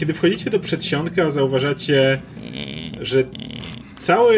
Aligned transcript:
Kiedy 0.00 0.14
wchodzicie 0.14 0.50
do 0.50 0.60
przedsionka, 0.60 1.30
zauważacie, 1.30 2.22
że 3.00 3.24
cały, 3.98 4.34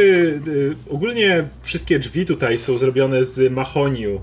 y, 0.48 0.76
ogólnie 0.90 1.44
wszystkie 1.62 1.98
drzwi 1.98 2.26
tutaj 2.26 2.58
są 2.58 2.78
zrobione 2.78 3.24
z 3.24 3.52
mahoniu. 3.52 4.20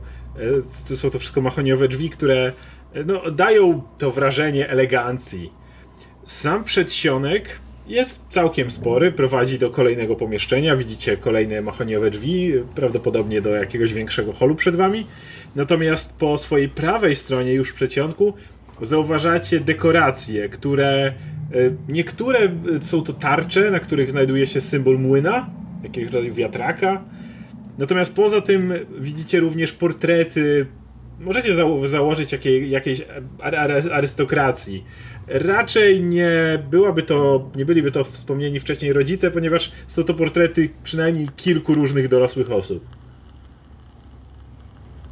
Y, 0.91 0.95
są 0.97 1.09
to 1.09 1.19
wszystko 1.19 1.41
mahoniowe 1.41 1.87
drzwi, 1.87 2.09
które 2.09 2.53
y, 2.95 3.05
no, 3.05 3.31
dają 3.31 3.81
to 3.97 4.11
wrażenie 4.11 4.69
elegancji. 4.69 5.51
Sam 6.25 6.63
przedsionek 6.63 7.60
jest 7.88 8.26
całkiem 8.29 8.70
spory, 8.70 9.12
prowadzi 9.12 9.60
do 9.60 9.70
kolejnego 9.70 10.15
pomieszczenia. 10.15 10.76
Widzicie 10.76 11.17
kolejne 11.17 11.62
mahoniowe 11.62 12.12
drzwi, 12.12 12.54
prawdopodobnie 12.76 13.42
do 13.42 13.49
jakiegoś 13.49 13.94
większego 13.94 14.33
holu 14.33 14.56
przed 14.56 14.76
wami. 14.76 15.08
Natomiast 15.56 16.17
po 16.17 16.38
swojej 16.38 16.70
prawej 16.70 17.16
stronie, 17.16 17.54
już 17.54 17.73
przedsionku, 17.73 18.34
zauważacie 18.81 19.59
dekoracje, 19.59 20.49
które 20.49 20.88
e, 21.05 21.13
niektóre 21.89 22.39
są 22.81 23.02
to 23.02 23.13
tarcze, 23.13 23.71
na 23.71 23.79
których 23.79 24.09
znajduje 24.09 24.45
się 24.45 24.61
symbol 24.61 24.99
młyna, 24.99 25.49
jakiegoś 25.84 26.13
rodzaju 26.13 26.34
wiatraka. 26.34 27.03
Natomiast 27.77 28.15
poza 28.15 28.41
tym 28.41 28.73
widzicie 28.99 29.39
również 29.39 29.73
portrety. 29.73 30.65
Możecie 31.20 31.53
zało 31.53 31.88
założyć 31.88 32.31
jakiej, 32.31 32.70
jakiejś 32.70 33.01
arystokracji. 33.91 34.84
Raczej 35.27 36.03
nie 36.03 36.63
byłaby 36.71 37.03
to, 37.03 37.49
nie 37.55 37.65
byliby 37.65 37.91
to 37.91 38.03
wspomnieni 38.03 38.59
wcześniej 38.59 38.93
rodzice, 38.93 39.31
ponieważ 39.31 39.71
są 39.87 40.03
to 40.03 40.13
portrety 40.13 40.70
przynajmniej 40.84 41.27
kilku 41.35 41.73
różnych 41.73 42.07
dorosłych 42.07 42.51
osób. 42.51 42.85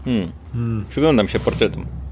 Hmm. 0.06 0.32
hmm. 0.54 0.86
Przyglądam 0.90 1.28
się 1.28 1.40
portretom. 1.40 2.03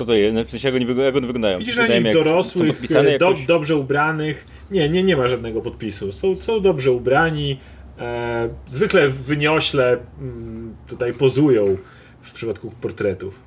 Kto 0.00 0.06
to 0.06 0.14
jest? 0.14 0.48
W 0.48 0.50
sensie 0.50 0.68
jak 0.68 0.74
oni, 0.74 1.04
jak 1.04 1.16
oni 1.16 1.26
wyglądają? 1.26 1.58
Widzisz 1.58 1.76
na 1.76 1.86
nich 1.86 2.12
dorosłych, 2.12 2.80
do, 3.18 3.34
dobrze 3.46 3.76
ubranych. 3.76 4.46
Nie, 4.70 4.88
nie, 4.88 5.02
nie 5.02 5.16
ma 5.16 5.28
żadnego 5.28 5.60
podpisu. 5.60 6.12
Są, 6.12 6.36
są 6.36 6.60
dobrze 6.60 6.92
ubrani. 6.92 7.58
E, 7.98 8.48
zwykle 8.66 9.08
wyniośle 9.08 9.98
m, 10.20 10.74
tutaj 10.88 11.12
pozują 11.12 11.76
w 12.22 12.32
przypadku 12.32 12.72
portretów. 12.80 13.40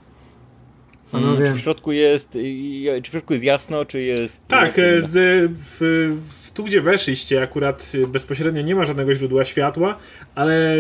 Panowie. 1.12 1.46
Czy 1.46 1.54
w 1.54 1.60
środku 1.60 1.92
jest, 1.92 2.32
czy 3.04 3.10
w 3.10 3.12
środku 3.12 3.34
jest 3.34 3.46
jasno, 3.46 3.86
czy 3.86 4.02
jest... 4.02 4.48
Tak, 4.48 4.80
e, 4.80 5.02
z, 5.02 5.52
w, 5.52 5.80
w, 6.30 6.52
tu 6.52 6.64
gdzie 6.64 6.82
weszliście 6.82 7.42
akurat 7.42 7.92
bezpośrednio 8.08 8.62
nie 8.62 8.76
ma 8.76 8.86
żadnego 8.86 9.16
źródła 9.16 9.46
światła, 9.46 9.98
ale 10.36 10.78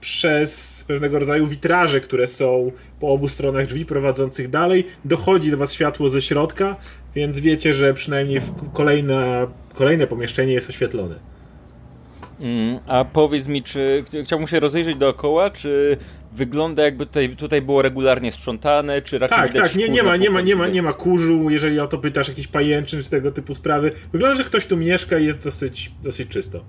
przez 0.00 0.84
pewnego 0.88 1.18
rodzaju 1.18 1.46
witraże, 1.46 2.00
które 2.00 2.26
są 2.26 2.72
po 3.00 3.08
obu 3.08 3.28
stronach 3.28 3.66
drzwi 3.66 3.86
prowadzących 3.86 4.50
dalej, 4.50 4.86
dochodzi 5.04 5.50
do 5.50 5.56
was 5.56 5.72
światło 5.72 6.08
ze 6.08 6.20
środka, 6.20 6.76
więc 7.14 7.40
wiecie, 7.40 7.72
że 7.72 7.94
przynajmniej 7.94 8.40
kolejne, 8.72 9.46
kolejne 9.74 10.06
pomieszczenie 10.06 10.52
jest 10.52 10.70
oświetlone. 10.70 11.32
Mm, 12.40 12.78
a 12.86 13.04
powiedz 13.04 13.48
mi, 13.48 13.62
czy 13.62 14.04
chciałbym 14.24 14.48
się 14.48 14.60
rozejrzeć 14.60 14.96
dookoła, 14.96 15.50
czy 15.50 15.96
wygląda 16.32 16.82
jakby 16.82 17.06
tutaj, 17.06 17.36
tutaj 17.36 17.62
było 17.62 17.82
regularnie 17.82 18.32
sprzątane, 18.32 19.02
czy 19.02 19.18
raczej 19.18 19.38
Tak, 19.38 19.52
tak, 19.52 19.74
nie, 19.74 19.88
nie, 19.88 20.02
ma, 20.02 20.16
nie, 20.16 20.30
ma, 20.30 20.40
nie, 20.40 20.56
ma, 20.56 20.68
nie 20.68 20.82
ma 20.82 20.92
kurzu, 20.92 21.50
jeżeli 21.50 21.80
o 21.80 21.86
to 21.86 21.98
pytasz, 21.98 22.28
jakiś 22.28 22.46
pajęczyn 22.48 23.02
czy 23.02 23.10
tego 23.10 23.30
typu 23.30 23.54
sprawy. 23.54 23.92
Wygląda, 24.12 24.36
że 24.36 24.44
ktoś 24.44 24.66
tu 24.66 24.76
mieszka 24.76 25.18
i 25.18 25.26
jest 25.26 25.44
dosyć, 25.44 25.92
dosyć 26.02 26.28
czysto. 26.28 26.64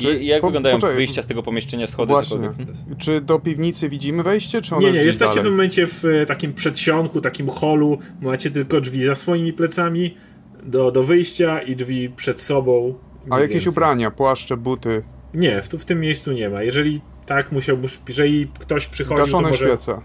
Czy, 0.00 0.18
I 0.18 0.26
jak 0.26 0.40
po, 0.40 0.46
wyglądają 0.46 0.76
poczekaj, 0.76 0.96
wyjścia 0.96 1.22
z 1.22 1.26
tego 1.26 1.42
pomieszczenia, 1.42 1.86
schody? 1.86 2.10
Właśnie. 2.10 2.50
Czy 2.98 3.20
do 3.20 3.38
piwnicy 3.38 3.88
widzimy 3.88 4.22
wejście, 4.22 4.62
czy 4.62 4.74
Nie, 4.74 4.92
nie, 4.92 4.98
jesteście 4.98 5.18
dalej? 5.18 5.40
w 5.40 5.42
tym 5.42 5.52
momencie 5.52 5.86
w 5.86 6.04
e, 6.04 6.26
takim 6.26 6.54
przedsionku, 6.54 7.20
takim 7.20 7.48
holu, 7.48 7.98
macie 8.20 8.50
tylko 8.50 8.80
drzwi 8.80 9.04
za 9.04 9.14
swoimi 9.14 9.52
plecami 9.52 10.16
do, 10.62 10.90
do 10.90 11.02
wyjścia 11.02 11.62
i 11.62 11.76
drzwi 11.76 12.08
przed 12.16 12.40
sobą. 12.40 12.94
A 13.30 13.40
jakieś 13.40 13.54
więcej. 13.54 13.72
ubrania, 13.72 14.10
płaszcze, 14.10 14.56
buty? 14.56 15.02
Nie, 15.34 15.62
w, 15.62 15.68
w 15.68 15.84
tym 15.84 16.00
miejscu 16.00 16.32
nie 16.32 16.48
ma. 16.48 16.62
Jeżeli 16.62 17.00
tak, 17.26 17.52
musiałby, 17.52 17.88
jeżeli 18.08 18.48
ktoś 18.58 18.86
przychodzi, 18.86 19.16
Zgaszone 19.16 19.42
to 19.42 19.48
może... 19.48 19.66
świece. 19.66 20.00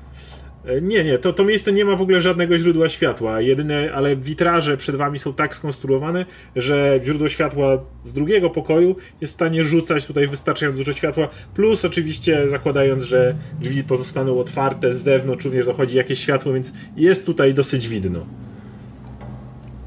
E, 0.67 0.81
nie, 0.81 1.03
nie, 1.03 1.17
to, 1.17 1.33
to 1.33 1.43
miejsce 1.43 1.71
nie 1.71 1.85
ma 1.85 1.95
w 1.95 2.01
ogóle 2.01 2.21
żadnego 2.21 2.57
źródła 2.57 2.89
światła. 2.89 3.41
Jedyne, 3.41 3.91
ale 3.93 4.15
witraże 4.15 4.77
przed 4.77 4.95
wami 4.95 5.19
są 5.19 5.33
tak 5.33 5.55
skonstruowane, 5.55 6.25
że 6.55 6.99
źródło 7.03 7.29
światła 7.29 7.83
z 8.03 8.13
drugiego 8.13 8.49
pokoju 8.49 8.95
jest 9.21 9.33
w 9.33 9.35
stanie 9.35 9.63
rzucać 9.63 10.05
tutaj 10.05 10.27
wystarczająco 10.27 10.77
dużo 10.77 10.93
światła. 10.93 11.27
Plus, 11.53 11.85
oczywiście, 11.85 12.49
zakładając, 12.49 13.03
że 13.03 13.35
drzwi 13.59 13.83
pozostaną 13.83 14.39
otwarte 14.39 14.93
z 14.93 15.03
zewnątrz, 15.03 15.45
również 15.45 15.65
dochodzi 15.65 15.97
jakieś 15.97 16.19
światło, 16.19 16.53
więc 16.53 16.73
jest 16.97 17.25
tutaj 17.25 17.53
dosyć 17.53 17.87
widno. 17.87 18.25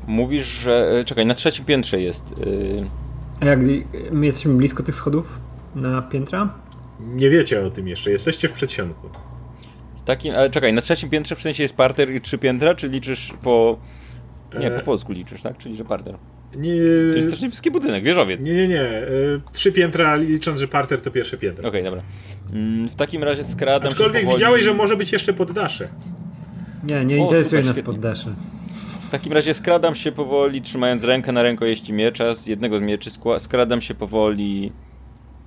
Mówisz, 0.07 0.47
że. 0.47 0.91
E, 1.01 1.05
czekaj, 1.05 1.27
na 1.27 1.35
trzecim 1.35 1.65
piętrze 1.65 2.01
jest. 2.01 2.25
Yy... 2.31 2.87
A 3.41 3.45
jak 3.45 3.61
my 4.13 4.27
jesteśmy 4.27 4.55
blisko 4.55 4.83
tych 4.83 4.95
schodów 4.95 5.41
na 5.75 6.03
piętra? 6.03 6.55
Nie 7.01 7.31
wiecie 7.31 7.67
o 7.67 7.71
tym 7.71 7.89
jeszcze, 7.89 8.11
jesteście 8.11 8.49
w 8.49 8.53
przedsionku. 8.53 9.09
Takim, 10.09 10.35
ale 10.35 10.51
czekaj, 10.51 10.73
na 10.73 10.83
trzecim 10.83 11.11
piętrze 11.11 11.37
w 11.37 11.41
sensie 11.41 11.63
jest 11.63 11.77
parter 11.77 12.15
i 12.15 12.21
trzy 12.21 12.39
piętra, 12.39 12.75
czy 12.75 12.89
liczysz 12.89 13.33
po... 13.43 13.79
Nie, 14.61 14.71
po 14.71 14.77
e, 14.77 14.83
polsku 14.83 15.13
liczysz, 15.13 15.43
tak? 15.43 15.59
Czyli 15.59 15.77
że 15.77 15.85
parter. 15.85 16.15
Nie, 16.57 16.73
to 17.11 17.17
jest 17.17 17.29
strasznie 17.29 17.49
wysoki 17.49 17.71
budynek, 17.71 18.05
wieżowiec. 18.05 18.41
Nie, 18.41 18.53
nie, 18.53 18.69
nie. 18.69 18.83
E, 18.83 19.07
trzy 19.53 19.73
piętra, 19.73 20.17
licząc, 20.17 20.61
że 20.61 20.69
parter 20.69 21.01
to 21.01 21.11
pierwsze 21.11 21.39
piętro. 21.39 21.69
Okej, 21.69 21.81
okay, 21.81 21.91
dobra. 21.91 22.07
Mm, 22.53 22.89
w 22.89 22.97
takim 22.97 23.25
razie 23.25 23.45
skradam 23.45 23.89
Aczkolwiek 23.89 24.15
się 24.15 24.21
powoli... 24.21 24.39
widziałeś, 24.39 24.63
że 24.63 24.75
może 24.75 24.97
być 24.97 25.13
jeszcze 25.13 25.33
poddasze. 25.33 25.89
Nie, 26.85 27.05
nie 27.05 27.17
interesuje 27.17 27.63
nas 27.63 27.81
poddasze. 27.81 28.35
W 29.09 29.11
takim 29.11 29.33
razie 29.33 29.55
skradam 29.55 29.95
się 29.95 30.13
powoli, 30.13 30.63
trzymając 30.63 31.05
rękę 31.05 31.33
na 31.33 31.43
rękojeści 31.43 31.93
miecza 31.93 32.35
z 32.35 32.47
jednego 32.47 32.79
z 32.79 32.83
mieczy, 32.83 33.11
skradam 33.39 33.81
się 33.81 33.95
powoli 33.95 34.73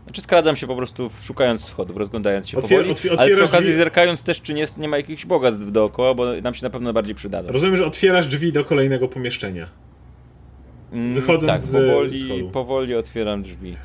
znaczy 0.03 0.21
skradam 0.21 0.55
się 0.55 0.67
po 0.67 0.75
prostu 0.75 1.09
szukając 1.23 1.65
schodów, 1.65 1.97
rozglądając 1.97 2.49
się 2.49 2.57
Otwier 2.57 2.79
powoli, 2.79 2.91
otwier 2.91 3.11
ale 3.11 3.31
przy 3.31 3.43
okazji 3.43 3.67
drzwi... 3.67 3.77
zerkając 3.77 4.23
też, 4.23 4.41
czy 4.41 4.53
nie, 4.53 4.67
nie 4.77 4.87
ma 4.87 4.97
jakichś 4.97 5.25
bogactw 5.25 5.71
dookoła, 5.71 6.13
bo 6.13 6.41
nam 6.41 6.53
się 6.53 6.63
na 6.63 6.69
pewno 6.69 6.93
bardziej 6.93 7.15
przydadzą. 7.15 7.51
Rozumiem, 7.51 7.77
że 7.77 7.85
otwierasz 7.85 8.27
drzwi 8.27 8.51
do 8.51 8.63
kolejnego 8.65 9.07
pomieszczenia. 9.07 9.67
Mm, 10.91 11.13
Wychodząc 11.13 11.47
tak, 11.47 11.61
z 11.61 11.71
powoli, 11.71 12.49
powoli 12.53 12.95
otwieram 12.95 13.43
drzwi. 13.43 13.77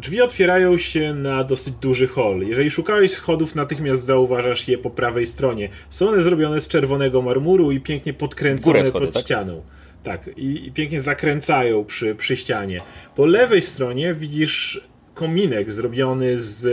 Drzwi 0.00 0.22
otwierają 0.22 0.78
się 0.78 1.14
na 1.14 1.44
dosyć 1.44 1.74
duży 1.74 2.06
hol. 2.06 2.40
Jeżeli 2.40 2.70
szukałeś 2.70 3.12
schodów, 3.12 3.54
natychmiast 3.54 4.04
zauważasz 4.04 4.68
je 4.68 4.78
po 4.78 4.90
prawej 4.90 5.26
stronie. 5.26 5.68
Są 5.90 6.08
one 6.08 6.22
zrobione 6.22 6.60
z 6.60 6.68
czerwonego 6.68 7.22
marmuru 7.22 7.72
i 7.72 7.80
pięknie 7.80 8.14
podkręcone 8.14 8.84
schody, 8.84 9.06
pod 9.06 9.14
tak? 9.14 9.22
ścianą. 9.22 9.62
Tak, 10.02 10.30
i, 10.36 10.66
i, 10.66 10.72
pięknie 10.72 11.00
zakręcają 11.00 11.84
przy, 11.84 12.14
przy 12.14 12.36
ścianie. 12.36 12.80
Po 13.14 13.26
lewej 13.26 13.62
stronie 13.62 14.14
widzisz 14.14 14.80
kominek 15.16 15.72
zrobiony 15.72 16.38
z 16.38 16.66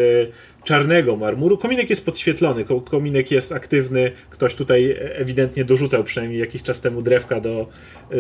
czarnego 0.64 1.16
marmuru. 1.16 1.58
Kominek 1.58 1.90
jest 1.90 2.06
podświetlony, 2.06 2.66
kominek 2.86 3.32
jest 3.32 3.52
aktywny. 3.52 4.12
Ktoś 4.30 4.56
tutaj 4.56 4.96
ewidentnie 5.00 5.66
dorzucał 5.66 6.04
przynajmniej 6.04 6.40
jakiś 6.40 6.64
czas 6.64 6.82
temu 6.82 7.02
drewka 7.02 7.40
do, 7.40 7.68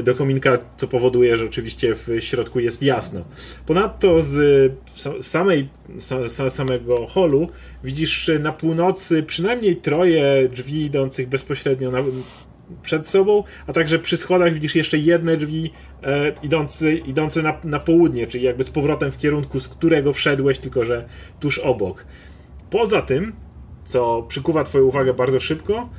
do 0.03 0.15
kominka, 0.15 0.57
co 0.77 0.87
powoduje, 0.87 1.37
że 1.37 1.45
oczywiście 1.45 1.95
w 1.95 2.07
środku 2.19 2.59
jest 2.59 2.83
jasno. 2.83 3.25
Ponadto 3.65 4.21
z 4.21 4.71
samej, 5.21 5.69
samego 6.49 7.07
holu 7.07 7.49
widzisz 7.83 8.31
na 8.39 8.51
północy 8.51 9.23
przynajmniej 9.23 9.75
troje 9.75 10.49
drzwi 10.49 10.81
idących 10.81 11.29
bezpośrednio 11.29 11.91
na, 11.91 11.99
przed 12.81 13.07
sobą, 13.07 13.43
a 13.67 13.73
także 13.73 13.99
przy 13.99 14.17
schodach 14.17 14.53
widzisz 14.53 14.75
jeszcze 14.75 14.97
jedne 14.97 15.37
drzwi 15.37 15.71
e, 16.03 16.33
idące, 16.43 16.93
idące 16.93 17.41
na, 17.41 17.57
na 17.63 17.79
południe, 17.79 18.27
czyli 18.27 18.43
jakby 18.43 18.63
z 18.63 18.69
powrotem 18.69 19.11
w 19.11 19.17
kierunku, 19.17 19.59
z 19.59 19.69
którego 19.69 20.13
wszedłeś, 20.13 20.57
tylko 20.57 20.85
że 20.85 21.05
tuż 21.39 21.59
obok. 21.59 22.05
Poza 22.69 23.01
tym, 23.01 23.33
co 23.83 24.25
przykuwa 24.27 24.63
Twoją 24.63 24.85
uwagę 24.85 25.13
bardzo 25.13 25.39
szybko, 25.39 25.89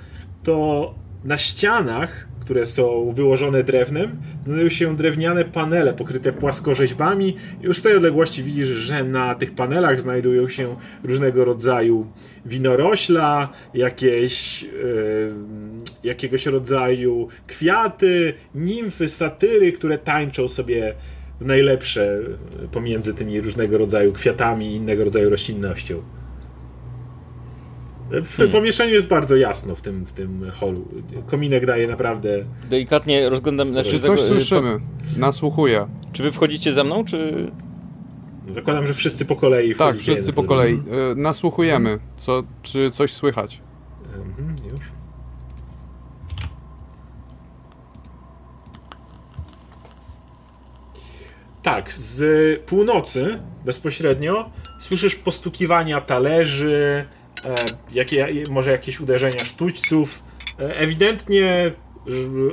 to 0.43 0.95
na 1.25 1.39
ścianach 1.39 2.29
które 2.45 2.67
są 2.67 3.13
wyłożone 3.13 3.65
drewnem, 3.65 4.17
znajdują 4.45 4.69
się 4.69 4.97
drewniane 4.97 5.45
panele 5.45 5.95
pokryte 5.95 6.33
płaskorzeźbami. 6.33 7.37
Już 7.63 7.79
z 7.79 7.83
tej 7.83 7.97
odległości 7.97 8.43
widzisz, 8.43 8.69
że 8.69 9.05
na 9.05 9.35
tych 9.35 9.55
panelach 9.55 10.01
znajdują 10.01 10.49
się 10.49 10.77
różnego 11.05 11.45
rodzaju 11.45 12.07
winorośla, 12.47 13.53
jakieś, 13.75 14.63
yy, 14.63 14.71
jakiegoś 16.05 16.47
rodzaju 16.47 17.29
kwiaty, 17.47 18.35
nimfy, 18.55 19.09
satyry, 19.09 19.73
które 19.73 19.99
tańczą 19.99 20.49
sobie 20.49 20.95
w 21.41 21.47
najlepsze 21.47 22.21
pomiędzy 22.73 23.15
tymi 23.15 23.41
różnego 23.41 23.79
rodzaju 23.79 24.13
kwiatami 24.13 24.67
i 24.73 24.75
innego 24.75 25.05
rodzaju 25.05 25.31
roślinnością. 25.31 26.03
W 28.11 28.37
hmm. 28.37 28.53
pomieszczeniu 28.53 28.93
jest 28.93 29.07
bardzo 29.07 29.37
jasno 29.37 29.75
w 29.75 29.81
tym, 29.81 30.07
w 30.07 30.13
tym 30.13 30.51
holu. 30.51 30.89
Kominek 31.27 31.67
daje 31.67 31.87
naprawdę. 31.87 32.45
Delikatnie 32.71 33.29
rozglądam. 33.29 33.67
Znaczy, 33.67 33.91
czy 33.91 34.01
coś 34.01 34.21
tego, 34.21 34.29
słyszymy? 34.29 34.81
Nasłuchuję. 35.19 35.87
Czy 36.13 36.23
wy 36.23 36.33
wchodzicie 36.33 36.73
za 36.73 36.85
mną, 36.85 37.05
czy. 37.05 37.51
Zakładam, 38.55 38.87
że 38.87 38.95
wszyscy 38.95 39.25
po 39.25 39.37
kolei 39.37 39.75
Tak, 39.75 39.97
wszyscy 39.97 40.33
po 40.33 40.45
kolei. 40.45 40.75
E, 40.75 41.15
nasłuchujemy. 41.15 41.99
Co, 42.17 42.43
czy 42.63 42.91
coś 42.91 43.13
słychać? 43.13 43.61
Mhm, 44.17 44.57
już. 44.71 44.93
Tak, 51.63 51.93
z 51.93 52.61
północy 52.61 53.39
bezpośrednio 53.65 54.51
słyszysz 54.79 55.15
postukiwania 55.15 56.01
talerzy, 56.01 57.05
jakie, 57.93 58.27
może 58.51 58.71
jakieś 58.71 59.01
uderzenia 59.01 59.45
sztućców. 59.45 60.23
E, 60.61 60.77
ewidentnie 60.77 61.73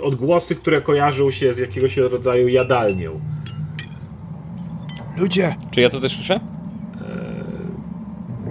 odgłosy, 0.02 0.56
które 0.56 0.82
kojarzą 0.82 1.32
się 1.32 1.54
z 1.54 1.58
jakiegoś 1.58 1.98
rodzaju 1.98 2.48
jadalnią. 2.48 3.20
Ludzie! 5.18 5.56
Czy 5.72 5.82
ja 5.82 5.90
to 5.90 6.02
też 6.02 6.16
słyszę? 6.16 6.40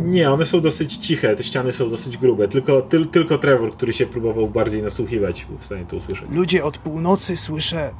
Nie, 0.04 0.30
one 0.30 0.46
są 0.46 0.60
dosyć 0.60 0.96
ciche, 0.96 1.36
te 1.36 1.42
ściany 1.42 1.72
są 1.72 1.90
dosyć 1.90 2.16
grube. 2.16 2.48
Tylko, 2.48 2.82
ty, 2.82 3.06
tylko 3.06 3.38
Trevor, 3.38 3.72
który 3.72 3.92
się 3.92 4.06
próbował 4.06 4.48
bardziej 4.48 4.82
nasłuchiwać, 4.82 5.44
był 5.44 5.58
w 5.58 5.64
stanie 5.64 5.84
to 5.84 5.96
usłyszeć. 5.96 6.28
Ludzie, 6.32 6.64
od 6.64 6.78
północy 6.78 7.36
słyszę 7.36 7.90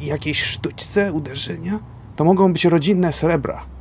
jakieś 0.00 0.42
sztućce, 0.42 1.12
uderzenia. 1.12 1.80
To 2.16 2.24
mogą 2.24 2.52
być 2.52 2.64
rodzinne 2.64 3.12
srebra. 3.12 3.77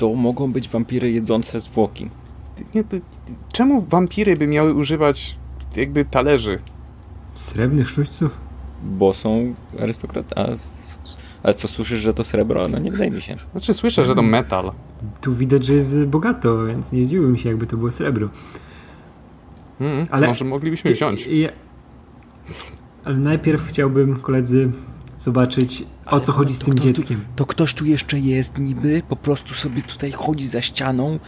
To 0.00 0.14
mogą 0.14 0.52
być 0.52 0.68
wampiry 0.68 1.10
jedzące 1.10 1.60
zwłoki. 1.60 2.10
Nie, 2.74 2.84
to, 2.84 2.96
czemu 3.52 3.80
wampiry 3.82 4.36
by 4.36 4.46
miały 4.46 4.74
używać 4.74 5.36
jakby 5.76 6.04
talerzy? 6.04 6.58
Srebrnych 7.34 7.88
sztućców? 7.88 8.38
Bo 8.82 9.12
są 9.12 9.54
arystokratami. 9.80 10.58
Ale 11.42 11.54
co 11.54 11.68
słyszysz, 11.68 12.00
że 12.00 12.14
to 12.14 12.24
srebro? 12.24 12.68
No 12.68 12.78
nie 12.78 12.90
wydaje 12.90 13.10
mi 13.10 13.22
się. 13.22 13.36
Znaczy 13.52 13.74
słyszę, 13.74 14.04
że 14.04 14.14
to 14.14 14.22
metal. 14.22 14.72
Tu 15.20 15.34
widać, 15.34 15.64
że 15.64 15.74
jest 15.74 16.04
bogato, 16.04 16.66
więc 16.66 16.92
nie 16.92 17.04
zdziwiłbym 17.04 17.36
się, 17.36 17.48
jakby 17.48 17.66
to 17.66 17.76
było 17.76 17.90
srebro. 17.90 18.28
Mm, 19.80 20.06
ale 20.10 20.26
może 20.26 20.44
moglibyśmy 20.44 20.92
wziąć. 20.92 21.26
Ja, 21.26 21.48
ale 23.04 23.16
najpierw 23.16 23.66
chciałbym, 23.66 24.16
koledzy, 24.16 24.70
zobaczyć, 25.20 25.84
o 26.06 26.20
co 26.20 26.32
chodzi 26.32 26.54
z 26.54 26.58
tym 26.58 26.74
to, 26.74 26.82
dzieckiem. 26.82 27.20
To, 27.20 27.36
to 27.36 27.46
ktoś 27.46 27.74
tu 27.74 27.86
jeszcze 27.86 28.18
jest 28.18 28.58
niby, 28.58 29.02
po 29.08 29.16
prostu 29.16 29.54
sobie 29.54 29.82
tutaj 29.82 30.12
chodzi 30.12 30.46
za 30.46 30.62
ścianą. 30.62 31.18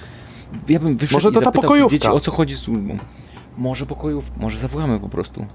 Ja 0.68 0.80
bym 0.80 0.96
wyszedł 0.96 1.16
może 1.16 1.32
to 1.32 1.40
i 1.40 1.42
ta 1.42 1.52
pokojówka. 1.52 1.96
dzieci, 1.96 2.08
o 2.08 2.20
co 2.20 2.30
chodzi 2.30 2.56
z 2.56 2.58
służbą. 2.58 2.98
Może 3.58 3.86
pokojów, 3.86 4.30
może 4.36 4.58
zawołamy 4.58 5.00
po 5.00 5.08
prostu. 5.08 5.46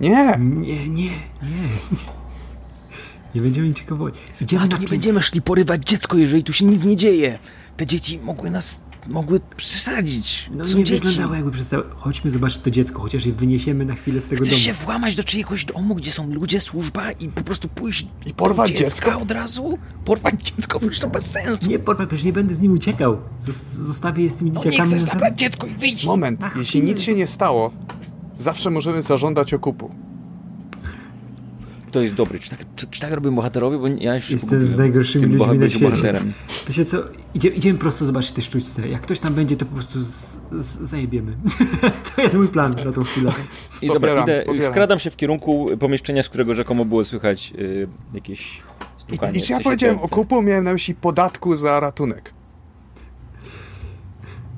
Nie! 0.00 0.38
Nie, 0.38 0.88
nie, 0.88 0.88
nie. 0.88 1.68
Nie 3.34 3.40
będziemy 3.40 3.74
wołać. 3.88 4.14
Idziemy 4.40 4.64
A 4.64 4.68
tu 4.68 4.78
nie 4.78 4.88
będziemy 4.88 5.22
szli 5.22 5.42
porywać 5.42 5.82
dziecko, 5.84 6.16
jeżeli 6.16 6.44
tu 6.44 6.52
się 6.52 6.64
nic 6.64 6.84
nie 6.84 6.96
dzieje. 6.96 7.38
Te 7.76 7.86
dzieci 7.86 8.18
mogły 8.18 8.50
nas 8.50 8.81
mogły 9.08 9.40
przesadzić. 9.56 10.50
No 10.54 10.64
Są 10.64 10.78
nie 10.78 10.84
dzieci. 10.84 11.04
wyglądało 11.04 11.34
jakby 11.34 11.50
przesadziły. 11.50 11.84
Chodźmy 11.96 12.30
zobaczyć 12.30 12.58
to 12.62 12.70
dziecko, 12.70 13.00
chociaż 13.02 13.26
je 13.26 13.32
wyniesiemy 13.32 13.84
na 13.84 13.94
chwilę 13.94 14.20
z 14.20 14.24
tego 14.24 14.36
Chcesz 14.44 14.50
domu. 14.50 14.60
się 14.78 14.84
włamać 14.84 15.14
do 15.16 15.24
czyjegoś 15.24 15.64
domu, 15.64 15.94
gdzie 15.94 16.10
są 16.12 16.30
ludzie, 16.34 16.60
służba 16.60 17.12
i 17.12 17.28
po 17.28 17.42
prostu 17.42 17.68
pójść 17.68 18.06
I 18.26 18.34
porwać 18.34 18.70
dziecko? 18.70 19.20
od 19.20 19.30
razu? 19.30 19.78
Porwać 20.04 20.34
dziecko? 20.42 20.80
Przecież 20.80 20.98
to 20.98 21.08
bez 21.08 21.26
sensu. 21.26 21.68
Nie 21.68 21.78
porwać, 21.78 22.08
przecież 22.08 22.24
nie 22.24 22.32
będę 22.32 22.54
z 22.54 22.60
nim 22.60 22.72
uciekał. 22.72 23.16
Zostawię 23.72 24.24
je 24.24 24.30
z 24.30 24.34
tymi 24.34 24.50
no 24.50 24.60
dzieciakami. 24.64 24.90
nie 24.90 24.96
chcesz 24.96 25.08
zabrać 25.12 25.38
dziecko 25.38 25.66
i 25.66 25.70
wyjść. 25.74 26.06
Moment, 26.06 26.40
Ach, 26.44 26.56
jeśli 26.56 26.82
nic 26.82 27.02
się 27.02 27.14
nie 27.14 27.26
stało, 27.26 27.70
zawsze 28.38 28.70
możemy 28.70 29.02
zażądać 29.02 29.54
okupu 29.54 29.90
to 31.92 32.00
jest 32.02 32.14
dobry. 32.14 32.38
Czy 32.38 32.50
tak, 32.50 32.58
czy, 32.76 32.86
czy 32.86 33.00
tak 33.00 33.12
robią 33.12 33.34
bohaterowie? 33.34 33.78
Bo 33.78 33.86
ja 33.88 34.14
już 34.14 34.30
Jestem 34.30 34.62
z 34.62 34.76
najgorszymi 34.76 35.26
ludźmi 35.26 35.58
na 35.58 35.68
świecie. 35.68 35.84
Bohaterem. 35.84 36.32
Wiecie 36.68 36.84
co, 36.84 37.02
Idzie, 37.34 37.48
idziemy 37.48 37.78
prosto 37.78 38.06
zobaczyć 38.06 38.32
te 38.32 38.42
sztućce. 38.42 38.88
Jak 38.88 39.02
ktoś 39.02 39.20
tam 39.20 39.34
będzie, 39.34 39.56
to 39.56 39.66
po 39.66 39.74
prostu 39.74 40.04
z, 40.04 40.40
z, 40.52 40.80
zajebiemy. 40.80 41.36
to 42.16 42.22
jest 42.22 42.34
mój 42.34 42.48
plan 42.48 42.76
na 42.84 42.92
tą 42.92 43.04
chwilę. 43.04 43.32
I 43.82 43.86
dobra, 43.86 44.22
idę, 44.22 44.44
skradam 44.62 44.98
się 44.98 45.10
w 45.10 45.16
kierunku 45.16 45.68
pomieszczenia, 45.80 46.22
z 46.22 46.28
którego 46.28 46.54
rzekomo 46.54 46.84
było 46.84 47.04
słychać 47.04 47.52
y, 47.58 47.88
jakieś 48.14 48.62
stukanie. 48.98 49.40
I, 49.40 49.42
i 49.42 49.52
ja 49.52 49.60
powiedziałem 49.60 49.98
o 49.98 50.08
kupu, 50.08 50.42
miałem 50.42 50.64
na 50.64 50.72
myśli 50.72 50.94
podatku 50.94 51.56
za 51.56 51.80
ratunek. 51.80 52.34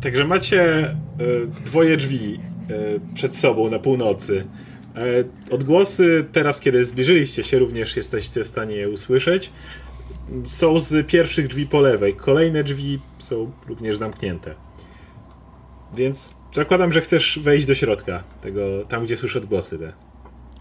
Także 0.01 0.25
macie 0.25 0.91
y, 1.21 1.47
dwoje 1.65 1.97
drzwi 1.97 2.41
y, 2.71 3.15
przed 3.15 3.37
sobą 3.37 3.71
na 3.71 3.79
północy. 3.79 4.45
E, 4.97 5.25
odgłosy 5.51 6.25
teraz, 6.33 6.61
kiedy 6.61 6.85
zbliżyliście 6.85 7.45
się, 7.45 7.59
również 7.59 7.97
jesteście 7.97 8.45
w 8.45 8.49
stanie 8.49 8.77
je 8.77 8.91
usłyszeć. 8.91 9.51
Są 10.45 10.81
z 10.81 11.07
pierwszych 11.07 11.49
drzwi 11.49 11.67
po 11.67 11.81
lewej. 11.81 12.15
Kolejne 12.15 12.65
drzwi 12.65 13.01
są 13.19 13.51
również 13.69 13.97
zamknięte. 13.97 14.55
Więc 15.97 16.37
zakładam, 16.53 16.93
że 16.93 17.01
chcesz 17.01 17.39
wejść 17.43 17.67
do 17.67 17.75
środka, 17.75 18.25
tego, 18.41 18.85
tam 18.89 19.05
gdzie 19.05 19.17
słyszę 19.17 19.39
odgłosy 19.39 19.79
te. 19.79 19.93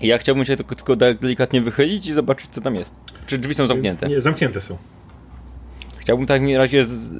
Ja 0.02 0.18
chciałbym 0.18 0.46
się 0.46 0.56
tylko, 0.56 0.76
tylko 0.76 0.96
delikatnie 0.96 1.62
wychylić 1.62 2.08
i 2.08 2.14
zobaczyć, 2.14 2.50
co 2.52 2.62
tam 2.62 2.76
jest. 2.76 2.94
Czy 3.28 3.38
drzwi 3.38 3.56
są 3.56 3.68
zamknięte? 3.68 4.08
Nie, 4.08 4.22
zamknięte 4.22 4.62
są. 4.62 4.78
Chciałbym 5.98 6.26
tak 6.26 6.42
w 6.46 6.56
razie 6.58 6.86
z... 6.86 7.12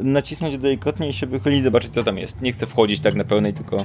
nacisnąć 0.00 0.58
delikatnie 0.58 1.08
i 1.08 1.12
się 1.12 1.26
wychylić, 1.26 1.64
zobaczyć, 1.64 1.94
co 1.94 2.04
tam 2.04 2.18
jest. 2.18 2.42
Nie 2.42 2.52
chcę 2.52 2.66
wchodzić 2.66 3.00
tak 3.00 3.14
na 3.14 3.24
pełnej, 3.24 3.52
tylko 3.54 3.76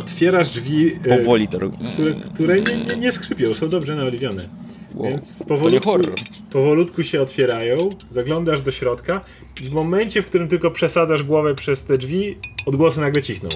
otwierasz 0.00 0.50
drzwi, 0.50 0.98
e, 1.04 1.18
Powoli 1.18 1.48
to 1.48 1.58
robi. 1.58 1.76
które, 1.92 2.14
które 2.14 2.60
nie, 2.60 2.76
nie, 2.76 2.96
nie 2.96 3.12
skrzypią, 3.12 3.54
są 3.54 3.68
dobrze 3.68 3.96
naoliwione. 3.96 4.48
Wow. 4.94 5.08
Więc 5.10 5.42
powolutku, 5.42 5.90
powolutku 6.52 7.04
się 7.04 7.20
otwierają, 7.20 7.76
zaglądasz 8.10 8.62
do 8.62 8.70
środka 8.70 9.20
i 9.62 9.64
w 9.64 9.72
momencie, 9.72 10.22
w 10.22 10.26
którym 10.26 10.48
tylko 10.48 10.70
przesadasz 10.70 11.22
głowę 11.22 11.54
przez 11.54 11.84
te 11.84 11.98
drzwi, 11.98 12.38
odgłosy 12.66 13.00
nagle 13.00 13.22
cichną. 13.22 13.48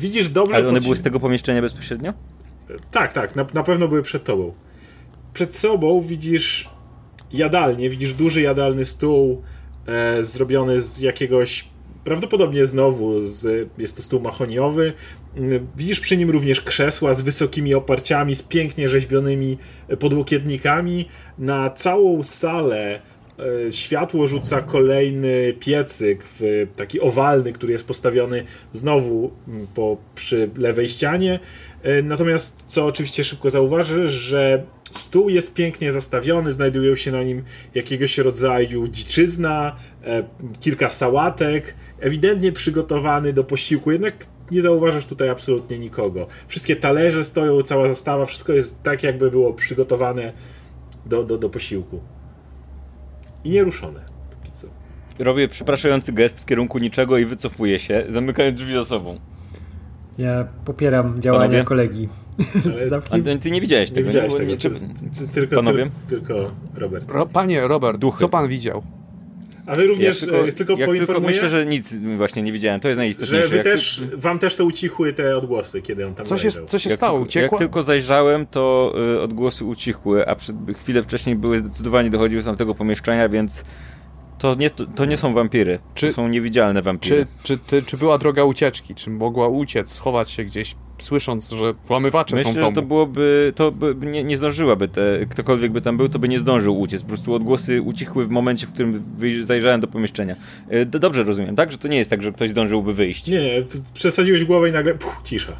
Widzisz 0.00 0.28
dobrze... 0.28 0.56
Ale 0.56 0.68
one 0.68 0.80
były 0.80 0.96
z 0.96 1.02
tego 1.02 1.20
pomieszczenia 1.20 1.62
bezpośrednio? 1.62 2.12
Tak, 2.90 3.12
tak, 3.12 3.36
na, 3.36 3.46
na 3.54 3.62
pewno 3.62 3.88
były 3.88 4.02
przed 4.02 4.24
tobą. 4.24 4.52
Przed 5.34 5.56
sobą 5.56 6.02
widzisz 6.02 6.70
jadalnię, 7.32 7.90
widzisz 7.90 8.14
duży 8.14 8.40
jadalny 8.40 8.84
stół 8.84 9.42
e, 9.86 10.24
zrobiony 10.24 10.80
z 10.80 10.98
jakiegoś 10.98 11.71
Prawdopodobnie 12.04 12.66
znowu 12.66 13.20
z, 13.20 13.68
jest 13.78 13.96
to 13.96 14.02
stół 14.02 14.20
mahoniowy. 14.20 14.92
Widzisz 15.76 16.00
przy 16.00 16.16
nim 16.16 16.30
również 16.30 16.60
krzesła 16.60 17.14
z 17.14 17.22
wysokimi 17.22 17.74
oparciami, 17.74 18.34
z 18.34 18.42
pięknie 18.42 18.88
rzeźbionymi 18.88 19.58
podłokietnikami. 19.98 21.08
Na 21.38 21.70
całą 21.70 22.22
salę 22.22 23.00
e, 23.68 23.72
światło 23.72 24.26
rzuca 24.26 24.60
kolejny 24.60 25.54
piecyk, 25.60 26.24
taki 26.76 27.00
owalny, 27.00 27.52
który 27.52 27.72
jest 27.72 27.86
postawiony 27.86 28.44
znowu 28.72 29.30
po, 29.74 29.96
przy 30.14 30.50
lewej 30.56 30.88
ścianie. 30.88 31.40
E, 31.82 32.02
natomiast, 32.02 32.62
co 32.66 32.86
oczywiście 32.86 33.24
szybko 33.24 33.50
zauważysz, 33.50 34.10
że 34.10 34.62
stół 34.92 35.28
jest 35.28 35.54
pięknie 35.54 35.92
zastawiony, 35.92 36.52
znajdują 36.52 36.94
się 36.94 37.12
na 37.12 37.22
nim 37.22 37.42
jakiegoś 37.74 38.18
rodzaju 38.18 38.88
dziczyzna, 38.88 39.76
e, 40.04 40.24
kilka 40.60 40.90
sałatek, 40.90 41.74
ewidentnie 42.02 42.52
przygotowany 42.52 43.32
do 43.32 43.44
posiłku, 43.44 43.92
jednak 43.92 44.26
nie 44.50 44.62
zauważasz 44.62 45.06
tutaj 45.06 45.28
absolutnie 45.28 45.78
nikogo. 45.78 46.26
Wszystkie 46.48 46.76
talerze 46.76 47.24
stoją, 47.24 47.62
cała 47.62 47.88
zastawa, 47.88 48.26
wszystko 48.26 48.52
jest 48.52 48.82
tak, 48.82 49.02
jakby 49.02 49.30
było 49.30 49.52
przygotowane 49.52 50.32
do, 51.06 51.24
do, 51.24 51.38
do 51.38 51.48
posiłku. 51.48 52.00
I 53.44 53.50
nieruszone. 53.50 54.00
Robię 55.18 55.48
przepraszający 55.48 56.12
gest 56.12 56.40
w 56.40 56.44
kierunku 56.44 56.78
niczego 56.78 57.18
i 57.18 57.24
wycofuję 57.24 57.78
się, 57.78 58.04
zamykając 58.08 58.58
drzwi 58.58 58.72
za 58.72 58.84
sobą. 58.84 59.18
Ja 60.18 60.48
popieram 60.64 61.20
działania 61.20 61.48
Panowie? 61.48 61.64
kolegi. 61.64 62.08
Ale... 63.10 63.38
ty 63.38 63.50
nie 63.50 63.60
widziałeś 63.60 63.90
tego, 63.90 64.00
nie? 64.00 64.06
Widziałeś 64.06 64.34
tego. 64.34 64.56
Czy... 64.56 64.70
Tylko, 65.32 65.56
Panowie? 65.56 65.90
Tylko 66.08 66.50
Robert. 66.74 67.10
Ro, 67.10 67.26
panie 67.26 67.68
Robert, 67.68 67.98
Duchy. 67.98 68.18
co 68.18 68.28
pan 68.28 68.48
widział? 68.48 68.82
A 69.72 69.76
wy 69.76 69.86
również 69.86 70.20
ja 70.22 70.26
tylko, 70.26 70.48
e, 70.48 70.52
tylko 70.52 70.76
jak 70.76 70.90
tylko 70.90 71.20
myślę, 71.20 71.48
że 71.48 71.66
nic 71.66 71.94
właśnie 72.16 72.42
nie 72.42 72.52
widziałem. 72.52 72.80
To 72.80 72.88
jest 72.88 72.98
najistotniejsze. 72.98 73.48
Że 73.48 73.56
wy 73.56 73.62
też, 73.62 74.02
wam 74.14 74.38
też 74.38 74.54
to 74.54 74.64
ucichły 74.64 75.12
te 75.12 75.36
odgłosy, 75.36 75.82
kiedy 75.82 76.06
on 76.06 76.14
tam 76.14 76.26
Co 76.26 76.38
się, 76.38 76.50
co 76.50 76.78
się 76.78 76.90
jak 76.90 76.96
stało? 76.96 77.20
Uciekło? 77.20 77.56
Jak 77.56 77.58
tylko 77.58 77.82
zajrzałem, 77.82 78.46
to 78.46 78.94
y, 79.16 79.20
odgłosy 79.20 79.64
ucichły, 79.64 80.28
a 80.28 80.34
przed, 80.34 80.56
chwilę 80.76 81.02
wcześniej 81.02 81.36
były 81.36 81.58
zdecydowanie 81.58 82.10
dochodziły 82.10 82.42
z 82.42 82.44
tamtego 82.44 82.74
pomieszczenia, 82.74 83.28
więc 83.28 83.64
to 84.38 84.54
nie, 84.54 84.70
to 84.70 85.04
nie 85.04 85.16
są 85.16 85.34
wampiry. 85.34 85.78
Czy, 85.94 86.08
to 86.08 86.12
są 86.12 86.28
niewidzialne 86.28 86.82
wampiry. 86.82 87.26
Czy, 87.42 87.58
czy, 87.58 87.58
ty, 87.58 87.82
czy 87.82 87.96
była 87.96 88.18
droga 88.18 88.44
ucieczki? 88.44 88.94
Czy 88.94 89.10
mogła 89.10 89.48
uciec, 89.48 89.92
schować 89.92 90.30
się 90.30 90.44
gdzieś, 90.44 90.74
słysząc, 91.02 91.50
że 91.50 91.74
włamywacze 91.84 92.36
Myślę, 92.36 92.44
są 92.44 92.54
tam? 92.54 92.62
Myślę, 92.62 92.70
że 92.70 92.74
to 92.74 92.82
byłoby, 92.82 93.52
to 93.56 93.72
by 93.72 93.94
nie, 94.06 94.24
nie 94.24 94.36
zdążyłaby, 94.36 94.88
te, 94.88 95.26
ktokolwiek 95.30 95.72
by 95.72 95.80
tam 95.80 95.96
był, 95.96 96.08
to 96.08 96.18
by 96.18 96.28
nie 96.28 96.38
zdążył 96.38 96.80
uciec. 96.80 97.02
Po 97.02 97.08
prostu 97.08 97.34
odgłosy 97.34 97.82
ucichły 97.82 98.26
w 98.26 98.30
momencie, 98.30 98.66
w 98.66 98.72
którym 98.72 99.04
zajrzałem 99.40 99.80
do 99.80 99.86
pomieszczenia. 99.86 100.36
E, 100.68 100.84
dobrze 100.84 101.24
rozumiem, 101.24 101.56
tak? 101.56 101.72
Że 101.72 101.78
to 101.78 101.88
nie 101.88 101.98
jest 101.98 102.10
tak, 102.10 102.22
że 102.22 102.32
ktoś 102.32 102.50
zdążyłby 102.50 102.94
wyjść. 102.94 103.26
Nie, 103.26 103.64
przesadziłeś 103.94 104.44
głowę 104.44 104.68
i 104.68 104.72
nagle 104.72 104.94
puch, 104.94 105.20
cisza. 105.24 105.52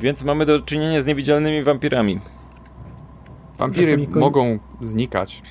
Więc 0.00 0.22
mamy 0.22 0.46
do 0.46 0.60
czynienia 0.60 1.02
z 1.02 1.06
niewidzialnymi 1.06 1.62
wampirami. 1.62 2.20
Wampiry 3.58 4.08
mogą 4.08 4.58
znikać, 4.82 5.42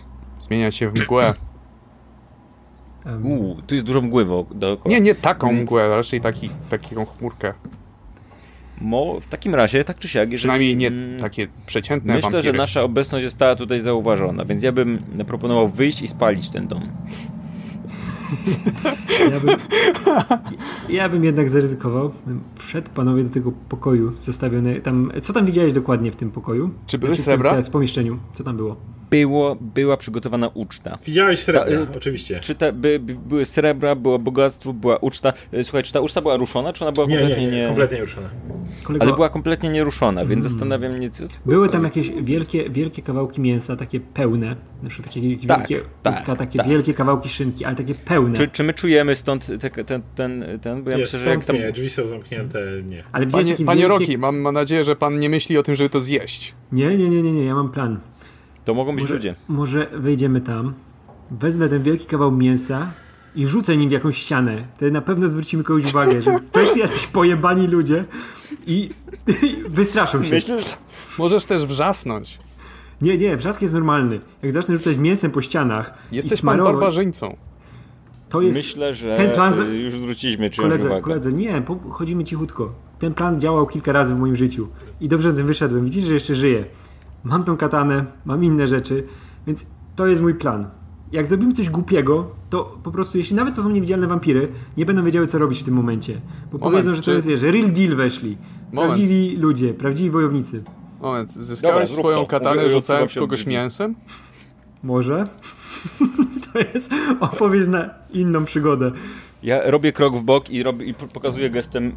zmieniać 0.41 0.75
się 0.75 0.89
w 0.89 0.93
mgłę. 0.93 1.33
Uuu, 3.23 3.61
tu 3.67 3.75
jest 3.75 3.87
dużo 3.87 4.01
mgły 4.01 4.25
dookoła. 4.51 4.95
Nie, 4.95 5.01
nie 5.01 5.15
taką 5.15 5.51
mgłę, 5.53 5.95
raczej 5.95 6.21
taki, 6.21 6.49
taką 6.69 7.05
chmurkę. 7.05 7.53
Mo, 8.81 9.19
w 9.19 9.27
takim 9.27 9.55
razie, 9.55 9.83
tak 9.83 9.99
czy 9.99 10.07
siak, 10.07 10.31
jeżeli... 10.31 10.37
Przynajmniej 10.37 10.77
nie 10.77 10.87
mm, 10.87 11.19
takie 11.19 11.47
przeciętne 11.65 12.13
Myślę, 12.13 12.31
wampiry. 12.31 12.51
że 12.53 12.57
nasza 12.57 12.81
obecność 12.83 13.25
została 13.25 13.55
tutaj 13.55 13.79
zauważona, 13.79 14.45
więc 14.45 14.63
ja 14.63 14.71
bym 14.71 14.99
proponował 15.27 15.69
wyjść 15.69 16.01
i 16.01 16.07
spalić 16.07 16.49
ten 16.49 16.67
dom. 16.67 16.81
Ja 19.31 19.39
bym, 19.39 19.57
ja 20.89 21.09
bym 21.09 21.23
jednak 21.23 21.49
zaryzykował. 21.49 22.11
Wszedł 22.55 22.89
panowie 22.95 23.23
do 23.23 23.29
tego 23.29 23.51
pokoju 23.69 24.17
zestawione. 24.17 24.75
Tam, 24.75 25.11
co 25.21 25.33
tam 25.33 25.45
widziałeś 25.45 25.73
dokładnie 25.73 26.11
w 26.11 26.15
tym 26.15 26.31
pokoju? 26.31 26.69
Czy 26.87 26.97
były 26.97 27.09
znaczy, 27.09 27.23
srebra? 27.23 27.49
Teraz 27.49 27.67
w 27.67 27.71
pomieszczeniu. 27.71 28.19
Co 28.31 28.43
tam 28.43 28.57
było? 28.57 28.75
Było, 29.09 29.57
była 29.61 29.97
przygotowana 29.97 30.47
uczta. 30.53 30.97
Widziałeś 31.05 31.39
srebra, 31.39 31.85
ta, 31.85 31.97
oczywiście. 31.97 32.39
Czy 32.39 32.55
te, 32.55 32.73
by, 32.73 32.99
by, 32.99 33.15
były 33.15 33.45
srebra, 33.45 33.95
było 33.95 34.19
bogactwo, 34.19 34.73
była 34.73 34.97
uczta. 34.97 35.33
E, 35.53 35.63
słuchaj, 35.63 35.83
czy 35.83 35.93
ta 35.93 35.99
uczta 35.99 36.21
była 36.21 36.37
ruszona, 36.37 36.73
czy 36.73 36.83
ona 36.83 36.91
była 36.91 37.07
nie, 37.07 37.17
kompletnie 37.17 37.45
nie? 37.45 37.61
Nie, 37.61 37.67
kompletnie 37.67 37.97
nie 37.97 38.03
ruszona. 38.03 38.29
Kolego... 38.83 39.05
Ale 39.05 39.15
była 39.15 39.29
kompletnie 39.29 39.69
nieruszona, 39.69 40.25
więc 40.25 40.39
mm. 40.39 40.49
zastanawiam 40.49 40.91
mnie, 40.91 41.09
co... 41.09 41.23
Były 41.45 41.69
tam 41.69 41.83
jakieś 41.83 42.11
wielkie, 42.21 42.69
wielkie 42.69 43.01
kawałki 43.01 43.41
mięsa, 43.41 43.75
takie 43.75 43.99
pełne. 43.99 44.55
Na 44.83 44.89
przykład 44.89 45.13
takie 45.13 45.47
tak, 45.47 45.67
wielkie, 45.67 45.85
tak, 46.03 46.25
takie 46.37 46.57
tak. 46.57 46.67
wielkie 46.67 46.93
kawałki 46.93 47.29
szynki, 47.29 47.65
ale 47.65 47.75
takie 47.75 47.95
pełne. 47.95 48.37
Czy, 48.37 48.47
czy 48.47 48.63
my 48.63 48.73
czujemy 48.73 49.15
stąd 49.15 49.47
te, 49.59 49.83
ten, 49.83 50.01
ten, 50.15 50.45
ten, 50.61 50.83
bo 50.83 50.89
ja 50.89 50.97
nie, 50.97 51.03
myślę, 51.03 51.19
że 51.19 51.29
jak 51.29 51.45
tam... 51.45 51.55
nie, 51.55 51.71
drzwi 51.71 51.89
są 51.89 52.07
zamknięte, 52.07 52.59
nie. 52.85 53.03
Ale 53.11 53.27
panie, 53.27 53.55
panie 53.65 53.81
wielkie... 53.81 53.87
Roki, 53.87 54.17
mam, 54.17 54.39
mam 54.39 54.53
nadzieję, 54.53 54.83
że 54.83 54.95
pan 54.95 55.19
nie 55.19 55.29
myśli 55.29 55.57
o 55.57 55.63
tym, 55.63 55.75
żeby 55.75 55.89
to 55.89 55.99
zjeść. 55.99 56.53
Nie, 56.71 56.97
nie, 56.97 57.09
nie, 57.09 57.21
nie, 57.23 57.31
nie, 57.31 57.45
ja 57.45 57.55
mam 57.55 57.71
plan. 57.71 57.99
To 58.69 58.73
mogą 58.73 58.95
być 58.95 59.01
może, 59.01 59.13
ludzie. 59.13 59.35
Może 59.47 59.87
wejdziemy 59.93 60.41
tam, 60.41 60.73
wezmę 61.31 61.69
ten 61.69 61.83
wielki 61.83 62.05
kawał 62.05 62.31
mięsa 62.31 62.91
i 63.35 63.47
rzucę 63.47 63.77
nim 63.77 63.89
w 63.89 63.91
jakąś 63.91 64.17
ścianę. 64.17 64.63
To 64.77 64.89
na 64.89 65.01
pewno 65.01 65.29
zwrócimy 65.29 65.63
kogoś 65.63 65.89
uwagę, 65.89 66.21
że 66.21 66.31
weszli 66.53 66.79
jacyś 66.79 67.07
pojebani 67.07 67.67
ludzie 67.67 68.05
i, 68.67 68.89
i 69.27 69.55
wystraszą 69.69 70.23
się. 70.23 70.35
Myślę, 70.35 70.61
że 70.61 70.67
możesz 71.17 71.45
też 71.45 71.65
wrzasnąć. 71.65 72.39
Nie, 73.01 73.17
nie, 73.17 73.37
wrzask 73.37 73.61
jest 73.61 73.73
normalny. 73.73 74.19
Jak 74.43 74.51
zacznę 74.51 74.77
rzucać 74.77 74.97
mięsem 74.97 75.31
po 75.31 75.41
ścianach 75.41 75.93
Jesteś 76.11 76.41
pan 76.41 76.57
barbarzyńcą. 76.57 77.37
To 78.29 78.41
jest 78.41 78.57
Myślę, 78.57 78.93
że 78.93 79.17
ten 79.17 79.31
plan... 79.31 79.73
już 79.73 79.93
zwróciliśmy 79.93 80.49
czyjąś 80.49 80.69
koledze, 80.69 80.87
uwagę. 80.87 81.01
Koledze, 81.01 81.33
nie, 81.33 81.61
chodzimy 81.89 82.23
cichutko. 82.23 82.73
Ten 82.99 83.13
plan 83.13 83.39
działał 83.39 83.67
kilka 83.67 83.91
razy 83.91 84.15
w 84.15 84.19
moim 84.19 84.35
życiu. 84.35 84.67
I 85.01 85.07
dobrze 85.07 85.33
tym 85.33 85.47
wyszedłem. 85.47 85.85
Widzisz, 85.85 86.03
że 86.03 86.13
jeszcze 86.13 86.35
żyję 86.35 86.65
mam 87.23 87.43
tą 87.43 87.57
katanę, 87.57 88.05
mam 88.25 88.43
inne 88.43 88.67
rzeczy, 88.67 89.03
więc 89.47 89.65
to 89.95 90.07
jest 90.07 90.21
mój 90.21 90.35
plan. 90.35 90.69
Jak 91.11 91.27
zrobimy 91.27 91.53
coś 91.53 91.69
głupiego, 91.69 92.31
to 92.49 92.77
po 92.83 92.91
prostu, 92.91 93.17
jeśli 93.17 93.35
nawet 93.35 93.55
to 93.55 93.63
są 93.63 93.69
niewidzialne 93.69 94.07
wampiry, 94.07 94.51
nie 94.77 94.85
będą 94.85 95.03
wiedziały, 95.03 95.27
co 95.27 95.37
robić 95.37 95.59
w 95.59 95.63
tym 95.63 95.73
momencie. 95.73 96.21
Bo 96.51 96.57
Moment, 96.57 96.61
powiedzą, 96.61 96.93
że 96.93 97.01
czy... 97.01 97.05
to 97.05 97.11
jest, 97.11 97.27
wiesz, 97.27 97.41
real 97.41 97.71
deal 97.71 97.95
weszli. 97.95 98.37
Moment. 98.71 98.93
Prawdziwi 98.93 99.37
ludzie, 99.37 99.73
prawdziwi 99.73 100.09
wojownicy. 100.09 100.63
Moment, 101.01 101.33
zyskałeś 101.33 101.89
Dobra, 101.89 102.01
swoją 102.01 102.25
katanę 102.25 102.55
Mówię, 102.55 102.69
rzucając 102.69 103.13
kogoś 103.13 103.45
mięsem? 103.45 103.95
Może. 104.83 105.27
to 106.53 106.59
jest 106.59 106.91
opowieść 107.19 107.67
na 107.67 107.89
inną 108.13 108.45
przygodę. 108.45 108.91
Ja 109.43 109.71
robię 109.71 109.91
krok 109.91 110.17
w 110.17 110.23
bok 110.23 110.49
i, 110.49 110.63
robię, 110.63 110.85
i 110.85 110.93
pokazuję 110.93 111.49
gestem 111.49 111.91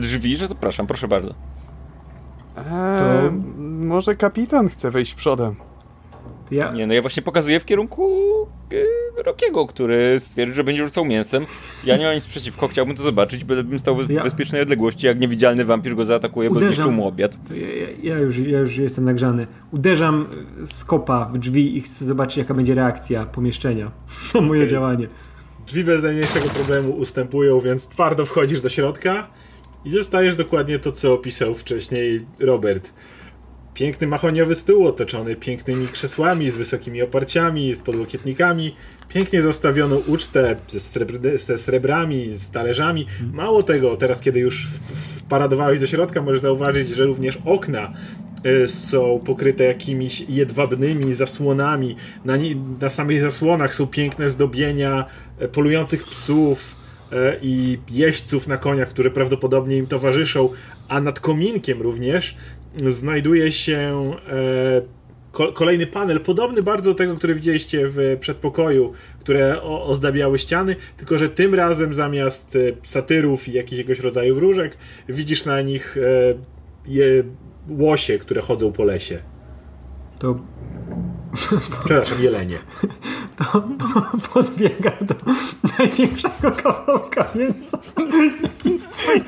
drzwi, 0.00 0.36
że 0.36 0.48
zapraszam, 0.48 0.86
proszę 0.86 1.08
bardzo. 1.08 1.34
Eee, 2.56 2.98
to... 2.98 3.32
Może 3.62 4.16
kapitan 4.16 4.68
chce 4.68 4.90
wejść 4.90 5.14
przodem. 5.14 5.54
Ja... 6.52 6.72
Nie, 6.72 6.86
no 6.86 6.94
ja 6.94 7.00
właśnie 7.00 7.22
pokazuję 7.22 7.60
w 7.60 7.64
kierunku 7.64 8.08
yy, 8.70 9.22
Rokiego, 9.22 9.66
który 9.66 10.20
stwierdził, 10.20 10.54
że 10.54 10.64
będzie 10.64 10.84
rzucał 10.84 11.04
mięsem. 11.04 11.46
Ja 11.84 11.96
nie 11.96 12.04
mam 12.04 12.14
nic 12.14 12.26
przeciwko, 12.26 12.68
chciałbym 12.68 12.96
to 12.96 13.02
zobaczyć, 13.02 13.44
bym 13.44 13.78
stał 13.78 13.96
w 13.96 14.10
ja... 14.10 14.22
bezpiecznej 14.24 14.62
odległości, 14.62 15.06
jak 15.06 15.20
niewidzialny 15.20 15.64
wampir 15.64 15.96
go 15.96 16.04
zaatakuje, 16.04 16.50
Uderzam. 16.50 16.68
bo 16.68 16.74
zniszczył 16.74 16.92
mu 16.92 17.08
obiad. 17.08 17.38
Ja, 17.50 18.12
ja, 18.14 18.18
już, 18.18 18.38
ja 18.38 18.58
już 18.58 18.76
jestem 18.76 19.04
nagrzany. 19.04 19.46
Uderzam 19.70 20.26
z 20.64 20.84
kopa 20.84 21.24
w 21.24 21.38
drzwi 21.38 21.76
i 21.76 21.80
chcę 21.80 22.04
zobaczyć, 22.04 22.36
jaka 22.36 22.54
będzie 22.54 22.74
reakcja 22.74 23.26
pomieszczenia 23.26 23.90
na 24.34 24.40
moje 24.40 24.60
okay. 24.60 24.70
działanie. 24.70 25.06
Drzwi 25.66 25.84
bez 25.84 26.02
najmniejszego 26.02 26.48
problemu 26.48 26.92
ustępują, 26.92 27.60
więc 27.60 27.88
twardo 27.88 28.26
wchodzisz 28.26 28.60
do 28.60 28.68
środka 28.68 29.26
i 29.84 29.90
zostajesz 29.90 30.36
dokładnie 30.36 30.78
to, 30.78 30.92
co 30.92 31.12
opisał 31.12 31.54
wcześniej 31.54 32.26
Robert. 32.40 32.92
Piękny 33.74 34.06
mahoniowy 34.06 34.54
stół 34.54 34.86
otoczony 34.86 35.36
pięknymi 35.36 35.88
krzesłami 35.88 36.50
z 36.50 36.56
wysokimi 36.56 37.02
oparciami, 37.02 37.74
z 37.74 37.80
podłokietnikami, 37.80 38.74
pięknie 39.08 39.42
zastawioną 39.42 39.96
ucztę 40.06 40.56
ze, 40.68 40.78
ze 41.38 41.58
srebrami, 41.58 42.34
z 42.34 42.50
talerzami. 42.50 43.06
Mało 43.32 43.62
tego, 43.62 43.96
teraz 43.96 44.20
kiedy 44.20 44.40
już 44.40 44.68
wparadowałeś 45.18 45.80
do 45.80 45.86
środka, 45.86 46.22
możesz 46.22 46.40
zauważyć, 46.40 46.88
że 46.88 47.04
również 47.04 47.38
okna 47.44 47.92
y, 48.46 48.66
są 48.66 49.20
pokryte 49.24 49.64
jakimiś 49.64 50.24
jedwabnymi 50.28 51.14
zasłonami. 51.14 51.96
Na, 52.24 52.34
na 52.80 52.88
samych 52.88 53.20
zasłonach 53.20 53.74
są 53.74 53.86
piękne 53.86 54.30
zdobienia 54.30 55.04
y, 55.42 55.48
polujących 55.48 56.08
psów, 56.08 56.81
E, 56.81 56.81
i 57.42 57.78
jeźdźców 57.90 58.48
na 58.48 58.56
koniach, 58.56 58.88
które 58.88 59.10
prawdopodobnie 59.10 59.76
im 59.76 59.86
towarzyszą, 59.86 60.48
a 60.88 61.00
nad 61.00 61.20
kominkiem 61.20 61.82
również 61.82 62.36
znajduje 62.88 63.52
się 63.52 64.10
e, 64.28 65.52
kolejny 65.52 65.86
panel, 65.86 66.20
podobny 66.20 66.62
bardzo 66.62 66.90
do 66.90 66.94
tego, 66.94 67.16
który 67.16 67.34
widzieliście 67.34 67.88
w 67.88 68.16
przedpokoju, 68.20 68.92
które 69.20 69.62
ozdabiały 69.62 70.38
ściany, 70.38 70.76
tylko 70.96 71.18
że 71.18 71.28
tym 71.28 71.54
razem 71.54 71.94
zamiast 71.94 72.56
e, 72.56 72.58
satyrów 72.82 73.48
i 73.48 73.52
jakiegoś 73.52 74.00
rodzaju 74.00 74.34
wróżek, 74.34 74.76
widzisz 75.08 75.44
na 75.44 75.62
nich 75.62 75.96
łosie, 77.68 78.18
które 78.18 78.40
chodzą 78.40 78.72
po 78.72 78.84
lesie. 78.84 79.18
To 80.18 80.40
Przepraszam, 81.84 82.20
jelenie. 82.20 82.58
To 83.36 83.68
podbiega 84.32 84.92
do 85.00 85.14
największego 85.78 86.50
kawałka 86.50 87.28
mięsa, 87.34 87.78
jaki 88.42 88.78
stoi. 88.78 89.22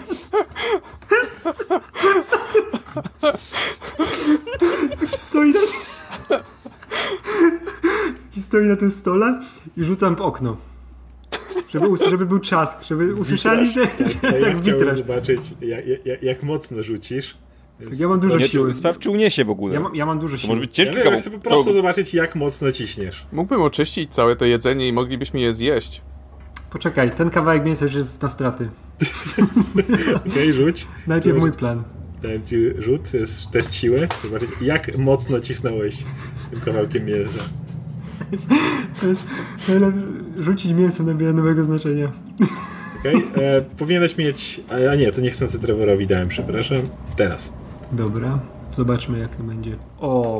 stoi 5.18 5.52
na... 5.52 5.60
stoi 8.42 8.66
na 8.66 8.76
tym 8.76 8.90
stole 8.90 9.40
i 9.76 9.84
rzucam 9.84 10.16
w 10.16 10.20
okno. 10.20 10.56
Żeby, 11.68 11.86
żeby 12.10 12.26
był 12.26 12.38
czask, 12.38 12.82
żeby 12.82 13.14
usłyszeli, 13.14 13.72
że, 13.72 13.80
ja, 13.80 14.30
ja, 14.30 14.48
ja 14.48 14.58
chciałbym 14.58 14.94
zobaczyć, 14.94 15.40
jak, 15.60 16.06
jak, 16.06 16.22
jak 16.22 16.42
mocno 16.42 16.82
rzucisz 16.82 17.36
więc 17.80 18.00
ja 18.00 18.08
mam 18.08 18.20
dużo 18.20 18.38
nie, 18.38 18.48
siły. 18.48 18.74
Sprawdź, 18.74 18.98
czy 18.98 19.10
uniesie 19.10 19.44
w 19.44 19.50
ogóle. 19.50 19.74
Ja, 19.74 19.80
ma, 19.80 19.90
ja 19.94 20.06
mam 20.06 20.18
dużo 20.18 20.36
siły. 20.36 20.42
To 20.42 20.48
może 20.48 20.60
być 20.60 20.74
ciężki 20.74 20.96
ja, 20.96 21.04
ja 21.04 21.18
chcę 21.18 21.30
po 21.30 21.38
prostu 21.38 21.72
zobaczyć, 21.72 22.14
jak 22.14 22.34
mocno 22.34 22.72
ciśniesz. 22.72 23.26
Mógłbym 23.32 23.62
oczyścić 23.62 24.14
całe 24.14 24.36
to 24.36 24.44
jedzenie 24.44 24.88
i 24.88 24.92
moglibyśmy 24.92 25.40
je 25.40 25.54
zjeść. 25.54 26.02
Poczekaj, 26.70 27.14
ten 27.16 27.30
kawałek 27.30 27.64
mięsa 27.64 27.84
już 27.84 27.94
jest 27.94 28.22
na 28.22 28.28
straty. 28.28 28.68
Okej, 30.16 30.32
okay, 30.32 30.52
rzuć. 30.52 30.86
Najpierw 31.06 31.38
mój 31.38 31.52
plan. 31.52 31.82
Dałem 32.22 32.46
ci 32.46 32.56
rzut, 32.78 33.10
test, 33.10 33.50
test 33.50 33.74
siły. 33.74 34.08
Zobaczyć, 34.22 34.50
jak 34.60 34.98
mocno 34.98 35.40
cisnąłeś 35.40 36.04
tym 36.50 36.60
kawałkiem 36.60 37.04
mięsa. 37.04 37.40
To 38.30 38.32
jest, 38.32 38.48
to 39.00 39.06
jest 39.06 39.24
rzucić 40.38 40.72
mięso 40.72 41.02
nabiera 41.02 41.32
nowego 41.32 41.64
znaczenia. 41.64 42.12
Okej, 43.00 43.16
okay. 43.16 43.44
E, 43.44 43.62
powinieneś 43.62 44.16
mieć... 44.16 44.60
A 44.90 44.94
nie, 44.94 45.12
to 45.12 45.20
niechcący 45.20 45.60
Trevorowi 45.60 46.06
dałem, 46.06 46.28
przepraszam. 46.28 46.78
Teraz. 47.16 47.52
Dobra, 47.96 48.38
zobaczmy 48.76 49.18
jak 49.18 49.36
to 49.36 49.42
będzie. 49.42 49.76
O! 49.98 50.38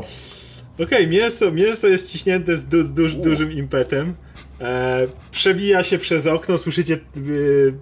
Okej, 0.75 0.87
okay, 0.87 1.07
mięso, 1.07 1.53
mięso 1.53 1.89
jest 1.89 2.13
ciśnięte 2.13 2.57
z 2.57 2.67
du, 2.67 2.85
du, 2.85 3.09
dużym 3.09 3.53
impetem. 3.53 4.15
E, 4.61 5.07
przebija 5.31 5.83
się 5.83 5.99
przez 5.99 6.27
okno, 6.27 6.59
słyszycie 6.59 6.99
y, 7.17 7.75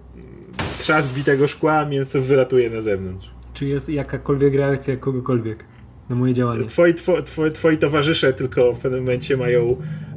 trzask 0.78 1.14
bitego 1.14 1.46
szkła, 1.46 1.84
mięso 1.84 2.20
wylatuje 2.20 2.70
na 2.70 2.80
zewnątrz. 2.80 3.30
Czy 3.54 3.66
jest 3.66 3.88
jakakolwiek 3.88 4.54
reakcja 4.54 4.96
kogokolwiek 4.96 5.64
na 6.08 6.16
moje 6.16 6.34
działanie? 6.34 6.66
Twoi, 6.66 6.94
two, 6.94 7.22
two, 7.22 7.50
twoi 7.50 7.78
towarzysze 7.78 8.32
tylko 8.32 8.72
w 8.72 8.80
pewnym 8.80 9.00
momencie 9.00 9.36
mają 9.36 9.76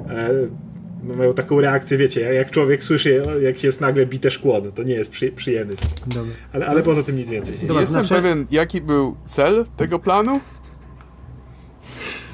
e, 0.09 0.29
mają 1.13 1.33
taką 1.33 1.62
reakcję, 1.62 1.97
wiecie, 1.97 2.33
jak 2.33 2.51
człowiek 2.51 2.83
słyszy, 2.83 3.25
jak 3.41 3.63
jest 3.63 3.81
nagle 3.81 4.05
bite 4.05 4.31
szkło, 4.31 4.62
no 4.65 4.71
to 4.71 4.83
nie 4.83 4.93
jest 4.93 5.12
przy, 5.12 5.31
przyjemny. 5.31 5.75
Dobra. 6.07 6.33
Ale, 6.53 6.67
ale 6.67 6.83
poza 6.83 7.03
tym 7.03 7.15
nic 7.15 7.29
więcej. 7.29 7.55
Dobra, 7.67 7.81
Jestem 7.81 8.07
pewien, 8.07 8.45
jaki 8.51 8.81
był 8.81 9.15
cel 9.25 9.65
tego 9.77 10.00
planu? 10.00 10.39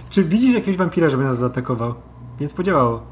Czy 0.10 0.24
widzisz 0.24 0.54
jakiegoś 0.54 0.78
wampira, 0.78 1.10
żeby 1.10 1.24
nas 1.24 1.38
zaatakował? 1.38 1.94
Więc 2.40 2.54
podziałało. 2.54 3.04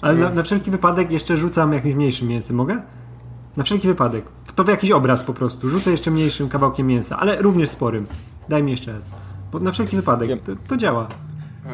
ale 0.00 0.18
na, 0.18 0.30
na, 0.30 0.42
wszelki 0.42 0.70
wypadek 0.70 1.10
jeszcze 1.10 1.36
rzucam 1.36 1.72
jakimś 1.72 1.94
mniejszym 1.94 2.28
mięsem, 2.28 2.56
mogę? 2.56 2.82
Na 3.56 3.64
wszelki 3.64 3.88
wypadek. 3.88 4.24
To 4.54 4.64
w 4.64 4.68
jakiś 4.68 4.90
obraz 4.90 5.22
po 5.22 5.34
prostu. 5.34 5.68
Rzucę 5.68 5.90
jeszcze 5.90 6.10
mniejszym 6.10 6.48
kawałkiem 6.48 6.86
mięsa, 6.86 7.18
ale 7.18 7.42
również 7.42 7.70
sporym. 7.70 8.04
Daj 8.48 8.62
mi 8.62 8.70
jeszcze 8.70 8.92
raz. 8.92 9.04
Bo 9.52 9.60
na 9.60 9.72
wszelki 9.72 9.96
wypadek. 9.96 10.42
To, 10.42 10.52
to 10.68 10.76
działa. 10.76 11.08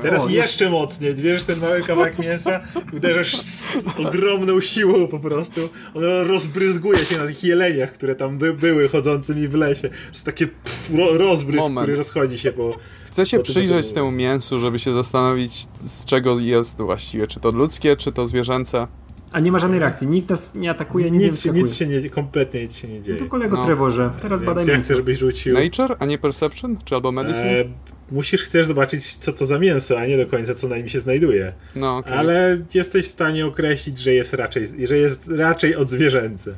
Teraz 0.03 0.25
o, 0.25 0.29
jeszcze 0.29 0.71
mocniej. 0.71 1.15
Bierzesz 1.15 1.45
ten 1.45 1.61
mały 1.61 1.83
kawałek 1.87 2.19
mięsa, 2.19 2.61
uderzasz 2.93 3.37
z 3.37 3.87
ogromną 3.99 4.61
siłą 4.61 5.09
po 5.09 5.19
prostu. 5.19 5.61
Ono 5.95 6.25
rozbryzguje 6.25 7.05
się 7.05 7.19
na 7.19 7.27
tych 7.27 7.45
jeleniach, 7.45 7.93
które 7.93 8.15
tam 8.15 8.39
by, 8.39 8.55
były 8.55 8.89
chodzącymi 8.89 9.49
w 9.49 9.55
lesie. 9.55 9.89
To 9.89 10.13
jest 10.13 10.25
taki 10.25 10.47
pff, 10.47 10.91
rozbrysk, 11.19 11.63
Moment. 11.63 11.85
który 11.85 11.97
rozchodzi 11.97 12.39
się 12.39 12.53
po. 12.53 12.77
Chcę 13.07 13.27
się 13.27 13.37
po 13.37 13.43
przyjrzeć 13.43 13.93
temu 13.93 14.11
mięsu, 14.11 14.59
żeby 14.59 14.79
się 14.79 14.95
zastanowić, 14.95 15.67
z 15.81 16.05
czego 16.05 16.39
jest 16.39 16.77
właściwie. 16.77 17.27
Czy 17.27 17.41
to 17.41 17.51
ludzkie, 17.51 17.97
czy 17.97 18.13
to 18.13 18.27
zwierzęce. 18.27 18.87
A 19.33 19.41
nie 19.41 19.53
ma 19.53 19.59
żadnej 19.59 19.81
reakcji. 19.81 20.07
Nikt 20.07 20.31
nas 20.31 20.55
nie 20.55 20.71
atakuje, 20.71 21.11
nic, 21.11 21.23
nic, 21.23 21.41
się, 21.41 21.53
nic 21.53 21.75
się 21.75 21.87
nie 21.87 22.11
kompletnie 22.11 22.63
nic 22.63 22.77
się 22.77 22.89
nie 22.89 23.03
dzieje. 23.03 23.19
No 23.19 23.25
to 23.25 23.31
kolego 23.31 23.57
no. 23.57 23.67
Trevorze, 23.67 24.11
teraz 24.23 24.43
badaj 24.43 24.67
Ja 24.67 24.79
chcę, 24.79 24.95
żebyś 24.95 25.19
rzucił... 25.19 25.55
Nature, 25.55 25.97
a 25.99 26.07
nie 26.07 26.19
Perception? 26.19 26.77
Czy 26.85 26.95
albo 26.95 27.13
Medicine? 27.13 27.47
E, 27.47 27.65
musisz, 28.11 28.43
chcesz 28.43 28.67
zobaczyć, 28.67 29.15
co 29.15 29.33
to 29.33 29.47
za 29.47 29.59
mięso, 29.59 29.99
a 29.99 30.07
nie 30.07 30.17
do 30.17 30.27
końca, 30.27 30.55
co 30.55 30.69
na 30.69 30.77
nim 30.77 30.89
się 30.89 31.01
znajduje. 31.01 31.53
No, 31.77 31.97
okay. 31.97 32.19
Ale 32.19 32.59
jesteś 32.75 33.05
w 33.05 33.09
stanie 33.09 33.47
określić, 33.47 33.99
że 33.99 34.13
jest 34.15 34.35
raczej, 34.35 34.67
że 34.87 34.97
jest 34.97 35.29
raczej 35.29 35.77
odzwierzęce. 35.77 36.55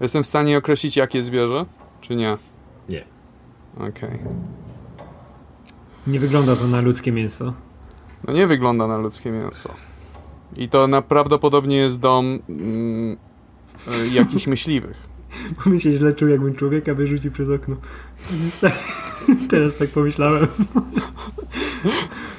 Jestem 0.00 0.22
w 0.22 0.26
stanie 0.26 0.58
określić, 0.58 0.96
jakie 0.96 1.22
zwierzę, 1.22 1.66
czy 2.00 2.16
nie? 2.16 2.36
Nie. 2.88 3.04
Okej. 3.76 3.88
Okay. 3.88 4.18
Nie 6.06 6.20
wygląda 6.20 6.56
to 6.56 6.66
na 6.66 6.80
ludzkie 6.80 7.12
mięso. 7.12 7.54
No 8.24 8.32
nie 8.32 8.46
wygląda 8.46 8.86
na 8.86 8.98
ludzkie 8.98 9.30
mięso. 9.30 9.74
I 10.56 10.68
to 10.68 10.88
prawdopodobnie 11.08 11.76
jest 11.76 12.00
dom 12.00 12.38
mm, 12.48 13.16
y, 14.04 14.08
jakichś 14.12 14.46
myśliwych. 14.56 15.16
Bo 15.64 15.70
mi 15.70 15.80
się 15.80 15.92
źle 15.92 16.14
czuł, 16.14 16.28
jakbym 16.28 16.54
człowieka 16.54 16.94
wyrzucił 16.94 17.32
przez 17.32 17.48
okno. 17.48 17.76
Tak, 18.60 18.72
teraz 19.50 19.76
tak 19.76 19.90
pomyślałem. 19.90 20.46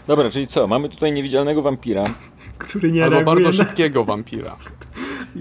Dobra, 0.07 0.29
czyli 0.29 0.47
co? 0.47 0.67
Mamy 0.67 0.89
tutaj 0.89 1.11
niewidzialnego 1.11 1.61
wampira. 1.61 2.03
Który 2.57 2.91
nie 2.91 3.03
Albo 3.03 3.21
bardzo 3.21 3.49
na... 3.49 3.51
szybkiego 3.51 4.03
wampira. 4.03 4.57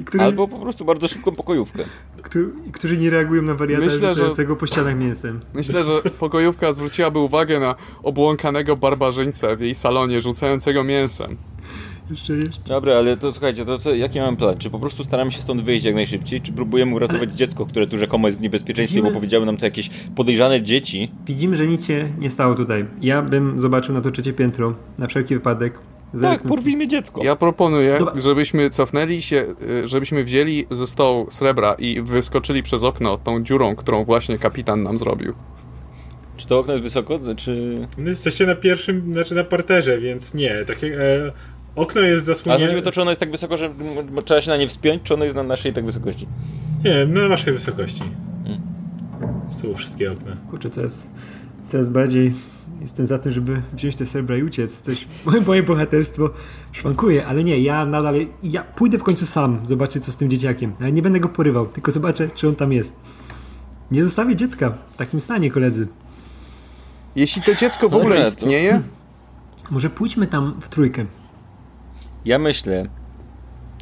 Który... 0.04 0.25
Albo 0.25 0.49
po 0.49 0.58
prostu 0.58 0.85
bardzo 0.85 1.08
szybką 1.08 1.32
pokojówkę. 1.32 1.85
Który, 2.23 2.49
którzy 2.73 2.96
nie 2.96 3.11
reagują 3.11 3.42
na 3.42 3.54
wariata 3.54 3.85
Myślę, 3.85 4.14
że... 4.14 4.56
po 4.61 4.66
ścianach 4.66 4.96
mięsem. 4.96 5.40
Myślę, 5.54 5.85
że 5.85 5.92
pokojówka 6.18 6.73
zwróciłaby 6.73 7.18
uwagę 7.18 7.61
na 7.61 7.75
obłąkanego 8.02 8.76
barbarzyńcę 8.76 9.56
w 9.56 9.61
jej 9.61 9.75
salonie 9.75 10.20
rzucającego 10.20 10.85
mięsem. 10.85 11.37
Jeszcze, 12.10 12.32
jeszcze. 12.32 12.68
Dobra, 12.68 12.94
ale 12.94 13.16
to 13.16 13.32
słuchajcie, 13.32 13.64
to 13.64 13.78
co, 13.78 13.94
jaki 13.94 14.20
mamy 14.20 14.36
plan? 14.36 14.58
Czy 14.58 14.70
po 14.70 14.78
prostu 14.78 15.04
staramy 15.04 15.30
się 15.32 15.42
stąd 15.42 15.62
wyjść 15.62 15.84
jak 15.84 15.94
najszybciej, 15.94 16.40
czy 16.40 16.52
próbujemy 16.52 16.94
uratować 16.94 17.28
ale... 17.28 17.36
dziecko, 17.36 17.66
które 17.66 17.86
tu 17.86 17.98
rzekomo 17.98 18.28
jest 18.28 18.38
w 18.38 18.42
niebezpieczeństwie, 18.42 18.96
Widzimy... 18.96 19.10
bo 19.10 19.14
powiedziały 19.14 19.46
nam 19.46 19.56
to 19.56 19.66
jakieś 19.66 19.90
podejrzane 20.16 20.62
dzieci? 20.62 21.10
Widzimy, 21.26 21.56
że 21.56 21.66
nic 21.66 21.86
się 21.86 22.08
nie 22.18 22.30
stało 22.30 22.54
tutaj. 22.54 22.86
Ja 23.02 23.22
bym 23.22 23.60
zobaczył 23.60 23.94
na 23.94 24.00
to 24.00 24.10
trzecie 24.10 24.32
piętro, 24.32 24.75
na 24.98 25.06
wszelki 25.06 25.34
wypadek. 25.34 25.78
Tak, 26.22 26.42
porwijmy 26.42 26.88
dziecko. 26.88 27.25
Ja 27.25 27.36
proponuję, 27.36 27.96
Dobra. 27.98 28.20
żebyśmy 28.20 28.70
cofnęli 28.70 29.22
się, 29.22 29.46
y, 29.84 29.88
żebyśmy 29.88 30.25
wzięli 30.25 30.66
ze 30.70 30.86
stołu 30.86 31.26
srebra 31.30 31.75
i 31.75 32.02
wyskoczyli 32.02 32.62
przez 32.62 32.84
okno 32.84 33.18
tą 33.18 33.42
dziurą, 33.42 33.76
którą 33.76 34.04
właśnie 34.04 34.38
kapitan 34.38 34.82
nam 34.82 34.98
zrobił. 34.98 35.34
Czy 36.36 36.46
to 36.46 36.58
okno 36.58 36.72
jest 36.72 36.84
wysoko, 36.84 37.20
czy... 37.36 37.78
No, 37.98 38.10
jesteście 38.10 38.46
na 38.46 38.54
pierwszym, 38.54 39.08
znaczy 39.08 39.34
na 39.34 39.44
parterze, 39.44 39.98
więc 39.98 40.34
nie. 40.34 40.64
Takie, 40.66 41.00
e, 41.00 41.32
Okno 41.76 42.00
jest 42.00 42.25
zasłonięte. 42.25 42.64
Ale 42.64 42.73
chodzi 42.75 42.83
o 42.83 42.85
to, 42.85 42.92
czy 42.92 43.02
ono 43.02 43.11
jest 43.11 43.21
tak 43.21 43.30
wysoko, 43.30 43.56
że 43.56 43.75
trzeba 44.25 44.40
się 44.40 44.50
na 44.50 44.56
nie 44.56 44.68
wspiąć, 44.68 45.02
czy 45.02 45.14
ono 45.14 45.25
jest 45.25 45.37
na 45.37 45.42
naszej 45.42 45.73
tak 45.73 45.85
wysokości? 45.87 46.26
Nie, 46.85 47.06
na 47.06 47.28
naszej 47.28 47.52
wysokości. 47.52 48.02
Hmm. 48.45 48.62
Są 49.50 49.75
wszystkie 49.75 50.12
okna. 50.12 50.37
Kurczę, 50.50 50.71
co 50.71 50.80
jest, 50.80 51.11
co 51.66 51.78
jest 51.78 51.90
bardziej... 51.90 52.35
Jestem 52.80 53.06
za 53.06 53.18
tym, 53.18 53.33
żeby 53.33 53.62
wziąć 53.73 53.97
te 53.97 54.06
srebra 54.06 54.37
i 54.37 54.42
uciec. 54.42 54.80
Coś, 54.80 55.06
moje, 55.26 55.40
moje 55.40 55.62
bohaterstwo 55.62 56.30
szwankuje, 56.73 57.26
ale 57.26 57.45
nie, 57.45 57.61
ja 57.61 57.87
nadal... 57.87 58.14
Ja 58.42 58.62
pójdę 58.62 58.99
w 58.99 59.02
końcu 59.02 59.26
sam, 59.26 59.61
zobaczyć 59.66 60.04
co 60.04 60.12
z 60.12 60.16
tym 60.16 60.30
dzieciakiem. 60.30 60.73
Ale 60.80 60.92
nie 60.92 61.02
będę 61.02 61.21
go 61.21 61.28
porywał, 61.28 61.66
tylko 61.66 61.92
zobaczę, 61.92 62.28
czy 62.35 62.49
on 62.49 62.54
tam 62.54 62.73
jest. 62.73 62.92
Nie 63.90 64.04
zostawię 64.04 64.37
dziecka 64.37 64.78
w 64.95 64.97
takim 64.97 65.21
stanie, 65.21 65.50
koledzy. 65.50 65.88
Jeśli 67.16 67.42
to 67.42 67.54
dziecko 67.54 67.88
w 67.88 67.95
ogóle 67.95 68.23
istnieje... 68.23 68.83
Może 69.71 69.90
pójdźmy 69.90 70.27
tam 70.27 70.61
w 70.61 70.68
trójkę. 70.68 71.07
Ja 72.26 72.38
myślę, 72.38 72.86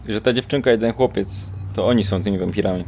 że 0.09 0.20
ta 0.20 0.33
dziewczynka 0.33 0.72
i 0.72 0.78
ten 0.78 0.92
chłopiec, 0.92 1.52
to 1.74 1.87
oni 1.87 2.04
są 2.04 2.22
tymi 2.22 2.38
wampirami. 2.38 2.85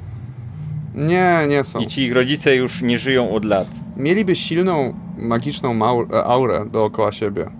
Nie, 0.94 1.38
nie 1.48 1.64
są. 1.64 1.80
I 1.80 1.86
ci 1.86 2.02
ich 2.02 2.12
rodzice 2.12 2.56
już 2.56 2.82
nie 2.82 2.98
żyją 2.98 3.30
od 3.30 3.44
lat. 3.44 3.68
Mieliby 3.96 4.36
silną, 4.36 4.94
magiczną 5.16 5.78
aurę 6.24 6.66
dookoła 6.72 7.12
siebie. 7.12 7.50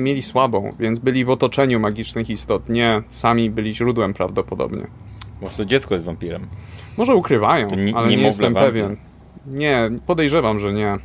Mieli 0.00 0.22
słabą, 0.22 0.72
więc 0.78 0.98
byli 0.98 1.24
w 1.24 1.30
otoczeniu 1.30 1.80
magicznych 1.80 2.30
istot. 2.30 2.68
Nie, 2.68 3.02
sami 3.08 3.50
byli 3.50 3.74
źródłem 3.74 4.14
prawdopodobnie. 4.14 4.86
Może 5.40 5.56
to 5.56 5.64
dziecko 5.64 5.94
jest 5.94 6.06
wampirem. 6.06 6.46
Może 6.96 7.14
ukrywają, 7.14 7.68
ale 7.94 8.08
nie 8.08 8.16
jestem 8.16 8.54
wampir. 8.54 8.72
pewien. 8.72 8.96
Nie, 9.46 9.90
podejrzewam, 10.06 10.58
że 10.58 10.72
nie. 10.72 10.98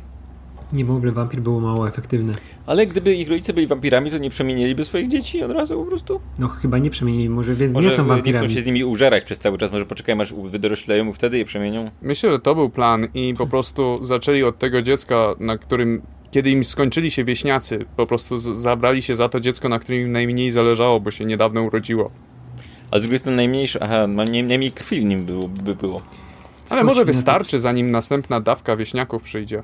Niemowlę 0.74 1.12
wampir 1.12 1.40
było 1.40 1.60
mało 1.60 1.88
efektywne. 1.88 2.32
Ale 2.66 2.86
gdyby 2.86 3.14
ich 3.14 3.28
rodzice 3.28 3.52
byli 3.52 3.66
wampirami, 3.66 4.10
to 4.10 4.18
nie 4.18 4.30
przemieniliby 4.30 4.84
swoich 4.84 5.08
dzieci 5.08 5.42
od 5.42 5.50
razu 5.50 5.84
po 5.84 5.84
prostu? 5.84 6.20
No 6.38 6.48
chyba 6.48 6.78
nie 6.78 6.90
przemienili, 6.90 7.30
może 7.30 7.54
więc 7.54 7.72
może 7.72 7.88
nie 7.88 7.96
są 7.96 8.04
wampirami. 8.04 8.42
nie 8.42 8.48
chcą 8.48 8.54
się 8.54 8.62
z 8.62 8.66
nimi 8.66 8.84
użerać 8.84 9.24
przez 9.24 9.38
cały 9.38 9.58
czas, 9.58 9.72
może 9.72 9.86
poczekają 9.86 10.20
aż 10.20 10.34
wydorośleją, 10.34 11.12
wtedy 11.12 11.38
je 11.38 11.44
przemienią? 11.44 11.90
Myślę, 12.02 12.30
że 12.30 12.38
to 12.38 12.54
był 12.54 12.70
plan 12.70 13.06
i 13.14 13.34
po 13.38 13.46
prostu 13.46 14.04
zaczęli 14.04 14.42
od 14.42 14.58
tego 14.58 14.82
dziecka, 14.82 15.34
na 15.40 15.58
którym 15.58 16.02
kiedy 16.30 16.50
im 16.50 16.64
skończyli 16.64 17.10
się 17.10 17.24
wieśniacy, 17.24 17.84
po 17.96 18.06
prostu 18.06 18.38
zabrali 18.38 19.02
się 19.02 19.16
za 19.16 19.28
to 19.28 19.40
dziecko, 19.40 19.68
na 19.68 19.78
którym 19.78 20.00
im 20.00 20.12
najmniej 20.12 20.50
zależało, 20.50 21.00
bo 21.00 21.10
się 21.10 21.24
niedawno 21.24 21.62
urodziło. 21.62 22.10
A 22.90 22.98
z 22.98 23.02
drugiej 23.02 23.18
strony 23.18 23.36
najmniejsze, 23.36 23.82
aha, 23.82 24.06
najmniej 24.06 24.70
krwi 24.70 25.00
w 25.00 25.04
nim 25.04 25.24
było, 25.24 25.48
by 25.48 25.74
było. 25.74 26.02
Ale 26.70 26.84
może 26.84 27.04
wystarczy, 27.04 27.60
zanim 27.60 27.90
następna 27.90 28.40
dawka 28.40 28.76
wieśniaków 28.76 29.22
przyjdzie. 29.22 29.62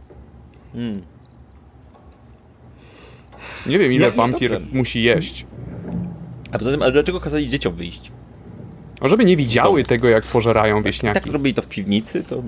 Hmm. 0.72 1.02
Nie 3.66 3.78
wiem, 3.78 3.92
ile 3.92 4.06
ja, 4.06 4.12
wampir 4.12 4.50
dobrze. 4.50 4.66
musi 4.72 5.02
jeść. 5.02 5.46
A 6.52 6.58
poza 6.58 6.70
tym, 6.70 6.82
ale 6.82 6.92
dlaczego 6.92 7.20
kazali 7.20 7.48
dzieciom 7.48 7.74
wyjść? 7.74 8.12
A 9.00 9.08
żeby 9.08 9.24
nie 9.24 9.36
widziały 9.36 9.84
tego, 9.84 10.08
jak 10.08 10.24
pożerają 10.24 10.82
wieśniaki. 10.82 11.20
Tak 11.20 11.32
robili 11.32 11.54
to 11.54 11.62
w 11.62 11.66
piwnicy, 11.66 12.24
to... 12.24 12.42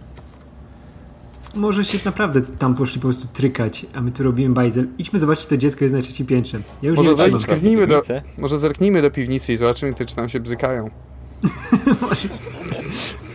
Może 1.55 1.85
się 1.85 1.99
naprawdę 2.05 2.43
tam 2.43 2.75
poszli 2.75 3.01
po 3.01 3.09
prostu 3.09 3.27
trykać, 3.33 3.87
a 3.95 4.01
my 4.01 4.13
tu 4.13 4.23
robimy 4.23 4.55
bajzel. 4.55 4.87
Idźmy 4.99 5.19
zobaczyć, 5.19 5.47
to 5.47 5.57
dziecko 5.57 5.85
jest 5.85 5.95
na 5.95 6.03
trzecim 6.03 6.27
piętrze. 6.27 6.59
Ja 6.83 6.89
już 6.89 6.97
może, 6.97 7.15
zerknijmy 7.15 7.87
do, 7.87 8.03
może 8.39 8.59
zerknijmy 8.59 9.03
do 9.03 9.11
piwnicy 9.11 9.53
i 9.53 9.57
zobaczymy, 9.57 9.95
czy 10.07 10.17
tam 10.17 10.29
się 10.29 10.41
bzykają. 10.41 10.91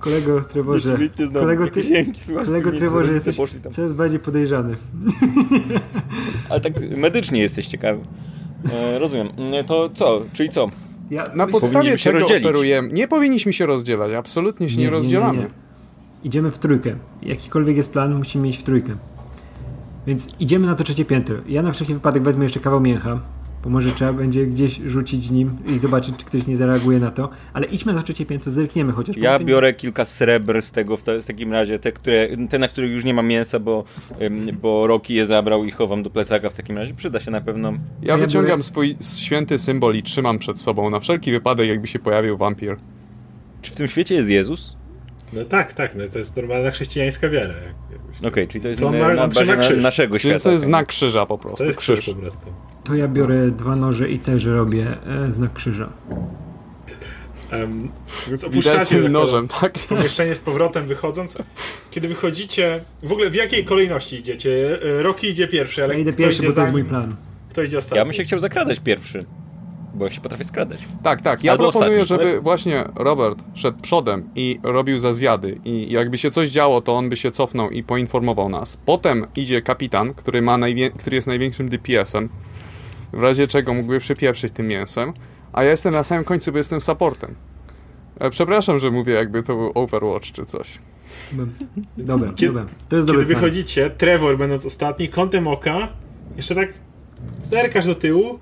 Kolego 0.00 0.40
Trevorze, 0.40 0.98
kolego, 1.32 1.68
ty, 1.68 1.84
kolego 2.44 2.72
Trevorze 2.72 3.12
jesteś 3.12 3.36
coraz 3.70 3.92
bardziej 3.92 4.20
podejrzany. 4.20 4.76
Ale 6.50 6.60
tak 6.60 6.72
medycznie 6.96 7.40
jesteś 7.40 7.66
ciekawy. 7.66 8.00
E, 8.72 8.98
rozumiem. 8.98 9.28
To 9.66 9.90
co? 9.94 10.22
Czyli 10.32 10.48
co? 10.48 10.70
Ja, 11.10 11.24
Na 11.34 11.46
podstawie 11.46 11.98
czego 11.98 12.26
operujemy? 12.26 12.92
Nie 12.92 13.08
powinniśmy 13.08 13.52
się 13.52 13.66
rozdzielać, 13.66 14.12
absolutnie 14.12 14.68
się 14.68 14.76
nie, 14.76 14.84
nie 14.84 14.90
rozdzielamy. 14.90 15.38
Nie, 15.38 15.44
nie, 15.44 15.50
Idziemy 16.24 16.50
w 16.50 16.58
trójkę. 16.58 16.96
Jakikolwiek 17.22 17.76
jest 17.76 17.92
plan, 17.92 18.14
musimy 18.14 18.48
iść 18.48 18.58
w 18.58 18.62
trójkę. 18.62 18.96
Więc 20.06 20.28
idziemy 20.40 20.66
na 20.66 20.74
to 20.74 20.84
trzecie 20.84 21.04
piętro. 21.04 21.36
Ja 21.48 21.62
na 21.62 21.72
wszelki 21.72 21.94
wypadek 21.94 22.22
wezmę 22.22 22.44
jeszcze 22.44 22.60
kawał 22.60 22.80
mięcha, 22.80 23.20
bo 23.64 23.70
może 23.70 23.92
trzeba 23.92 24.12
będzie 24.12 24.46
gdzieś 24.46 24.80
rzucić 24.86 25.30
nim 25.30 25.56
i 25.66 25.78
zobaczyć, 25.78 26.16
czy 26.16 26.24
ktoś 26.24 26.46
nie 26.46 26.56
zareaguje 26.56 26.98
na 26.98 27.10
to, 27.10 27.30
ale 27.52 27.66
idźmy 27.66 27.92
na 27.92 28.02
trzecie 28.02 28.26
piętro, 28.26 28.52
zerkniemy 28.52 28.92
chociaż. 28.92 29.16
Ja 29.16 29.38
biorę 29.38 29.72
kilka 29.72 30.04
srebr 30.04 30.62
z 30.62 30.72
tego 30.72 30.96
w, 30.96 31.02
te, 31.02 31.22
w, 31.22 31.26
takim 31.26 31.52
razie, 31.52 31.78
te, 31.78 31.92
które, 31.92 32.28
te, 32.48 32.58
na 32.58 32.68
których 32.68 32.90
już 32.90 33.04
nie 33.04 33.14
ma 33.14 33.22
mięsa, 33.22 33.58
bo, 33.58 33.84
bo 34.62 34.86
Roki 34.86 35.14
je 35.14 35.26
zabrał 35.26 35.64
i 35.64 35.70
chowam 35.70 36.02
do 36.02 36.10
plecaka 36.10 36.50
w 36.50 36.54
takim 36.54 36.78
razie, 36.78 36.94
przyda 36.94 37.20
się 37.20 37.30
na 37.30 37.40
pewno. 37.40 37.72
Ja, 37.72 37.78
ja 38.02 38.16
wyciągam 38.16 38.50
biorę... 38.50 38.62
swój 38.62 38.96
święty 39.18 39.58
symbol 39.58 39.94
i 39.94 40.02
trzymam 40.02 40.38
przed 40.38 40.60
sobą, 40.60 40.90
na 40.90 41.00
wszelki 41.00 41.32
wypadek, 41.32 41.68
jakby 41.68 41.86
się 41.86 41.98
pojawił 41.98 42.36
wampir. 42.36 42.76
Czy 43.62 43.72
w 43.72 43.76
tym 43.76 43.88
świecie 43.88 44.14
jest 44.14 44.28
Jezus? 44.28 44.76
No 45.32 45.44
tak, 45.44 45.72
tak, 45.72 45.94
no 45.94 46.04
to 46.12 46.18
jest 46.18 46.36
normalna 46.36 46.70
chrześcijańska 46.70 47.28
wiara. 47.28 47.54
Okej, 48.18 48.28
okay, 48.28 48.46
czyli 48.46 48.62
to 48.62 48.68
jest 48.68 48.80
na, 48.80 48.90
na 48.90 49.28
bazie 49.28 49.76
na, 49.76 49.82
naszego 49.82 50.18
świata. 50.18 50.38
to 50.38 50.50
jest 50.50 50.64
znak 50.64 50.86
krzyża 50.86 51.26
po 51.26 51.38
prostu. 51.38 51.58
To 51.58 51.64
jest 51.64 51.78
krzyż, 51.78 52.00
krzyż 52.00 52.14
po 52.14 52.20
prostu. 52.20 52.46
To 52.84 52.94
ja 52.94 53.08
biorę 53.08 53.50
dwa 53.50 53.76
noże 53.76 54.10
i 54.10 54.18
też 54.18 54.44
robię 54.44 54.96
e, 55.06 55.32
znak 55.32 55.52
krzyża. 55.52 55.88
Um, 57.52 57.88
więc 58.28 58.44
opuszczacie 58.44 59.08
nożem, 59.08 59.48
tak? 59.48 59.78
pomieszczenie 59.88 60.34
z 60.34 60.40
powrotem 60.40 60.86
wychodząc. 60.86 61.38
Kiedy 61.90 62.08
wychodzicie, 62.08 62.84
w 63.02 63.12
ogóle 63.12 63.30
w 63.30 63.34
jakiej 63.34 63.64
kolejności 63.64 64.16
idziecie? 64.16 64.78
E, 64.82 65.02
Roki 65.02 65.28
idzie 65.28 65.48
pierwszy, 65.48 65.84
ale 65.84 65.94
ja 65.94 66.00
idę 66.00 66.12
pierwszy, 66.12 66.42
bo 66.46 66.52
to 66.52 66.60
jest 66.60 66.72
mój 66.72 66.84
plan. 66.84 67.16
Kto 67.50 67.62
idzie 67.62 67.78
ostatni? 67.78 67.98
Ja 67.98 68.04
bym 68.04 68.14
się 68.14 68.24
chciał 68.24 68.38
zakradać 68.38 68.80
pierwszy 68.80 69.24
bo 69.94 70.04
ja 70.04 70.10
się 70.10 70.20
potrafię 70.20 70.44
skradać. 70.44 70.78
Tak, 71.02 71.22
tak. 71.22 71.44
Ja 71.44 71.52
Albo 71.52 71.72
proponuję, 71.72 72.00
ostatni. 72.00 72.26
żeby 72.26 72.40
właśnie 72.40 72.84
Robert 72.94 73.44
szedł 73.54 73.80
przodem 73.82 74.28
i 74.34 74.60
robił 74.62 74.98
zazwiady 74.98 75.60
i 75.64 75.92
jakby 75.92 76.18
się 76.18 76.30
coś 76.30 76.50
działo, 76.50 76.80
to 76.80 76.96
on 76.96 77.08
by 77.08 77.16
się 77.16 77.30
cofnął 77.30 77.70
i 77.70 77.82
poinformował 77.82 78.48
nas. 78.48 78.76
Potem 78.76 79.26
idzie 79.36 79.62
kapitan, 79.62 80.14
który, 80.14 80.42
ma 80.42 80.58
który 80.98 81.16
jest 81.16 81.28
największym 81.28 81.68
DPS-em 81.68 82.28
w 83.12 83.22
razie 83.22 83.46
czego 83.46 83.74
mógłby 83.74 84.00
przypieprzyć 84.00 84.52
tym 84.52 84.68
mięsem, 84.68 85.12
a 85.52 85.62
ja 85.62 85.70
jestem 85.70 85.92
na 85.92 86.04
samym 86.04 86.24
końcu, 86.24 86.52
bo 86.52 86.58
jestem 86.58 86.80
supportem. 86.80 87.34
E, 88.18 88.30
przepraszam, 88.30 88.78
że 88.78 88.90
mówię 88.90 89.14
jakby 89.14 89.42
to 89.42 89.56
był 89.56 89.72
Overwatch 89.74 90.32
czy 90.32 90.44
coś. 90.44 90.78
Dobra, 91.96 92.32
kiedy, 92.32 92.52
dobra. 92.52 92.66
To 92.88 92.96
jest 92.96 93.08
Kiedy 93.08 93.24
wychodzicie, 93.24 93.90
Trevor 93.90 94.38
będąc 94.38 94.66
ostatni, 94.66 95.08
kątem 95.08 95.48
oka, 95.48 95.88
jeszcze 96.36 96.54
tak 96.54 96.68
zerkasz 97.42 97.86
do 97.86 97.94
tyłu 97.94 98.38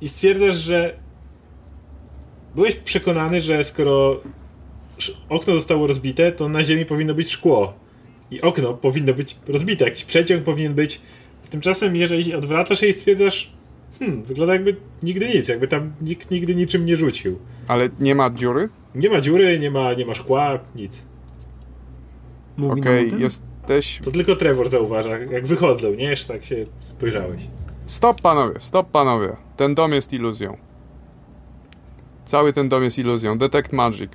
i 0.00 0.08
stwierdzasz, 0.08 0.56
że 0.56 0.98
byłeś 2.54 2.76
przekonany, 2.76 3.40
że 3.40 3.64
skoro 3.64 4.20
okno 5.28 5.54
zostało 5.54 5.86
rozbite, 5.86 6.32
to 6.32 6.48
na 6.48 6.64
ziemi 6.64 6.86
powinno 6.86 7.14
być 7.14 7.30
szkło. 7.30 7.74
I 8.30 8.40
okno 8.40 8.74
powinno 8.74 9.14
być 9.14 9.36
rozbite, 9.48 9.84
jakiś 9.84 10.04
przeciąg 10.04 10.44
powinien 10.44 10.74
być. 10.74 11.00
Tymczasem, 11.50 11.96
jeżeli 11.96 12.34
odwracasz 12.34 12.80
się 12.80 12.86
i 12.86 12.92
stwierdzasz, 12.92 13.52
hmm, 13.98 14.22
wygląda 14.22 14.52
jakby 14.52 14.76
nigdy 15.02 15.28
nic, 15.28 15.48
jakby 15.48 15.68
tam 15.68 15.92
nikt 16.00 16.30
nigdy 16.30 16.54
niczym 16.54 16.86
nie 16.86 16.96
rzucił. 16.96 17.38
Ale 17.68 17.88
nie 18.00 18.14
ma 18.14 18.30
dziury? 18.30 18.68
Nie 18.94 19.10
ma 19.10 19.20
dziury, 19.20 19.58
nie 19.58 19.70
ma, 19.70 19.94
nie 19.94 20.06
ma 20.06 20.14
szkła, 20.14 20.58
nic. 20.74 21.04
Okej, 22.70 23.06
okay, 23.06 23.20
jesteś... 23.20 24.00
To 24.04 24.10
tylko 24.10 24.36
Trevor 24.36 24.68
zauważa, 24.68 25.18
jak 25.18 25.46
wychodzą, 25.46 25.94
nie? 25.94 26.04
Jeszcze 26.04 26.32
tak 26.34 26.44
się 26.44 26.64
spojrzałeś. 26.78 27.42
Stop 27.88 28.20
panowie, 28.20 28.54
stop 28.60 28.90
panowie. 28.90 29.36
Ten 29.56 29.74
dom 29.74 29.92
jest 29.92 30.12
iluzją. 30.12 30.56
Cały 32.26 32.52
ten 32.52 32.68
dom 32.68 32.82
jest 32.84 32.98
iluzją. 32.98 33.38
Detect 33.38 33.72
Magic. 33.72 34.12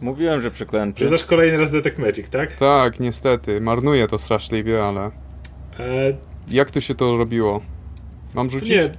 Mówiłem, 0.00 0.40
że 0.40 0.50
przeklęty. 0.50 1.04
Rzucasz 1.04 1.24
kolejny 1.24 1.58
raz 1.58 1.70
Detect 1.70 1.98
Magic, 1.98 2.28
tak? 2.28 2.54
Tak, 2.54 3.00
niestety. 3.00 3.60
Marnuję 3.60 4.06
to 4.06 4.18
straszliwie, 4.18 4.84
ale... 4.84 5.10
E... 5.78 6.12
Jak 6.48 6.70
tu 6.70 6.80
się 6.80 6.94
to 6.94 7.16
robiło? 7.16 7.60
Mam 8.34 8.50
rzucić? 8.50 8.70
Nie, 8.70 8.90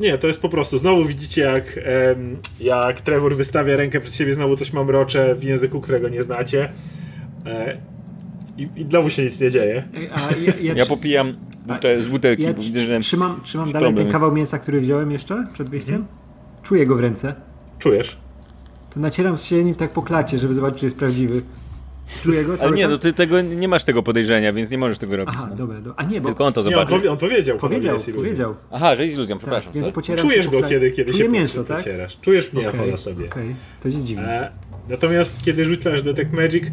nie, 0.00 0.18
to 0.18 0.26
jest 0.26 0.40
po 0.40 0.48
prostu. 0.48 0.78
Znowu 0.78 1.04
widzicie, 1.04 1.42
jak, 1.42 1.80
jak 2.60 3.00
Trevor 3.00 3.36
wystawia 3.36 3.76
rękę 3.76 4.00
przed 4.00 4.14
siebie, 4.14 4.34
znowu 4.34 4.56
coś 4.56 4.72
mamrocze 4.72 5.34
w 5.34 5.44
języku, 5.44 5.80
którego 5.80 6.08
nie 6.08 6.22
znacie. 6.22 6.72
E, 7.46 7.78
I, 8.56 8.68
i 8.76 8.84
znowu 8.90 9.10
się 9.10 9.24
nic 9.24 9.40
nie 9.40 9.50
dzieje. 9.50 9.84
Ja, 9.92 10.28
ja, 10.60 10.74
ja, 10.74 10.86
popijam 10.86 11.36
bute, 11.64 12.02
z 12.02 12.06
butelki, 12.06 12.42
ja 12.42 12.52
bo 12.52 12.62
widzę, 12.62 12.80
że 12.80 13.00
Trzymam, 13.00 13.40
trzymam 13.44 13.72
dalej 13.72 13.88
problem. 13.88 14.06
ten 14.06 14.12
kawał 14.12 14.32
mięsa, 14.32 14.58
który 14.58 14.80
wziąłem 14.80 15.10
jeszcze 15.10 15.46
przed 15.52 15.70
wyjściem. 15.70 15.94
Hmm. 15.96 16.14
Czuję 16.62 16.86
go 16.86 16.96
w 16.96 17.00
ręce. 17.00 17.34
Czujesz? 17.78 18.16
To 18.94 19.00
nacieram 19.00 19.36
się 19.36 19.64
nim 19.64 19.74
tak 19.74 19.90
po 19.90 20.02
klacie, 20.02 20.38
żeby 20.38 20.54
zobaczyć, 20.54 20.80
czy 20.80 20.86
jest 20.86 20.98
prawdziwy. 20.98 21.42
Czuję 22.22 22.44
go 22.44 22.54
Ale 22.60 22.72
nie, 22.72 22.88
no 22.88 22.98
ty 22.98 23.12
tego, 23.12 23.40
nie 23.40 23.68
masz 23.68 23.84
tego 23.84 24.02
podejrzenia, 24.02 24.52
więc 24.52 24.70
nie 24.70 24.78
możesz 24.78 24.98
tego 24.98 25.16
robić. 25.16 25.34
Aha, 25.38 25.46
no. 25.50 25.56
dobra, 25.56 25.76
dobra. 25.80 25.94
A 25.96 26.02
nie, 26.02 26.20
bo... 26.20 26.28
Tylko 26.28 26.46
on 26.46 26.52
to 26.52 26.62
zobaczy. 26.62 26.78
Nie, 26.78 26.82
on, 26.82 27.00
powie, 27.00 27.12
on 27.12 27.18
powiedział, 27.18 27.58
powiedział, 27.58 27.96
powiedział. 28.14 28.54
Aha, 28.70 28.96
że 28.96 29.04
jest 29.04 29.16
iluzją, 29.16 29.38
przepraszam. 29.38 29.72
Tak, 29.72 30.06
więc 30.06 30.20
Czujesz 30.20 30.48
go, 30.48 30.62
kiedy, 30.62 30.90
kiedy 30.90 31.12
Czuję 31.12 31.24
się 31.24 31.30
mięso, 31.30 31.64
tak? 31.64 31.76
pocierasz. 31.76 32.18
Czujesz 32.20 32.52
mięso 32.52 32.70
okay, 32.70 32.90
na 32.90 32.96
sobie. 32.96 33.26
Okej, 33.26 33.42
okay. 33.42 33.54
to 33.82 33.88
jest 33.88 34.04
dziwne. 34.04 34.52
Natomiast 34.88 35.42
kiedy 35.42 35.66
rzucasz 35.66 36.02
Detect 36.02 36.32
Magic, 36.32 36.64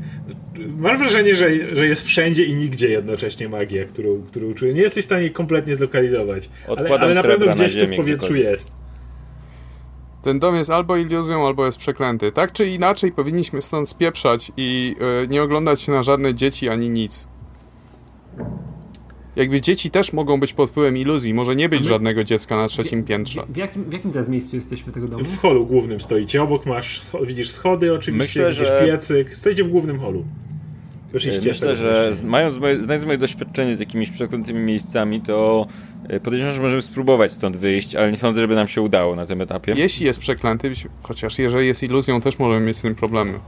masz 0.78 1.00
wrażenie, 1.00 1.36
że, 1.36 1.76
że 1.76 1.88
jest 1.88 2.08
wszędzie 2.08 2.44
i 2.44 2.56
nigdzie 2.56 2.90
jednocześnie 2.90 3.50
magia, 3.50 3.86
którą, 3.86 4.22
którą 4.22 4.54
czujesz. 4.54 4.76
Nie 4.76 4.82
jesteś 4.82 5.04
w 5.04 5.06
stanie 5.06 5.30
kompletnie 5.30 5.76
zlokalizować. 5.76 6.50
ale, 6.78 7.00
ale 7.00 7.14
na 7.16 7.24
pewno 7.24 7.54
gdzieś 7.54 7.76
to 7.76 7.88
w 7.88 7.96
powietrzu 7.96 8.36
jest. 8.36 8.72
Ten 10.22 10.40
dom 10.40 10.56
jest 10.56 10.70
albo 10.70 10.98
iluzją, 10.98 11.48
albo 11.48 11.66
jest 11.66 11.78
przeklęty. 11.78 12.32
Tak 12.32 12.52
czy 12.52 12.68
inaczej 12.68 13.12
powinniśmy 13.12 13.62
stąd 13.62 13.90
spieprzać 13.90 14.52
i 14.58 14.96
yy, 15.00 15.28
nie 15.28 15.44
oglądać 15.44 15.82
się 15.82 15.92
na 15.92 16.04
żadne 16.04 16.36
dzieci 16.36 16.70
ani 16.70 16.90
nic. 16.90 17.28
Jakby 19.36 19.62
dzieci 19.62 19.92
też 19.92 20.14
mogą 20.14 20.40
być 20.40 20.54
pod 20.54 20.70
wpływem 20.70 20.98
iluzji. 20.98 21.34
Może 21.34 21.56
nie 21.56 21.70
być 21.70 21.82
my... 21.82 21.88
żadnego 21.88 22.24
dziecka 22.24 22.56
na 22.56 22.68
trzecim 22.68 23.04
piętrze. 23.04 23.44
W, 23.50 23.54
w, 23.54 23.58
jakim, 23.58 23.84
w 23.84 23.94
jakim 23.94 24.12
teraz 24.12 24.30
miejscu 24.30 24.56
jesteśmy 24.56 24.94
tego 24.94 25.08
domu? 25.08 25.24
W 25.24 25.38
holu 25.38 25.66
głównym 25.66 26.02
stoicie. 26.02 26.44
Obok 26.44 26.66
masz, 26.66 27.02
widzisz 27.24 27.50
schody 27.50 27.94
oczywiście, 27.94 28.40
Myślę, 28.40 28.52
widzisz 28.52 28.68
że... 28.68 28.86
piecyk. 28.86 29.36
Stoicie 29.36 29.64
w 29.64 29.70
głównym 29.70 30.00
holu. 30.00 30.26
Wyszliście 31.12 31.50
Myślę, 31.50 31.76
że 31.76 32.14
mając 32.24 32.58
moje, 32.58 32.84
znając 32.84 33.06
moje 33.06 33.18
doświadczenie 33.18 33.76
z 33.76 33.80
jakimiś 33.80 34.12
przeklętymi 34.12 34.60
miejscami, 34.60 35.22
to 35.22 35.68
e, 36.10 36.20
podejrzewam, 36.20 36.56
że 36.56 36.62
możemy 36.62 36.82
spróbować 36.82 37.32
stąd 37.32 37.58
wyjść, 37.58 37.96
ale 37.96 38.12
nie 38.12 38.18
sądzę, 38.18 38.42
żeby 38.42 38.56
nam 38.56 38.68
się 38.68 38.82
udało 38.82 39.16
na 39.16 39.26
tym 39.26 39.42
etapie. 39.42 39.74
Jeśli 39.78 40.06
jest 40.06 40.20
przeklęty, 40.20 40.72
chociaż 41.04 41.40
jeżeli 41.40 41.68
jest 41.68 41.84
iluzją, 41.84 42.22
też 42.22 42.40
możemy 42.40 42.66
mieć 42.66 42.78
z 42.78 42.82
tym 42.82 42.96
problemy. 42.96 43.40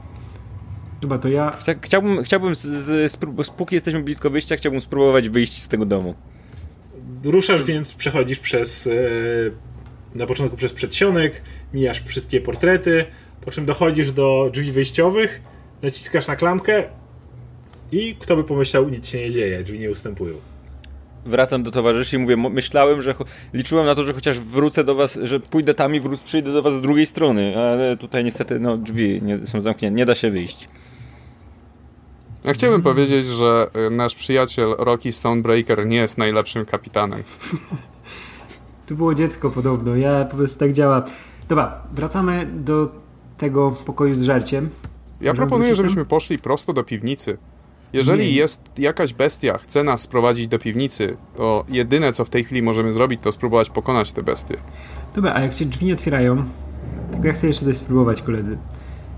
Chyba 1.03 1.17
to 1.17 1.29
ja... 1.29 1.57
Chciałbym, 1.81 2.23
chciałbym 2.23 2.55
z, 2.55 2.61
z, 2.61 3.11
z, 3.11 3.49
póki 3.49 3.75
jesteśmy 3.75 4.03
blisko 4.03 4.29
wyjścia, 4.29 4.55
chciałbym 4.55 4.81
spróbować 4.81 5.29
wyjść 5.29 5.61
z 5.61 5.67
tego 5.67 5.85
domu. 5.85 6.15
Ruszasz 7.23 7.63
więc, 7.63 7.93
przechodzisz 7.93 8.39
przez... 8.39 8.87
E, 8.87 8.91
na 10.15 10.25
początku 10.25 10.57
przez 10.57 10.73
przedsionek, 10.73 11.41
mijasz 11.73 12.01
wszystkie 12.01 12.41
portrety, 12.41 13.05
po 13.41 13.51
czym 13.51 13.65
dochodzisz 13.65 14.11
do 14.11 14.49
drzwi 14.53 14.71
wyjściowych, 14.71 15.41
naciskasz 15.81 16.27
na 16.27 16.35
klamkę, 16.35 16.83
i 17.91 18.15
kto 18.19 18.35
by 18.35 18.43
pomyślał, 18.43 18.89
nic 18.89 19.07
się 19.07 19.17
nie 19.17 19.31
dzieje, 19.31 19.63
drzwi 19.63 19.79
nie 19.79 19.91
ustępują. 19.91 20.35
Wracam 21.25 21.63
do 21.63 21.71
towarzyszy 21.71 22.15
i 22.15 22.19
mówię, 22.19 22.37
myślałem, 22.37 23.01
że 23.01 23.15
liczyłem 23.53 23.85
na 23.85 23.95
to, 23.95 24.03
że 24.03 24.13
chociaż 24.13 24.39
wrócę 24.39 24.83
do 24.83 24.95
was, 24.95 25.19
że 25.23 25.39
pójdę 25.39 25.73
tam 25.73 25.95
i 25.95 26.01
wró- 26.01 26.23
przyjdę 26.25 26.53
do 26.53 26.61
was 26.61 26.73
z 26.73 26.81
drugiej 26.81 27.05
strony, 27.05 27.57
ale 27.57 27.97
tutaj 27.97 28.23
niestety 28.23 28.59
no, 28.59 28.77
drzwi 28.77 29.19
nie, 29.21 29.45
są 29.45 29.61
zamknięte, 29.61 29.97
nie 29.97 30.05
da 30.05 30.15
się 30.15 30.31
wyjść. 30.31 30.67
Ja 32.43 32.53
chciałbym 32.53 32.81
powiedzieć, 32.81 33.25
że 33.25 33.67
y, 33.87 33.89
nasz 33.89 34.15
przyjaciel 34.15 34.75
Rocky 34.77 35.11
Stonebreaker 35.11 35.87
nie 35.87 35.97
jest 35.97 36.17
najlepszym 36.17 36.65
kapitanem. 36.65 37.23
Tu 38.87 38.95
było 38.95 39.15
dziecko 39.15 39.49
podobno, 39.49 39.95
ja 39.95 40.25
po 40.25 40.37
prostu 40.37 40.59
tak 40.59 40.73
działa. 40.73 41.05
Dobra, 41.49 41.81
wracamy 41.93 42.45
do 42.45 42.89
tego 43.37 43.71
pokoju 43.71 44.15
z 44.15 44.21
żarciem. 44.21 44.69
Ja 45.21 45.33
proponuję, 45.33 45.75
żebyśmy 45.75 46.05
poszli 46.05 46.39
prosto 46.39 46.73
do 46.73 46.83
piwnicy. 46.83 47.37
Jeżeli 47.93 48.23
nie. 48.23 48.31
jest 48.31 48.61
jakaś 48.77 49.13
bestia, 49.13 49.57
chce 49.57 49.83
nas 49.83 50.01
sprowadzić 50.01 50.47
do 50.47 50.59
piwnicy, 50.59 51.17
to 51.35 51.65
jedyne 51.69 52.13
co 52.13 52.25
w 52.25 52.29
tej 52.29 52.43
chwili 52.43 52.61
możemy 52.61 52.93
zrobić, 52.93 53.21
to 53.21 53.31
spróbować 53.31 53.69
pokonać 53.69 54.11
te 54.11 54.23
bestie. 54.23 54.57
Dobra, 55.15 55.33
a 55.33 55.41
jak 55.41 55.53
się 55.53 55.65
drzwi 55.65 55.85
nie 55.85 55.93
otwierają, 55.93 56.45
to 57.21 57.27
ja 57.27 57.33
chcę 57.33 57.47
jeszcze 57.47 57.65
coś 57.65 57.77
spróbować, 57.77 58.21
koledzy. 58.21 58.57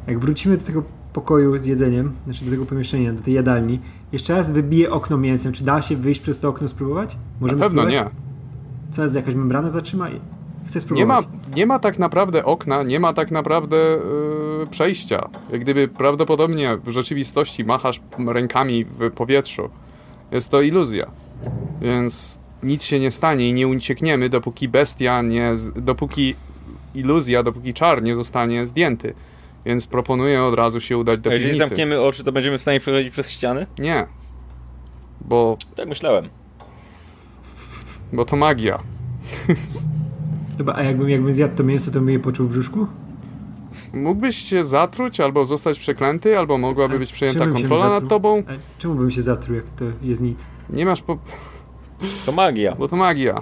Jak 0.08 0.20
wrócimy 0.20 0.58
do 0.58 0.66
tego 0.66 0.84
pokoju 1.16 1.60
z 1.60 1.66
jedzeniem, 1.66 2.14
znaczy 2.26 2.46
do 2.46 2.52
tego 2.52 2.66
pomieszczenia, 2.66 3.14
do 3.14 3.22
tej 3.22 3.34
jadalni, 3.34 3.80
jeszcze 4.12 4.36
raz 4.36 4.52
wybiję 4.52 4.92
okno 4.92 5.18
mięsem. 5.18 5.54
Czy 5.54 5.64
da 5.64 5.82
się 5.82 5.96
wyjść 5.96 6.22
przez 6.22 6.40
to 6.40 6.50
okno 6.50 6.68
spróbować? 6.68 7.18
Możemy 7.42 7.60
Na 7.60 7.66
pewno 7.66 7.82
spróbować? 7.82 8.14
nie. 8.14 8.94
Co 8.94 9.04
jest, 9.04 9.16
jakaś 9.16 9.36
membrana 9.36 9.70
zatrzyma? 9.70 10.08
Chcę 10.68 10.82
spróbować. 10.82 11.26
Nie 11.26 11.32
ma, 11.32 11.56
nie 11.56 11.66
ma 11.66 11.80
tak 11.80 12.00
naprawdę 12.00 12.46
okna, 12.46 12.84
nie 12.84 13.00
ma 13.00 13.14
tak 13.14 13.32
naprawdę 13.32 13.78
yy, 14.60 14.68
przejścia. 14.68 15.30
Jak 15.52 15.62
gdyby 15.62 15.88
prawdopodobnie 15.88 16.78
w 16.84 16.90
rzeczywistości 16.92 17.64
machasz 17.64 18.02
rękami 18.28 18.86
w 18.86 19.12
powietrzu. 19.12 19.70
Jest 20.32 20.50
to 20.50 20.62
iluzja. 20.62 21.06
Więc 21.82 22.40
nic 22.64 22.84
się 22.84 23.00
nie 23.00 23.12
stanie 23.12 23.50
i 23.50 23.54
nie 23.54 23.68
uciekniemy, 23.68 24.30
dopóki 24.30 24.70
bestia 24.70 25.22
nie. 25.22 25.54
dopóki 25.76 26.36
iluzja, 26.96 27.44
dopóki 27.44 27.74
czar 27.74 28.04
nie 28.04 28.16
zostanie 28.16 28.66
zdjęty. 28.66 29.14
Więc 29.66 29.88
proponuję 29.88 30.44
od 30.44 30.54
razu 30.54 30.82
się 30.82 30.98
udać 30.98 31.20
do 31.20 31.30
A 31.30 31.34
jeżeli 31.34 31.58
zamkniemy 31.58 32.02
oczy, 32.02 32.24
to 32.24 32.32
będziemy 32.32 32.58
w 32.58 32.62
stanie 32.62 32.80
przechodzić 32.80 33.12
przez 33.12 33.30
ściany? 33.30 33.68
Nie. 33.80 34.06
Bo. 35.22 35.58
Tak 35.76 35.88
myślałem. 35.88 36.30
Bo 38.14 38.26
to 38.26 38.36
magia. 38.36 38.78
Chyba, 40.58 40.74
a 40.76 40.84
jakbym, 40.84 41.10
jakbym 41.10 41.34
zjadł 41.34 41.56
to 41.56 41.64
mięso, 41.64 41.92
to 41.92 42.00
bym 42.00 42.10
je 42.10 42.20
poczuł 42.20 42.48
w 42.48 42.50
brzuszku? 42.50 42.88
Mógłbyś 43.94 44.36
się 44.36 44.64
zatruć, 44.64 45.20
albo 45.20 45.46
zostać 45.46 45.80
przeklęty, 45.80 46.40
albo 46.40 46.58
mogłaby 46.58 46.96
a 46.96 47.00
być 47.00 47.12
przejęta 47.12 47.48
kontrola 47.48 47.90
nad 47.90 48.08
tobą. 48.08 48.44
A 48.48 48.82
czemu 48.82 48.96
bym 48.96 49.12
się 49.12 49.22
zatruł, 49.22 49.56
jak 49.56 49.66
to 49.70 49.86
jest 50.02 50.22
nic? 50.22 50.46
Nie 50.70 50.86
masz 50.86 51.02
po... 51.02 51.18
To 52.26 52.32
magia. 52.32 52.76
Bo 52.76 52.88
to 52.88 52.96
magia. 52.96 53.42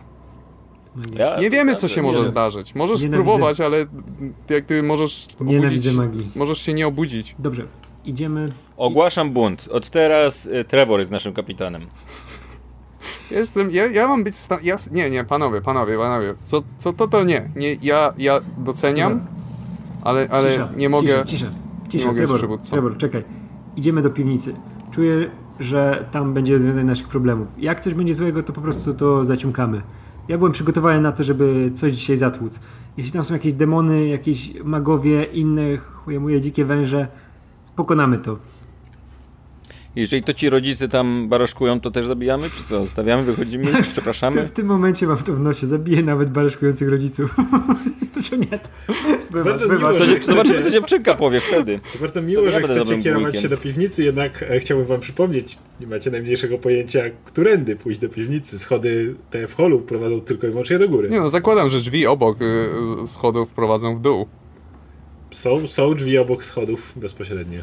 Ja, 1.15 1.39
nie 1.39 1.49
wiemy, 1.49 1.75
co 1.75 1.87
się 1.87 2.01
może 2.01 2.19
nie 2.19 2.25
zdarzyć. 2.25 2.75
Możesz 2.75 3.01
Nienawidzę. 3.01 3.23
spróbować, 3.23 3.61
ale 3.61 3.85
jak 4.49 4.65
ty 4.65 4.83
możesz 4.83 5.27
obudzić... 5.39 5.93
magii. 5.93 6.31
Możesz 6.35 6.57
się 6.61 6.73
nie 6.73 6.87
obudzić. 6.87 7.35
Dobrze, 7.39 7.65
idziemy... 8.05 8.45
Ogłaszam 8.77 9.31
bunt. 9.31 9.69
Od 9.71 9.89
teraz 9.89 10.45
y, 10.45 10.63
Trevor 10.63 10.99
jest 10.99 11.11
naszym 11.11 11.33
kapitanem. 11.33 11.81
Jestem, 13.31 13.71
ja, 13.71 13.85
ja 13.87 14.07
mam 14.07 14.23
być, 14.23 14.35
sta- 14.35 14.59
ja, 14.63 14.75
nie, 14.91 15.09
nie, 15.09 15.23
panowie, 15.23 15.61
panowie, 15.61 15.97
panowie, 15.97 16.33
co, 16.37 16.63
co 16.77 16.93
to, 16.93 17.07
to 17.07 17.23
nie, 17.23 17.49
nie, 17.55 17.75
ja, 17.81 18.13
ja 18.17 18.39
doceniam, 18.57 19.25
ale, 20.03 20.27
ale 20.31 20.51
cisza, 20.51 20.69
nie 20.77 20.89
mogę, 20.89 21.07
cisza, 21.07 21.25
cisza, 21.25 21.51
cisza. 21.89 22.03
Nie 22.03 22.13
mogę 22.13 22.27
Trevor, 22.27 22.59
Trevor, 22.59 22.97
czekaj, 22.97 23.23
idziemy 23.75 24.01
do 24.01 24.09
piwnicy, 24.09 24.55
czuję, 24.91 25.31
że 25.59 26.05
tam 26.11 26.33
będzie 26.33 26.53
rozwiązanie 26.53 26.85
naszych 26.85 27.07
problemów, 27.07 27.47
jak 27.57 27.81
coś 27.81 27.93
będzie 27.93 28.13
złego, 28.13 28.43
to 28.43 28.53
po 28.53 28.61
prostu 28.61 28.93
to 28.93 29.25
zaciąkamy. 29.25 29.81
Ja 30.27 30.37
byłem 30.37 30.53
przygotowany 30.53 31.01
na 31.01 31.11
to, 31.11 31.23
żeby 31.23 31.71
coś 31.73 31.93
dzisiaj 31.93 32.17
zatłuc. 32.17 32.59
Jeśli 32.97 33.13
tam 33.13 33.25
są 33.25 33.33
jakieś 33.33 33.53
demony, 33.53 34.07
jakieś 34.07 34.53
magowie, 34.63 35.23
inne 35.23 35.77
chujemuje 35.77 36.41
dzikie 36.41 36.65
węże, 36.65 37.07
pokonamy 37.75 38.17
to. 38.17 38.37
Jeżeli 39.95 40.23
to 40.23 40.33
ci 40.33 40.49
rodzice 40.49 40.87
tam 40.87 41.29
baraszkują, 41.29 41.79
to 41.79 41.91
też 41.91 42.05
zabijamy, 42.05 42.49
czy 42.49 42.63
co? 42.69 42.87
Stawiamy, 42.87 43.23
wychodzimy, 43.23 43.81
przepraszamy? 43.93 44.47
W 44.47 44.51
tym 44.51 44.67
momencie 44.67 45.07
mam 45.07 45.17
to 45.17 45.33
w 45.33 45.39
nosie, 45.39 45.67
zabiję 45.67 46.03
nawet 46.03 46.29
baraszkujących 46.29 46.89
rodziców. 46.89 47.35
że 48.29 48.37
nie. 48.37 48.59
Bywa, 49.31 49.43
bardzo 49.43 49.67
bywa. 49.67 49.91
Miło, 49.91 50.05
zobaczymy, 50.21 50.63
co 50.63 50.71
dziewczynka 50.71 51.13
powie 51.13 51.39
wtedy. 51.39 51.79
To 51.93 51.99
bardzo 51.99 52.21
miło, 52.21 52.43
to 52.43 52.51
że 52.51 52.61
chcecie 52.61 52.97
kierować 52.97 53.41
się 53.41 53.49
do 53.49 53.57
piwnicy, 53.57 54.03
jednak 54.03 54.43
e, 54.43 54.59
chciałbym 54.59 54.87
wam 54.87 54.99
przypomnieć, 54.99 55.57
nie 55.79 55.87
macie 55.87 56.11
najmniejszego 56.11 56.57
pojęcia, 56.57 57.01
którędy 57.25 57.75
pójść 57.75 57.99
do 57.99 58.09
piwnicy. 58.09 58.59
Schody 58.59 59.15
te 59.29 59.47
w 59.47 59.55
holu 59.55 59.81
prowadzą 59.81 60.21
tylko 60.21 60.47
i 60.47 60.49
wyłącznie 60.49 60.79
do 60.79 60.89
góry. 60.89 61.09
Nie 61.09 61.19
no, 61.19 61.29
zakładam, 61.29 61.69
że 61.69 61.79
drzwi 61.79 62.07
obok 62.07 62.37
y, 62.41 63.07
schodów 63.07 63.49
prowadzą 63.49 63.95
w 63.95 64.01
dół. 64.01 64.27
Są, 65.31 65.67
są 65.67 65.95
drzwi 65.95 66.17
obok 66.17 66.43
schodów 66.43 66.93
bezpośrednio. 66.95 67.59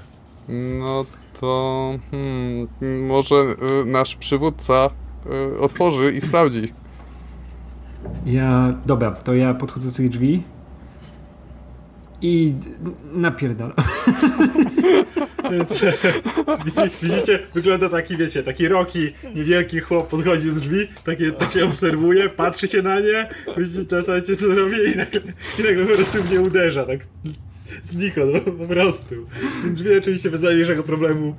No 0.50 1.04
to 1.40 1.98
hmm, 2.10 3.06
może 3.06 3.34
y, 3.34 3.84
nasz 3.84 4.16
przywódca 4.16 4.90
y, 5.54 5.60
otworzy 5.60 6.12
i 6.12 6.20
sprawdzi. 6.20 6.68
Ja, 8.26 8.74
dobra, 8.86 9.10
to 9.10 9.34
ja 9.34 9.54
podchodzę 9.54 9.88
do 9.88 9.94
tych 9.94 10.08
drzwi 10.08 10.42
i 12.22 12.54
napierdalam. 13.12 13.76
Więc 15.50 15.84
widzicie, 16.64 16.90
widzicie, 17.02 17.38
wygląda 17.54 17.88
taki, 17.88 18.16
wiecie, 18.16 18.42
taki 18.42 18.68
roki, 18.68 19.10
niewielki 19.34 19.80
chłop 19.80 20.08
podchodzi 20.08 20.52
do 20.52 20.60
drzwi, 20.60 20.88
takie, 21.04 21.32
tak 21.32 21.52
się 21.52 21.64
obserwuje, 21.64 22.28
patrzy 22.28 22.68
się 22.68 22.82
na 22.82 23.00
nie, 23.00 23.28
widzicie, 23.56 24.02
co 24.22 24.34
zrobi 24.34 24.76
i 24.94 24.96
nagle, 24.96 25.20
i 25.58 25.62
nagle 25.62 25.86
po 25.86 25.94
prostu 25.94 26.24
mnie 26.24 26.40
uderza, 26.40 26.84
tak 26.86 27.00
znikąd, 27.84 28.44
po 28.58 28.66
prostu. 28.66 29.14
Drzwi 29.64 29.98
oczywiście 29.98 30.30
bez 30.30 30.42
najmniejszego 30.42 30.82
problemu 30.82 31.36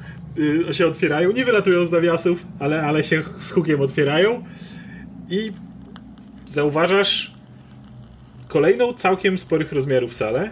y, 0.70 0.74
się 0.74 0.88
otwierają, 0.88 1.32
nie 1.32 1.46
wylatują 1.46 1.86
z 1.86 1.92
nawiasów, 1.92 2.46
ale, 2.60 2.84
ale 2.84 3.04
się 3.04 3.24
z 3.42 3.52
hukiem 3.52 3.82
otwierają 3.82 4.44
i 5.30 5.52
zauważasz 6.46 7.34
kolejną 8.48 8.94
całkiem 8.94 9.38
sporych 9.38 9.72
rozmiarów 9.72 10.14
salę. 10.14 10.52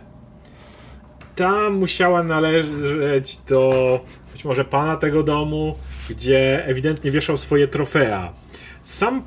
Ta 1.35 1.69
musiała 1.69 2.23
należeć 2.23 3.37
do 3.47 3.99
być 4.33 4.45
może 4.45 4.65
pana 4.65 4.95
tego 4.95 5.23
domu, 5.23 5.75
gdzie 6.09 6.65
ewidentnie 6.65 7.11
wieszał 7.11 7.37
swoje 7.37 7.67
trofea. 7.67 8.33
Sam, 8.89 9.23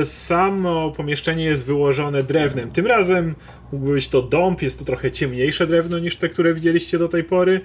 e, 0.00 0.04
samo 0.04 0.90
pomieszczenie 0.90 1.44
jest 1.44 1.66
wyłożone 1.66 2.22
drewnem. 2.22 2.70
Tym 2.70 2.86
razem 2.86 3.34
mógł 3.72 3.86
być 3.86 4.08
to 4.08 4.22
dąb, 4.22 4.62
jest 4.62 4.78
to 4.78 4.84
trochę 4.84 5.10
ciemniejsze 5.10 5.66
drewno 5.66 5.98
niż 5.98 6.16
te, 6.16 6.28
które 6.28 6.54
widzieliście 6.54 6.98
do 6.98 7.08
tej 7.08 7.24
pory. 7.24 7.60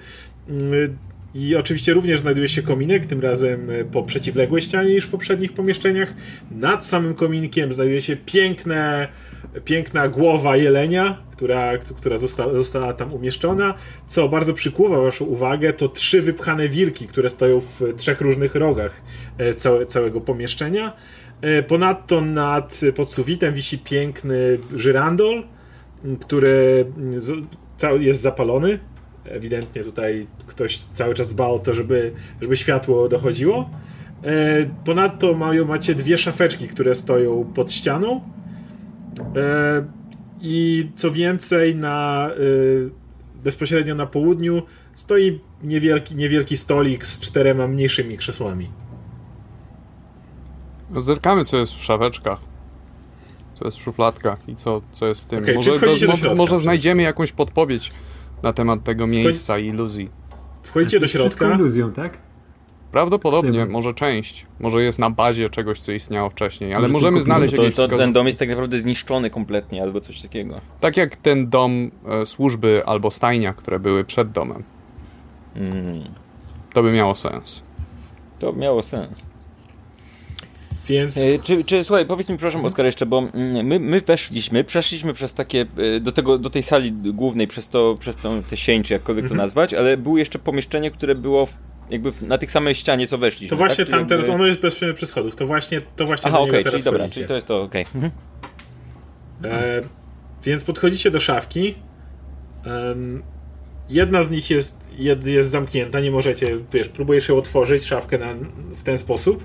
Mm, 0.48 0.96
I 1.34 1.56
oczywiście 1.56 1.92
również 1.92 2.20
znajduje 2.20 2.48
się 2.48 2.62
kominek, 2.62 3.06
tym 3.06 3.20
razem 3.20 3.70
e, 3.70 3.84
po 3.84 4.02
przeciwległej 4.02 4.62
ścianie 4.62 4.94
niż 4.94 5.04
w 5.04 5.10
poprzednich 5.10 5.52
pomieszczeniach. 5.52 6.14
Nad 6.50 6.86
samym 6.86 7.14
kominkiem 7.14 7.72
znajduje 7.72 8.02
się 8.02 8.16
piękne, 8.16 9.08
piękna 9.64 10.08
głowa 10.08 10.56
jelenia, 10.56 11.22
która, 11.32 11.78
która 11.78 12.18
została, 12.18 12.52
została 12.52 12.92
tam 12.92 13.12
umieszczona. 13.12 13.74
Co 14.06 14.28
bardzo 14.28 14.54
przykuwa 14.54 15.00
Waszą 15.00 15.24
uwagę, 15.24 15.72
to 15.72 15.88
trzy 15.88 16.22
wypchane 16.22 16.68
wilki, 16.68 17.06
które 17.06 17.30
stoją 17.30 17.60
w 17.60 17.80
trzech 17.96 18.20
różnych 18.20 18.54
rogach 18.54 19.02
e, 19.38 19.54
całe, 19.54 19.86
całego 19.86 20.20
pomieszczenia. 20.20 20.92
E, 21.42 21.62
ponadto 21.62 22.20
nad, 22.20 22.80
pod 22.94 23.10
sufitem 23.10 23.54
wisi 23.54 23.78
piękny 23.78 24.58
żyrandol, 24.76 25.42
który 26.20 26.86
jest 28.00 28.20
zapalony. 28.20 28.78
Ewidentnie 29.24 29.84
tutaj 29.84 30.26
ktoś 30.46 30.78
cały 30.92 31.14
czas 31.14 31.34
dba 31.34 31.46
o 31.46 31.58
to, 31.58 31.74
żeby, 31.74 32.12
żeby 32.40 32.56
światło 32.56 33.08
dochodziło. 33.08 33.70
E, 34.24 34.66
ponadto 34.84 35.34
mają, 35.34 35.64
macie 35.64 35.94
dwie 35.94 36.18
szafeczki, 36.18 36.68
które 36.68 36.94
stoją 36.94 37.44
pod 37.54 37.72
ścianą. 37.72 38.20
E, 39.36 39.84
I 40.42 40.88
co 40.94 41.10
więcej, 41.10 41.76
na, 41.76 42.30
bezpośrednio 43.44 43.94
na 43.94 44.06
południu 44.06 44.62
stoi 44.94 45.40
niewielki, 45.62 46.16
niewielki 46.16 46.56
stolik 46.56 47.06
z 47.06 47.20
czterema 47.20 47.68
mniejszymi 47.68 48.18
krzesłami. 48.18 48.81
Zerkamy, 50.96 51.44
co 51.44 51.56
jest 51.56 51.74
w 51.74 51.82
szafeczkach. 51.82 52.40
Co 53.54 53.64
jest 53.64 53.76
w 53.76 53.80
szufladkach 53.80 54.48
i 54.48 54.56
co, 54.56 54.82
co 54.92 55.06
jest 55.06 55.20
w 55.20 55.24
tym. 55.24 55.42
Okay, 55.42 55.54
może, 55.54 55.70
do, 55.78 55.86
do 55.86 55.96
środka, 55.96 56.34
może 56.34 56.58
znajdziemy 56.58 57.02
jakąś 57.02 57.32
podpowiedź 57.32 57.90
na 58.42 58.52
temat 58.52 58.84
tego 58.84 59.06
miejsca 59.06 59.58
i 59.58 59.66
iluzji. 59.66 60.08
Wchodzicie 60.62 61.00
do 61.00 61.06
środka. 61.06 61.54
Iluzją, 61.54 61.92
tak? 61.92 62.18
Prawdopodobnie, 62.92 63.66
może 63.66 63.94
część. 63.94 64.46
Może 64.60 64.82
jest 64.82 64.98
na 64.98 65.10
bazie 65.10 65.48
czegoś, 65.48 65.80
co 65.80 65.92
istniało 65.92 66.30
wcześniej, 66.30 66.74
ale 66.74 66.82
może 66.82 66.92
możemy 66.92 67.22
znaleźć 67.22 67.54
jakieś 67.54 67.74
to, 67.74 67.88
to 67.88 67.98
Ten 67.98 68.12
dom 68.12 68.26
jest 68.26 68.38
tak 68.38 68.48
naprawdę 68.48 68.80
zniszczony 68.80 69.30
kompletnie, 69.30 69.82
albo 69.82 70.00
coś 70.00 70.22
takiego. 70.22 70.60
Tak 70.80 70.96
jak 70.96 71.16
ten 71.16 71.48
dom 71.50 71.90
e, 72.06 72.26
służby 72.26 72.82
albo 72.86 73.10
stajnia, 73.10 73.54
które 73.54 73.80
były 73.80 74.04
przed 74.04 74.30
domem. 74.30 74.62
Mm. 75.56 76.04
To 76.72 76.82
by 76.82 76.92
miało 76.92 77.14
sens. 77.14 77.62
To 78.38 78.52
miało 78.52 78.82
sens. 78.82 79.26
Więc... 80.88 81.18
E, 81.18 81.38
czy, 81.38 81.64
czy, 81.64 81.84
słuchaj, 81.84 82.06
powiedz 82.06 82.28
mi 82.28 82.36
przepraszam 82.36 82.64
Oskar 82.64 82.86
jeszcze, 82.86 83.06
bo 83.06 83.18
mm, 83.18 83.66
my, 83.66 83.80
my 83.80 84.00
weszliśmy, 84.00 84.64
przeszliśmy 84.64 85.12
przez 85.14 85.34
takie, 85.34 85.66
e, 85.96 86.00
do, 86.00 86.12
tego, 86.12 86.38
do 86.38 86.50
tej 86.50 86.62
sali 86.62 86.92
głównej, 86.92 87.46
przez 87.46 87.68
to, 87.68 87.96
przez 88.00 88.16
tą, 88.16 88.42
te 88.42 88.56
sień, 88.56 88.82
czy 88.82 88.92
jakkolwiek 88.92 89.24
to 89.24 89.32
mhm. 89.32 89.46
nazwać, 89.46 89.74
ale 89.74 89.96
było 89.96 90.18
jeszcze 90.18 90.38
pomieszczenie, 90.38 90.90
które 90.90 91.14
było 91.14 91.46
w, 91.46 91.54
jakby 91.90 92.12
na 92.22 92.38
tych 92.38 92.50
samej 92.50 92.74
ścianie, 92.74 93.06
co 93.06 93.18
weszliśmy. 93.18 93.48
To 93.48 93.56
właśnie 93.56 93.84
tak? 93.84 93.94
tam 93.94 94.06
teraz, 94.06 94.28
ono 94.28 94.46
jest 94.46 94.60
bezpośrednio 94.60 94.96
przy 94.96 95.06
schodów, 95.06 95.36
to 95.36 95.46
właśnie, 95.46 95.80
to 95.96 96.06
właśnie 96.06 96.28
Aha, 96.28 96.40
okej, 96.40 96.60
okay, 96.60 96.72
czyli 96.72 96.82
dobra, 96.82 97.08
czyli 97.08 97.26
to 97.26 97.34
jest 97.34 97.46
to, 97.46 97.62
okej. 97.62 97.82
Okay. 97.82 97.94
Mhm. 97.94 98.12
E, 99.44 99.80
więc 100.44 100.64
podchodzicie 100.64 101.10
do 101.10 101.20
szafki, 101.20 101.74
jedna 103.88 104.22
z 104.22 104.30
nich 104.30 104.50
jest, 104.50 104.88
jest 105.24 105.50
zamknięta, 105.50 106.00
nie 106.00 106.10
możecie, 106.10 106.56
wiesz, 106.72 106.88
próbujesz 106.88 107.28
ją 107.28 107.36
otworzyć, 107.36 107.84
szafkę 107.84 108.18
na, 108.18 108.34
w 108.76 108.82
ten 108.82 108.98
sposób, 108.98 109.44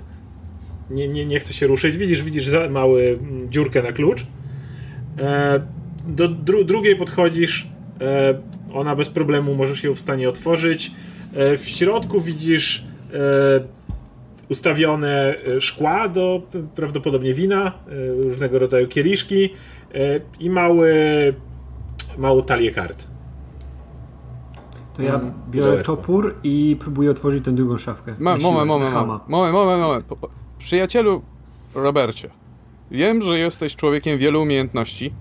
nie, 0.90 1.08
nie, 1.08 1.26
nie 1.26 1.38
chce 1.40 1.54
się 1.54 1.66
ruszyć. 1.66 1.96
Widzisz, 1.96 2.22
widzisz 2.22 2.46
mały 2.70 3.18
mm, 3.20 3.50
dziurkę 3.50 3.82
na 3.82 3.92
klucz. 3.92 4.26
E, 5.18 5.60
do 6.08 6.28
dru 6.28 6.64
drugiej 6.64 6.96
podchodzisz, 6.96 7.68
e, 8.00 8.40
ona 8.72 8.96
bez 8.96 9.10
problemu 9.10 9.54
możesz 9.54 9.84
ją 9.84 9.94
w 9.94 10.00
stanie 10.00 10.28
otworzyć. 10.28 10.90
E, 11.34 11.56
w 11.56 11.68
środku 11.68 12.20
widzisz 12.20 12.84
ustawione 14.48 15.34
szkła 15.60 16.08
do 16.08 16.42
prawdopodobnie 16.74 17.34
wina, 17.34 17.72
różnego 18.22 18.58
rodzaju 18.58 18.88
kieliszki 18.88 19.50
i 20.40 20.50
mały, 20.50 20.94
małą 22.18 22.42
talię 22.42 22.70
kart. 22.70 23.06
To 24.96 25.02
ja 25.02 25.14
mhm. 25.14 25.32
biorę 25.50 25.82
topór 25.82 26.34
i 26.42 26.76
próbuję 26.80 27.10
otworzyć 27.10 27.44
tę 27.44 27.52
drugą 27.52 27.78
szafkę. 27.78 28.14
moment, 28.18 28.42
moment, 28.42 28.68
moment, 28.68 28.94
moment, 29.28 29.52
moment, 29.52 29.80
moment. 30.08 30.47
Przyjacielu 30.58 31.22
Robercie, 31.74 32.30
wiem, 32.90 33.22
że 33.22 33.38
jesteś 33.38 33.76
człowiekiem 33.76 34.18
wielu 34.18 34.42
umiejętności. 34.42 35.12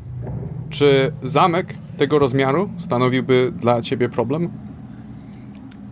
Czy 0.69 1.11
zamek 1.23 1.75
tego 1.97 2.19
rozmiaru 2.19 2.69
stanowiłby 2.77 3.51
dla 3.55 3.81
ciebie 3.81 4.09
problem? 4.09 4.49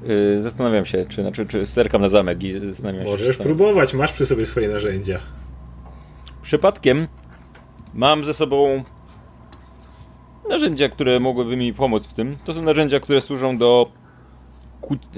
Yy, 0.07 0.41
zastanawiam 0.41 0.85
się, 0.85 1.05
czy, 1.09 1.21
znaczy, 1.21 1.45
czy 1.45 1.65
zerkam 1.65 2.01
na 2.01 2.09
zamek 2.09 2.43
i 2.43 2.67
zastanawiam 2.67 3.05
się. 3.05 3.11
Możesz 3.11 3.37
próbować, 3.37 3.93
masz 3.93 4.13
przy 4.13 4.25
sobie 4.25 4.45
swoje 4.45 4.67
narzędzia. 4.67 5.19
Przypadkiem 6.41 7.07
mam 7.93 8.25
ze 8.25 8.33
sobą 8.33 8.83
narzędzia, 10.49 10.89
które 10.89 11.19
mogłyby 11.19 11.57
mi 11.57 11.73
pomóc 11.73 12.05
w 12.05 12.13
tym. 12.13 12.35
To 12.45 12.53
są 12.53 12.61
narzędzia, 12.61 12.99
które 12.99 13.21
służą 13.21 13.57
do 13.57 13.91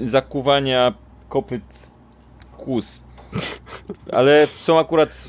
zakuwania 0.04 0.94
kopyt 1.28 1.90
kus 2.56 3.02
ale 4.12 4.46
są 4.56 4.78
akurat. 4.78 5.28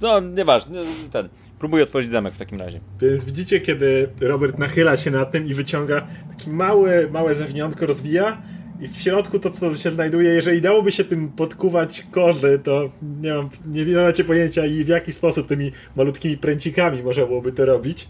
No, 0.00 0.20
nieważne. 0.20 0.82
Ten. 1.12 1.28
Próbuję 1.58 1.82
otworzyć 1.82 2.10
zamek 2.10 2.34
w 2.34 2.38
takim 2.38 2.58
razie. 2.58 2.80
Więc 3.00 3.24
widzicie, 3.24 3.60
kiedy 3.60 4.08
Robert 4.20 4.58
nachyla 4.58 4.96
się 4.96 5.10
nad 5.10 5.32
tym 5.32 5.46
i 5.46 5.54
wyciąga 5.54 6.06
takie 6.36 6.50
małe, 6.50 7.06
małe 7.06 7.34
zawiniątko, 7.34 7.86
rozwija 7.86 8.42
i 8.80 8.88
w 8.88 8.96
środku 8.96 9.38
to, 9.38 9.50
co 9.50 9.74
się 9.74 9.90
znajduje, 9.90 10.30
jeżeli 10.30 10.60
dałoby 10.60 10.92
się 10.92 11.04
tym 11.04 11.28
podkuwać 11.28 12.06
korzy, 12.10 12.60
to 12.64 12.90
nie 13.22 13.34
mam, 13.34 13.48
nie, 13.66 13.84
nie 13.84 13.96
macie 13.96 14.24
pojęcia 14.24 14.66
i 14.66 14.84
w 14.84 14.88
jaki 14.88 15.12
sposób 15.12 15.46
tymi 15.46 15.72
malutkimi 15.96 16.36
pręcikami 16.36 17.02
można 17.02 17.26
byłoby 17.26 17.52
to 17.52 17.64
robić. 17.64 18.08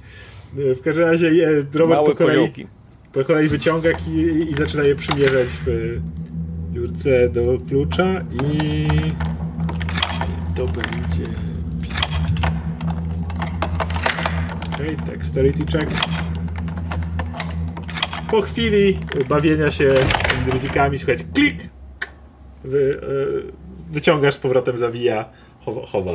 W 0.52 0.80
każdym 0.80 1.04
razie 1.04 1.28
e, 1.28 1.78
Robert 1.78 2.06
po 2.06 2.14
kolei, 2.14 2.66
po 3.12 3.24
kolei 3.24 3.48
wyciąga 3.48 3.90
i, 4.08 4.46
i 4.50 4.54
zaczyna 4.54 4.82
je 4.82 4.96
przymierzać 4.96 5.48
w 5.66 6.00
dziurce 6.72 7.28
do 7.28 7.58
klucza 7.68 8.20
i 8.44 8.86
to 10.56 10.66
będzie 10.66 11.30
okej, 14.74 14.94
okay, 14.94 15.06
dexterity 15.06 15.66
check 15.66 15.90
po 18.30 18.42
chwili 18.42 18.98
bawienia 19.28 19.70
się 19.70 19.94
tymi 20.28 20.44
druzikami 20.46 20.98
słuchajcie, 20.98 21.24
klik 21.34 21.68
wy, 22.64 23.00
wyciągasz 23.90 24.34
z 24.34 24.38
powrotem, 24.38 24.78
zawija, 24.78 25.24
chowa. 25.60 25.86
chowa. 25.86 26.12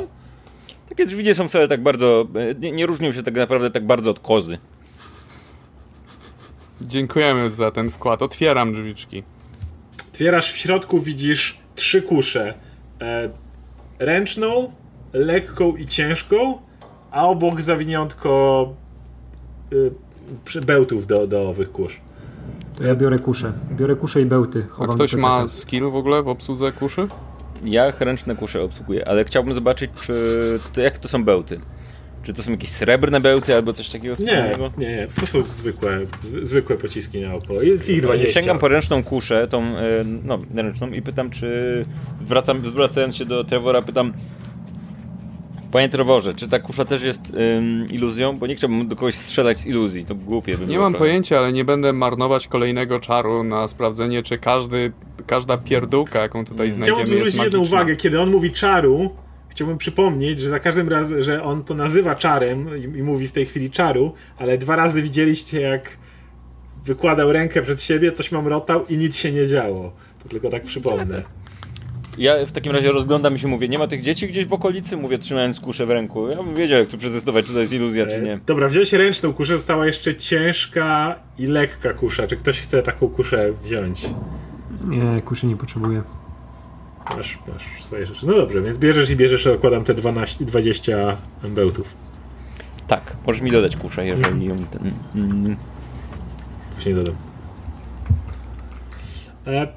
Takie 0.89 1.05
drzwi 1.05 1.23
nie 1.23 1.35
są 1.35 1.47
wcale 1.47 1.67
tak 1.67 1.83
bardzo, 1.83 2.27
nie, 2.59 2.71
nie 2.71 2.85
różnią 2.85 3.11
się 3.11 3.23
tak 3.23 3.35
naprawdę 3.35 3.71
tak 3.71 3.85
bardzo 3.85 4.11
od 4.11 4.19
kozy. 4.19 4.57
Dziękujemy 6.81 7.49
za 7.49 7.71
ten 7.71 7.91
wkład. 7.91 8.21
Otwieram 8.21 8.73
drzwiczki. 8.73 9.23
Otwierasz 10.15 10.51
w 10.51 10.57
środku, 10.57 11.01
widzisz 11.01 11.57
trzy 11.75 12.01
kusze. 12.01 12.53
E, 13.01 13.29
ręczną, 13.99 14.71
lekką 15.13 15.75
i 15.75 15.85
ciężką, 15.85 16.57
a 17.11 17.27
obok 17.27 17.61
zawiniątko 17.61 18.73
y, 20.55 20.61
bełtów 20.61 21.07
do, 21.07 21.27
do 21.27 21.49
owych 21.49 21.71
kusz. 21.71 22.01
To 22.77 22.83
ja 22.83 22.95
biorę 22.95 23.19
kusze. 23.19 23.53
Biorę 23.71 23.95
kusze 23.95 24.21
i 24.21 24.25
bełty. 24.25 24.67
a 24.79 24.87
ktoś 24.87 25.15
ma 25.15 25.47
skill 25.47 25.83
w 25.91 25.95
ogóle 25.95 26.23
w 26.23 26.27
obsłudze 26.27 26.71
kuszy? 26.71 27.07
Ja 27.63 27.93
ręczne 27.99 28.35
kusze 28.35 28.63
obsługuję, 28.63 29.07
ale 29.07 29.25
chciałbym 29.25 29.53
zobaczyć, 29.53 29.91
czy 30.01 30.59
to, 30.73 30.81
jak 30.81 30.97
to 30.97 31.07
są 31.07 31.23
bełty. 31.23 31.59
Czy 32.25 32.33
to 32.33 32.43
są 32.43 32.51
jakieś 32.51 32.69
srebrne 32.69 33.19
bełty 33.19 33.55
albo 33.55 33.73
coś 33.73 33.89
takiego? 33.89 34.15
Nie, 34.19 34.55
nie, 34.77 34.87
nie, 34.87 35.07
to 35.19 35.25
są 35.25 35.43
zwykłe, 35.43 35.99
zwykłe 36.41 36.77
pociski 36.77 37.21
na 37.21 37.33
oko. 37.33 37.61
Jest 37.61 37.89
ich 37.89 38.01
20. 38.01 38.41
Sięgam 38.41 38.59
po 38.59 38.67
ręczną 38.67 39.03
kuszę, 39.03 39.47
tą, 39.47 39.63
e, 39.63 40.03
no, 40.23 40.39
ręczną 40.55 40.91
i 40.91 41.01
pytam, 41.01 41.29
czy 41.29 41.81
zwracam, 42.21 42.67
zwracając 42.67 43.15
się 43.15 43.25
do 43.25 43.43
Trevora, 43.43 43.81
pytam, 43.81 44.13
Panie 45.71 45.89
Trevorze, 45.89 46.33
czy 46.33 46.47
ta 46.49 46.59
kusza 46.59 46.85
też 46.85 47.03
jest 47.03 47.21
ym, 47.57 47.87
iluzją? 47.91 48.37
Bo 48.37 48.47
nie 48.47 48.55
chciałbym 48.55 48.87
do 48.87 48.95
kogoś 48.95 49.15
strzelać 49.15 49.57
z 49.57 49.65
iluzji, 49.65 50.05
to 50.05 50.15
głupie 50.15 50.57
by 50.57 50.65
Nie 50.65 50.79
mam 50.79 50.93
pojęcia, 50.93 51.37
ale 51.37 51.53
nie 51.53 51.65
będę 51.65 51.93
marnować 51.93 52.47
kolejnego 52.47 52.99
czaru 52.99 53.43
na 53.43 53.67
sprawdzenie, 53.67 54.23
czy 54.23 54.37
każdy, 54.37 54.91
każda 55.27 55.57
pierdółka, 55.57 56.21
jaką 56.21 56.45
tutaj 56.45 56.71
znajdziemy 56.71 56.95
Chciałbym 56.97 57.25
jest 57.25 57.37
magiczna. 57.37 57.43
jedną 57.43 57.59
uwagę, 57.59 57.95
kiedy 57.95 58.21
on 58.21 58.31
mówi 58.31 58.51
czaru, 58.51 59.15
chciałbym 59.55 59.77
przypomnieć, 59.77 60.39
że 60.39 60.49
za 60.49 60.59
każdym 60.59 60.89
razem, 60.89 61.21
że 61.21 61.43
on 61.43 61.63
to 61.63 61.73
nazywa 61.73 62.15
czarem 62.15 62.77
i, 62.77 62.81
i 62.81 63.03
mówi 63.03 63.27
w 63.27 63.31
tej 63.31 63.45
chwili 63.45 63.69
czaru, 63.69 64.13
ale 64.37 64.57
dwa 64.57 64.75
razy 64.75 65.01
widzieliście, 65.01 65.61
jak 65.61 65.97
wykładał 66.85 67.31
rękę 67.31 67.61
przed 67.61 67.81
siebie, 67.81 68.11
coś 68.11 68.31
mamrotał 68.31 68.85
i 68.85 68.97
nic 68.97 69.17
się 69.17 69.31
nie 69.31 69.47
działo. 69.47 69.93
To 70.23 70.29
tylko 70.29 70.49
tak 70.49 70.63
przypomnę. 70.63 71.23
Ja 72.17 72.45
w 72.45 72.51
takim 72.51 72.71
razie 72.71 72.91
rozglądam 72.91 73.37
się 73.37 73.47
mówię, 73.47 73.67
nie 73.67 73.79
ma 73.79 73.87
tych 73.87 74.01
dzieci 74.01 74.27
gdzieś 74.27 74.45
w 74.45 74.53
okolicy? 74.53 74.97
Mówię, 74.97 75.17
trzymając 75.17 75.59
kuszę 75.59 75.85
w 75.85 75.89
ręku. 75.89 76.29
Ja 76.29 76.43
bym 76.43 76.55
wiedział, 76.55 76.79
jak 76.79 76.89
tu 76.89 76.97
przetestować, 76.97 77.45
czy 77.45 77.53
to 77.53 77.59
jest 77.59 77.73
iluzja, 77.73 78.07
czy 78.07 78.21
nie. 78.21 78.33
E, 78.33 78.39
dobra, 78.45 78.67
wziąłeś 78.67 78.93
ręczną 78.93 79.33
kuszę, 79.33 79.53
została 79.53 79.85
jeszcze 79.85 80.15
ciężka 80.15 81.15
i 81.37 81.47
lekka 81.47 81.93
kusza. 81.93 82.27
Czy 82.27 82.35
ktoś 82.35 82.61
chce 82.61 82.81
taką 82.81 83.07
kuszę 83.07 83.53
wziąć? 83.63 84.09
Nie, 84.87 85.21
kuszy 85.21 85.47
nie 85.47 85.55
potrzebuję. 85.55 86.01
Masz, 87.09 87.39
masz 87.47 87.83
swoje 87.83 88.05
rzeczy. 88.05 88.27
No 88.27 88.33
dobrze, 88.33 88.61
więc 88.61 88.77
bierzesz 88.77 89.09
i 89.09 89.15
bierzesz, 89.15 89.47
okładam 89.47 89.83
te 89.83 89.93
12, 89.93 90.45
20 90.45 91.17
bełtów. 91.43 91.95
Tak, 92.87 93.15
możesz 93.27 93.41
mi 93.41 93.51
dodać 93.51 93.75
kuszę, 93.75 94.05
jeżeli 94.05 94.45
ją 94.45 94.57
ten... 94.57 94.91
Mm. 95.15 95.55
Właśnie 96.71 96.95
dodam. 96.95 97.15
E, 99.47 99.67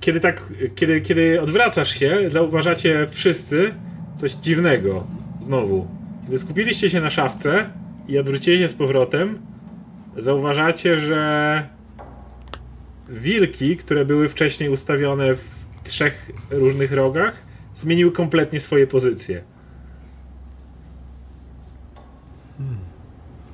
kiedy 0.00 0.20
tak, 0.20 0.52
kiedy, 0.74 1.00
kiedy 1.00 1.40
odwracasz 1.40 1.90
się, 1.90 2.18
zauważacie 2.28 3.06
wszyscy 3.10 3.74
coś 4.16 4.32
dziwnego. 4.32 5.06
Znowu. 5.40 5.86
Kiedy 6.24 6.38
skupiliście 6.38 6.90
się 6.90 7.00
na 7.00 7.10
szafce 7.10 7.70
i 8.08 8.18
odwróciliście 8.18 8.68
się 8.68 8.74
z 8.74 8.76
powrotem, 8.76 9.38
zauważacie, 10.16 10.96
że 10.96 11.68
wilki, 13.08 13.76
które 13.76 14.04
były 14.04 14.28
wcześniej 14.28 14.68
ustawione 14.68 15.34
w 15.34 15.67
trzech 15.88 16.30
różnych 16.50 16.92
rogach, 16.92 17.36
zmieniły 17.74 18.12
kompletnie 18.12 18.60
swoje 18.60 18.86
pozycje. 18.86 19.42
Hmm. 22.58 22.78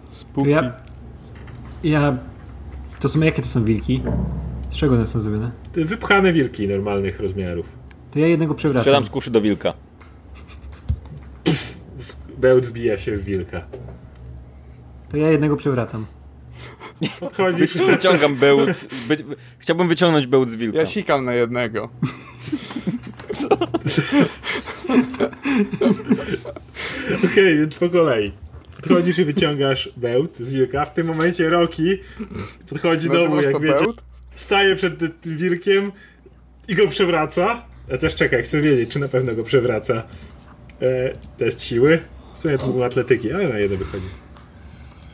Spooky. 0.09 0.51
Ja, 0.51 0.73
ja... 1.83 2.19
To 3.01 3.09
są 3.09 3.21
jakie 3.21 3.43
to 3.43 3.49
są 3.49 3.65
wilki? 3.65 4.03
Z 4.71 4.77
czego 4.77 4.95
one 4.95 5.07
są 5.07 5.21
zrobione? 5.21 5.51
Wypchane 5.75 6.33
wilki 6.33 6.69
normalnych 6.69 7.21
rozmiarów. 7.21 7.67
To 8.11 8.19
ja 8.19 8.27
jednego 8.27 8.55
przewracam. 8.55 8.83
Strzelam 8.83 9.05
z 9.05 9.11
kuszy 9.11 9.31
do 9.31 9.41
wilka. 9.41 9.73
bełt 12.39 12.67
wbija 12.67 12.99
się 12.99 13.17
w 13.17 13.25
wilka. 13.25 13.63
To 15.09 15.17
ja 15.17 15.31
jednego 15.31 15.57
przewracam. 15.57 16.07
Podchodzisz. 17.21 17.77
Wyciągam 17.77 18.35
bełt. 18.35 18.89
Chciałbym 19.59 19.89
wyciągnąć 19.89 20.27
bełt 20.27 20.51
z 20.51 20.55
wilka. 20.55 20.79
Ja 20.79 20.87
sikam 20.87 21.25
na 21.25 21.35
jednego. 21.35 21.89
Co? 23.35 23.49
Okej, 23.55 23.69
okay, 27.25 27.57
więc 27.57 27.75
po 27.75 27.91
kolei. 27.91 28.33
Podchodzisz 28.77 29.19
i 29.19 29.25
wyciągasz 29.25 29.91
bełt 29.97 30.39
z 30.39 30.55
wilka. 30.55 30.85
W 30.85 30.95
tym 30.95 31.07
momencie 31.07 31.49
Roki 31.49 31.99
podchodzi 32.71 33.09
do 33.09 33.29
mnie, 33.29 33.43
jak 33.43 33.61
wiecie. 33.61 33.85
Bełt? 33.85 34.03
staje 34.35 34.77
przed 34.77 34.99
tym 35.21 35.37
wilkiem 35.37 35.93
i 36.69 36.75
go 36.75 36.89
przewraca. 36.89 37.63
Ja 37.89 37.99
też 37.99 38.15
czekaj, 38.15 38.43
chcę 38.43 38.61
wiedzieć, 38.61 38.91
czy 38.91 38.99
na 38.99 39.09
pewno 39.09 39.35
go 39.35 39.45
przewraca. 39.45 40.03
E, 40.83 41.13
test 41.39 41.65
siły. 41.65 41.99
W 42.35 42.39
sumie 42.39 42.59
to 42.59 42.67
było 42.67 42.85
atletyki, 42.85 43.33
ale 43.33 43.49
na 43.49 43.59
jeden 43.59 43.79
wychodzi. 43.79 44.24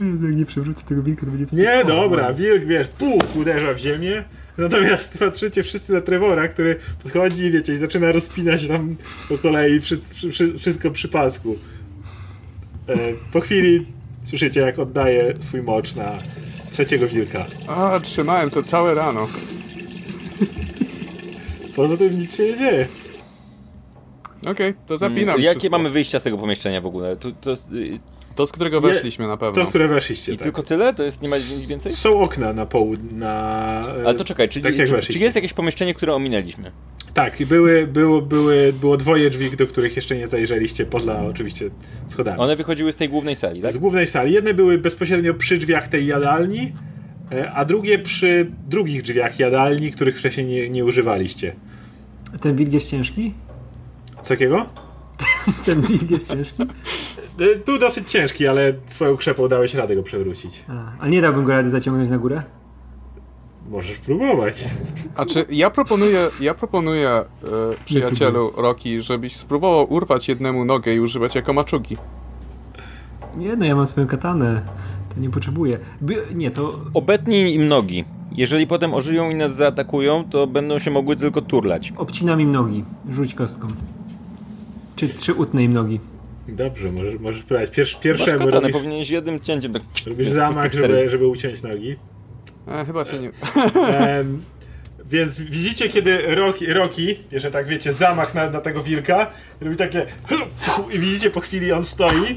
Jak 0.26 0.36
nie 0.36 0.46
przewrócę 0.46 0.82
tego 0.88 1.02
wilka, 1.02 1.26
to 1.26 1.32
będzie 1.32 1.56
Nie, 1.56 1.84
dobra, 1.84 2.32
wilk, 2.32 2.64
wiesz, 2.64 2.88
puch, 2.88 3.36
uderza 3.36 3.74
w 3.74 3.78
ziemię. 3.78 4.24
Natomiast 4.58 5.18
patrzycie 5.18 5.62
wszyscy 5.62 5.92
na 5.92 6.00
Trevora, 6.00 6.48
który 6.48 6.76
podchodzi 7.02 7.44
i 7.44 7.50
wiecie, 7.50 7.72
i 7.72 7.76
zaczyna 7.76 8.12
rozpinać 8.12 8.66
tam 8.66 8.96
po 9.28 9.38
kolei 9.38 9.80
wszystko 10.58 10.90
przy 10.90 11.08
pasku. 11.08 11.58
E, 12.88 12.96
po 13.32 13.40
chwili 13.40 13.86
słyszycie, 14.24 14.60
jak 14.60 14.78
oddaje 14.78 15.34
swój 15.40 15.62
mocz 15.62 15.94
na 15.94 16.18
trzeciego 16.70 17.06
wilka. 17.06 17.46
A, 17.66 18.00
trzymałem 18.02 18.50
to 18.50 18.62
całe 18.62 18.94
rano. 18.94 19.28
Poza 21.76 21.96
tym 21.96 22.18
nic 22.18 22.36
się 22.36 22.42
nie 22.42 22.56
dzieje. 22.58 22.86
Okej, 24.40 24.50
okay, 24.50 24.74
to 24.86 24.98
zapinam 24.98 25.26
hmm, 25.26 25.42
Jakie 25.42 25.58
wszystko. 25.58 25.78
mamy 25.78 25.90
wyjścia 25.90 26.20
z 26.20 26.22
tego 26.22 26.38
pomieszczenia 26.38 26.80
w 26.80 26.86
ogóle? 26.86 27.16
To, 27.16 27.32
to, 27.32 27.56
to 28.34 28.46
z 28.46 28.52
którego 28.52 28.80
weszliśmy 28.80 29.26
na 29.26 29.36
pewno. 29.36 29.64
To, 29.64 29.68
które 29.68 29.88
weszliście, 29.88 30.32
I 30.32 30.36
tak. 30.36 30.44
tylko 30.44 30.62
tyle? 30.62 30.94
To 30.94 31.02
jest, 31.02 31.22
nie 31.22 31.28
ma 31.28 31.36
nic 31.36 31.66
więcej? 31.66 31.92
Są 31.92 32.20
okna 32.20 32.52
na 32.52 32.66
południe, 32.66 33.18
na... 33.18 33.30
Ale 34.04 34.14
to 34.14 34.24
czekaj, 34.24 34.48
czy, 34.48 34.60
tak 34.60 34.74
czy, 34.74 35.12
czy 35.12 35.18
jest 35.18 35.36
jakieś 35.36 35.52
pomieszczenie, 35.52 35.94
które 35.94 36.14
ominęliśmy? 36.14 36.72
Tak, 37.14 37.36
były, 37.46 37.86
było, 37.86 38.22
były, 38.22 38.72
było 38.72 38.96
dwoje 38.96 39.30
drzwi, 39.30 39.56
do 39.56 39.66
których 39.66 39.96
jeszcze 39.96 40.16
nie 40.16 40.28
zajrzeliście, 40.28 40.86
poza 40.86 41.22
oczywiście 41.22 41.70
schodami. 42.06 42.38
One 42.38 42.56
wychodziły 42.56 42.92
z 42.92 42.96
tej 42.96 43.08
głównej 43.08 43.36
sali, 43.36 43.62
tak? 43.62 43.72
Z 43.72 43.78
głównej 43.78 44.06
sali. 44.06 44.32
Jedne 44.32 44.54
były 44.54 44.78
bezpośrednio 44.78 45.34
przy 45.34 45.58
drzwiach 45.58 45.88
tej 45.88 46.06
jadalni, 46.06 46.72
e, 47.32 47.52
a 47.52 47.64
drugie 47.64 47.98
przy 47.98 48.50
drugich 48.68 49.02
drzwiach 49.02 49.38
jadalni, 49.38 49.90
których 49.90 50.18
wcześniej 50.18 50.46
nie, 50.46 50.70
nie 50.70 50.84
używaliście. 50.84 51.54
Ten 52.40 52.56
wilk 52.56 52.72
jest 52.72 52.90
ciężki? 52.90 53.34
Co 54.22 54.28
takiego? 54.28 54.66
Ten 55.64 55.82
wilk 55.82 56.10
jest 56.10 56.28
ciężki? 56.28 56.62
E, 57.40 57.57
był 57.66 57.79
dosyć 57.79 58.11
ciężki, 58.11 58.48
ale 58.48 58.72
swoją 58.87 59.16
krzepą 59.16 59.48
dałeś 59.48 59.74
radę 59.74 59.96
go 59.96 60.03
przewrócić. 60.03 60.64
A, 60.68 61.05
a 61.05 61.09
nie 61.09 61.22
dałbym 61.22 61.44
go 61.44 61.53
rady 61.53 61.70
zaciągnąć 61.70 62.11
na 62.11 62.18
górę? 62.18 62.42
Możesz 63.70 63.98
próbować. 63.98 64.64
A 65.16 65.26
czy 65.26 65.46
ja 65.50 65.70
proponuję, 65.70 66.29
ja 66.40 66.55
proponuję 66.55 67.09
e, 67.11 67.24
przyjacielu 67.85 68.53
Roki, 68.57 69.00
żebyś 69.00 69.37
spróbował 69.37 69.92
urwać 69.92 70.29
jednemu 70.29 70.64
nogę 70.64 70.94
i 70.94 71.00
używać 71.00 71.35
jako 71.35 71.53
maczugi. 71.53 71.96
Nie, 73.37 73.57
no 73.57 73.64
ja 73.64 73.76
mam 73.76 73.87
swoją 73.87 74.07
katanę. 74.07 74.62
To 75.14 75.20
nie 75.20 75.31
potrzebuję. 75.31 75.79
By, 76.00 76.22
nie, 76.35 76.50
to... 76.50 76.81
Obetnij 76.94 77.55
im 77.55 77.68
nogi. 77.68 78.05
Jeżeli 78.33 78.66
potem 78.66 78.94
ożyją 78.94 79.31
i 79.31 79.35
nas 79.35 79.55
zaatakują, 79.55 80.24
to 80.31 80.46
będą 80.46 80.79
się 80.79 80.90
mogły 80.90 81.16
tylko 81.16 81.42
turlać. 81.42 81.92
Obcinam 81.96 82.40
im 82.40 82.50
nogi. 82.50 82.85
Rzuć 83.11 83.35
kostką. 83.35 83.66
Czy, 84.96 85.09
czy 85.09 85.35
utnę 85.35 85.64
im 85.64 85.72
nogi. 85.72 86.00
Dobrze, 86.50 86.92
możesz, 86.92 87.20
możesz 87.20 87.42
próbować. 87.42 87.70
Pierwszy, 87.70 87.96
pierwszemu 88.00 88.50
robisz... 88.50 88.72
powinieneś 88.72 89.10
jednym 89.10 89.40
cięciem 89.40 89.72
tak... 89.72 89.82
Robisz 90.06 90.28
zamach, 90.28 90.72
żeby, 90.72 91.08
żeby 91.08 91.26
uciąć 91.26 91.62
nogi. 91.62 91.96
E, 92.68 92.84
chyba 92.84 93.05
się 93.05 93.18
nie... 93.18 93.30
więc 95.11 95.40
widzicie, 95.40 95.88
kiedy 95.88 96.34
Rocky, 96.34 96.74
Rocky 96.74 97.16
że 97.32 97.51
tak 97.51 97.66
wiecie, 97.66 97.92
zamach 97.92 98.34
na, 98.34 98.51
na 98.51 98.61
tego 98.61 98.82
wilka, 98.82 99.30
robi 99.61 99.76
takie 99.76 100.07
i 100.94 100.98
widzicie 100.98 101.30
po 101.30 101.40
chwili 101.40 101.72
on 101.72 101.84
stoi 101.84 102.34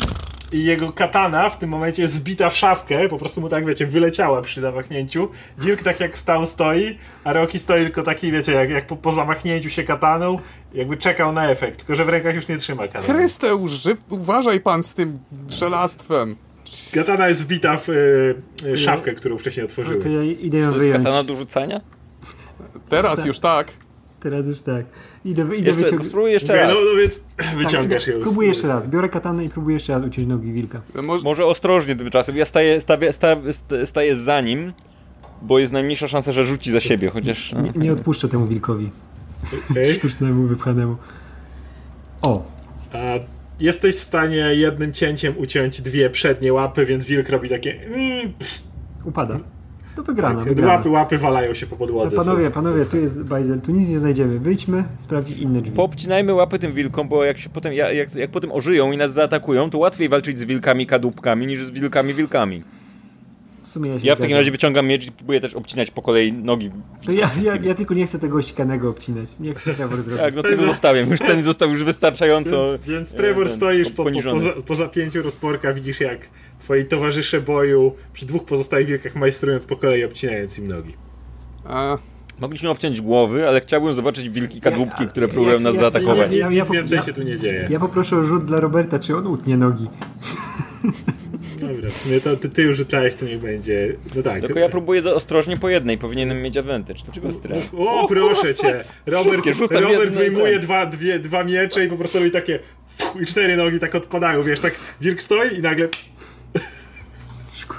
i 0.54 0.64
jego 0.64 0.91
katana 0.91 1.49
w 1.49 1.60
tym 1.60 1.70
momencie 1.70 2.01
jest 2.01 2.18
wbita 2.18 2.49
w 2.49 2.58
szafkę, 2.58 3.10
po 3.10 3.18
prostu 3.18 3.41
mu 3.41 3.49
tak, 3.49 3.66
wiecie, 3.66 3.88
wyleciała 3.88 4.41
przy 4.41 4.62
zamachnięciu. 4.62 5.30
Wilk 5.58 5.84
tak 5.84 5.99
jak 5.99 6.18
stał, 6.18 6.45
stoi, 6.45 6.97
a 7.24 7.34
Rocky 7.34 7.60
stoi 7.60 7.84
tylko 7.84 8.04
taki, 8.04 8.32
wiecie, 8.32 8.51
jak, 8.51 8.70
jak 8.70 8.88
po, 8.88 8.95
po 8.95 9.12
zamachnięciu 9.12 9.70
się 9.70 9.84
kataną, 9.84 10.39
jakby 10.74 10.97
czekał 10.97 11.34
na 11.34 11.49
efekt, 11.49 11.78
tylko 11.78 11.95
że 11.95 12.06
w 12.06 12.10
rękach 12.10 12.36
już 12.36 12.47
nie 12.47 12.58
trzyma 12.58 12.88
katana. 12.88 13.14
Chryste, 13.14 13.47
uważaj 14.10 14.60
pan 14.60 14.84
z 14.84 14.93
tym 14.93 15.20
żelastwem. 15.49 16.36
Katana 16.93 17.30
jest 17.30 17.43
wbita 17.43 17.78
w 17.78 17.89
y, 17.89 18.78
szafkę, 18.78 19.14
którą 19.14 19.38
wcześniej 19.38 19.66
otworzyłeś. 19.66 20.04
To 20.04 20.10
ja 20.10 20.24
idę 20.24 20.58
ją 20.58 20.70
to 20.70 20.76
jest 20.76 20.91
katana 20.91 21.24
do 21.24 21.36
rzucania? 21.36 21.82
Teraz 22.89 23.26
już 23.26 23.39
tak. 23.39 23.72
Teraz 24.20 24.45
już 24.45 24.62
tak. 24.62 24.86
Idę, 25.26 25.41
idę 25.41 25.55
jeszcze, 25.55 25.84
wyciąg... 25.84 26.05
Spróbuj 26.05 26.32
jeszcze 26.32 26.55
raz. 26.55 26.74
No, 26.74 26.80
no 26.91 27.01
więc 27.01 27.19
tak, 27.38 27.55
wyciągasz 27.57 28.05
tak, 28.05 28.13
ją. 28.13 28.21
Próbuję 28.24 28.47
jeszcze 28.47 28.67
raz. 28.67 28.88
Biorę 28.88 29.09
katanę 29.09 29.45
i 29.45 29.49
próbuję 29.49 29.74
jeszcze 29.74 29.93
raz 29.93 30.03
uciąć 30.03 30.28
nogi 30.28 30.51
wilka. 30.51 30.82
Może, 31.03 31.24
Może 31.24 31.45
ostrożnie 31.45 31.95
tymczasem. 31.95 32.38
Ja 32.38 32.45
staję, 32.45 32.82
staję, 32.82 33.13
staję, 33.13 33.53
staję 33.86 34.15
za 34.15 34.41
nim, 34.41 34.74
bo 35.41 35.59
jest 35.59 35.74
najmniejsza 35.74 36.07
szansa, 36.07 36.32
że 36.32 36.45
rzuci 36.45 36.71
za 36.71 36.80
siebie, 36.80 37.09
chociaż... 37.09 37.53
Nie, 37.53 37.71
nie 37.76 37.91
odpuszczę 37.91 38.30
temu 38.30 38.47
wilkowi. 38.47 38.89
Okay. 39.71 39.93
Sztucznemu, 39.99 40.47
wypchanemu. 40.47 40.95
O! 42.21 42.43
A 42.93 42.97
jesteś 43.59 43.95
w 43.95 43.99
stanie 43.99 44.38
jednym 44.38 44.93
cięciem 44.93 45.34
uciąć 45.38 45.82
dwie 45.82 46.09
przednie 46.09 46.53
łapy, 46.53 46.86
więc 46.86 47.05
wilk 47.05 47.30
robi 47.30 47.49
takie... 47.49 47.82
Mm, 47.86 48.34
Upada. 49.05 49.39
To 49.96 50.04
wygrana, 50.04 50.39
tak, 50.39 50.48
wygrana. 50.50 50.74
Łapy, 50.74 50.89
łapy 50.89 51.18
walają 51.18 51.54
się 51.54 51.68
po 51.68 51.76
podłodze. 51.76 52.18
No 52.18 52.24
panowie, 52.24 52.52
panowie, 52.52 52.86
tu 52.86 52.98
jest 52.98 53.24
bajzel, 53.24 53.62
tu 53.62 53.72
nic 53.72 53.89
nie 53.89 54.00
znajdziemy. 54.00 54.39
Wyjdźmy, 54.39 54.84
sprawdzić 55.00 55.38
inne 55.38 55.62
drzwi. 55.62 55.76
Popcinajmy 55.76 56.34
łapy 56.34 56.60
tym 56.60 56.74
wilkom, 56.74 57.08
bo 57.08 57.24
jak 57.24 57.38
się 57.38 57.50
potem, 57.50 57.74
jak, 57.74 58.16
jak 58.16 58.32
potem 58.32 58.52
ożyją 58.52 58.91
i 58.91 58.98
nas 58.98 59.14
zaatakują, 59.14 59.70
to 59.70 59.78
łatwiej 59.78 60.10
walczyć 60.10 60.39
z 60.39 60.44
wilkami 60.44 60.88
kadłubkami 60.88 61.48
niż 61.48 61.66
z 61.66 61.72
wilkami 61.72 62.14
wilkami. 62.14 62.64
Sumie 63.74 63.89
ja, 63.89 63.97
ja 64.03 64.15
w 64.15 64.19
takim 64.19 64.38
razie 64.38 64.51
wyciągam 64.51 64.88
miecz 64.88 65.05
i 65.05 65.11
próbuję 65.11 65.39
też 65.39 65.53
obcinać 65.53 65.91
po 65.91 66.01
kolei 66.01 66.34
nogi. 66.34 66.71
To 67.05 67.11
ja, 67.11 67.32
ja, 67.43 67.55
ja 67.55 67.74
tylko 67.74 67.93
nie 67.93 68.05
chcę 68.05 68.19
tego 68.19 68.41
ścikanego 68.41 68.89
obcinać. 68.89 69.39
Nie 69.39 69.53
chcę 69.53 69.74
Trevor 69.74 70.01
zrobić. 70.03 70.21
Tak, 70.21 70.36
no 70.36 70.43
tego 70.43 70.65
zostawiam. 70.65 71.11
Już 71.11 71.19
ten 71.19 71.43
został 71.43 71.69
już 71.69 71.84
wystarczająco. 71.84 72.67
Więc, 72.67 72.82
więc 72.82 73.13
Trevor 73.13 73.47
ten, 73.47 73.55
stoisz 73.55 73.89
po, 73.89 74.03
po, 74.03 74.11
po, 74.11 74.61
po 74.61 74.76
zapięciu 74.76 75.21
rozporka, 75.21 75.74
widzisz 75.74 75.99
jak 75.99 76.30
twoi 76.59 76.86
towarzysze 76.86 77.41
boju 77.41 77.95
przy 78.13 78.26
dwóch 78.26 78.45
pozostałych 78.45 78.88
wilkach 78.88 79.15
majstrując 79.15 79.65
po 79.65 79.76
kolei, 79.76 80.03
obcinając 80.03 80.59
im 80.59 80.67
nogi. 80.67 80.93
A... 81.65 81.97
Mogliśmy 82.39 82.69
obciąć 82.69 83.01
głowy, 83.01 83.47
ale 83.47 83.61
chciałbym 83.61 83.93
zobaczyć 83.95 84.30
wilki 84.30 84.61
kadłubki, 84.61 85.07
które 85.07 85.28
próbują 85.28 85.59
nas 85.59 85.76
zaatakować. 85.76 86.32
Nie, 86.32 86.38
nie, 86.38 86.61
nic 86.61 86.69
więcej 86.71 87.01
się 87.01 87.13
tu 87.13 87.24
nie 87.24 87.38
dzieje. 87.38 87.67
Ja 87.71 87.80
poproszę 87.80 88.17
o 88.17 88.24
rzut 88.24 88.45
dla 88.45 88.59
Roberta, 88.59 88.99
czy 88.99 89.17
on 89.17 89.28
utnie 89.28 89.57
nogi. 89.57 89.88
Dobra, 91.68 91.89
w 91.89 91.93
sumie 91.93 92.22
to, 92.22 92.38
ty, 92.38 92.49
ty 92.49 92.61
już 92.61 92.78
rzucałeś, 92.78 93.16
to 93.16 93.26
niech 93.26 93.39
będzie. 93.39 93.95
No 94.16 94.22
tak. 94.22 94.41
Tylko 94.41 94.59
ja 94.59 94.70
próbuję 94.70 95.01
do, 95.01 95.16
ostrożnie 95.16 95.57
po 95.57 95.70
jednej, 95.70 95.97
powinienem 95.97 96.41
mieć 96.41 96.57
advantage. 96.57 96.99
Dlaczego 97.03 97.32
stres? 97.32 97.70
O, 97.78 98.01
o, 98.01 98.07
proszę 98.07 98.55
cię! 98.55 98.84
Robert, 99.05 99.45
Robert 99.72 100.14
wyjmuje 100.14 100.59
dwa, 100.59 100.86
dwie, 100.86 101.20
dwa 101.20 101.43
miecze 101.43 101.86
i 101.86 101.88
po 101.88 101.97
prostu 101.97 102.20
robi 102.20 102.32
takie 102.32 102.59
i 103.22 103.26
cztery 103.26 103.57
nogi 103.57 103.80
tak 103.80 103.95
odpadają, 103.95 104.43
wiesz, 104.43 104.59
tak 104.59 104.80
wilk 105.01 105.22
stoi 105.22 105.57
i 105.57 105.61
nagle 105.61 105.89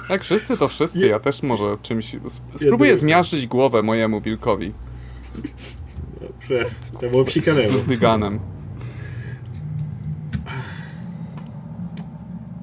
tak, 0.07 0.23
wszyscy 0.23 0.57
to 0.57 0.67
wszyscy, 0.67 1.07
ja 1.07 1.19
też 1.19 1.43
może 1.43 1.77
czymś... 1.81 2.15
Spróbuję 2.55 2.97
zmiażdżyć 2.97 3.47
głowę 3.47 3.83
mojemu 3.83 4.21
wilkowi. 4.21 4.73
Dobrze, 6.21 6.65
to 7.01 7.09
było 7.09 7.25
psikanemu. 7.25 7.77
Z 7.77 7.85
dyganem. 7.85 8.39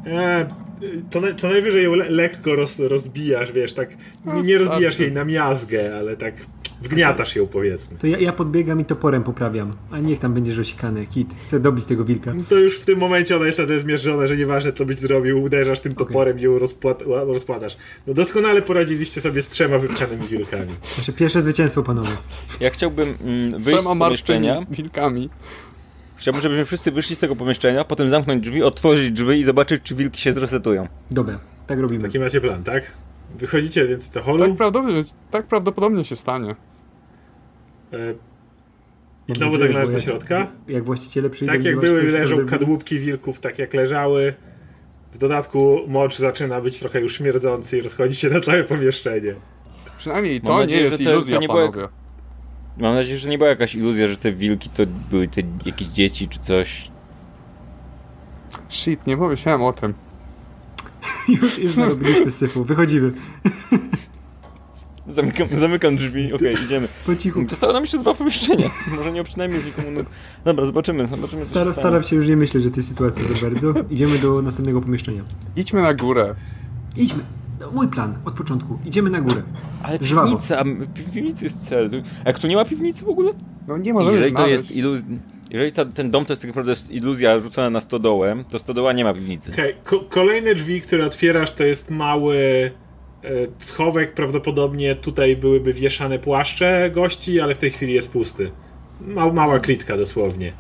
E, 0.07 0.62
to, 1.11 1.20
to 1.41 1.49
najwyżej 1.49 1.85
ją 1.85 1.95
le 1.95 2.11
lekko 2.11 2.55
roz, 2.55 2.78
rozbijasz, 2.78 3.53
wiesz, 3.53 3.72
tak 3.72 3.97
nie, 4.24 4.43
nie 4.43 4.59
rozbijasz 4.59 4.99
jej 4.99 5.12
na 5.12 5.24
miazgę, 5.24 5.97
ale 5.97 6.16
tak 6.16 6.35
wgniatasz 6.83 7.37
ją 7.37 7.47
powiedzmy. 7.47 7.99
To 7.99 8.07
ja, 8.07 8.18
ja 8.18 8.33
podbiegam 8.33 8.80
i 8.80 8.85
toporem 8.85 9.22
poprawiam, 9.22 9.72
a 9.91 9.99
niech 9.99 10.18
tam 10.18 10.35
będzie 10.35 10.61
osikany, 10.61 11.07
kit, 11.07 11.28
chcę 11.47 11.61
dobić 11.61 11.85
tego 11.85 12.05
wilka. 12.05 12.33
To 12.49 12.59
już 12.59 12.78
w 12.78 12.85
tym 12.85 12.99
momencie 12.99 13.37
ona 13.37 13.47
jest 13.47 13.61
zmierzona, 13.80 14.26
że 14.26 14.37
nieważne 14.37 14.72
co 14.72 14.85
byś 14.85 14.99
zrobił, 14.99 15.43
uderzasz 15.43 15.80
tym 15.80 15.95
toporem 15.95 16.33
okay. 16.33 16.41
i 16.41 16.45
ją 16.45 16.59
rozpłat, 16.59 17.03
rozpłatasz. 17.07 17.76
No 18.07 18.14
doskonale 18.14 18.62
poradziliście 18.62 19.20
sobie 19.20 19.43
z 19.43 19.49
trzema 19.49 19.78
wypchanymi 19.78 20.26
wilkami. 20.26 20.72
Nasze 20.99 21.12
pierwsze 21.12 21.43
zwycięstwo, 21.43 21.83
panowie. 21.83 22.16
Ja 22.61 22.70
chciałbym 22.70 23.14
mm, 23.20 23.61
wyjść 23.61 23.80
z 23.80 23.85
pomieszczenia. 23.85 24.66
wilkami. 24.70 25.30
Chciałbym, 26.23 26.43
żebyśmy 26.43 26.64
wszyscy 26.64 26.91
wyszli 26.93 27.16
z 27.16 27.18
tego 27.18 27.37
pomieszczenia, 27.37 27.85
potem 27.85 28.09
zamknąć 28.09 28.45
drzwi, 28.45 28.62
otworzyć 28.62 29.12
drzwi 29.12 29.41
i 29.41 29.45
zobaczyć, 29.45 29.83
czy 29.83 29.95
wilki 29.95 30.20
się 30.20 30.33
zresetują. 30.33 30.89
Dobra, 31.11 31.41
tak 31.66 31.79
robimy. 31.79 32.03
Taki 32.03 32.18
macie 32.18 32.41
plan, 32.41 32.64
tak? 32.64 32.93
Wychodzicie 33.35 33.89
więc 33.89 34.11
do 34.11 34.23
holu? 34.23 34.39
Tak 34.39 34.57
prawdopodobnie, 34.57 35.05
tak 35.31 35.47
prawdopodobnie 35.47 36.05
się 36.05 36.16
stanie. 36.16 36.55
E, 37.93 38.14
I 39.29 39.35
znowu 39.35 39.59
tak 39.59 39.73
należy 39.73 39.93
do 39.93 39.99
środka? 40.01 40.47
Jak 40.68 40.85
właściciele 40.85 41.31
przyjdą... 41.31 41.53
Tak 41.53 41.64
jak 41.64 41.81
były, 41.81 42.03
leżą 42.03 42.47
kadłubki 42.47 42.99
wilków, 42.99 43.41
tak 43.41 43.59
jak 43.59 43.75
leżały. 43.75 44.35
W 45.12 45.18
dodatku 45.18 45.81
mocz 45.87 46.18
zaczyna 46.18 46.61
być 46.61 46.79
trochę 46.79 47.01
już 47.01 47.16
śmierdzący 47.16 47.79
i 47.79 47.81
rozchodzi 47.81 48.16
się 48.16 48.31
na 48.31 48.41
całe 48.41 48.64
pomieszczenie. 48.64 49.35
Przynajmniej 49.99 50.41
to 50.41 50.59
nadzieję, 50.59 50.79
nie 50.79 50.85
jest 50.85 51.01
iluzja, 51.01 51.35
to 51.35 51.41
nie 51.41 51.49
panowie. 51.49 51.73
Było... 51.73 52.02
Mam 52.79 52.95
nadzieję, 52.95 53.18
że 53.18 53.29
nie 53.29 53.39
była 53.39 53.51
jakaś 53.51 53.75
iluzja, 53.75 54.09
że 54.09 54.16
te 54.16 54.33
wilki 54.33 54.70
to 54.70 54.83
były 55.11 55.29
te 55.29 55.43
jakieś 55.66 55.89
dzieci 55.89 56.29
czy 56.29 56.41
coś. 56.41 56.91
Shit, 58.68 59.07
nie 59.07 59.16
pomyślałem 59.16 59.62
o 59.62 59.73
tym. 59.73 59.95
już, 61.43 61.59
już 61.59 61.77
narobiliśmy 61.77 62.31
syfu, 62.31 62.64
wychodzimy. 62.64 63.12
Zamykam, 65.09 65.49
zamykam 65.49 65.97
drzwi, 65.97 66.33
okej, 66.33 66.55
okay, 66.55 66.64
idziemy. 66.66 66.89
Po 67.07 67.16
cichu. 67.16 67.49
Zostało 67.49 67.73
nam 67.73 67.83
jeszcze 67.83 67.99
dwa 67.99 68.14
pomieszczenia. 68.14 68.70
Może 68.97 69.12
nie 69.12 69.25
przynajmniej 69.25 69.64
nikomu 69.64 69.91
nóg. 69.91 70.07
Dobra, 70.45 70.66
zobaczymy. 70.66 71.07
zobaczymy 71.07 71.45
Star, 71.45 71.75
staram 71.75 72.03
się 72.03 72.16
już 72.16 72.29
nie 72.29 72.37
myśleć, 72.37 72.64
że 72.64 72.70
tej 72.70 72.83
sytuacji 72.83 73.35
za 73.35 73.51
bardzo. 73.51 73.75
Idziemy 73.91 74.18
do 74.18 74.43
następnego 74.43 74.81
pomieszczenia. 74.81 75.23
Idźmy 75.57 75.83
na 75.83 75.95
górę. 75.95 76.35
Idźmy. 76.97 77.23
No, 77.63 77.71
mój 77.71 77.89
plan, 77.89 78.19
od 78.25 78.35
początku. 78.35 78.79
Idziemy 78.87 79.11
na 79.11 79.21
górę. 79.21 79.43
Ale 79.83 79.99
Żwawo. 80.03 80.27
piwnica, 80.27 80.59
a 80.59 80.65
piwnicy 81.13 81.45
jest 81.45 81.69
cel. 81.69 81.91
A 82.25 82.29
jak 82.29 82.39
tu 82.39 82.47
nie 82.47 82.57
ma 82.57 82.65
piwnicy 82.65 83.05
w 83.05 83.09
ogóle? 83.09 83.31
No 83.69 83.79
nie 83.79 83.93
możemy 83.93 84.17
Jeżeli 84.17 84.33
znaleźć. 84.33 84.55
to 84.55 84.59
jest 84.59 84.77
iluz... 84.77 85.01
Jeżeli 85.51 85.73
ta, 85.73 85.85
ten 85.85 86.11
dom 86.11 86.25
to 86.25 86.33
jest 86.33 86.43
tak 86.43 86.49
naprawdę 86.49 86.75
iluzja 86.91 87.39
rzucona 87.39 87.71
na 87.71 87.81
stodołę, 87.81 88.45
to 88.51 88.59
stodoła 88.59 88.93
nie 88.93 89.05
ma 89.05 89.15
piwnicy. 89.15 89.53
Okay. 89.53 89.75
Ko 89.85 90.01
kolejne 90.01 90.55
drzwi, 90.55 90.81
które 90.81 91.07
otwierasz, 91.07 91.53
to 91.53 91.65
jest 91.65 91.91
mały 91.91 92.37
e, 93.25 93.31
schowek. 93.59 94.15
Prawdopodobnie 94.15 94.97
tutaj 94.97 95.37
byłyby 95.37 95.73
wieszane 95.73 96.19
płaszcze 96.19 96.91
gości, 96.95 97.41
ale 97.41 97.55
w 97.55 97.59
tej 97.59 97.71
chwili 97.71 97.93
jest 97.93 98.13
pusty. 98.13 98.51
Ma 99.01 99.33
mała 99.33 99.59
klitka 99.59 99.97
dosłownie. 99.97 100.53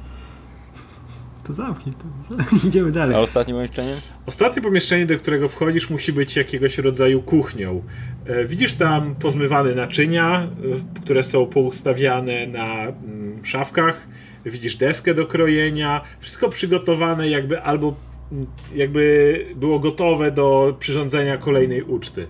To 1.44 1.54
zamknij 1.54 1.94
to. 1.94 2.34
Idziemy 2.68 2.92
dalej. 2.92 3.16
A 3.16 3.20
ostatnie 3.20 3.54
pomieszczenie? 3.54 3.94
Ostatnie 4.26 4.62
pomieszczenie, 4.62 5.06
do 5.06 5.18
którego 5.18 5.48
wchodzisz, 5.48 5.90
musi 5.90 6.12
być 6.12 6.36
jakiegoś 6.36 6.78
rodzaju 6.78 7.22
kuchnią. 7.22 7.82
E, 8.26 8.44
widzisz 8.44 8.74
tam 8.74 9.14
pozmywane 9.14 9.74
naczynia, 9.74 10.42
e, 10.42 11.00
które 11.02 11.22
są 11.22 11.46
poustawiane 11.46 12.46
na 12.46 12.82
mm, 12.82 13.44
szafkach. 13.44 14.06
Widzisz 14.46 14.76
deskę 14.76 15.14
do 15.14 15.26
krojenia. 15.26 16.00
Wszystko 16.20 16.48
przygotowane 16.48 17.28
jakby 17.28 17.62
albo 17.62 17.94
mm, 18.32 18.46
jakby 18.74 19.46
było 19.56 19.78
gotowe 19.78 20.30
do 20.30 20.76
przyrządzenia 20.78 21.36
kolejnej 21.36 21.82
uczty. 21.82 22.26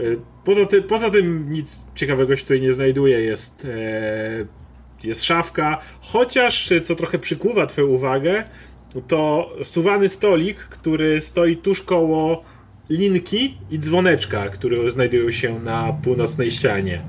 E, 0.00 0.02
poza, 0.44 0.66
ty, 0.66 0.82
poza 0.82 1.10
tym 1.10 1.52
nic 1.52 1.84
ciekawego 1.94 2.36
się 2.36 2.42
tutaj 2.42 2.60
nie 2.60 2.72
znajduje. 2.72 3.20
Jest 3.20 3.66
jest 5.04 5.24
szafka, 5.24 5.78
chociaż, 6.00 6.72
co 6.84 6.94
trochę 6.94 7.18
przykuwa 7.18 7.66
twoją 7.66 7.86
uwagę, 7.86 8.44
to 9.08 9.50
suwany 9.62 10.08
stolik, 10.08 10.58
który 10.58 11.20
stoi 11.20 11.56
tuż 11.56 11.82
koło 11.82 12.44
linki 12.90 13.58
i 13.70 13.78
dzwoneczka, 13.78 14.48
które 14.48 14.90
znajdują 14.90 15.30
się 15.30 15.60
na 15.60 15.92
północnej 15.92 16.50
ścianie. 16.50 17.00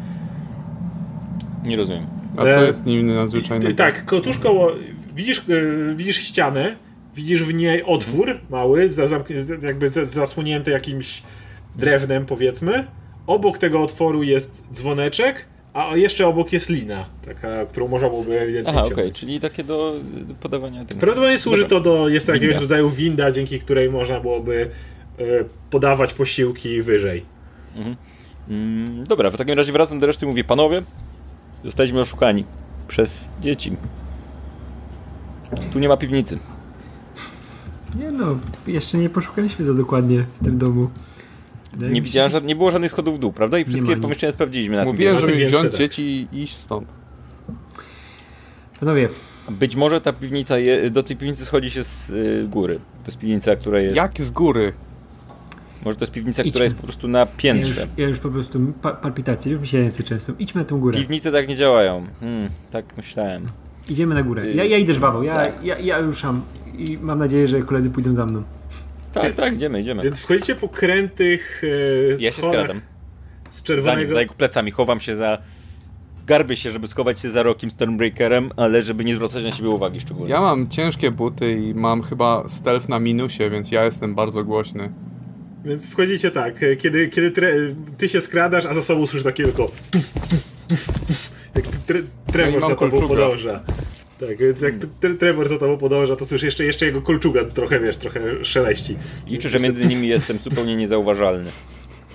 Nie 1.64 1.78
rozumiem. 1.78 2.06
A 2.38 2.42
co 2.42 2.64
e, 2.64 2.66
jest 2.66 2.86
nim 2.86 3.06
nadzwyczajnego? 3.06 3.76
Tak, 3.76 4.12
tuż 4.24 4.38
koło, 4.38 4.72
widzisz, 5.16 5.40
e, 5.40 5.96
widzisz 5.96 6.18
ścianę, 6.18 6.76
widzisz 7.16 7.44
w 7.44 7.54
niej 7.54 7.84
otwór 7.84 8.40
mały, 8.50 8.90
jakby 9.62 9.90
zasłonięty 9.90 10.72
jakimś 10.72 11.24
drewnem 11.76 12.26
powiedzmy. 12.26 12.88
Obok 13.28 13.58
tego 13.58 13.82
otworu 13.82 14.24
jest 14.24 14.64
dzwoneczek, 14.74 15.46
a 15.76 15.98
jeszcze 15.98 16.28
obok 16.28 16.54
jest 16.54 16.70
lina, 16.70 17.06
taka, 17.26 17.66
którą 17.66 17.88
można 17.88 18.10
byłoby 18.10 18.40
ewidentnie 18.40 18.74
Aha, 18.74 18.82
okej, 18.82 18.94
okay, 18.94 19.12
czyli 19.12 19.40
takie 19.40 19.64
do 19.64 19.94
podawania... 20.40 20.86
Tym... 20.86 21.00
Prawdopodobnie 21.00 21.40
służy 21.40 21.66
to 21.66 21.80
do, 21.80 22.10
jest 22.10 22.26
to 22.26 22.34
jakiegoś 22.34 22.58
rodzaju 22.58 22.90
winda, 22.90 23.32
dzięki 23.32 23.60
której 23.60 23.90
można 23.90 24.20
byłoby 24.20 24.70
e, 25.20 25.24
podawać 25.70 26.14
posiłki 26.14 26.82
wyżej. 26.82 27.26
Mhm. 27.76 27.96
Mm, 28.50 29.04
dobra, 29.04 29.32
w 29.32 29.38
takim 29.38 29.58
razie 29.58 29.72
wracam 29.72 30.00
do 30.00 30.08
reszty 30.08 30.26
mówię, 30.26 30.44
panowie, 30.44 30.82
zostaliśmy 31.64 32.00
oszukani 32.00 32.46
przez 32.88 33.26
dzieci. 33.42 33.78
Tu 35.74 35.80
nie 35.80 35.88
ma 35.88 35.98
piwnicy. 35.98 36.40
Nie 38.00 38.12
no, 38.12 38.38
jeszcze 38.68 38.98
nie 38.98 39.10
poszukaliśmy 39.10 39.66
za 39.66 39.74
dokładnie 39.74 40.26
w 40.42 40.46
tym 40.46 40.58
domu. 40.58 40.90
Nie 41.80 42.02
widziałem, 42.02 42.32
że 42.32 42.42
nie 42.42 42.56
było 42.56 42.72
żadnych 42.72 42.92
schodów 42.92 43.16
w 43.16 43.20
dół, 43.20 43.32
prawda? 43.32 43.60
I 43.60 43.66
wszystkie 43.66 43.98
pomieszczenia 43.98 44.32
sprawdziliśmy 44.32 44.76
na 44.76 44.86
Mówiłem, 44.86 45.18
żeby 45.18 45.46
wziąć 45.46 45.78
dzieci 45.78 46.28
i 46.32 46.42
iść 46.42 46.56
stąd. 46.56 46.88
Panowie. 48.80 49.10
Być 49.50 49.76
może 49.76 50.02
ta 50.02 50.14
piwnica, 50.14 50.58
je, 50.58 50.90
do 50.90 51.04
tej 51.04 51.16
piwnicy 51.16 51.46
schodzi 51.46 51.72
się 51.72 51.84
z 51.84 52.10
y, 52.10 52.48
góry. 52.50 52.76
To 52.76 53.08
jest 53.08 53.18
piwnica, 53.18 53.56
która 53.56 53.80
jest... 53.80 53.96
Jak 53.96 54.22
z 54.22 54.32
góry? 54.32 54.74
Może 55.86 55.98
to 55.98 56.04
jest 56.04 56.14
piwnica, 56.14 56.42
Idźmy. 56.42 56.52
która 56.52 56.64
jest 56.64 56.76
po 56.76 56.84
prostu 56.84 57.08
na 57.08 57.26
piętrze. 57.26 57.82
Ja 57.82 57.86
już, 57.86 57.98
ja 57.98 58.08
już 58.08 58.20
po 58.20 58.30
prostu 58.30 58.60
pa 58.82 58.92
palpitacje, 58.92 59.52
już 59.52 59.62
mi 59.62 59.68
się 59.68 59.78
ręce 59.78 60.04
często. 60.04 60.34
Idźmy 60.40 60.62
na 60.62 60.66
tę 60.66 60.80
górę. 60.80 61.00
Piwnice 61.00 61.32
tak 61.32 61.48
nie 61.48 61.56
działają. 61.56 62.06
Hmm, 62.20 62.48
tak 62.72 62.98
myślałem. 62.98 63.46
Idziemy 63.90 64.16
na 64.16 64.24
górę. 64.24 64.52
Ja, 64.52 64.64
ja 64.64 64.78
idę 64.78 64.94
żwawo, 64.94 65.24
ja, 65.24 65.36
tak. 65.36 65.64
ja, 65.64 65.80
ja 65.80 66.00
ruszam 66.00 66.42
i 66.78 66.98
mam 67.02 67.20
nadzieję, 67.20 67.48
że 67.48 67.62
koledzy 67.62 67.90
pójdą 67.90 68.14
za 68.14 68.26
mną. 68.26 68.44
Tak, 69.22 69.36
tak, 69.36 69.54
idziemy, 69.54 69.82
idziemy. 69.82 70.04
Więc 70.04 70.22
wchodzicie 70.22 70.56
po 70.56 70.70
krętych 70.70 71.62
e, 71.64 72.24
Ja 72.24 72.32
się 72.32 72.42
skradam. 72.42 72.82
Z 73.50 73.64
czerwonego... 73.64 74.10
Za, 74.10 74.16
za 74.16 74.22
jego 74.22 74.34
plecami, 74.34 74.72
chowam 74.72 75.00
się 75.00 75.16
za... 75.16 75.38
Garbię 76.28 76.56
się, 76.56 76.72
żeby 76.72 76.88
schować 76.88 77.20
się 77.20 77.30
za 77.30 77.44
Rokiem 77.44 77.72
Stormbreakerem, 77.72 78.52
ale 78.56 78.84
żeby 78.84 79.06
nie 79.06 79.16
zwracać 79.16 79.44
na 79.44 79.52
siebie 79.52 79.70
uwagi 79.70 80.00
szczególnie. 80.00 80.34
Ja 80.34 80.42
mam 80.42 80.68
ciężkie 80.70 81.12
buty 81.12 81.52
i 81.52 81.76
mam 81.76 82.02
chyba 82.02 82.50
stealth 82.50 82.90
na 82.90 83.00
minusie, 83.00 83.50
więc 83.50 83.72
ja 83.72 83.86
jestem 83.86 84.16
bardzo 84.16 84.44
głośny. 84.44 84.92
Więc 85.66 85.88
wchodzicie 85.88 86.32
tak, 86.32 86.64
e, 86.64 86.76
kiedy, 86.76 87.08
kiedy 87.08 87.32
tre, 87.32 87.54
ty 87.98 88.08
się 88.08 88.22
skradasz, 88.22 88.66
a 88.66 88.74
za 88.74 88.82
sobą 88.82 89.08
słyszysz 89.08 89.24
takie 89.24 89.44
tylko 89.44 89.72
tuf, 89.92 90.14
tuf, 90.14 90.30
tuf, 90.30 91.08
tuf, 91.08 91.32
jak 91.56 91.66
tre, 91.66 92.02
Trevor 92.32 92.62
za 92.70 92.76
tobą 92.76 93.08
podąża. 93.08 93.64
Tak, 94.20 94.38
więc 94.38 94.62
jak 94.62 94.74
Trevor 95.20 95.50
za 95.50 95.58
tobą 95.58 95.78
podąża, 95.78 96.16
to 96.16 96.26
słyszysz 96.26 96.44
jeszcze, 96.44 96.66
jeszcze 96.66 96.86
jego 96.86 97.02
kolczuga 97.02 97.46
trochę, 97.46 97.80
wiesz, 97.80 97.98
trochę 97.98 98.46
szeleści. 98.46 98.98
Liczę, 99.28 99.50
że 99.50 99.60
między 99.60 99.88
nimi 99.88 100.08
jestem 100.08 100.38
zupełnie 100.38 100.76
niezauważalny. 100.76 101.52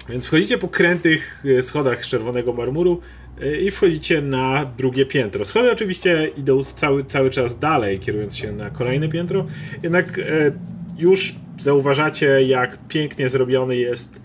Więc 0.09 0.27
wchodzicie 0.27 0.59
po 0.59 0.69
krętych 0.69 1.45
e, 1.59 1.63
schodach 1.63 2.05
z 2.05 2.09
czerwonego 2.09 2.53
marmuru 2.53 3.01
e, 3.41 3.57
i 3.57 3.71
wchodzicie 3.71 4.23
na 4.23 4.73
drugie 4.79 5.07
piętro. 5.07 5.45
Schody 5.45 5.73
oczywiście 5.73 6.31
idą 6.37 6.65
cały, 6.65 7.05
cały 7.05 7.31
czas 7.31 7.59
dalej, 7.59 7.99
kierując 7.99 8.37
się 8.37 8.53
na 8.53 8.71
kolejne 8.71 9.09
piętro, 9.09 9.47
jednak 9.83 10.19
e, 10.19 10.53
już 10.99 11.35
zauważacie, 11.59 12.43
jak 12.43 12.79
pięknie 12.89 13.29
zrobiony 13.29 13.77
jest 13.77 14.21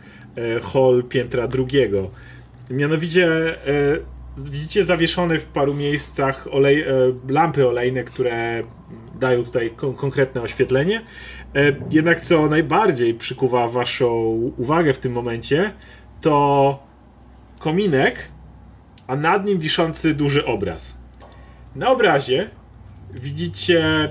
hall 0.74 1.04
piętra 1.10 1.48
drugiego. 1.48 2.12
Mianowicie 2.70 3.30
widzicie 4.38 4.84
zawieszone 4.84 5.38
w 5.38 5.46
paru 5.46 5.74
miejscach 5.74 6.48
olej, 6.52 6.86
lampy 7.30 7.68
olejne, 7.68 8.04
które 8.04 8.64
dają 9.20 9.44
tutaj 9.44 9.72
kon 9.76 9.94
konkretne 9.94 10.42
oświetlenie. 10.42 11.02
E, 11.56 11.76
jednak 11.92 12.20
co 12.20 12.48
najbardziej 12.48 13.14
przykuwa 13.14 13.68
waszą 13.68 14.12
uwagę 14.58 14.94
w 14.94 15.00
tym 15.00 15.12
momencie, 15.12 15.72
to 16.22 16.80
kominek, 17.60 18.28
a 19.08 19.16
nad 19.16 19.46
nim 19.46 19.60
wiszący 19.60 20.14
duży 20.14 20.46
obraz. 20.46 21.02
Na 21.76 21.90
obrazie 21.90 22.50
widzicie 23.14 24.10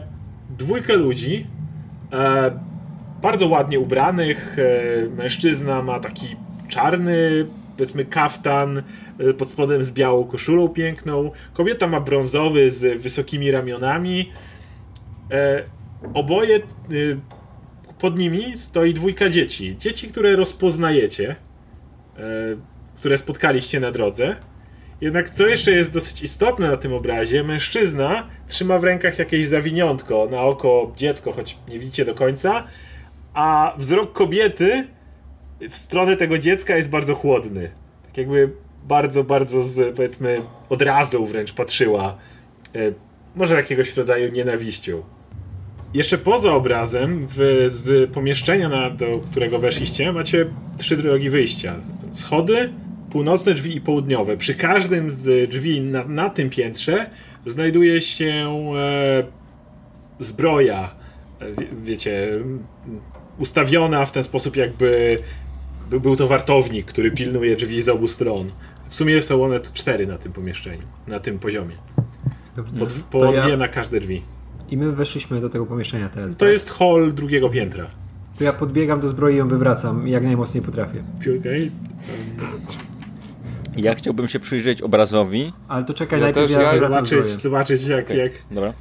dwójkę 0.51 0.97
ludzi, 0.97 1.47
e, 2.13 2.61
bardzo 3.23 3.49
ładnie 3.49 3.81
ubranych. 3.81 4.57
E, 4.59 5.09
mężczyzna 5.11 5.83
ma 5.83 6.01
taki 6.01 6.37
czarny, 6.69 7.47
powiedzmy, 7.77 8.05
kaftan, 8.05 8.83
e, 9.19 9.35
pod 9.35 9.51
spodem 9.51 9.83
z 9.83 9.93
białą 9.93 10.25
koszulą 10.25 10.69
piękną. 10.69 11.31
Kobieta 11.53 11.87
ma 11.87 12.01
brązowy 12.01 12.71
z 12.71 13.03
wysokimi 13.03 13.51
ramionami. 13.51 14.33
E, 15.31 15.65
oboje 16.15 16.61
y, 16.93 17.19
pod 17.99 18.19
nimi 18.19 18.59
stoi 18.59 18.95
dwójka 18.95 19.29
dzieci. 19.29 19.77
Dzieci, 19.79 20.09
które 20.09 20.37
rozpoznajecie, 20.37 21.37
e, 22.17 22.21
które 22.97 23.19
spotkaliście 23.19 23.81
na 23.81 23.91
drodze. 23.91 24.37
Jednak 25.01 25.31
co 25.31 25.47
jeszcze 25.47 25.71
jest 25.73 25.93
dosyć 25.93 26.23
istotne 26.23 26.71
na 26.71 26.77
tym 26.77 26.93
obrazie, 26.93 27.45
mężczyzna 27.45 28.29
trzyma 28.49 28.79
w 28.79 28.85
rękach 28.85 29.19
jakieś 29.19 29.47
zawiniątko 29.47 30.29
na 30.31 30.41
oko 30.41 30.93
dziecko, 30.97 31.33
choć 31.33 31.57
nie 31.69 31.79
widzicie 31.79 32.05
do 32.05 32.15
końca, 32.15 32.65
a 33.35 33.75
wzrok 33.79 34.13
kobiety 34.13 34.87
w 35.71 35.77
stronę 35.77 36.17
tego 36.17 36.39
dziecka 36.39 36.77
jest 36.77 36.91
bardzo 36.91 37.15
chłodny. 37.15 37.71
Tak 38.07 38.17
jakby 38.17 38.51
bardzo, 38.85 39.25
bardzo 39.25 39.63
z, 39.63 39.97
powiedzmy 39.97 40.41
od 40.69 40.83
razu 40.83 41.27
wręcz 41.27 41.53
patrzyła. 41.53 42.19
E, 42.75 42.79
może 43.37 43.57
jakiegoś 43.57 43.97
rodzaju 43.97 44.33
nienawiścią. 44.33 45.03
Jeszcze 45.95 46.19
poza 46.19 46.53
obrazem, 46.53 47.27
w, 47.31 47.65
z 47.69 48.11
pomieszczenia, 48.11 48.69
na, 48.69 48.91
do 48.91 49.21
którego 49.31 49.59
weszliście, 49.59 50.13
macie 50.13 50.47
trzy 50.79 50.97
drogi 50.97 51.31
wyjścia. 51.31 51.75
Schody, 52.13 52.73
północne 53.11 53.55
drzwi 53.55 53.77
i 53.77 53.81
południowe. 53.81 54.37
Przy 54.37 54.55
każdym 54.55 55.11
z 55.11 55.51
drzwi 55.51 55.81
na, 55.81 56.05
na 56.05 56.31
tym 56.31 56.51
piętrze 56.51 57.11
znajduje 57.47 58.01
się 58.01 58.73
e, 58.77 59.25
zbroja, 60.19 60.95
e, 61.41 61.53
wie, 61.53 61.67
wiecie, 61.83 62.31
ustawiona 63.39 64.05
w 64.05 64.13
ten 64.13 64.25
sposób, 64.25 64.57
jakby 64.57 64.87
by, 64.87 65.19
był 66.01 66.17
to 66.17 66.29
wartownik, 66.29 66.87
który 66.87 67.11
pilnuje 67.11 67.57
drzwi 67.57 67.83
z 67.83 67.89
obu 67.89 68.09
stron. 68.09 68.51
W 68.89 68.95
sumie 68.95 69.23
są 69.23 69.45
one 69.45 69.61
cztery 69.61 70.07
na 70.07 70.19
tym 70.19 70.33
pomieszczeniu, 70.33 70.83
na 71.07 71.21
tym 71.21 71.39
poziomie. 71.39 71.75
Po, 72.79 73.19
po 73.19 73.33
dwie 73.33 73.51
ja... 73.51 73.57
na 73.57 73.69
każde 73.69 74.01
drzwi. 74.01 74.23
I 74.71 74.77
my 74.77 74.93
weszliśmy 74.93 75.41
do 75.41 75.49
tego 75.49 75.67
pomieszczenia 75.67 76.09
teraz. 76.09 76.37
To 76.37 76.41
tak? 76.41 76.49
jest 76.49 76.71
hall 76.71 77.13
drugiego 77.15 77.49
piętra. 77.49 77.87
To 78.39 78.45
ja 78.45 78.53
podbiegam 78.53 79.01
do 79.01 79.09
zbroi 79.09 79.35
i 79.35 79.37
ją 79.37 79.49
wywracam, 79.49 80.09
jak 80.09 80.25
najmocniej 80.25 80.63
potrafię. 80.63 81.05
Okay. 81.41 81.71
Ja 83.77 83.95
chciałbym 83.95 84.29
się 84.29 84.41
przyjrzeć 84.41 84.83
obrazowi. 84.83 85.53
Ale 85.69 85.85
to 85.85 85.95
czekaj, 85.95 86.21
ja 86.21 86.27
najpierw 86.27 86.51
ja, 86.51 86.63
ja 86.63 86.79
zobaczyć, 86.79 87.27
zobaczyć 87.27 87.85
jak, 87.85 88.05
okay. 88.05 88.17
jak... 88.17 88.33
Dobra. 88.51 88.73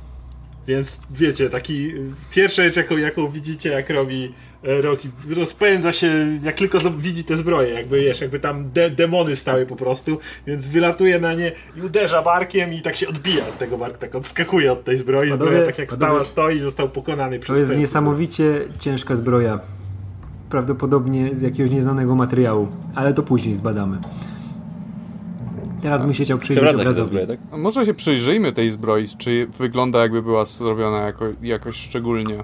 Więc 0.68 1.01
wiecie, 1.11 1.49
taki 1.49 1.93
pierwsza 2.32 2.64
rzecz, 2.64 2.78
jaką, 2.78 2.97
jaką 2.97 3.32
widzicie, 3.32 3.70
jak 3.70 3.89
robi 3.89 4.34
Rocky 4.64 5.09
rozpędza 5.36 5.91
się, 5.91 6.39
jak 6.43 6.55
tylko 6.55 6.78
widzi 6.97 7.24
te 7.24 7.38
zbroje, 7.38 7.70
jakby 7.70 8.01
wiesz, 8.01 8.22
jakby 8.22 8.39
tam 8.39 8.72
de 8.72 8.89
demony 8.89 9.36
stały 9.36 9.66
po 9.66 9.76
prostu, 9.76 10.18
więc 10.47 10.68
wylatuje 10.68 11.20
na 11.20 11.34
nie 11.34 11.51
i 11.78 11.82
uderza 11.82 12.22
barkiem 12.22 12.74
i 12.74 12.82
tak 12.82 12.95
się 12.95 13.07
odbija 13.07 13.47
od 13.47 13.57
tego 13.57 13.78
barku, 13.78 13.97
tak 13.99 14.16
odskakuje 14.16 14.72
od 14.72 14.84
tej 14.84 14.97
zbroi, 14.97 15.30
panowie, 15.30 15.51
zbroja 15.51 15.66
tak 15.66 15.78
jak 15.78 15.89
panowie, 15.89 16.05
stała, 16.05 16.24
stoi 16.24 16.59
został 16.59 16.89
pokonany 16.89 17.39
przez 17.39 17.55
To 17.55 17.61
jest 17.61 17.76
niesamowicie 17.76 18.61
ciężka 18.80 19.16
zbroja, 19.16 19.59
prawdopodobnie 20.49 21.36
z 21.36 21.41
jakiegoś 21.41 21.72
nieznanego 21.72 22.16
materiału, 22.16 22.68
ale 22.95 23.14
to 23.14 23.24
później 23.24 23.55
zbadamy. 23.55 23.97
Teraz 25.82 26.01
bym 26.01 26.14
się 26.14 26.24
chciał 26.24 26.39
przyjrzeć 26.39 26.74
obrazowi. 26.76 27.18
Tak? 27.28 27.39
Może 27.51 27.86
się 27.86 27.93
przyjrzyjmy 27.93 28.51
tej 28.51 28.72
zbroi, 28.72 29.05
czy 29.18 29.47
wygląda 29.57 30.01
jakby 30.01 30.22
była 30.22 30.45
zrobiona 30.45 31.01
jako, 31.01 31.26
jakoś 31.41 31.76
szczególnie. 31.76 32.43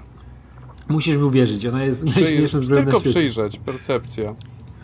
Musisz 0.90 1.16
mi 1.16 1.22
uwierzyć, 1.22 1.66
ona 1.66 1.84
jest 1.84 2.04
Przyj 2.04 2.22
najśmieszniejszą 2.22 2.60
zbroją 2.60 2.84
Tylko 2.84 3.00
przyjrzeć, 3.00 3.58
percepcja. 3.58 4.34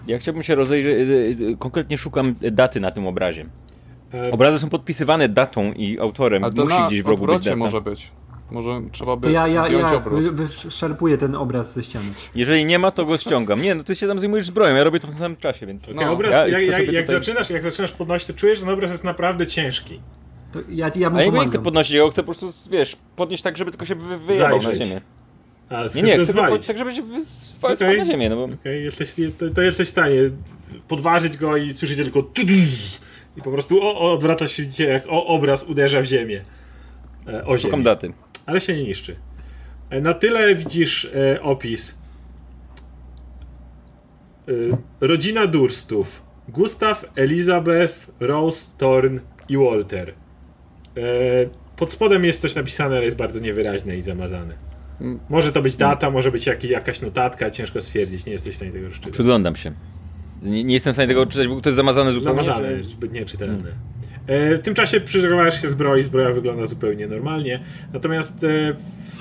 Ja 0.07 0.19
chciałbym 0.19 0.43
się 0.43 0.55
rozejrzeć, 0.55 0.95
y, 0.95 1.51
y, 1.51 1.57
konkretnie 1.59 1.99
szukam 1.99 2.35
daty 2.53 2.81
na 2.81 2.91
tym 2.91 3.07
obrazie. 3.07 3.47
E, 4.15 4.33
Obrazy 4.33 4.59
są 4.59 4.69
podpisywane 4.69 5.29
datą 5.29 5.73
i 5.73 5.99
autorem. 5.99 6.45
A 6.45 6.51
to 6.51 6.65
Musi 6.65 6.79
na 6.79 6.87
gdzieś 6.87 7.03
w 7.03 7.07
rogu 7.07 7.27
być 7.27 7.45
data. 7.45 7.57
może 7.57 7.81
być. 7.81 8.11
Może 8.51 8.83
trzeba 8.93 9.17
by 9.17 9.33
ja, 9.33 9.49
ja, 9.49 9.69
ja 9.69 10.03
wyszarpuję 10.33 11.19
ten 11.19 11.35
obraz 11.35 11.75
ze 11.75 11.83
ściany. 11.83 12.05
Jeżeli 12.35 12.65
nie 12.65 12.79
ma, 12.79 12.91
to 12.91 13.05
go 13.05 13.19
ściągam. 13.19 13.63
Nie, 13.63 13.75
no 13.75 13.85
ty 13.85 13.95
się 13.95 14.07
tam 14.07 14.19
zajmujesz 14.19 14.47
zbroją, 14.47 14.77
ja 14.77 14.85
robię 14.85 15.01
to 15.01 15.07
w 15.07 15.11
tym 15.11 15.19
samym 15.19 15.37
czasie, 15.37 15.67
więc... 15.67 15.85
Okay, 15.85 16.05
no. 16.05 16.13
obraz, 16.13 16.33
ja, 16.33 16.49
jak, 16.49 16.79
jak, 16.79 16.93
jak 16.93 17.07
zaczynasz, 17.07 17.51
jak 17.51 17.63
zaczynasz 17.63 17.93
podnosić, 17.93 18.27
to 18.27 18.35
czujesz, 18.35 18.59
że 18.59 18.65
ten 18.65 18.75
obraz 18.75 18.91
jest 18.91 19.05
naprawdę 19.05 19.47
ciężki. 19.47 20.01
To 20.53 20.59
ja, 20.69 20.91
ja 20.97 21.11
mu 21.11 21.17
A 21.17 21.23
ja 21.23 21.31
go 21.31 21.43
nie 21.43 21.49
chcę 21.49 21.59
podnosić, 21.59 21.93
ja 21.93 22.03
go 22.03 22.11
chcę 22.11 22.23
po 22.23 22.35
prostu, 22.35 22.71
wiesz, 22.71 22.97
podnieść 23.17 23.43
tak, 23.43 23.57
żeby 23.57 23.71
tylko 23.71 23.87
się 23.87 23.95
wyjebał 24.27 24.63
na 24.63 24.75
ziemię. 24.75 25.01
A, 25.69 25.85
nie, 25.95 26.03
nie, 26.03 26.19
chcę 26.19 26.35
go, 26.35 26.59
tak 26.59 26.79
żeby 26.79 26.95
się 26.95 27.03
okay. 27.63 27.97
na 27.97 28.07
ziemię. 28.07 28.31
No 28.31 28.37
bo... 28.37 28.45
okay. 28.45 28.81
jesteś, 28.81 29.15
to, 29.39 29.51
to, 29.51 29.63
jesteś 29.63 29.89
w 29.89 29.91
stanie 29.91 30.17
podważyć 30.89 31.37
go 31.37 31.57
i 31.57 31.75
słyszycie 31.75 32.03
tylko 32.03 32.31
i 33.37 33.43
po 33.43 33.51
prostu 33.51 33.83
o, 33.83 34.13
odwraca 34.13 34.49
się 34.49 34.63
widzicie, 34.63 34.85
jak 34.85 35.07
o, 35.09 35.27
obraz 35.27 35.65
uderza 35.65 36.03
w 36.03 36.05
ziemię. 36.05 36.45
E, 37.29 37.45
o 37.45 37.59
Szukam 37.59 37.83
daty. 37.83 38.13
Ale 38.47 38.61
się 38.61 38.77
nie 38.77 38.85
niszczy. 38.85 39.17
E, 39.91 40.01
na 40.01 40.15
tyle 40.15 40.55
widzisz 40.55 41.05
e, 41.05 41.43
opis. 41.43 41.99
E, 44.49 44.53
rodzina 45.01 45.47
Durstów. 45.47 46.23
Gustaw, 46.49 47.05
Elizabeth, 47.17 47.95
Rose, 48.21 48.67
Thorn 48.79 49.19
i 49.49 49.57
Walter. 49.57 50.15
Pod 51.77 51.93
spodem 51.93 52.25
jest 52.25 52.41
coś 52.41 52.55
napisane, 52.55 52.97
ale 52.97 53.05
jest 53.05 53.17
bardzo 53.17 53.41
niewyraźne 53.41 53.97
i 53.97 54.01
zamazane. 54.01 54.55
Może 55.29 55.53
to 55.53 55.63
być 55.63 55.77
data, 55.77 56.11
może 56.11 56.31
być 56.31 56.47
jak, 56.47 56.65
jakaś 56.65 57.01
notatka, 57.01 57.51
ciężko 57.51 57.81
stwierdzić, 57.81 58.27
nie 58.27 58.33
jesteś 58.33 58.55
w 58.55 58.57
stanie 58.57 58.73
tego 58.73 58.87
rozczytać. 58.87 59.13
Przyglądam 59.13 59.57
się. 59.57 59.73
Nie, 60.43 60.65
nie 60.65 60.75
jestem 60.75 60.93
w 60.93 60.97
stanie 60.97 61.09
tego 61.09 61.23
odczytać, 61.23 61.49
bo 61.49 61.61
to 61.61 61.69
jest 61.69 61.77
zamazane 61.77 62.13
zupełnie. 62.13 62.45
Zamazane, 62.45 62.77
czy... 62.77 62.85
zbyt 62.85 63.13
nieczytelne. 63.13 63.63
Hmm. 63.63 64.53
E, 64.55 64.59
w 64.59 64.61
tym 64.61 64.75
czasie 64.75 65.01
przyglądasz 65.01 65.63
się 65.63 65.69
zbroi, 65.69 66.03
zbroja 66.03 66.33
wygląda 66.33 66.67
zupełnie 66.67 67.07
normalnie. 67.07 67.61
Natomiast 67.93 68.45
e, 68.45 68.77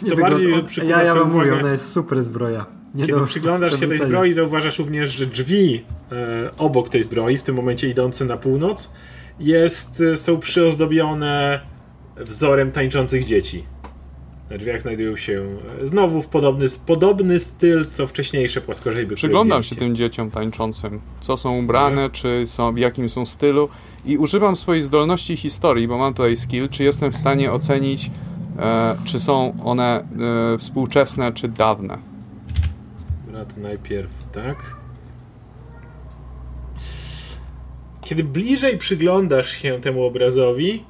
co 0.09 0.15
bardziej 0.15 0.63
przykuwa 0.63 0.93
Ja, 0.93 1.03
ja 1.03 1.15
wam 1.15 1.31
mówię, 1.31 1.53
ona 1.53 1.71
jest 1.71 1.91
super 1.91 2.23
zbroja. 2.23 2.65
Nie 2.95 3.05
Kiedy 3.05 3.25
przyglądasz 3.25 3.79
się 3.79 3.87
tej 3.87 3.99
zbroi, 3.99 4.33
zauważasz 4.33 4.79
również, 4.79 5.09
że 5.09 5.25
drzwi 5.25 5.85
e, 6.11 6.49
obok 6.57 6.89
tej 6.89 7.03
zbroi, 7.03 7.37
w 7.37 7.43
tym 7.43 7.55
momencie 7.55 7.89
idące 7.89 8.25
na 8.25 8.37
północ, 8.37 8.93
jest, 9.39 10.03
są 10.15 10.39
przyozdobione 10.39 11.59
wzorem 12.17 12.71
tańczących 12.71 13.25
dzieci. 13.25 13.63
Na 14.49 14.57
drzwiach 14.57 14.81
znajdują 14.81 15.15
się 15.15 15.57
e, 15.81 15.87
znowu 15.87 16.21
w 16.21 16.27
podobny, 16.27 16.65
podobny 16.85 17.39
styl, 17.39 17.85
co 17.85 18.07
wcześniejsze 18.07 18.61
płaskorzeźby. 18.61 19.15
Przyglądam 19.15 19.63
się 19.63 19.75
tym 19.75 19.95
dzieciom 19.95 20.31
tańczącym, 20.31 21.01
co 21.21 21.37
są 21.37 21.59
ubrane, 21.59 22.03
mhm. 22.03 22.11
czy 22.11 22.43
są, 22.45 22.73
w 22.73 22.77
jakim 22.77 23.09
są 23.09 23.25
stylu 23.25 23.69
i 24.05 24.17
używam 24.17 24.55
swojej 24.55 24.81
zdolności 24.81 25.37
historii, 25.37 25.87
bo 25.87 25.97
mam 25.97 26.13
tutaj 26.13 26.37
skill, 26.37 26.69
czy 26.69 26.83
jestem 26.83 27.11
w 27.11 27.15
stanie 27.15 27.51
ocenić, 27.51 28.11
e, 28.59 28.95
czy 29.05 29.19
są 29.19 29.57
one 29.63 30.07
e, 30.53 30.57
współczesne, 30.57 31.33
czy 31.33 31.47
dawne. 31.47 31.97
Dobra, 33.25 33.45
to 33.45 33.61
najpierw 33.61 34.31
tak. 34.31 34.75
Kiedy 38.01 38.23
bliżej 38.23 38.77
przyglądasz 38.77 39.51
się 39.51 39.81
temu 39.81 40.03
obrazowi, 40.03 40.83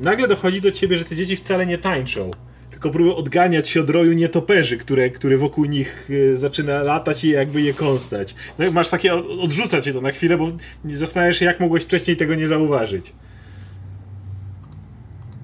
nagle 0.00 0.28
dochodzi 0.28 0.60
do 0.60 0.70
ciebie, 0.70 0.96
że 0.96 1.04
te 1.04 1.16
dzieci 1.16 1.36
wcale 1.36 1.66
nie 1.66 1.78
tańczą. 1.78 2.30
Tylko 2.70 2.90
próbują 2.90 3.16
odganiać 3.16 3.68
się 3.68 3.80
od 3.80 3.90
roju 3.90 4.12
nietoperzy, 4.12 4.78
które, 4.78 5.10
który 5.10 5.38
wokół 5.38 5.64
nich 5.64 6.08
e, 6.32 6.36
zaczyna 6.36 6.82
latać 6.82 7.24
i 7.24 7.30
jakby 7.30 7.62
je 7.62 7.74
kąsać. 7.74 8.34
No 8.58 8.72
masz 8.72 8.88
takie, 8.88 9.14
odrzuca 9.14 9.80
cię 9.80 9.92
to 9.92 10.00
na 10.00 10.10
chwilę, 10.10 10.38
bo 10.38 10.48
zastanawiasz 10.84 11.38
się, 11.38 11.44
jak 11.44 11.60
mogłeś 11.60 11.84
wcześniej 11.84 12.16
tego 12.16 12.34
nie 12.34 12.48
zauważyć. 12.48 13.12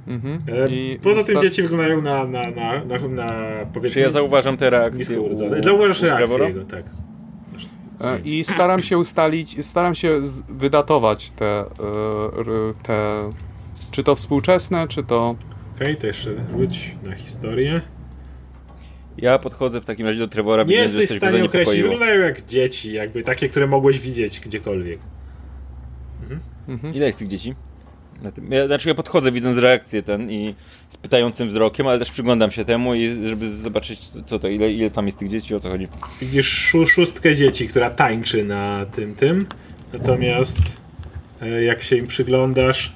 Mhm. 0.07 0.39
E, 0.47 0.99
poza 1.03 1.25
tym 1.25 1.41
dzieci 1.41 1.63
wyglądają 1.63 2.03
na, 2.03 2.27
na, 2.27 2.51
na, 2.51 2.85
na, 2.85 3.09
na 3.09 3.33
powiedzmy... 3.73 3.95
Czy 3.95 4.01
ja 4.01 4.11
zauważam 4.11 4.57
te 4.57 4.71
reakcje? 4.71 5.17
Zauważasz 5.61 6.03
reakcję 6.03 6.45
jego, 6.45 6.65
tak. 6.65 6.85
E, 8.01 8.19
I 8.25 8.45
staram 8.45 8.83
się 8.83 8.99
ustalić, 8.99 9.67
staram 9.67 9.95
się 9.95 10.21
wydatować 10.49 11.31
te, 11.31 11.47
e, 11.47 11.67
te 12.83 13.29
czy 13.91 14.05
to 14.05 14.15
współczesne, 14.15 14.89
czy 14.89 15.03
to... 15.03 15.25
Okej, 15.25 15.37
okay, 15.75 15.95
to 15.95 16.07
jeszcze 16.07 16.31
rzuć 16.51 16.95
na 17.03 17.15
historię. 17.15 17.81
Ja 19.19 19.39
podchodzę 19.39 19.81
w 19.81 19.85
takim 19.85 20.07
razie 20.07 20.19
do 20.19 20.29
Trevora, 20.29 20.63
Nie 20.63 20.77
jesteś 20.77 21.11
w 21.11 21.17
stanie 21.17 21.45
określić, 21.45 21.83
wyglądają 21.83 22.21
jak 22.21 22.47
dzieci, 22.47 22.93
jakby 22.93 23.25
takie, 23.25 23.49
które 23.49 23.67
mogłeś 23.67 24.01
widzieć 24.01 24.41
gdziekolwiek. 24.41 24.99
Mhm. 26.23 26.41
Mhm. 26.69 26.95
Ile 26.95 27.07
jest 27.07 27.19
tych 27.19 27.29
dzieci? 27.29 27.55
Na 28.23 28.33
tym. 28.33 28.53
Ja, 28.53 28.67
znaczy 28.67 28.89
ja 28.89 28.95
podchodzę 28.95 29.33
widząc 29.33 29.59
reakcję 29.59 30.03
ten 30.03 30.31
i 30.31 30.55
z 30.89 30.97
pytającym 30.97 31.49
wzrokiem, 31.49 31.87
ale 31.87 31.99
też 31.99 32.11
przyglądam 32.11 32.51
się 32.51 32.65
temu 32.65 32.95
i 32.95 33.29
żeby 33.29 33.53
zobaczyć 33.53 34.01
co 34.27 34.39
to, 34.39 34.49
ile, 34.49 34.73
ile 34.73 34.91
tam 34.91 35.07
jest 35.07 35.19
tych 35.19 35.29
dzieci, 35.29 35.55
o 35.55 35.61
co 35.61 35.71
chodzi. 35.71 35.87
Widzisz 36.21 36.73
szóstkę 36.87 37.35
dzieci, 37.35 37.69
która 37.69 37.91
tańczy 37.91 38.45
na 38.45 38.87
tym 38.87 39.15
tym, 39.15 39.47
natomiast 39.93 40.63
e, 41.43 41.63
jak 41.63 41.83
się 41.83 41.97
im 41.97 42.07
przyglądasz 42.07 42.93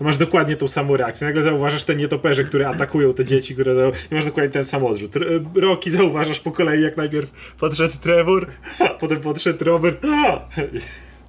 to 0.00 0.04
masz 0.04 0.16
dokładnie 0.16 0.56
tą 0.56 0.68
samą 0.68 0.96
reakcję. 0.96 1.26
Nagle 1.26 1.42
zauważasz 1.42 1.84
te 1.84 1.96
nietoperze, 1.96 2.44
które 2.44 2.68
atakują 2.68 3.14
te 3.14 3.24
dzieci, 3.24 3.54
które 3.54 3.92
i 4.10 4.14
masz 4.14 4.24
dokładnie 4.24 4.50
ten 4.50 4.64
sam 4.64 4.84
odrzut. 4.84 5.14
Roki 5.54 5.90
zauważasz 5.90 6.40
po 6.40 6.52
kolei, 6.52 6.82
jak 6.82 6.96
najpierw 6.96 7.54
podszedł 7.58 7.94
Trevor, 8.02 8.46
a 8.80 8.88
potem 8.88 9.20
podszedł 9.20 9.64
Robert. 9.64 10.06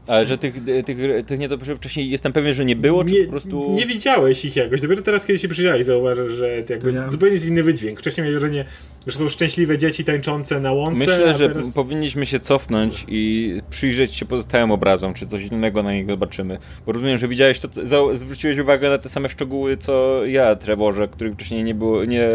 Ale 0.07 0.25
że 0.25 0.37
tych, 0.37 0.55
tych, 0.85 0.97
tych 1.25 1.39
nietoperzy 1.39 1.75
wcześniej 1.75 2.09
jestem 2.09 2.33
pewien, 2.33 2.53
że 2.53 2.65
nie 2.65 2.75
było, 2.75 3.03
czy 3.03 3.11
nie, 3.11 3.23
po 3.23 3.31
prostu... 3.31 3.73
Nie 3.73 3.85
widziałeś 3.85 4.45
ich 4.45 4.55
jakoś. 4.55 4.81
Dopiero 4.81 5.01
teraz, 5.01 5.25
kiedy 5.25 5.39
się 5.39 5.47
przyjrzałeś, 5.47 5.85
zauważysz, 5.85 6.31
że 6.31 6.63
jakby 6.69 6.91
ja... 6.91 7.09
zupełnie 7.09 7.33
jest 7.33 7.47
inny 7.47 7.63
wydźwięk. 7.63 7.99
Wcześniej 7.99 8.25
miałeś 8.25 8.39
wrażenie, 8.41 8.65
że 9.07 9.17
są 9.17 9.29
szczęśliwe 9.29 9.77
dzieci 9.77 10.05
tańczące 10.05 10.59
na 10.59 10.71
łące, 10.71 10.93
Myślę, 10.93 11.33
że 11.37 11.49
teraz... 11.49 11.73
powinniśmy 11.73 12.25
się 12.25 12.39
cofnąć 12.39 13.05
i 13.07 13.53
przyjrzeć 13.69 14.15
się 14.15 14.25
pozostałym 14.25 14.71
obrazom, 14.71 15.13
czy 15.13 15.27
coś 15.27 15.43
innego 15.43 15.83
na 15.83 15.93
nich 15.93 16.05
zobaczymy. 16.05 16.57
Bo 16.85 16.91
rozumiem, 16.91 17.17
że 17.17 17.27
widziałeś 17.27 17.59
to, 17.59 17.69
zwróciłeś 18.15 18.57
uwagę 18.59 18.89
na 18.89 18.97
te 18.97 19.09
same 19.09 19.29
szczegóły, 19.29 19.77
co 19.77 20.25
ja, 20.25 20.55
Trevorze, 20.55 21.07
których 21.07 21.33
wcześniej 21.33 21.63
nie 21.63 21.75
było, 21.75 22.05
nie, 22.05 22.29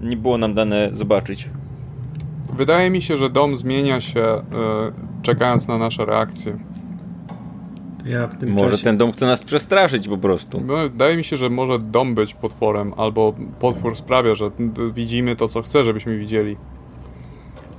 nie 0.00 0.16
było 0.16 0.38
nam 0.38 0.54
dane 0.54 0.90
zobaczyć. 0.92 1.48
Wydaje 2.56 2.90
mi 2.90 3.02
się, 3.02 3.16
że 3.16 3.30
dom 3.30 3.56
zmienia 3.56 4.00
się, 4.00 4.20
yy, 4.20 5.22
czekając 5.22 5.68
na 5.68 5.78
nasze 5.78 6.04
reakcje. 6.04 6.58
Ja 8.04 8.28
może 8.46 8.70
czasie... 8.70 8.84
ten 8.84 8.96
dom 8.96 9.12
chce 9.12 9.26
nas 9.26 9.42
przestraszyć 9.42 10.08
po 10.08 10.18
prostu. 10.18 10.60
No, 10.60 10.76
wydaje 10.76 11.16
mi 11.16 11.24
się, 11.24 11.36
że 11.36 11.50
może 11.50 11.78
dom 11.78 12.14
być 12.14 12.34
potworem, 12.34 12.94
albo 12.96 13.34
potwór 13.60 13.96
sprawia, 13.96 14.34
że 14.34 14.50
widzimy 14.94 15.36
to, 15.36 15.48
co 15.48 15.62
chce, 15.62 15.84
żebyśmy 15.84 16.18
widzieli. 16.18 16.56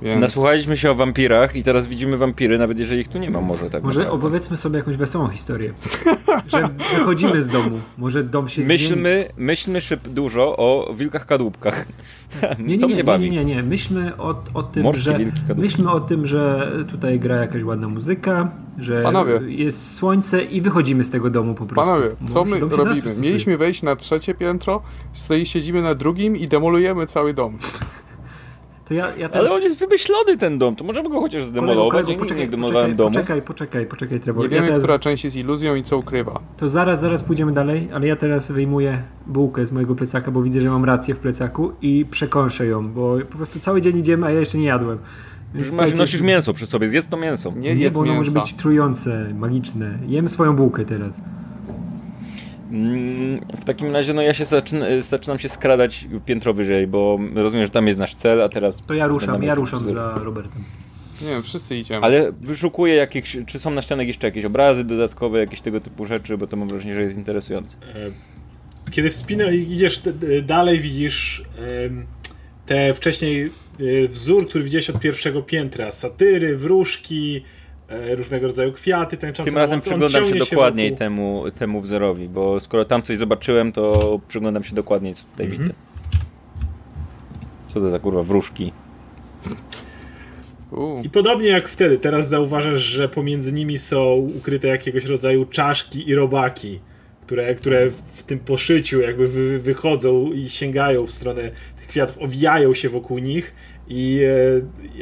Więc... 0.02 0.20
Nasłuchaliśmy 0.20 0.76
się 0.76 0.90
o 0.90 0.94
wampirach 0.94 1.56
i 1.56 1.62
teraz 1.62 1.86
widzimy 1.86 2.16
wampiry, 2.16 2.58
nawet 2.58 2.78
jeżeli 2.78 3.00
ich 3.00 3.08
tu 3.08 3.18
nie 3.18 3.30
ma, 3.30 3.40
może 3.40 3.70
tak. 3.70 3.84
Może 3.84 4.00
naprawdę. 4.00 4.26
opowiedzmy 4.26 4.56
sobie 4.56 4.78
jakąś 4.78 4.96
wesołą 4.96 5.28
historię. 5.28 5.72
że 6.48 6.68
wychodzimy 6.98 7.42
z 7.42 7.48
domu. 7.48 7.80
Może 7.98 8.24
dom 8.24 8.48
się 8.48 8.62
myślmy, 8.62 9.18
zmieni. 9.20 9.34
Myślmy 9.36 9.80
szyb 9.80 10.08
dużo 10.08 10.56
o 10.56 10.94
wilkach 10.96 11.26
kadłubkach. 11.26 11.86
Nie, 12.58 12.78
nie, 12.78 12.86
nie, 12.86 13.02
nie, 13.02 13.18
nie, 13.18 13.30
nie, 13.30 13.44
nie. 13.44 13.62
Myślmy 13.62 14.16
o, 14.16 14.42
o 14.54 14.62
tym, 14.62 14.82
Morskie 14.82 15.02
że 15.48 15.54
myślmy 15.56 15.90
o 15.90 16.00
tym, 16.00 16.26
że 16.26 16.72
tutaj 16.90 17.20
gra 17.20 17.36
jakaś 17.36 17.62
ładna 17.62 17.88
muzyka, 17.88 18.50
że 18.78 19.02
Panowie. 19.02 19.40
jest 19.46 19.94
słońce 19.94 20.42
i 20.44 20.60
wychodzimy 20.60 21.04
z 21.04 21.10
tego 21.10 21.30
domu 21.30 21.54
po 21.54 21.66
prostu. 21.66 21.90
Panowie, 21.90 22.10
co 22.28 22.44
my 22.44 22.60
robimy? 22.60 23.16
Mieliśmy 23.18 23.56
wejść 23.56 23.82
na 23.82 23.96
trzecie 23.96 24.34
piętro, 24.34 24.82
stoi, 25.12 25.46
siedzimy 25.46 25.82
na 25.82 25.94
drugim 25.94 26.36
i 26.36 26.48
demolujemy 26.48 27.06
cały 27.06 27.34
dom. 27.34 27.58
Ja, 28.90 29.16
ja 29.16 29.28
teraz... 29.28 29.46
Ale 29.46 29.56
on 29.56 29.62
jest 29.62 29.78
wymyślony 29.78 30.36
ten 30.36 30.58
dom, 30.58 30.76
to 30.76 30.84
możemy 30.84 31.10
go 31.10 31.20
chociaż 31.20 31.44
zdemolować. 31.44 31.90
Kolego, 31.90 32.06
kolego, 32.06 32.22
poczekaj, 32.22 32.44
nie 32.44 32.50
demolowałem 32.50 32.96
domu. 32.96 33.10
Poczekaj, 33.10 33.42
poczekaj, 33.42 33.86
poczekaj, 33.86 34.20
Trevor. 34.20 34.42
Nie 34.42 34.48
wiemy, 34.48 34.62
ja 34.62 34.66
teraz... 34.66 34.80
która 34.80 34.98
część 34.98 35.24
jest 35.24 35.36
iluzją 35.36 35.74
i 35.74 35.82
co 35.82 35.98
ukrywa. 35.98 36.40
To 36.56 36.68
zaraz, 36.68 37.00
zaraz 37.00 37.22
pójdziemy 37.22 37.52
dalej, 37.52 37.88
ale 37.94 38.06
ja 38.06 38.16
teraz 38.16 38.52
wyjmuję 38.52 39.02
bułkę 39.26 39.66
z 39.66 39.72
mojego 39.72 39.94
plecaka, 39.94 40.30
bo 40.30 40.42
widzę, 40.42 40.60
że 40.60 40.70
mam 40.70 40.84
rację 40.84 41.14
w 41.14 41.18
plecaku 41.18 41.72
i 41.82 42.06
przekąszę 42.10 42.66
ją, 42.66 42.88
bo 42.88 43.16
po 43.30 43.36
prostu 43.36 43.60
cały 43.60 43.80
dzień 43.80 43.98
idziemy, 43.98 44.26
a 44.26 44.30
ja 44.30 44.40
jeszcze 44.40 44.58
nie 44.58 44.66
jadłem. 44.66 44.98
Już 45.54 45.72
masz, 45.72 45.94
nosisz 45.94 46.22
mięso 46.22 46.54
przy 46.54 46.66
sobie, 46.66 46.88
zjedz 46.88 47.08
to 47.08 47.16
mięso. 47.16 47.52
Nie, 47.56 47.74
nie 47.74 47.90
bo 47.90 48.00
ono 48.00 48.14
może 48.14 48.30
być 48.30 48.54
trujące, 48.54 49.34
magiczne. 49.34 49.98
Jem 50.06 50.28
swoją 50.28 50.56
bułkę 50.56 50.84
teraz. 50.84 51.20
Mm, 52.70 53.40
w 53.60 53.64
takim 53.64 53.92
razie 53.92 54.14
no 54.14 54.22
ja 54.22 54.34
się 54.34 54.44
zaczyn 54.44 54.84
zaczynam 55.00 55.38
się 55.38 55.48
skradać 55.48 56.08
piętro 56.26 56.54
wyżej, 56.54 56.86
bo 56.86 57.18
rozumiem, 57.34 57.66
że 57.66 57.70
tam 57.70 57.86
jest 57.86 57.98
nasz 57.98 58.14
cel, 58.14 58.42
a 58.42 58.48
teraz... 58.48 58.82
To 58.86 58.94
ja 58.94 59.06
ruszam, 59.06 59.42
ja 59.42 59.54
ruszam 59.54 59.92
za 59.92 60.14
Robertem. 60.14 60.64
Nie 61.22 61.42
wszyscy 61.42 61.76
idziemy. 61.76 62.06
Ale 62.06 62.32
wyszukuję 62.32 62.94
jakieś, 62.94 63.36
czy 63.46 63.58
są 63.58 63.70
na 63.70 63.82
ścianach 63.82 64.06
jeszcze 64.06 64.26
jakieś 64.26 64.44
obrazy 64.44 64.84
dodatkowe, 64.84 65.38
jakieś 65.38 65.60
tego 65.60 65.80
typu 65.80 66.06
rzeczy, 66.06 66.38
bo 66.38 66.46
to 66.46 66.56
mam 66.56 66.68
wrażenie, 66.68 66.94
że 66.94 67.02
jest 67.02 67.16
interesujące. 67.16 67.76
E, 67.76 68.90
kiedy 68.90 69.10
wspinasz, 69.10 69.54
idziesz 69.54 70.02
dalej, 70.42 70.80
widzisz 70.80 71.42
te 72.66 72.94
wcześniej 72.94 73.44
e, 73.44 74.08
wzór, 74.08 74.48
który 74.48 74.64
widziałeś 74.64 74.90
od 74.90 75.00
pierwszego 75.00 75.42
piętra, 75.42 75.92
satyry, 75.92 76.56
wróżki, 76.56 77.42
różnego 77.88 78.46
rodzaju 78.46 78.72
kwiaty 78.72 79.16
tańczące. 79.16 79.50
Tym 79.50 79.58
razem 79.58 79.80
przyglądam 79.80 80.10
się 80.10 80.34
dokładniej 80.34 80.90
się 80.90 80.96
temu, 80.96 81.44
temu 81.54 81.80
wzorowi, 81.80 82.28
bo 82.28 82.60
skoro 82.60 82.84
tam 82.84 83.02
coś 83.02 83.18
zobaczyłem, 83.18 83.72
to 83.72 84.20
przyglądam 84.28 84.64
się 84.64 84.74
dokładniej, 84.74 85.14
co 85.14 85.22
tutaj 85.24 85.46
mhm. 85.46 85.62
widzę. 85.62 85.74
Co 87.68 87.80
to 87.80 87.90
za 87.90 87.98
kurwa 87.98 88.22
wróżki? 88.22 88.72
I 91.02 91.10
podobnie 91.10 91.48
jak 91.48 91.68
wtedy, 91.68 91.98
teraz 91.98 92.28
zauważasz, 92.28 92.80
że 92.80 93.08
pomiędzy 93.08 93.52
nimi 93.52 93.78
są 93.78 94.14
ukryte 94.36 94.68
jakiegoś 94.68 95.04
rodzaju 95.04 95.46
czaszki 95.46 96.08
i 96.08 96.14
robaki, 96.14 96.80
które, 97.20 97.54
które 97.54 97.90
w 97.90 98.22
tym 98.22 98.38
poszyciu 98.38 99.00
jakby 99.00 99.28
wy, 99.28 99.58
wychodzą 99.58 100.32
i 100.32 100.48
sięgają 100.48 101.06
w 101.06 101.10
stronę 101.10 101.50
tych 101.76 101.86
kwiatów, 101.86 102.18
owijają 102.18 102.74
się 102.74 102.88
wokół 102.88 103.18
nich 103.18 103.54
i, 103.88 104.20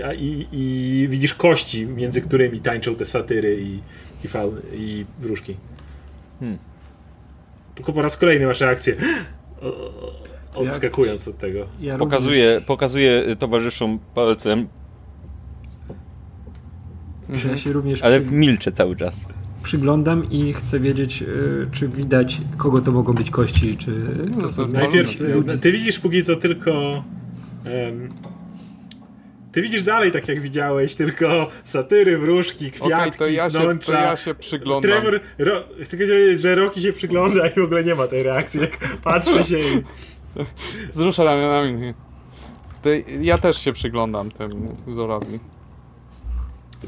e, 0.02 0.14
i, 0.14 0.46
i 0.52 1.08
widzisz 1.08 1.34
kości, 1.34 1.86
między 1.86 2.22
którymi 2.22 2.60
tańczą 2.60 2.94
te 2.94 3.04
satyry 3.04 3.56
i, 3.60 3.78
i, 4.24 4.28
i 4.72 5.06
wróżki. 5.20 5.56
Hmm. 6.40 6.58
Tylko 7.74 7.92
po 7.92 8.02
raz 8.02 8.16
kolejny 8.16 8.46
masz 8.46 8.60
reakcję. 8.60 8.96
Odskakując 10.54 11.28
od 11.28 11.38
tego. 11.38 11.66
Ja 11.80 11.98
pokazuję, 11.98 12.60
pokazuję 12.66 13.36
towarzyszom 13.38 13.98
palcem. 14.14 14.68
Ja 17.50 17.56
się 17.56 17.72
również 17.72 18.02
Ale 18.02 18.20
przy... 18.20 18.30
milczę 18.30 18.72
cały 18.72 18.96
czas. 18.96 19.20
Przyglądam 19.62 20.30
i 20.30 20.52
chcę 20.52 20.80
wiedzieć, 20.80 21.22
e, 21.22 21.26
czy 21.72 21.88
widać, 21.88 22.40
kogo 22.56 22.80
to 22.80 22.92
mogą 22.92 23.12
być 23.12 23.30
kości, 23.30 23.76
czy 23.76 23.90
no, 24.36 24.48
to, 24.48 24.66
to 24.66 24.72
Najpierw, 24.72 25.18
ty 25.62 25.72
widzisz 25.72 25.98
póki 25.98 26.22
co 26.22 26.36
tylko 26.36 26.72
um, 27.64 28.08
ty 29.52 29.62
widzisz 29.62 29.82
dalej 29.82 30.12
tak 30.12 30.28
jak 30.28 30.40
widziałeś, 30.40 30.94
tylko 30.94 31.48
satyry, 31.64 32.18
wróżki, 32.18 32.70
kwiatki, 32.70 32.94
okay, 32.94 33.10
to 33.10 33.28
ja 33.28 33.50
się, 33.50 33.78
to 33.78 33.92
ja 33.92 34.16
się 34.16 34.34
przyglądam. 34.34 34.90
Trevor, 34.90 35.20
ro, 35.38 35.64
chcę 35.82 35.96
powiedzieć, 35.96 36.40
że 36.40 36.54
Roki 36.54 36.82
się 36.82 36.92
przygląda 36.92 37.48
i 37.48 37.50
w 37.50 37.58
ogóle 37.58 37.84
nie 37.84 37.94
ma 37.94 38.06
tej 38.06 38.22
reakcji, 38.22 38.60
jak 38.60 38.78
patrzy 39.04 39.44
się 39.44 39.58
i... 39.58 39.82
Zrusza 40.92 41.24
ramionami. 41.24 41.94
Ja 43.20 43.38
też 43.38 43.58
się 43.58 43.72
przyglądam 43.72 44.30
temu 44.30 44.76
wzorowi. 44.86 45.38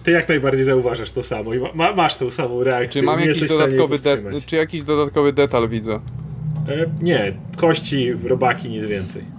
Ty 0.03 0.11
jak 0.11 0.29
najbardziej 0.29 0.65
zauważasz 0.65 1.11
to 1.11 1.23
samo 1.23 1.55
i 1.55 1.61
ma, 1.75 1.93
masz 1.93 2.17
tą 2.17 2.31
samą 2.31 2.65
reakcję. 2.65 3.01
Czy 3.01 3.07
mam 3.07 3.21
jakiś 3.21 3.49
dodatkowy, 3.49 3.99
de- 3.99 4.41
czy 4.47 4.57
jakiś 4.57 4.83
dodatkowy 4.83 5.33
detal 5.33 5.69
widzę? 5.69 5.95
E, 5.95 6.01
nie, 7.03 7.37
kości, 7.57 8.13
robaki, 8.13 8.69
nic 8.69 8.85
więcej. 8.85 9.34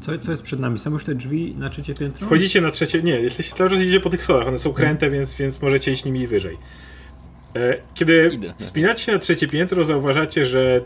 Co, 0.00 0.18
co 0.18 0.30
jest 0.30 0.42
przed 0.42 0.60
nami? 0.60 0.78
Są 0.78 0.90
już 0.90 1.04
te 1.04 1.14
drzwi 1.14 1.54
na 1.58 1.68
trzecie 1.68 1.94
piętro? 1.94 2.26
Wchodzicie 2.26 2.60
na 2.60 2.70
trzecie. 2.70 3.02
Nie, 3.02 3.20
jesteście 3.20 3.54
cały 3.56 3.70
czas 3.70 3.80
idzie 3.80 4.00
po 4.00 4.10
tych 4.10 4.22
schodach. 4.22 4.48
One 4.48 4.58
są 4.58 4.72
kręte, 4.72 5.00
hmm. 5.00 5.18
więc, 5.18 5.34
więc 5.34 5.62
możecie 5.62 5.92
iść 5.92 6.04
nimi 6.04 6.26
wyżej. 6.26 6.58
E, 7.56 7.76
kiedy 7.94 8.30
Idę. 8.32 8.54
wspinacie 8.58 9.04
się 9.04 9.12
na 9.12 9.18
trzecie 9.18 9.48
piętro, 9.48 9.84
zauważacie, 9.84 10.46
że 10.46 10.80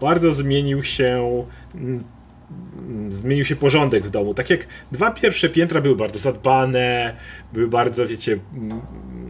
bardzo 0.00 0.32
zmienił 0.32 0.82
się 0.82 1.44
mm, 1.74 2.04
zmienił 3.08 3.44
się 3.44 3.56
porządek 3.56 4.06
w 4.06 4.10
domu. 4.10 4.34
Tak 4.34 4.50
jak 4.50 4.66
dwa 4.92 5.10
pierwsze 5.10 5.48
piętra 5.48 5.80
były 5.80 5.96
bardzo 5.96 6.18
zadbane, 6.18 7.16
były 7.52 7.68
bardzo, 7.68 8.06
wiecie, 8.06 8.38
mm, 8.54 8.80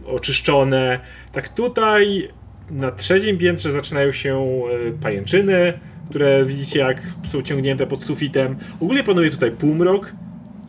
oczyszczone, 0.05 0.99
tak 1.31 1.49
tutaj 1.49 2.29
na 2.69 2.91
trzecim 2.91 3.37
piętrze 3.37 3.71
zaczynają 3.71 4.11
się 4.11 4.37
e, 4.37 4.91
pajęczyny, 5.01 5.79
które 6.09 6.45
widzicie 6.45 6.79
jak 6.79 7.01
są 7.23 7.41
ciągnięte 7.41 7.87
pod 7.87 8.03
sufitem. 8.03 8.55
Ogólnie 8.81 9.03
panuje 9.03 9.29
tutaj 9.29 9.51
półmrok. 9.51 10.13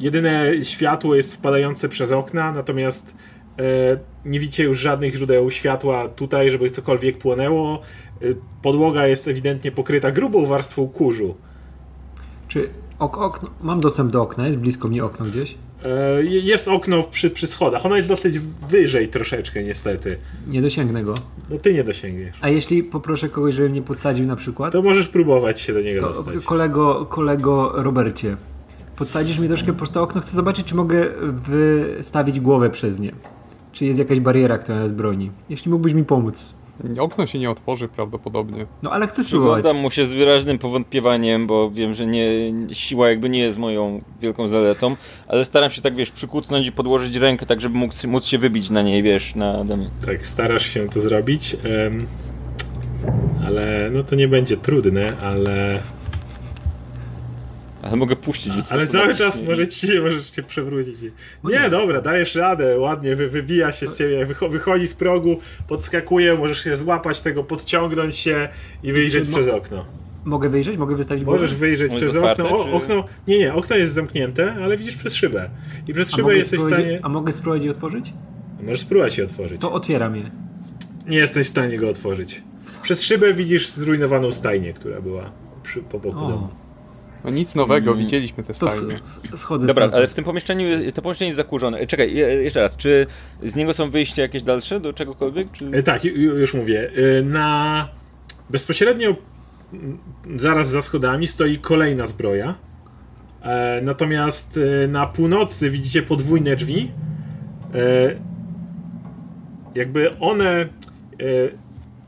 Jedyne 0.00 0.52
światło 0.62 1.14
jest 1.14 1.34
wpadające 1.36 1.88
przez 1.88 2.12
okna, 2.12 2.52
natomiast 2.52 3.14
e, 3.58 3.98
nie 4.24 4.40
widzicie 4.40 4.64
już 4.64 4.78
żadnych 4.78 5.14
źródeł 5.14 5.50
światła 5.50 6.08
tutaj, 6.08 6.50
żeby 6.50 6.70
cokolwiek 6.70 7.18
płonęło. 7.18 7.80
E, 8.22 8.24
podłoga 8.62 9.06
jest 9.06 9.28
ewidentnie 9.28 9.72
pokryta 9.72 10.10
grubą 10.10 10.46
warstwą 10.46 10.88
kurzu. 10.88 11.36
Czy 12.48 12.68
ok, 12.98 13.18
okno, 13.18 13.50
mam 13.60 13.80
dostęp 13.80 14.12
do 14.12 14.22
okna? 14.22 14.46
Jest 14.46 14.58
blisko 14.58 14.88
mnie 14.88 15.04
okno 15.04 15.26
gdzieś? 15.26 15.54
E, 15.84 16.24
jest 16.24 16.68
okno 16.68 17.02
przy, 17.02 17.30
przy 17.30 17.46
schodach. 17.46 17.86
Ono 17.86 17.96
jest 17.96 18.08
dosyć 18.08 18.38
wyżej 18.68 19.08
troszeczkę, 19.08 19.62
niestety. 19.62 20.18
Nie 20.48 20.62
dosięgnę 20.62 21.04
go. 21.04 21.14
No 21.50 21.58
ty 21.58 21.74
nie 21.74 21.84
dosięgniesz. 21.84 22.36
A 22.40 22.48
jeśli 22.48 22.82
poproszę 22.82 23.28
kogoś, 23.28 23.54
żeby 23.54 23.68
mnie 23.68 23.82
podsadził 23.82 24.26
na 24.26 24.36
przykład? 24.36 24.72
To 24.72 24.82
możesz 24.82 25.08
próbować 25.08 25.60
się 25.60 25.72
do 25.72 25.80
niego 25.80 26.00
to, 26.00 26.08
dostać. 26.08 26.44
Kolego, 26.44 27.06
kolego 27.06 27.72
Robercie, 27.74 28.36
podsadzisz 28.96 29.38
mi 29.38 29.48
troszkę 29.48 29.72
po 29.72 29.86
to 29.86 30.02
okno. 30.02 30.20
Chcę 30.20 30.36
zobaczyć, 30.36 30.66
czy 30.66 30.74
mogę 30.74 31.06
wystawić 31.32 32.40
głowę 32.40 32.70
przez 32.70 32.98
nie. 32.98 33.12
Czy 33.72 33.84
jest 33.84 33.98
jakaś 33.98 34.20
bariera, 34.20 34.58
która 34.58 34.78
nas 34.78 34.92
broni. 34.92 35.30
Jeśli 35.48 35.70
mógłbyś 35.70 35.92
mi 35.92 36.04
pomóc. 36.04 36.54
Okno 36.98 37.26
się 37.26 37.38
nie 37.38 37.50
otworzy 37.50 37.88
prawdopodobnie. 37.88 38.66
No 38.82 38.90
ale 38.90 39.06
chcę 39.06 39.24
spróbować. 39.24 39.54
Przyglądam 39.54 39.82
mu 39.82 39.90
się 39.90 40.06
z 40.06 40.10
wyraźnym 40.10 40.58
powątpiewaniem, 40.58 41.46
bo 41.46 41.70
wiem, 41.70 41.94
że 41.94 42.06
nie, 42.06 42.28
siła 42.72 43.08
jakby 43.08 43.28
nie 43.28 43.38
jest 43.38 43.58
moją 43.58 43.98
wielką 44.20 44.48
zaletą, 44.48 44.96
ale 45.28 45.44
staram 45.44 45.70
się 45.70 45.82
tak, 45.82 45.94
wiesz, 45.94 46.10
przykucnąć 46.10 46.66
i 46.66 46.72
podłożyć 46.72 47.16
rękę 47.16 47.46
tak, 47.46 47.60
żeby 47.60 47.78
móc, 47.78 48.04
móc 48.04 48.24
się 48.24 48.38
wybić 48.38 48.70
na 48.70 48.82
niej, 48.82 49.02
wiesz, 49.02 49.34
na. 49.34 49.64
Tak, 50.06 50.26
starasz 50.26 50.66
się 50.66 50.88
to 50.88 51.00
zrobić, 51.00 51.56
um, 51.82 52.06
ale 53.46 53.90
no 53.92 54.04
to 54.04 54.16
nie 54.16 54.28
będzie 54.28 54.56
trudne, 54.56 55.16
ale 55.22 55.82
ale 57.82 57.96
mogę 57.96 58.16
puścić. 58.16 58.52
Ale 58.70 58.86
cały 58.86 59.14
czas 59.14 59.42
może 59.42 59.68
ci 59.68 60.00
możesz 60.00 60.30
cię 60.30 60.42
przewrócić. 60.42 60.96
Nie, 61.44 61.70
dobra, 61.70 62.00
dajesz 62.00 62.34
radę, 62.34 62.78
ładnie 62.78 63.16
wy, 63.16 63.28
wybija 63.28 63.72
się 63.72 63.86
z 63.86 63.98
ciebie, 63.98 64.26
wychodzi 64.50 64.86
z 64.86 64.94
progu, 64.94 65.38
podskakuje, 65.68 66.34
możesz 66.34 66.64
się 66.64 66.76
złapać 66.76 67.20
tego, 67.20 67.44
podciągnąć 67.44 68.16
się 68.16 68.48
i 68.82 68.92
wyjrzeć 68.92 69.28
przez 69.28 69.48
okno. 69.48 69.84
Mogę 70.24 70.48
wyjrzeć? 70.48 70.76
Mogę 70.76 70.96
wystawić 70.96 71.24
Możesz 71.24 71.54
wyjrzeć 71.54 71.94
przez 71.94 72.16
okno. 72.16 72.50
O, 72.50 72.72
okno. 72.72 73.04
Nie, 73.28 73.38
nie, 73.38 73.54
okno 73.54 73.76
jest 73.76 73.94
zamknięte, 73.94 74.54
ale 74.62 74.76
widzisz 74.76 74.96
przez 74.96 75.14
szybę. 75.14 75.50
I 75.88 75.94
przez 75.94 76.10
szybę 76.10 76.36
jesteś 76.36 76.60
w 76.60 76.66
stanie. 76.66 77.00
A 77.02 77.08
mogę 77.08 77.32
spróbować 77.32 77.64
je 77.64 77.70
otworzyć? 77.70 78.12
Możesz 78.60 78.80
spróbować 78.80 79.18
je 79.18 79.24
otworzyć. 79.24 79.60
To 79.60 79.72
otwieram 79.72 80.16
je. 80.16 80.30
Nie 81.06 81.16
jesteś 81.16 81.46
w 81.46 81.50
stanie 81.50 81.78
go 81.78 81.88
otworzyć. 81.88 82.42
Przez 82.82 83.02
szybę 83.02 83.34
widzisz 83.34 83.68
zrujnowaną 83.68 84.32
stajnię, 84.32 84.72
która 84.72 85.00
była 85.00 85.30
przy, 85.62 85.82
po 85.82 85.98
boku 85.98 86.24
o. 86.24 86.28
domu. 86.28 86.48
No 87.24 87.30
nic 87.30 87.54
nowego, 87.54 87.90
mm. 87.90 88.04
widzieliśmy 88.04 88.44
te 88.44 88.54
stajnie. 88.54 88.98
Schodzę 89.36 89.66
Dobra, 89.66 89.90
ale 89.92 90.08
w 90.08 90.14
tym 90.14 90.24
pomieszczeniu, 90.24 90.92
to 90.92 91.02
pomieszczenie 91.02 91.28
jest 91.28 91.36
zakurzone. 91.36 91.86
Czekaj, 91.86 92.14
jeszcze 92.14 92.60
raz, 92.60 92.76
czy 92.76 93.06
z 93.42 93.56
niego 93.56 93.74
są 93.74 93.90
wyjścia 93.90 94.22
jakieś 94.22 94.42
dalsze 94.42 94.80
do 94.80 94.92
czegokolwiek? 94.92 95.52
Czy... 95.52 95.70
E, 95.72 95.82
tak, 95.82 96.04
już 96.04 96.54
mówię. 96.54 96.90
E, 97.18 97.22
na 97.22 97.88
bezpośrednio 98.50 99.16
zaraz 100.36 100.70
za 100.70 100.82
schodami 100.82 101.26
stoi 101.26 101.58
kolejna 101.58 102.06
zbroja. 102.06 102.54
E, 103.42 103.80
natomiast 103.82 104.58
na 104.88 105.06
północy 105.06 105.70
widzicie 105.70 106.02
podwójne 106.02 106.56
drzwi. 106.56 106.92
Jakby 109.74 110.18
one 110.18 110.68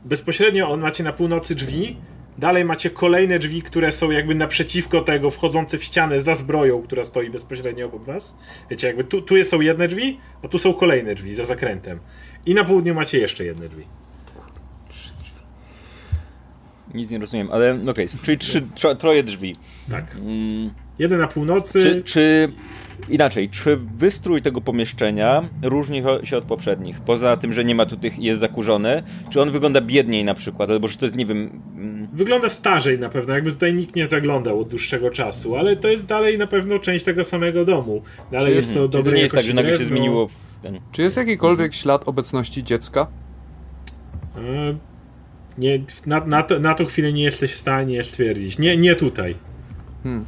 bezpośrednio 0.05 0.77
macie 0.77 1.03
na 1.03 1.13
północy 1.13 1.55
drzwi, 1.55 1.97
Dalej 2.41 2.65
macie 2.65 2.89
kolejne 2.89 3.39
drzwi, 3.39 3.61
które 3.61 3.91
są 3.91 4.11
jakby 4.11 4.35
naprzeciwko 4.35 5.01
tego, 5.01 5.31
wchodzące 5.31 5.77
w 5.77 5.83
ścianę 5.83 6.19
za 6.19 6.35
zbroją, 6.35 6.81
która 6.81 7.03
stoi 7.03 7.29
bezpośrednio 7.29 7.85
obok 7.85 8.03
was. 8.03 8.37
Wiecie, 8.69 8.87
jakby 8.87 9.03
tu, 9.03 9.21
tu 9.21 9.43
są 9.43 9.61
jedne 9.61 9.87
drzwi, 9.87 10.19
a 10.43 10.47
tu 10.47 10.57
są 10.57 10.73
kolejne 10.73 11.15
drzwi 11.15 11.35
za 11.35 11.45
zakrętem. 11.45 11.99
I 12.45 12.53
na 12.53 12.63
południu 12.63 12.95
macie 12.95 13.17
jeszcze 13.17 13.45
jedne 13.45 13.69
drzwi. 13.69 13.83
Nic 16.93 17.09
nie 17.09 17.19
rozumiem, 17.19 17.49
ale 17.51 17.73
okej, 17.73 18.05
okay, 18.05 18.17
czyli 18.17 18.37
trzy, 18.37 18.61
troje 18.99 19.23
drzwi. 19.23 19.55
Tak. 19.91 20.15
Mm. 20.15 20.73
Jeden 20.99 21.19
na 21.19 21.27
północy. 21.27 21.81
Czy, 21.81 22.03
czy 22.03 22.53
Inaczej, 23.09 23.49
czy 23.49 23.77
wystrój 23.77 24.41
tego 24.41 24.61
pomieszczenia 24.61 25.49
różni 25.63 26.03
się 26.23 26.37
od 26.37 26.43
poprzednich? 26.43 26.99
Poza 26.99 27.37
tym, 27.37 27.53
że 27.53 27.65
nie 27.65 27.75
ma 27.75 27.85
tu 27.85 27.97
tych, 27.97 28.19
jest 28.19 28.39
zakurzone, 28.39 29.03
czy 29.29 29.41
on 29.41 29.51
wygląda 29.51 29.81
biedniej 29.81 30.23
na 30.23 30.33
przykład, 30.33 30.69
albo 30.69 30.87
że 30.87 30.97
to 30.97 31.05
jest, 31.05 31.17
nie 31.17 31.25
wiem... 31.25 31.61
Mm, 31.75 32.07
wygląda 32.13 32.49
starzej 32.49 32.99
na 32.99 33.09
pewno, 33.09 33.33
jakby 33.33 33.51
tutaj 33.51 33.73
nikt 33.73 33.95
nie 33.95 34.07
zaglądał 34.07 34.59
od 34.59 34.67
dłuższego 34.67 35.09
czasu, 35.09 35.55
ale 35.55 35.75
to 35.75 35.87
jest 35.87 36.07
dalej 36.07 36.37
na 36.37 36.47
pewno 36.47 36.79
część 36.79 37.05
tego 37.05 37.23
samego 37.23 37.65
domu. 37.65 38.01
Dalej 38.31 38.47
czy, 38.47 38.55
jest 38.55 38.73
to 38.73 38.87
dobre 38.87 39.11
to 39.11 39.15
nie 39.15 39.23
jest 39.23 39.35
tak, 39.35 39.45
że 39.45 39.53
nagle 39.53 39.77
się 39.77 39.85
zmieniło 39.85 40.29
ten... 40.61 40.79
Czy 40.91 41.01
jest 41.01 41.17
jakikolwiek 41.17 41.75
ślad 41.75 42.07
obecności 42.07 42.63
dziecka? 42.63 43.07
E, 44.35 44.75
nie, 45.57 45.83
na, 46.05 46.25
na, 46.25 46.43
to, 46.43 46.59
na 46.59 46.73
tą 46.73 46.85
chwilę 46.85 47.13
nie 47.13 47.23
jesteś 47.23 47.51
w 47.51 47.55
stanie 47.55 48.03
stwierdzić. 48.03 48.59
Nie, 48.59 48.77
nie 48.77 48.95
tutaj. 48.95 49.35
Hmm. 50.03 50.25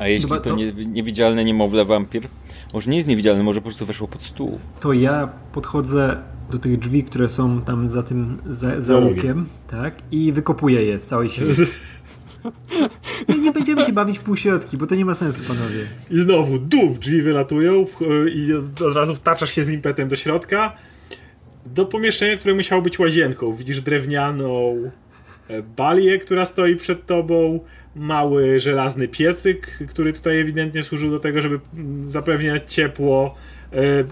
A 0.00 0.08
jeśli 0.08 0.28
to, 0.28 0.40
to 0.40 0.56
nie, 0.56 0.72
niewidzialne 0.72 1.44
niemowlę 1.44 1.84
wampir? 1.84 2.28
Może 2.74 2.90
nie 2.90 2.96
jest 2.96 3.08
niewidzialne, 3.08 3.42
może 3.42 3.60
po 3.60 3.64
prostu 3.64 3.86
weszło 3.86 4.08
pod 4.08 4.22
stół. 4.22 4.58
To 4.80 4.92
ja 4.92 5.28
podchodzę 5.52 6.22
do 6.50 6.58
tych 6.58 6.78
drzwi, 6.78 7.04
które 7.04 7.28
są 7.28 7.62
tam 7.62 7.88
za 7.88 8.02
tym 8.02 8.38
za, 8.46 8.80
za 8.80 8.98
łukiem, 8.98 9.46
tak? 9.70 9.94
I 10.10 10.32
wykopuję 10.32 10.82
je 10.82 10.98
z 10.98 11.06
całej 11.06 11.30
siły. 11.30 11.54
Nie, 13.28 13.38
nie 13.38 13.52
będziemy 13.52 13.84
się 13.84 13.92
bawić 13.92 14.18
w 14.18 14.22
półśrodki, 14.22 14.76
bo 14.76 14.86
to 14.86 14.94
nie 14.94 15.04
ma 15.04 15.14
sensu, 15.14 15.42
panowie. 15.48 15.86
I 16.10 16.16
znowu 16.16 16.58
duf, 16.58 16.98
drzwi 16.98 17.22
wylatują 17.22 17.86
i 18.34 18.52
od 18.54 18.94
razu 18.94 19.14
wtaczasz 19.14 19.52
się 19.52 19.64
z 19.64 19.70
impetem 19.70 20.08
do 20.08 20.16
środka. 20.16 20.76
Do 21.66 21.86
pomieszczenia, 21.86 22.36
które 22.36 22.54
musiało 22.54 22.82
być 22.82 22.98
łazienką. 22.98 23.54
Widzisz 23.54 23.80
drewnianą 23.80 24.76
e, 25.48 25.62
balię, 25.62 26.18
która 26.18 26.44
stoi 26.44 26.76
przed 26.76 27.06
tobą 27.06 27.60
mały 27.96 28.60
żelazny 28.60 29.08
piecyk, 29.08 29.78
który 29.88 30.12
tutaj 30.12 30.40
ewidentnie 30.40 30.82
służył 30.82 31.10
do 31.10 31.20
tego, 31.20 31.40
żeby 31.40 31.60
zapewniać 32.04 32.74
ciepło. 32.74 33.34
E, 33.72 34.04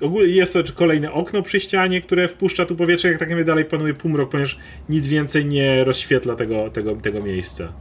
ogólnie 0.00 0.32
jest 0.32 0.52
to 0.52 0.60
kolejne 0.74 1.12
okno 1.12 1.42
przy 1.42 1.60
ścianie, 1.60 2.00
które 2.00 2.28
wpuszcza 2.28 2.66
tu 2.66 2.76
powietrze, 2.76 3.08
jak 3.08 3.18
tak 3.18 3.28
naprawdę 3.28 3.46
dalej 3.46 3.64
panuje 3.64 3.94
półmrok, 3.94 4.30
ponieważ 4.30 4.58
nic 4.88 5.06
więcej 5.06 5.44
nie 5.44 5.84
rozświetla 5.84 6.36
tego, 6.36 6.70
tego, 6.70 6.96
tego 6.96 7.22
miejsca. 7.22 7.72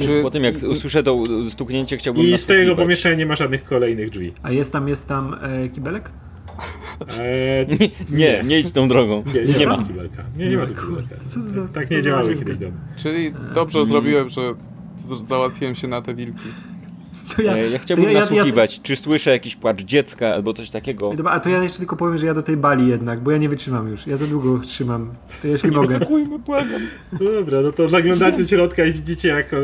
Czy... 0.00 0.22
Po 0.22 0.30
tym 0.30 0.44
jak 0.44 0.54
usłyszę 0.62 1.02
to 1.02 1.22
stuknięcie 1.50 1.96
chciałbym 1.96 2.22
I 2.22 2.38
z 2.38 2.46
tego 2.46 2.76
pomieszczenia 2.76 3.14
nie 3.14 3.26
ma 3.26 3.36
żadnych 3.36 3.64
kolejnych 3.64 4.10
drzwi. 4.10 4.32
A 4.42 4.50
jest 4.50 4.72
tam, 4.72 4.88
jest 4.88 5.06
tam 5.06 5.36
e, 5.42 5.68
kibelek? 5.68 6.10
Eee, 7.20 7.66
nie, 7.68 7.90
nie, 8.10 8.42
nie 8.44 8.58
idź 8.60 8.70
tą 8.70 8.88
drogą. 8.88 9.24
Nie, 9.34 9.44
nie, 9.44 9.58
nie 9.58 9.66
ma 9.66 9.84
kibelka. 9.84 10.24
Nie, 10.36 10.48
nie 10.50 10.56
ma 10.56 10.66
kibelka. 10.66 11.14
Tak, 11.14 11.70
tak 11.72 11.90
nie 11.90 12.02
działały 12.02 12.36
kiedyś 12.36 12.56
domy. 12.56 12.72
Czyli 12.96 13.32
dobrze 13.54 13.86
zrobiłem, 13.86 14.28
że 14.28 14.54
załatwiłem 15.26 15.74
się 15.74 15.88
na 15.88 16.02
te 16.02 16.14
wilki. 16.14 16.48
To 17.36 17.42
ja, 17.42 17.56
ja 17.56 17.78
chciałbym 17.78 18.10
ja, 18.10 18.20
nasłuchiwać, 18.20 18.76
ja, 18.76 18.82
czy 18.82 18.96
słyszę 18.96 19.30
jakiś 19.30 19.56
płacz 19.56 19.82
dziecka 19.82 20.34
albo 20.34 20.54
coś 20.54 20.70
takiego. 20.70 21.14
Dobra, 21.14 21.32
a 21.32 21.40
to 21.40 21.48
ja 21.48 21.62
jeszcze 21.62 21.78
tylko 21.78 21.96
powiem, 21.96 22.18
że 22.18 22.26
ja 22.26 22.34
do 22.34 22.42
tej 22.42 22.56
bali 22.56 22.88
jednak, 22.88 23.20
bo 23.20 23.30
ja 23.30 23.38
nie 23.38 23.48
wytrzymam 23.48 23.88
już. 23.88 24.06
Ja 24.06 24.16
za 24.16 24.26
długo 24.26 24.58
trzymam. 24.58 25.14
To 25.42 25.48
jeśli 25.48 25.70
mogę. 25.70 25.96
Ewakuujmy, 25.96 26.38
błagam. 26.38 26.80
No 27.12 27.32
dobra, 27.32 27.60
no 27.60 27.72
to 27.72 27.88
zaglądacie 27.88 28.42
do 28.42 28.48
środka 28.48 28.84
i 28.84 28.92
widzicie 28.92 29.28
jak, 29.28 29.54
e, 29.54 29.58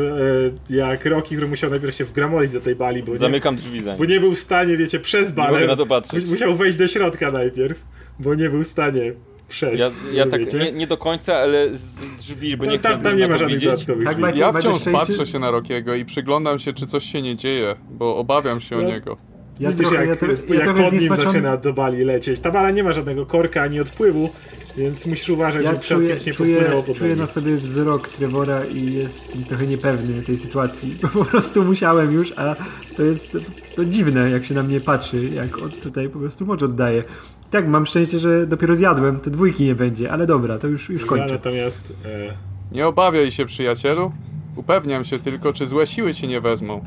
jak 0.69 1.05
Rocky, 1.05 1.35
który 1.35 1.47
musiał 1.47 1.69
najpierw 1.69 1.95
się 1.95 2.05
wgramolić 2.05 2.51
do 2.51 2.61
tej 2.61 2.75
bali, 2.75 3.03
bo 3.03 3.17
Zamykam 3.17 3.55
nie, 3.55 3.61
drzwi 3.61 3.81
za 3.81 3.89
nim. 3.89 3.97
Bo 3.97 4.05
nie 4.05 4.19
był 4.19 4.31
w 4.31 4.39
stanie, 4.39 4.77
wiecie, 4.77 4.99
przez 4.99 5.31
balę. 5.31 5.67
na 5.67 5.75
to 5.75 5.85
patrzeć. 5.85 6.25
Musiał 6.25 6.55
wejść 6.55 6.77
do 6.77 6.87
środka 6.87 7.31
najpierw, 7.31 7.83
bo 8.19 8.35
nie 8.35 8.49
był 8.49 8.63
w 8.63 8.67
stanie 8.67 9.13
przez. 9.47 9.79
Ja, 9.79 9.89
ja 10.13 10.25
tak 10.25 10.53
nie, 10.53 10.71
nie, 10.71 10.87
do 10.87 10.97
końca, 10.97 11.35
ale 11.35 11.77
z 11.77 11.95
drzwi, 12.17 12.57
bo 12.57 12.65
no, 12.65 12.71
nie 12.71 12.77
chcę 12.77 12.89
tam, 12.89 13.01
tam 13.01 13.17
nie 13.17 13.27
ma 13.27 13.37
żadnych 13.37 13.63
dodatkowych 13.63 14.07
tak, 14.07 14.37
Ja 14.37 14.53
wciąż 14.53 14.83
patrzę 14.91 15.25
się 15.25 15.39
na 15.39 15.51
Rokiego 15.51 15.95
i 15.95 16.05
przyglądam 16.05 16.59
się, 16.59 16.73
czy 16.73 16.87
coś 16.87 17.03
się 17.03 17.21
nie 17.21 17.35
dzieje, 17.35 17.75
bo 17.89 18.17
obawiam 18.17 18.61
się 18.61 18.75
no. 18.75 18.81
o 18.81 18.85
niego. 18.85 19.17
Ja 19.59 19.69
Widzisz, 19.69 19.87
trochę, 19.87 20.05
jak, 20.05 20.21
ja, 20.21 20.55
jak 20.55 20.75
pod 20.75 20.93
nim 20.93 21.15
zaczyna 21.15 21.57
do 21.57 21.73
bali 21.73 22.03
lecieć. 22.03 22.39
Ta 22.39 22.51
bala 22.51 22.71
nie 22.71 22.83
ma 22.83 22.93
żadnego 22.93 23.25
korka 23.25 23.61
ani 23.61 23.79
odpływu, 23.79 24.29
Więc 24.77 25.05
musisz 25.05 25.29
uważać, 25.29 25.63
ja 25.63 25.73
że 25.73 25.79
czuję, 25.79 26.17
nie 26.27 26.33
czuję, 26.33 26.83
czuję 26.97 27.15
na 27.15 27.27
sobie 27.27 27.55
wzrok 27.55 28.07
Trevora 28.07 28.65
i 28.65 28.93
jest 28.93 29.47
trochę 29.47 29.67
niepewny 29.67 30.21
tej 30.21 30.37
sytuacji. 30.37 30.95
Bo 31.01 31.07
po 31.23 31.25
prostu 31.25 31.63
musiałem 31.63 32.13
już, 32.13 32.33
a 32.37 32.55
to 32.97 33.03
jest 33.03 33.37
to 33.75 33.85
dziwne, 33.85 34.29
jak 34.29 34.45
się 34.45 34.53
na 34.53 34.63
mnie 34.63 34.79
patrzy, 34.79 35.29
jak 35.35 35.57
od 35.57 35.81
tutaj 35.81 36.09
po 36.09 36.19
prostu 36.19 36.45
mocz 36.45 36.63
oddaje. 36.63 37.03
Tak, 37.51 37.67
mam 37.67 37.85
szczęście, 37.85 38.19
że 38.19 38.47
dopiero 38.47 38.75
zjadłem, 38.75 39.19
to 39.19 39.29
dwójki 39.29 39.63
nie 39.63 39.75
będzie, 39.75 40.11
ale 40.11 40.25
dobra, 40.25 40.59
to 40.59 40.67
już, 40.67 40.89
już 40.89 41.05
kończę. 41.05 41.25
Ja 41.25 41.31
natomiast... 41.33 41.93
E... 42.05 42.33
Nie 42.71 42.87
obawiaj 42.87 43.31
się, 43.31 43.45
przyjacielu. 43.45 44.11
Upewniam 44.55 45.03
się 45.03 45.19
tylko, 45.19 45.53
czy 45.53 45.67
złe 45.67 45.87
siły 45.87 46.13
cię 46.13 46.27
nie 46.27 46.41
wezmą. 46.41 46.83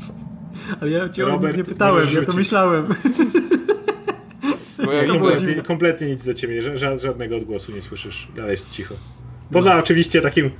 Ale 0.81 0.91
ja 0.91 1.09
cię 1.09 1.25
Robert, 1.25 1.57
nie 1.57 1.63
pytałem, 1.63 2.07
ja 2.15 2.25
to 2.25 2.33
myślałem. 2.33 2.87
Bo 4.85 4.91
ja 4.91 5.07
kompletnie, 5.07 5.55
kompletnie 5.55 6.07
nic 6.07 6.23
za 6.23 6.33
ciebie, 6.33 6.77
żadnego 6.97 7.37
odgłosu 7.37 7.71
nie 7.71 7.81
słyszysz. 7.81 8.27
Dalej 8.35 8.51
jest 8.51 8.69
cicho. 8.69 8.95
Poza 9.51 9.73
no. 9.73 9.79
oczywiście 9.79 10.21
takim 10.21 10.51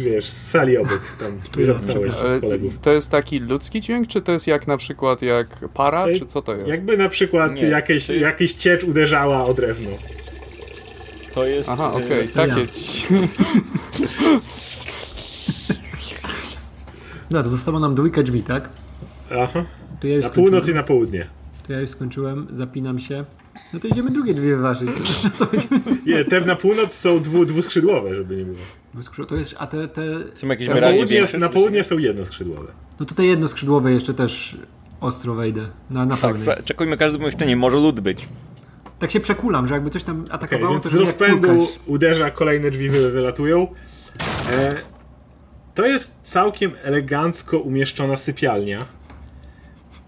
wiesz, 0.00 0.24
z 0.24 0.50
sali 0.50 0.76
obok 0.76 1.00
tam 1.18 1.40
zamknąłeś 1.66 2.14
kolegów. 2.40 2.78
To 2.78 2.92
jest 2.92 3.10
taki 3.10 3.38
ludzki 3.38 3.80
dźwięk, 3.80 4.08
czy 4.08 4.22
to 4.22 4.32
jest 4.32 4.46
jak 4.46 4.66
na 4.66 4.76
przykład 4.76 5.22
jak 5.22 5.68
para, 5.74 6.06
czy 6.18 6.26
co 6.26 6.42
to 6.42 6.54
jest? 6.54 6.68
Jakby 6.68 6.96
na 6.96 7.08
przykład 7.08 7.62
nie, 7.62 7.68
jakieś, 7.68 8.08
jest... 8.08 8.22
jakieś 8.22 8.52
ciecz 8.52 8.84
uderzała 8.84 9.44
o 9.44 9.54
drewno. 9.54 9.90
To 11.34 11.46
jest... 11.46 11.68
Aha, 11.68 11.92
okej, 11.92 12.06
okay, 12.06 12.28
takie... 12.28 12.60
Ja. 12.60 13.20
No, 17.30 17.42
to 17.42 17.48
zostało 17.48 17.80
nam 17.80 17.94
dwójka 17.94 18.22
drzwi, 18.22 18.42
tak? 18.42 18.68
Aha. 19.30 19.64
Ja 20.02 20.18
na 20.18 20.30
północ 20.30 20.68
i 20.68 20.74
na 20.74 20.82
południe. 20.82 21.26
To 21.66 21.72
ja 21.72 21.80
już 21.80 21.90
skończyłem, 21.90 22.46
zapinam 22.52 22.98
się. 22.98 23.24
No 23.72 23.80
to 23.80 23.88
idziemy 23.88 24.10
drugie 24.10 24.34
dwie 24.34 24.56
wyważyć. 24.56 24.90
Co 25.34 25.46
będziemy... 25.46 25.80
Nie, 26.06 26.24
te 26.24 26.40
na 26.40 26.56
północ 26.56 26.94
są 26.94 27.20
dwu, 27.20 27.44
dwuskrzydłowe, 27.44 28.14
żeby 28.14 28.36
nie 28.36 28.44
było. 28.44 29.26
To 29.26 29.36
jest, 29.36 29.54
a 29.58 29.66
te... 29.66 29.88
te... 29.88 30.02
Są 30.34 30.46
jakieś 30.46 30.68
na 30.68 30.74
południe, 30.74 31.24
na 31.38 31.48
południe 31.48 31.84
są 31.84 31.98
jednoskrzydłowe. 31.98 32.72
No 33.00 33.06
to 33.06 33.14
te 33.14 33.26
jednoskrzydłowe 33.26 33.92
jeszcze 33.92 34.14
też 34.14 34.56
ostro 35.00 35.34
wejdę. 35.34 35.68
Na, 35.90 36.06
na 36.06 36.16
tak, 36.16 36.34
pełnej. 36.34 36.56
czekujmy 36.64 36.96
każdy 36.96 37.18
pomieszczenie, 37.18 37.56
może 37.56 37.76
lód 37.76 38.00
być. 38.00 38.28
Tak 38.98 39.10
się 39.10 39.20
przekulam, 39.20 39.68
że 39.68 39.74
jakby 39.74 39.90
coś 39.90 40.04
tam 40.04 40.24
atakowało, 40.30 40.68
okay, 40.68 40.80
więc 40.82 40.92
z 40.92 40.94
rozpędu 40.94 41.68
uderza, 41.86 42.30
kolejne 42.30 42.70
drzwi 42.70 42.88
wylatują. 42.88 43.66
E, 44.52 44.74
to 45.74 45.86
jest 45.86 46.18
całkiem 46.22 46.72
elegancko 46.82 47.58
umieszczona 47.58 48.16
sypialnia, 48.16 48.86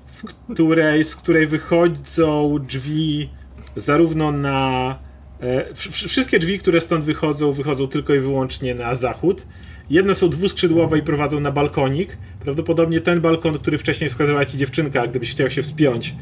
w 0.07 0.53
której, 0.53 1.05
z 1.05 1.17
której 1.17 1.47
wychodzą 1.47 2.59
drzwi 2.69 3.31
zarówno 3.77 4.33
na. 4.33 4.99
E, 5.41 5.75
wszystkie 5.91 6.39
drzwi, 6.39 6.59
które 6.59 6.81
stąd 6.81 7.05
wychodzą, 7.05 7.53
wychodzą 7.53 7.89
tylko 7.89 8.15
i 8.15 8.19
wyłącznie 8.21 8.75
na 8.75 8.95
zachód. 8.95 9.47
Jedne 9.91 10.15
są 10.15 10.29
dwuskrzydłowe 10.29 10.99
i 10.99 11.03
prowadzą 11.03 11.41
na 11.41 11.53
balkonik. 11.53 12.19
Prawdopodobnie 12.41 13.01
ten 13.01 13.21
balkon, 13.21 13.59
który 13.59 13.79
wcześniej 13.79 14.11
wskazywała 14.11 14.45
ci 14.45 14.59
dziewczynka, 14.59 15.07
gdybyś 15.07 15.31
chciał 15.31 15.51
się 15.51 15.63
wspiąć, 15.63 16.15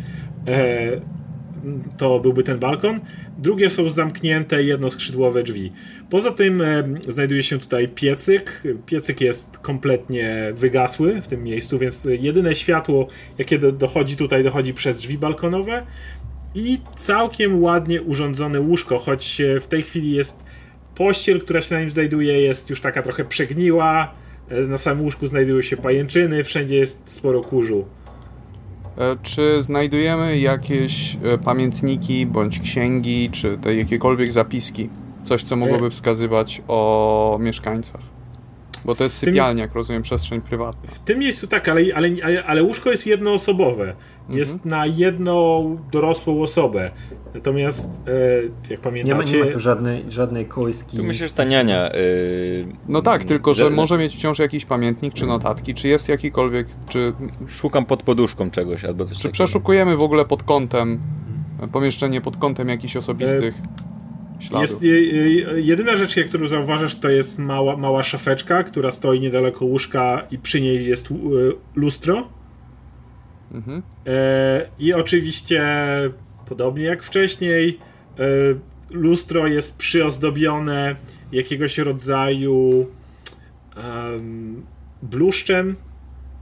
e, 0.47 1.01
to 1.99 2.21
byłby 2.21 2.43
ten 2.43 2.59
balkon. 2.59 3.01
Drugie 3.39 3.71
są 3.71 3.89
zamknięte 3.89 4.63
jednoskrzydłowe 4.63 5.43
drzwi. 5.43 5.73
Poza 6.11 6.31
tym 6.31 6.63
e, 6.63 6.85
znajduje 7.09 7.43
się 7.43 7.59
tutaj 7.59 7.89
piecyk. 7.89 8.63
Piecyk 8.87 9.21
jest 9.21 9.59
kompletnie 9.59 10.53
wygasły 10.55 11.23
w 11.23 11.27
tym 11.27 11.45
miejscu, 11.45 11.79
więc 11.79 12.07
jedyne 12.21 12.55
światło, 12.55 13.09
jakie 13.39 13.59
do, 13.59 13.73
dochodzi 13.73 14.17
tutaj, 14.17 14.45
dochodzi 14.45 14.75
przez 14.75 15.01
drzwi 15.01 15.19
balkonowe. 15.19 15.83
I 16.59 16.79
całkiem 16.95 17.63
ładnie 17.63 18.03
urządzone 18.03 18.61
łóżko, 18.61 18.99
choć 18.99 19.43
w 19.61 19.67
tej 19.67 19.83
chwili 19.83 20.13
jest 20.13 20.45
pościel, 20.95 21.41
która 21.41 21.61
się 21.61 21.75
na 21.75 21.81
nim 21.81 21.91
znajduje, 21.91 22.41
jest 22.41 22.71
już 22.71 22.81
taka 22.81 23.03
trochę 23.03 23.25
przegniła. 23.25 24.13
E, 24.49 24.61
na 24.61 24.79
samym 24.79 25.05
łóżku 25.05 25.27
znajdują 25.27 25.63
się 25.63 25.77
pajęczyny, 25.77 26.45
wszędzie 26.45 26.77
jest 26.77 27.11
sporo 27.11 27.41
kurzu. 27.43 27.85
E, 28.99 29.17
czy 29.23 29.63
znajdujemy 29.63 30.39
jakieś 30.39 31.17
e, 31.23 31.39
pamiętniki 31.39 32.27
bądź 32.27 32.61
księgi, 32.61 33.31
czy 33.33 33.59
te 33.59 33.75
jakiekolwiek 33.75 34.33
zapiski? 34.33 34.89
Coś, 35.25 35.43
co 35.43 35.57
mogłoby 35.57 35.91
wskazywać 35.91 36.63
o 36.69 37.39
mieszkańcach? 37.41 38.16
Bo 38.87 38.95
to 38.95 39.05
jest 39.05 39.17
sypialnia, 39.17 39.63
jak 39.63 39.75
rozumiem, 39.75 40.03
przestrzeń 40.03 40.41
prywatna. 40.41 40.91
W 40.91 40.99
tym 40.99 41.19
miejscu 41.19 41.47
tak, 41.47 41.69
ale, 41.69 41.83
ale, 41.95 42.09
ale, 42.25 42.45
ale 42.45 42.63
łóżko 42.63 42.91
jest 42.91 43.07
jednoosobowe. 43.07 43.95
Jest 44.29 44.55
mhm. 44.55 44.71
na 44.71 44.87
jedną 44.87 45.79
dorosłą 45.93 46.43
osobę. 46.43 46.91
Natomiast, 47.35 48.01
e, 48.07 48.71
jak 48.71 48.81
pamiętacie... 48.81 49.33
Nie 49.33 49.39
ma, 49.39 49.45
nie 49.45 49.51
ma 49.51 49.53
tu 49.53 49.59
żadnej, 49.59 50.05
żadnej 50.09 50.47
kołyski. 50.47 50.97
Tu 50.97 51.05
myślę, 51.05 51.29
że 51.29 51.35
ta 51.35 51.45
niania... 51.45 51.89
Yy... 51.89 52.67
No 52.89 53.03
tak, 53.03 53.25
tylko, 53.25 53.55
że 53.55 53.71
może 53.71 53.99
mieć 53.99 54.15
wciąż 54.15 54.39
jakiś 54.39 54.65
pamiętnik 54.65 55.15
czy 55.15 55.27
notatki. 55.27 55.75
Czy 55.75 55.89
jest 55.89 56.09
jakikolwiek, 56.09 56.67
czy... 56.89 57.13
Szukam 57.49 57.85
pod 57.85 58.03
poduszką 58.03 58.51
czegoś 58.51 58.85
albo 58.85 59.05
coś 59.05 59.19
Czy 59.19 59.31
przeszukujemy 59.31 59.97
w 59.97 60.03
ogóle 60.03 60.25
pod 60.25 60.43
kątem, 60.43 61.01
pomieszczenie 61.73 62.21
pod 62.21 62.37
kątem 62.37 62.69
jakichś 62.69 62.97
osobistych... 62.97 63.55
E 63.59 63.96
Śladów. 64.41 64.83
Jest, 64.83 64.83
jedyna 65.57 65.97
rzecz, 65.97 66.15
którą 66.29 66.47
zauważasz, 66.47 66.95
to 66.95 67.09
jest 67.11 67.39
mała, 67.39 67.77
mała 67.77 68.03
szafeczka, 68.03 68.63
która 68.63 68.91
stoi 68.91 69.21
niedaleko 69.21 69.65
łóżka 69.65 70.27
i 70.31 70.39
przy 70.39 70.61
niej 70.61 70.87
jest 70.87 71.09
lustro. 71.75 72.29
Mhm. 73.53 73.83
E, 74.07 74.71
I 74.79 74.95
oczywiście, 74.95 75.65
podobnie 76.49 76.85
jak 76.85 77.03
wcześniej, 77.03 77.79
e, 78.19 78.25
lustro 78.91 79.47
jest 79.47 79.77
przyozdobione 79.77 80.97
jakiegoś 81.33 81.79
rodzaju 81.79 82.87
um, 83.77 84.67
bluszczem. 85.03 85.77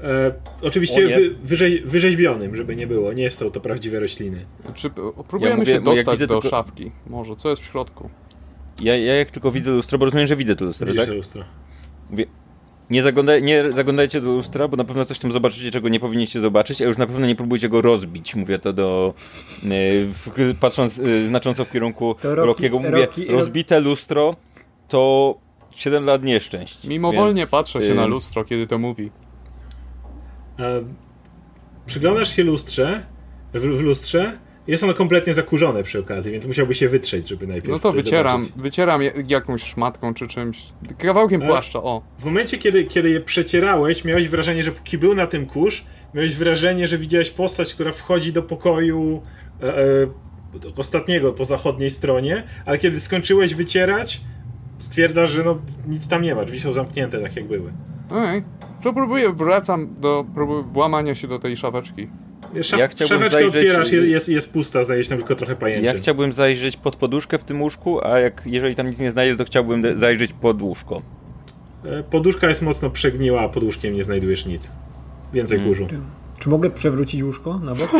E, 0.04 0.32
oczywiście 0.62 1.08
wy, 1.08 1.34
wyrze, 1.44 1.66
wyrzeźbionym, 1.84 2.56
żeby 2.56 2.76
nie 2.76 2.86
było. 2.86 3.12
Nie 3.12 3.30
są 3.30 3.50
to 3.50 3.60
prawdziwe 3.60 4.00
rośliny. 4.00 4.46
Czy 4.74 4.90
próbujemy 5.28 5.50
ja 5.50 5.56
mówię, 5.56 5.72
się 5.72 5.80
dostać 5.80 6.18
do 6.18 6.26
tylko... 6.26 6.48
szafki? 6.48 6.90
Może, 7.06 7.36
co 7.36 7.50
jest 7.50 7.62
w 7.62 7.64
środku? 7.64 8.10
Ja, 8.82 8.96
ja 8.96 9.14
jak 9.14 9.30
tylko 9.30 9.50
widzę 9.50 9.70
lustro, 9.70 9.98
bo 9.98 10.04
rozumiem, 10.04 10.26
że 10.26 10.36
widzę 10.36 10.56
tu 10.56 10.64
lustro, 10.64 10.86
Widzisz 10.86 11.06
tak? 11.06 11.14
lustro. 11.14 11.44
Mówię, 12.10 12.26
nie, 12.90 13.02
zaglądaj, 13.02 13.42
nie 13.42 13.72
zaglądajcie 13.72 14.20
do 14.20 14.32
lustra, 14.32 14.68
bo 14.68 14.76
na 14.76 14.84
pewno 14.84 15.04
coś 15.04 15.18
tam 15.18 15.32
zobaczycie, 15.32 15.70
czego 15.70 15.88
nie 15.88 16.00
powinniście 16.00 16.40
zobaczyć, 16.40 16.82
a 16.82 16.84
już 16.84 16.98
na 16.98 17.06
pewno 17.06 17.26
nie 17.26 17.36
próbujcie 17.36 17.68
go 17.68 17.82
rozbić. 17.82 18.34
Mówię 18.34 18.58
to 18.58 18.72
do. 18.72 19.14
Yy, 19.62 20.54
patrząc 20.60 20.96
yy, 20.96 21.26
znacząco 21.26 21.64
w 21.64 21.70
kierunku 21.70 22.14
Rokiego, 22.22 22.78
mówię, 22.78 22.90
Rocky, 22.90 23.26
rozbite 23.26 23.80
lustro 23.80 24.36
to 24.88 25.34
7 25.74 26.04
lat 26.04 26.22
nieszczęść. 26.22 26.84
Mimowolnie 26.84 27.40
więc, 27.40 27.50
patrzę 27.50 27.82
się 27.82 27.88
yy, 27.88 27.94
na 27.94 28.06
lustro, 28.06 28.44
kiedy 28.44 28.66
to 28.66 28.78
mówi. 28.78 29.10
E, 30.58 30.82
przyglądasz 31.86 32.36
się 32.36 32.44
lustrze, 32.44 33.06
w, 33.54 33.60
w 33.60 33.80
lustrze 33.80 34.38
jest 34.66 34.84
ono 34.84 34.94
kompletnie 34.94 35.34
zakurzone 35.34 35.82
przy 35.82 35.98
okazji, 35.98 36.32
więc 36.32 36.46
musiałby 36.46 36.74
się 36.74 36.88
wytrzeć, 36.88 37.28
żeby 37.28 37.46
najpierw. 37.46 37.72
No 37.72 37.78
to 37.78 37.92
wycieram, 37.92 38.42
zobaczyć. 38.42 38.62
wycieram 38.62 39.00
jakąś 39.28 39.62
szmatką 39.62 40.14
czy 40.14 40.26
czymś. 40.26 40.66
Kawałkiem 40.98 41.42
e, 41.42 41.46
płaszcza, 41.46 41.82
o. 41.82 42.02
W 42.18 42.24
momencie, 42.24 42.58
kiedy, 42.58 42.84
kiedy 42.84 43.10
je 43.10 43.20
przecierałeś, 43.20 44.04
miałeś 44.04 44.28
wrażenie, 44.28 44.62
że 44.62 44.72
póki 44.72 44.98
był 44.98 45.14
na 45.14 45.26
tym 45.26 45.46
kurz, 45.46 45.84
miałeś 46.14 46.36
wrażenie, 46.36 46.88
że 46.88 46.98
widziałeś 46.98 47.30
postać, 47.30 47.74
która 47.74 47.92
wchodzi 47.92 48.32
do 48.32 48.42
pokoju 48.42 49.22
e, 49.62 49.78
e, 49.78 50.06
ostatniego 50.76 51.32
po 51.32 51.44
zachodniej 51.44 51.90
stronie, 51.90 52.42
ale 52.66 52.78
kiedy 52.78 53.00
skończyłeś 53.00 53.54
wycierać, 53.54 54.20
stwierdzasz, 54.78 55.30
że 55.30 55.44
no 55.44 55.58
nic 55.88 56.08
tam 56.08 56.22
nie 56.22 56.34
ma, 56.34 56.44
drzwi 56.44 56.60
są 56.60 56.72
zamknięte 56.72 57.20
tak 57.20 57.36
jak 57.36 57.46
były. 57.46 57.72
Okej. 58.10 58.38
Okay. 58.38 58.73
Próbuję, 58.92 59.32
wracam 59.32 59.94
do 60.00 60.24
próbuję 60.34 60.62
włamania 60.62 61.14
się 61.14 61.28
do 61.28 61.38
tej 61.38 61.56
szafeczki. 61.56 62.08
Szaf, 62.62 62.80
ja 62.80 62.88
szafeczkę 62.88 63.30
zajrzeć... 63.30 63.56
otwierasz, 63.56 63.92
jest, 63.92 64.28
jest 64.28 64.52
pusta, 64.52 64.82
znajdziesz 64.82 65.08
tam 65.08 65.18
tylko 65.18 65.34
trochę 65.34 65.56
pajęczyn. 65.56 65.84
Ja 65.84 65.94
chciałbym 65.94 66.32
zajrzeć 66.32 66.76
pod 66.76 66.96
poduszkę 66.96 67.38
w 67.38 67.44
tym 67.44 67.62
łóżku, 67.62 68.06
a 68.06 68.18
jak 68.18 68.42
jeżeli 68.46 68.74
tam 68.74 68.86
nic 68.86 69.00
nie 69.00 69.10
znajdę, 69.10 69.36
to 69.36 69.44
chciałbym 69.44 69.98
zajrzeć 69.98 70.32
pod 70.32 70.62
łóżko. 70.62 71.02
E, 71.84 72.02
poduszka 72.02 72.48
jest 72.48 72.62
mocno 72.62 72.90
przegniła, 72.90 73.40
a 73.40 73.48
pod 73.48 73.62
łóżkiem 73.62 73.94
nie 73.94 74.04
znajdujesz 74.04 74.46
nic. 74.46 74.70
Więcej 75.32 75.58
hmm. 75.58 75.74
kurzu. 75.74 75.88
Czy 76.38 76.48
mogę 76.48 76.70
przewrócić 76.70 77.22
łóżko 77.22 77.58
na 77.58 77.74
bok? 77.74 77.90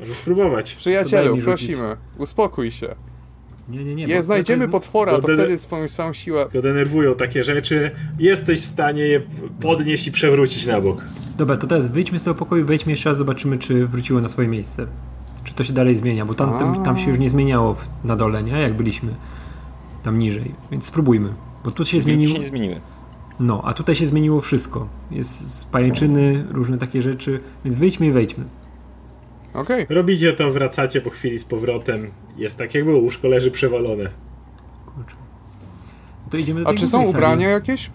Możesz 0.00 0.16
spróbować. 0.16 0.74
Przyjacielu, 0.74 1.36
prosimy, 1.36 1.96
uspokój 2.18 2.70
się. 2.70 2.94
Nie, 3.68 3.84
nie, 3.84 3.94
nie. 3.94 4.06
Nie 4.06 4.22
znajdziemy 4.22 4.68
potwora, 4.68 5.12
to 5.12 5.22
wtedy 5.22 5.58
swoją 5.58 5.88
całą 5.88 6.12
siłę. 6.12 6.46
To 6.52 6.62
denerwują 6.62 7.14
takie 7.14 7.44
rzeczy. 7.44 7.90
Jesteś 8.18 8.60
w 8.60 8.64
stanie 8.64 9.02
je 9.02 9.22
podnieść 9.60 10.06
i 10.06 10.12
przewrócić 10.12 10.66
na 10.66 10.80
bok. 10.80 11.04
Dobra, 11.38 11.56
to 11.56 11.66
teraz 11.66 11.88
wyjdźmy 11.88 12.18
z 12.18 12.22
tego 12.22 12.34
pokoju, 12.34 12.66
wejdźmy 12.66 12.92
jeszcze 12.92 13.08
raz, 13.08 13.18
zobaczymy, 13.18 13.58
czy 13.58 13.86
wróciło 13.86 14.20
na 14.20 14.28
swoje 14.28 14.48
miejsce. 14.48 14.86
Czy 15.44 15.54
to 15.54 15.64
się 15.64 15.72
dalej 15.72 15.96
zmienia, 15.96 16.26
bo 16.26 16.34
tam, 16.34 16.58
tam, 16.58 16.82
tam 16.82 16.98
się 16.98 17.08
już 17.08 17.18
nie 17.18 17.30
zmieniało 17.30 17.76
na 18.04 18.16
dole, 18.16 18.42
nie? 18.42 18.52
Jak 18.60 18.76
byliśmy 18.76 19.14
tam 20.02 20.18
niżej. 20.18 20.54
Więc 20.70 20.84
spróbujmy. 20.84 21.28
Bo 21.64 21.70
tu 21.70 21.84
się 21.84 22.00
zmieniło. 22.00 22.32
się 22.34 22.38
nie 22.40 22.46
zmieniły. 22.46 22.80
No, 23.40 23.62
a 23.64 23.74
tutaj 23.74 23.94
się 23.94 24.06
zmieniło 24.06 24.40
wszystko. 24.40 24.88
Jest 25.10 25.58
z 25.58 25.64
pajęczyny, 25.64 26.44
różne 26.50 26.78
takie 26.78 27.02
rzeczy, 27.02 27.40
więc 27.64 27.76
wyjdźmy 27.76 28.06
i 28.06 28.12
wejdźmy. 28.12 28.44
Okay. 29.54 29.86
Robicie 29.88 30.32
to, 30.32 30.50
wracacie 30.50 31.00
po 31.00 31.10
chwili 31.10 31.38
z 31.38 31.44
powrotem. 31.44 32.10
Jest 32.36 32.58
tak 32.58 32.74
jak 32.74 32.84
było, 32.84 32.98
łóżko 32.98 33.28
leży 33.28 33.50
przewalone. 33.50 34.10
Kurczę. 34.94 35.16
To 36.30 36.36
idziemy 36.36 36.62
do 36.62 36.68
A 36.68 36.74
czy 36.74 36.86
są 36.86 37.04
ubrania 37.04 37.48
jakieś? 37.48 37.90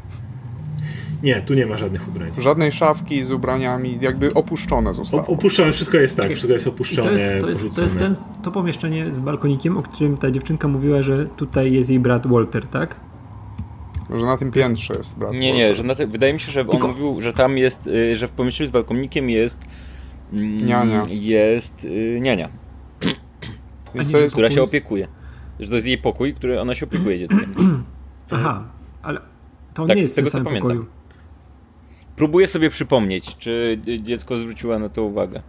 Nie, 1.24 1.42
tu 1.42 1.54
nie 1.54 1.66
ma 1.66 1.78
żadnych 1.78 2.08
ubrań. 2.08 2.32
Żadnej 2.38 2.72
szafki 2.72 3.24
z 3.24 3.32
ubraniami, 3.32 3.98
jakby 4.02 4.34
opuszczone 4.34 4.94
zostało. 4.94 5.24
O, 5.24 5.28
opuszczone, 5.28 5.72
wszystko 5.72 5.98
jest 5.98 6.18
tak, 6.18 6.32
wszystko 6.32 6.54
jest 6.54 6.68
opuszczone, 6.68 7.10
to 7.10 7.18
jest, 7.18 7.42
to 7.42 7.50
jest, 7.50 7.76
to 7.76 7.84
jest 7.84 8.00
ten, 8.00 8.16
to 8.44 8.52
pomieszczenie 8.52 9.14
z 9.14 9.20
balkonikiem, 9.20 9.78
o 9.78 9.84
którym 9.84 10.18
ta 10.18 10.32
dziewczynka 10.32 10.68
mówiła, 10.68 11.02
że 11.02 11.26
tutaj 11.26 11.74
jest 11.74 11.90
jej 11.90 12.00
brat 12.00 12.28
Walter, 12.28 12.68
tak? 12.68 12.96
Że 14.16 14.26
na 14.26 14.38
tym 14.38 14.52
piętrze 14.52 14.94
jest 14.98 15.16
brat 15.16 15.34
Nie, 15.34 15.54
nie, 15.54 15.76
że 15.76 15.84
te, 15.84 16.08
wydaje 16.08 16.34
mi 16.34 16.40
się, 16.40 16.52
że 16.52 16.66
Tylko... 16.66 16.88
on 16.88 16.94
mówił, 16.94 17.22
że 17.22 17.34
tam 17.34 17.58
jest, 17.58 17.88
y, 17.88 18.16
że 18.16 18.28
w 18.28 18.32
pomieszczeniu 18.32 18.70
z 18.70 18.74
balkonikiem 18.74 19.30
jest 19.30 19.60
niania. 20.34 21.04
Jest 21.10 21.84
y, 21.84 22.20
niania. 22.22 22.50
Więc 23.96 24.12
to 24.12 24.18
jest 24.18 24.36
która 24.36 24.50
się 24.50 24.64
opiekuje. 24.64 25.08
Że 25.60 25.70
to 25.70 25.76
jest 25.76 25.88
jej 25.88 25.98
pokój, 25.98 26.34
który 26.34 26.62
ona 26.62 26.76
się 26.76 26.86
opiekuje 26.86 27.20
dzieckiem. 27.28 27.56
Aha, 28.32 28.64
ale 29.02 29.22
to 29.74 29.86
tak, 29.86 29.96
nie 29.96 30.02
jest 30.02 30.14
z 30.14 30.16
tego, 30.16 30.30
co 30.30 30.38
pamiętam. 30.38 30.62
Pokoju. 30.62 30.86
Próbuję 32.16 32.48
sobie 32.48 32.70
przypomnieć, 32.70 33.38
czy 33.38 33.80
dziecko 34.02 34.38
zwróciło 34.38 34.80
na 34.80 34.90
to 34.90 35.04
uwagę. 35.04 35.42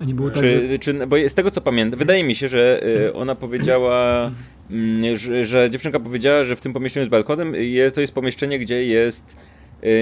A 0.00 0.04
nie 0.04 0.14
było 0.14 0.30
tak, 0.30 0.42
czy, 0.42 0.68
że... 0.68 0.78
czy, 0.78 1.06
Bo 1.06 1.16
z 1.28 1.34
tego 1.34 1.50
co 1.50 1.60
pamiętam, 1.60 1.98
wydaje 1.98 2.24
mi 2.24 2.34
się, 2.34 2.48
że 2.48 2.80
y, 3.08 3.14
ona 3.14 3.34
powiedziała, 3.34 4.30
mm, 4.70 5.16
że, 5.16 5.44
że 5.44 5.70
dziewczynka 5.70 6.00
powiedziała, 6.00 6.44
że 6.44 6.56
w 6.56 6.60
tym 6.60 6.72
pomieszczeniu 6.72 7.06
z 7.06 7.08
balkonem 7.08 7.54
to 7.94 8.00
jest 8.00 8.14
pomieszczenie, 8.14 8.58
gdzie 8.58 8.86
jest 8.86 9.36
y, 9.36 9.51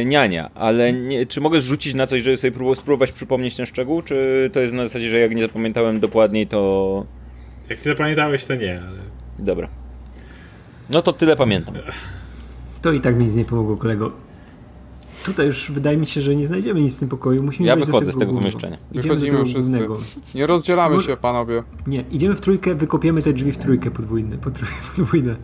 niania, 0.05 0.51
ale 0.55 0.93
nie, 0.93 1.27
czy 1.27 1.41
mogę 1.41 1.61
zrzucić 1.61 1.95
na 1.95 2.07
coś, 2.07 2.23
żeby 2.23 2.37
sobie 2.37 2.77
spróbować 2.77 3.13
przypomnieć 3.13 3.57
ten 3.57 3.67
szczegół, 3.67 4.03
czy 4.03 4.51
to 4.53 4.61
jest 4.61 4.75
na 4.75 4.85
zasadzie, 4.85 5.11
że 5.11 5.19
jak 5.19 5.35
nie 5.35 5.43
zapamiętałem 5.43 6.01
dokładniej, 6.01 6.47
to... 6.47 7.07
Jak 7.69 7.79
nie 7.79 7.85
zapamiętałeś, 7.85 8.45
to 8.45 8.55
nie, 8.55 8.83
ale... 8.89 8.99
Dobra. 9.39 9.69
No 10.91 11.03
to 11.03 11.13
tyle 11.13 11.37
pamiętam. 11.37 11.75
To 12.83 12.93
i 12.93 13.01
tak 13.01 13.17
mi 13.17 13.25
nic 13.25 13.35
nie 13.35 13.45
pomogło, 13.45 13.77
kolego. 13.77 14.13
Tutaj 15.25 15.47
już 15.47 15.71
wydaje 15.71 15.97
mi 15.97 16.07
się, 16.07 16.21
że 16.21 16.37
nie 16.37 16.47
znajdziemy 16.47 16.81
nic 16.81 16.97
w 16.97 17.01
tym 17.01 17.09
pokoju. 17.09 17.43
Musimy 17.43 17.69
ja 17.69 17.77
wychodzę 17.77 18.13
z 18.13 18.19
tego 18.19 18.33
pomieszczenia. 18.33 18.79
Wychodzimy 18.93 19.45
wszyscy. 19.45 19.61
Głównego. 19.61 20.01
Nie 20.35 20.47
rozdzielamy 20.47 20.97
Bo... 20.97 21.03
się, 21.03 21.17
panowie. 21.17 21.63
Nie, 21.87 22.05
idziemy 22.11 22.35
w 22.35 22.41
trójkę, 22.41 22.75
wykopiemy 22.75 23.23
te 23.23 23.33
drzwi 23.33 23.53
w 23.53 23.59
trójkę 23.59 23.91
podwójne. 23.91 24.39
podwójne. 24.97 25.37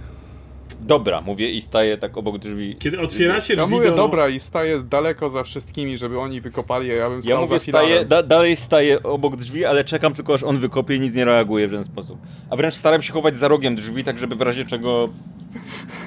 Dobra, 0.86 1.20
mówię 1.20 1.50
i 1.50 1.60
staję 1.60 1.98
tak 1.98 2.16
obok 2.16 2.38
drzwi. 2.38 2.76
Kiedy 2.78 3.00
otwieracie 3.00 3.56
drzwi 3.56 3.58
Ja 3.58 3.66
mówię 3.66 3.90
do... 3.90 3.96
dobra 3.96 4.28
i 4.28 4.38
staję 4.38 4.80
daleko 4.90 5.30
za 5.30 5.42
wszystkimi, 5.42 5.98
żeby 5.98 6.20
oni 6.20 6.40
wykopali, 6.40 6.92
a 6.92 6.94
ja 6.94 7.10
bym 7.10 7.22
stał 7.22 7.34
Ja 7.34 7.40
mówię, 7.40 7.58
staję, 7.58 8.04
da, 8.04 8.22
dalej 8.22 8.56
staję 8.56 9.02
obok 9.02 9.36
drzwi, 9.36 9.64
ale 9.64 9.84
czekam 9.84 10.14
tylko 10.14 10.34
aż 10.34 10.42
on 10.42 10.58
wykopie 10.58 10.96
i 10.96 11.00
nic 11.00 11.14
nie 11.14 11.24
reaguje 11.24 11.68
w 11.68 11.70
ten 11.70 11.84
sposób. 11.84 12.18
A 12.50 12.56
wręcz 12.56 12.74
staram 12.74 13.02
się 13.02 13.12
chować 13.12 13.36
za 13.36 13.48
rogiem 13.48 13.76
drzwi, 13.76 14.04
tak 14.04 14.18
żeby 14.18 14.36
w 14.36 14.40
razie 14.40 14.64
czego 14.64 15.08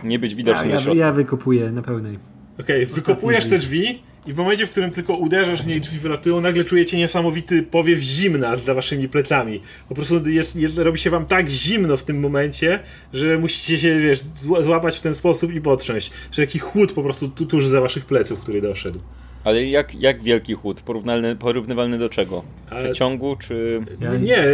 nie 0.03 0.19
być 0.19 0.35
widoczny 0.35 0.69
ja, 0.69 0.81
ja, 0.81 0.93
ja 0.93 1.11
wykopuję 1.11 1.71
na 1.71 1.81
pełnej. 1.81 2.19
Okej, 2.59 2.83
okay, 2.83 2.95
wykopujesz 2.95 3.45
te 3.45 3.57
drzwi 3.57 4.08
i 4.25 4.33
w 4.33 4.37
momencie, 4.37 4.67
w 4.67 4.71
którym 4.71 4.91
tylko 4.91 5.13
uderzasz 5.13 5.63
w 5.63 5.67
niej, 5.67 5.81
drzwi 5.81 5.99
wylatują, 5.99 6.41
nagle 6.41 6.63
czujecie 6.63 6.97
niesamowity 6.97 7.63
powiew 7.63 7.99
zimna 7.99 8.55
za 8.55 8.73
waszymi 8.73 9.09
plecami. 9.09 9.61
Po 9.89 9.95
prostu 9.95 10.29
jest, 10.29 10.55
jest, 10.55 10.77
robi 10.77 10.99
się 10.99 11.09
wam 11.09 11.25
tak 11.25 11.49
zimno 11.49 11.97
w 11.97 12.03
tym 12.03 12.19
momencie, 12.19 12.79
że 13.13 13.37
musicie 13.37 13.79
się, 13.79 13.99
wiesz, 13.99 14.19
złapać 14.61 14.97
w 14.97 15.01
ten 15.01 15.15
sposób 15.15 15.53
i 15.53 15.61
potrząść. 15.61 16.11
Że 16.31 16.45
taki 16.45 16.59
chłód 16.59 16.91
po 16.91 17.03
prostu 17.03 17.27
tu, 17.27 17.45
tuż 17.45 17.67
za 17.67 17.81
waszych 17.81 18.05
pleców, 18.05 18.39
który 18.39 18.61
doszedł. 18.61 18.99
Ale 19.43 19.65
jak, 19.65 19.95
jak 19.95 20.23
wielki 20.23 20.53
chłód? 20.53 20.81
Porównywalny, 20.81 21.35
porównywalny 21.35 21.97
do 21.97 22.09
czego? 22.09 22.43
Przeciągu, 22.83 23.35
czy... 23.35 23.81
Nie, 24.21 24.45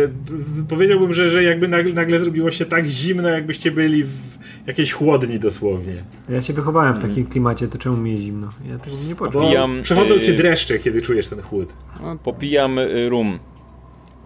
powiedziałbym, 0.69 1.13
że, 1.13 1.29
że 1.29 1.43
jakby 1.43 1.67
nagle, 1.67 1.93
nagle 1.93 2.19
zrobiło 2.19 2.51
się 2.51 2.65
tak 2.65 2.85
zimno, 2.85 3.29
jakbyście 3.29 3.71
byli 3.71 4.03
w 4.03 4.37
jakiejś 4.67 4.91
chłodni 4.91 5.39
dosłownie. 5.39 6.03
Ja 6.29 6.41
się 6.41 6.53
wychowałem 6.53 6.95
w 6.95 6.99
takim 6.99 7.25
klimacie, 7.25 7.67
to 7.67 7.77
czemu 7.77 7.97
mi 7.97 8.11
jest 8.11 8.23
zimno? 8.23 8.49
Ja 8.69 8.79
tego 8.79 8.95
nie 9.07 9.15
poczułem. 9.15 9.45
Popijam, 9.45 9.81
Przechodzą 9.81 10.19
cię 10.19 10.31
y, 10.31 10.35
dreszcze, 10.35 10.79
kiedy 10.79 11.01
czujesz 11.01 11.27
ten 11.27 11.41
chłód. 11.41 11.73
Popijam 12.23 12.77
y, 12.77 13.09
rum. 13.09 13.39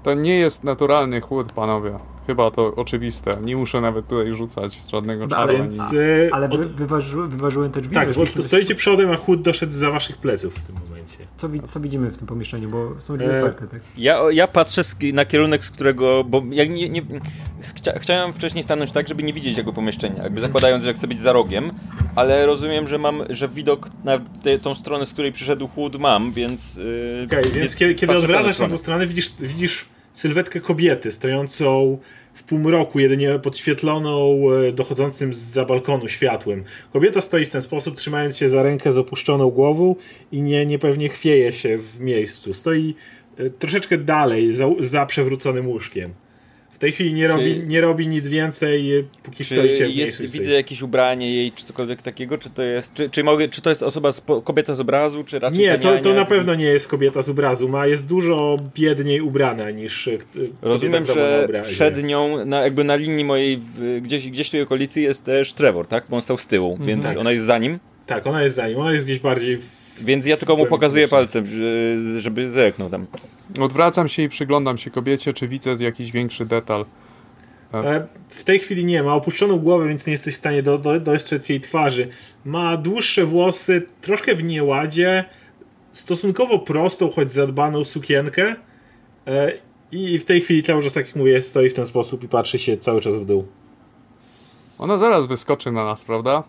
To 0.04 0.14
nie 0.14 0.40
jest 0.40 0.64
naturalny 0.64 1.22
chłód, 1.22 1.52
panowie. 1.52 2.00
Chyba 2.30 2.52
to 2.52 2.76
oczywiste. 2.76 3.38
Nie 3.42 3.56
muszę 3.56 3.82
nawet 3.82 4.08
tutaj 4.08 4.34
rzucać 4.34 4.82
żadnego 4.92 5.28
no, 5.28 5.36
czaru. 5.36 5.54
Ale, 5.56 5.66
e, 6.26 6.34
ale 6.34 6.50
od... 6.50 6.68
wyważy, 6.68 7.18
wyważyłem 7.28 7.72
te 7.72 7.82
drzwi. 7.82 7.96
Tak, 7.96 8.14
bo 8.14 8.26
stoicie 8.26 8.76
przodem, 8.76 9.12
a 9.12 9.16
chłód 9.16 9.42
doszedł 9.42 9.72
za 9.72 9.92
waszych 9.92 10.18
pleców 10.18 10.56
w 10.56 10.68
tym 10.68 10.76
momencie. 10.88 11.18
Co, 11.38 11.50
co 11.68 11.80
widzimy 11.80 12.12
w 12.12 12.18
tym 12.18 12.28
pomieszczeniu, 12.28 12.70
bo 12.70 13.02
są 13.02 13.18
drzwi 13.18 13.30
e... 13.30 13.38
otwarte, 13.38 13.68
tak? 13.68 13.82
Ja, 13.98 14.20
ja 14.32 14.48
patrzę 14.48 14.82
na 15.14 15.26
kierunek, 15.26 15.66
z 15.66 15.72
którego... 15.72 16.24
Bo 16.24 16.44
ja 16.52 16.66
nie, 16.66 16.90
nie, 16.90 17.02
chcia, 17.76 18.00
chciałem 18.00 18.34
wcześniej 18.34 18.64
stanąć 18.64 18.92
tak, 18.92 19.08
żeby 19.08 19.24
nie 19.24 19.34
widzieć 19.34 19.58
jego 19.58 19.74
pomieszczenia, 19.74 20.24
jakby 20.24 20.42
zakładając, 20.42 20.84
że 20.84 20.94
chcę 20.94 21.08
być 21.08 21.20
za 21.20 21.34
rogiem, 21.34 21.72
ale 22.16 22.46
rozumiem, 22.46 22.88
że 22.88 22.98
mam, 22.98 23.24
że 23.30 23.48
widok 23.48 23.90
na 24.04 24.20
te, 24.44 24.60
tą 24.60 24.76
stronę, 24.76 25.06
z 25.06 25.14
której 25.14 25.32
przyszedł 25.32 25.68
chłód 25.68 26.00
mam, 26.00 26.32
więc... 26.32 26.76
Yy, 26.76 27.24
Okej, 27.26 27.40
okay, 27.40 27.52
więc 27.52 27.76
kiedy, 27.76 27.96
kiedy 27.96 28.18
odwracasz 28.18 28.60
na 28.60 28.68
tą 28.68 28.78
stronę, 28.78 29.08
widzisz, 29.08 29.34
widzisz 29.40 29.86
sylwetkę 30.14 30.62
kobiety 30.62 31.12
stojącą 31.12 31.98
w 32.40 32.44
półmroku, 32.44 33.00
jedynie 33.00 33.40
podświetloną 33.40 34.42
e, 34.52 34.72
dochodzącym 34.72 35.34
z 35.34 35.38
za 35.38 35.66
balkonu 35.66 36.08
światłem. 36.08 36.64
Kobieta 36.94 37.22
stoi 37.22 37.46
w 37.46 37.50
ten 37.50 37.62
sposób, 37.62 37.96
trzymając 37.96 38.38
się 38.38 38.50
za 38.50 38.64
rękę 38.64 38.92
z 38.92 38.98
opuszczoną 38.98 39.50
głową 39.50 39.96
i 40.32 40.42
nie, 40.42 40.66
niepewnie 40.66 41.10
chwieje 41.10 41.54
się 41.54 41.78
w 41.78 42.00
miejscu. 42.00 42.54
Stoi 42.54 42.96
e, 43.38 43.50
troszeczkę 43.50 43.98
dalej, 43.98 44.54
za, 44.54 44.66
za 44.80 45.06
przewróconym 45.06 45.68
łóżkiem. 45.68 46.14
W 46.80 46.82
tej 46.82 46.92
chwili 46.92 47.14
nie, 47.14 47.28
czy, 47.28 47.34
robi, 47.34 47.64
nie 47.68 47.82
robi 47.82 48.08
nic 48.08 48.28
więcej, 48.28 48.98
e, 48.98 49.04
póki 49.24 49.44
stoicie 49.44 49.88
w 49.88 49.92
jest, 49.92 50.22
Widzę 50.22 50.52
jakieś 50.52 50.82
ubranie 50.82 51.36
jej, 51.36 51.52
czy 51.52 51.66
cokolwiek 51.66 52.02
takiego, 52.02 52.38
czy 52.38 52.50
to 52.50 52.62
jest, 52.62 52.94
czy, 52.94 53.10
czy, 53.10 53.24
mogę, 53.24 53.48
czy 53.48 53.62
to 53.62 53.70
jest 53.70 53.84
osoba, 53.84 54.12
z, 54.12 54.22
kobieta 54.44 54.76
z 54.76 54.80
obrazu, 54.80 55.24
czy 55.24 55.40
raczej 55.40 55.60
Nie, 55.60 55.78
to, 55.78 55.98
to 55.98 56.14
na 56.14 56.26
pewno 56.26 56.56
nie 56.56 56.66
jest 56.66 56.88
kobieta 56.88 57.22
z 57.22 57.30
obrazu, 57.30 57.70
ma, 57.70 57.88
jest 57.88 58.08
dużo 58.08 58.58
biedniej 58.76 59.22
ubrana 59.22 59.72
niż 59.72 60.08
e, 60.08 60.18
Rozumiem, 60.62 61.06
że 61.06 61.48
przed 61.64 62.04
nią, 62.04 62.46
na, 62.46 62.62
jakby 62.62 62.84
na 62.84 62.96
linii 62.96 63.26
mojej, 63.26 63.62
gdzieś, 64.02 64.30
gdzieś 64.30 64.48
w 64.48 64.52
tej 64.52 64.62
okolicy 64.62 65.02
jest 65.02 65.24
też 65.24 65.54
Trevor, 65.54 65.88
tak? 65.88 66.06
Bo 66.10 66.16
on 66.16 66.22
stał 66.22 66.38
z 66.38 66.48
tyłu, 66.48 66.72
mhm. 66.72 66.88
więc 66.88 67.06
tak. 67.06 67.18
ona 67.18 67.32
jest 67.32 67.46
za 67.46 67.58
nim. 67.58 67.80
Tak, 68.06 68.28
ona 68.28 68.44
jest 68.44 68.56
za 68.56 68.68
nim, 68.68 68.80
ona 68.80 68.92
jest 68.92 69.06
gdzieś 69.06 69.20
bardziej 69.20 69.58
w 69.58 69.79
więc 70.04 70.26
ja 70.26 70.38
tylko 70.38 70.56
mu 70.56 70.66
pokazuję 70.66 71.08
palcem, 71.08 71.46
żeby 72.20 72.52
zerknął 72.52 72.90
tam. 72.90 73.08
Odwracam 73.60 74.10
się 74.10 74.24
i 74.24 74.30
przyglądam 74.30 74.78
się 74.78 74.92
kobiecie, 74.92 75.34
czy 75.34 75.48
widzę 75.48 75.76
jakiś 75.80 76.12
większy 76.12 76.46
detal. 76.46 76.86
E, 77.74 78.08
w 78.30 78.44
tej 78.44 78.60
chwili 78.60 78.86
nie 78.86 79.04
ma. 79.04 79.14
Opuszczoną 79.14 79.60
głowę, 79.60 79.88
więc 79.88 80.06
nie 80.06 80.12
jesteś 80.12 80.36
w 80.36 80.38
stanie 80.38 80.64
do, 80.64 80.78
do, 80.78 81.00
dostrzec 81.00 81.50
jej 81.50 81.62
twarzy. 81.62 82.08
Ma 82.46 82.78
dłuższe 82.78 83.26
włosy, 83.26 83.86
troszkę 84.02 84.36
w 84.36 84.44
nieładzie, 84.44 85.26
stosunkowo 85.94 86.60
prostą, 86.60 87.12
choć 87.12 87.32
zadbaną 87.32 87.84
sukienkę. 87.86 88.56
E, 89.28 89.54
I 89.92 90.20
w 90.20 90.26
tej 90.26 90.42
chwili 90.42 90.64
cały 90.64 90.84
czas, 90.84 90.94
tak 90.94 91.08
jak 91.08 91.16
mówię, 91.16 91.42
stoi 91.42 91.70
w 91.70 91.74
ten 91.74 91.86
sposób 91.86 92.24
i 92.24 92.28
patrzy 92.28 92.60
się 92.60 92.78
cały 92.78 93.02
czas 93.02 93.16
w 93.16 93.26
dół. 93.26 93.48
Ona 94.80 94.98
zaraz 94.98 95.26
wyskoczy 95.26 95.72
na 95.72 95.86
nas, 95.86 96.06
prawda? 96.06 96.44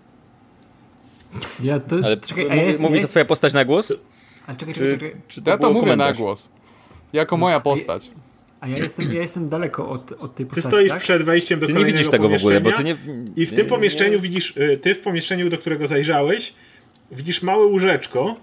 Ja 1.62 1.80
to... 1.80 1.96
Ale 2.04 2.16
czekaj, 2.16 2.50
a 2.50 2.54
jest, 2.54 2.80
mówi 2.80 2.94
jest... 2.94 3.06
to 3.06 3.10
twoja 3.10 3.24
postać 3.24 3.52
na 3.52 3.64
głos? 3.64 3.92
Ale 4.46 4.56
czekaj, 4.56 4.74
czekaj, 4.74 4.92
czekaj. 4.92 5.10
Czy, 5.10 5.34
czy 5.34 5.42
to 5.42 5.50
ja 5.50 5.58
to 5.58 5.70
mówię 5.70 5.80
komentarz? 5.80 6.18
na 6.18 6.24
głos. 6.24 6.50
Jako 7.12 7.36
moja 7.36 7.60
postać. 7.60 8.10
A 8.60 8.68
ja 8.68 8.78
jestem, 8.78 9.12
ja 9.12 9.22
jestem 9.22 9.48
daleko 9.48 9.88
od, 9.88 10.12
od 10.12 10.34
tej 10.34 10.46
postaci, 10.46 10.62
Ty 10.62 10.68
stoisz 10.68 10.88
tak? 10.88 11.00
przed 11.00 11.22
wejściem 11.22 11.60
do 11.60 11.66
ty 11.66 11.72
kolejnego 11.72 11.96
nie 11.96 11.98
widzisz 11.98 12.12
tego 12.12 12.28
w 12.28 12.34
ogóle, 12.34 12.60
bo 12.60 12.72
ty 12.72 12.84
nie... 12.84 12.96
I 13.36 13.46
w 13.46 13.54
tym 13.54 13.66
pomieszczeniu 13.66 14.12
nie... 14.12 14.18
widzisz, 14.18 14.56
y, 14.56 14.78
ty 14.82 14.94
w 14.94 15.00
pomieszczeniu, 15.00 15.50
do 15.50 15.58
którego 15.58 15.86
zajrzałeś, 15.86 16.54
widzisz 17.12 17.42
małe 17.42 17.66
łóżeczko 17.66 18.36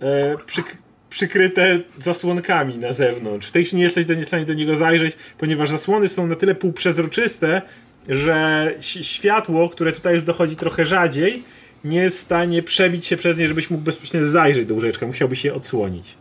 e, 0.00 0.36
przyk 0.46 0.78
przykryte 1.10 1.80
zasłonkami 1.96 2.78
na 2.78 2.92
zewnątrz. 2.92 3.48
W 3.48 3.52
tej 3.52 3.64
chwili 3.64 3.78
nie 3.78 3.84
jesteś 3.84 4.06
w 4.06 4.26
stanie 4.26 4.44
do 4.44 4.54
niego 4.54 4.76
zajrzeć, 4.76 5.16
ponieważ 5.38 5.70
zasłony 5.70 6.08
są 6.08 6.26
na 6.26 6.36
tyle 6.36 6.54
półprzezroczyste, 6.54 7.62
że 8.08 8.74
światło, 8.80 9.68
które 9.68 9.92
tutaj 9.92 10.14
już 10.14 10.22
dochodzi 10.22 10.56
trochę 10.56 10.86
rzadziej, 10.86 11.44
nie 11.84 11.98
jest 11.98 12.18
w 12.18 12.20
stanie 12.20 12.62
przebić 12.62 13.06
się 13.06 13.16
przez 13.16 13.38
nie, 13.38 13.48
żebyś 13.48 13.70
mógł 13.70 13.84
bezpośrednio 13.84 14.28
zajrzeć 14.28 14.66
do 14.66 14.74
łóżeczka. 14.74 15.06
Musiałbyś 15.06 15.44
je 15.44 15.54
odsłonić. 15.54 16.14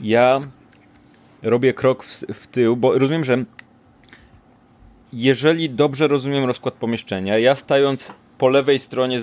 Ja 0.00 0.40
robię 1.42 1.74
krok 1.74 2.04
w, 2.04 2.24
w 2.34 2.46
tył, 2.46 2.76
bo 2.76 2.98
rozumiem, 2.98 3.24
że 3.24 3.44
jeżeli 5.12 5.70
dobrze 5.70 6.08
rozumiem 6.08 6.44
rozkład 6.44 6.74
pomieszczenia, 6.74 7.38
ja 7.38 7.56
stając 7.56 8.12
po 8.38 8.48
lewej 8.48 8.78
stronie, 8.78 9.20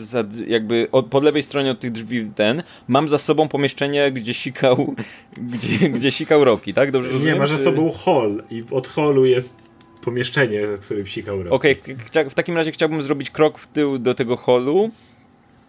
jakby 0.47 0.87
po 1.09 1.19
lewej 1.19 1.43
stronie 1.43 1.71
od 1.71 1.79
tych 1.79 1.91
drzwi 1.91 2.31
ten, 2.35 2.63
mam 2.87 3.09
za 3.09 3.17
sobą 3.17 3.47
pomieszczenie, 3.47 4.11
gdzie 4.11 4.33
sikał, 4.33 4.95
gdzie, 5.53 5.89
gdzie 5.89 6.11
sikał 6.11 6.43
Roki, 6.43 6.73
tak? 6.73 6.91
Dobrze 6.91 7.09
rozumiem? 7.09 7.33
Nie, 7.33 7.39
masz 7.39 7.49
za 7.49 7.57
sobą 7.57 7.91
hall 7.91 8.43
i 8.51 8.63
od 8.71 8.87
hallu 8.87 9.25
jest 9.25 9.68
pomieszczenie, 10.01 10.67
w 10.67 10.85
którym 10.85 11.07
sikał 11.07 11.43
Roki. 11.43 11.55
Okej, 11.55 11.81
okay, 12.11 12.29
w 12.29 12.33
takim 12.33 12.55
razie 12.55 12.71
chciałbym 12.71 13.03
zrobić 13.03 13.29
krok 13.29 13.59
w 13.59 13.67
tył 13.67 13.99
do 13.99 14.15
tego 14.15 14.37
hallu 14.37 14.89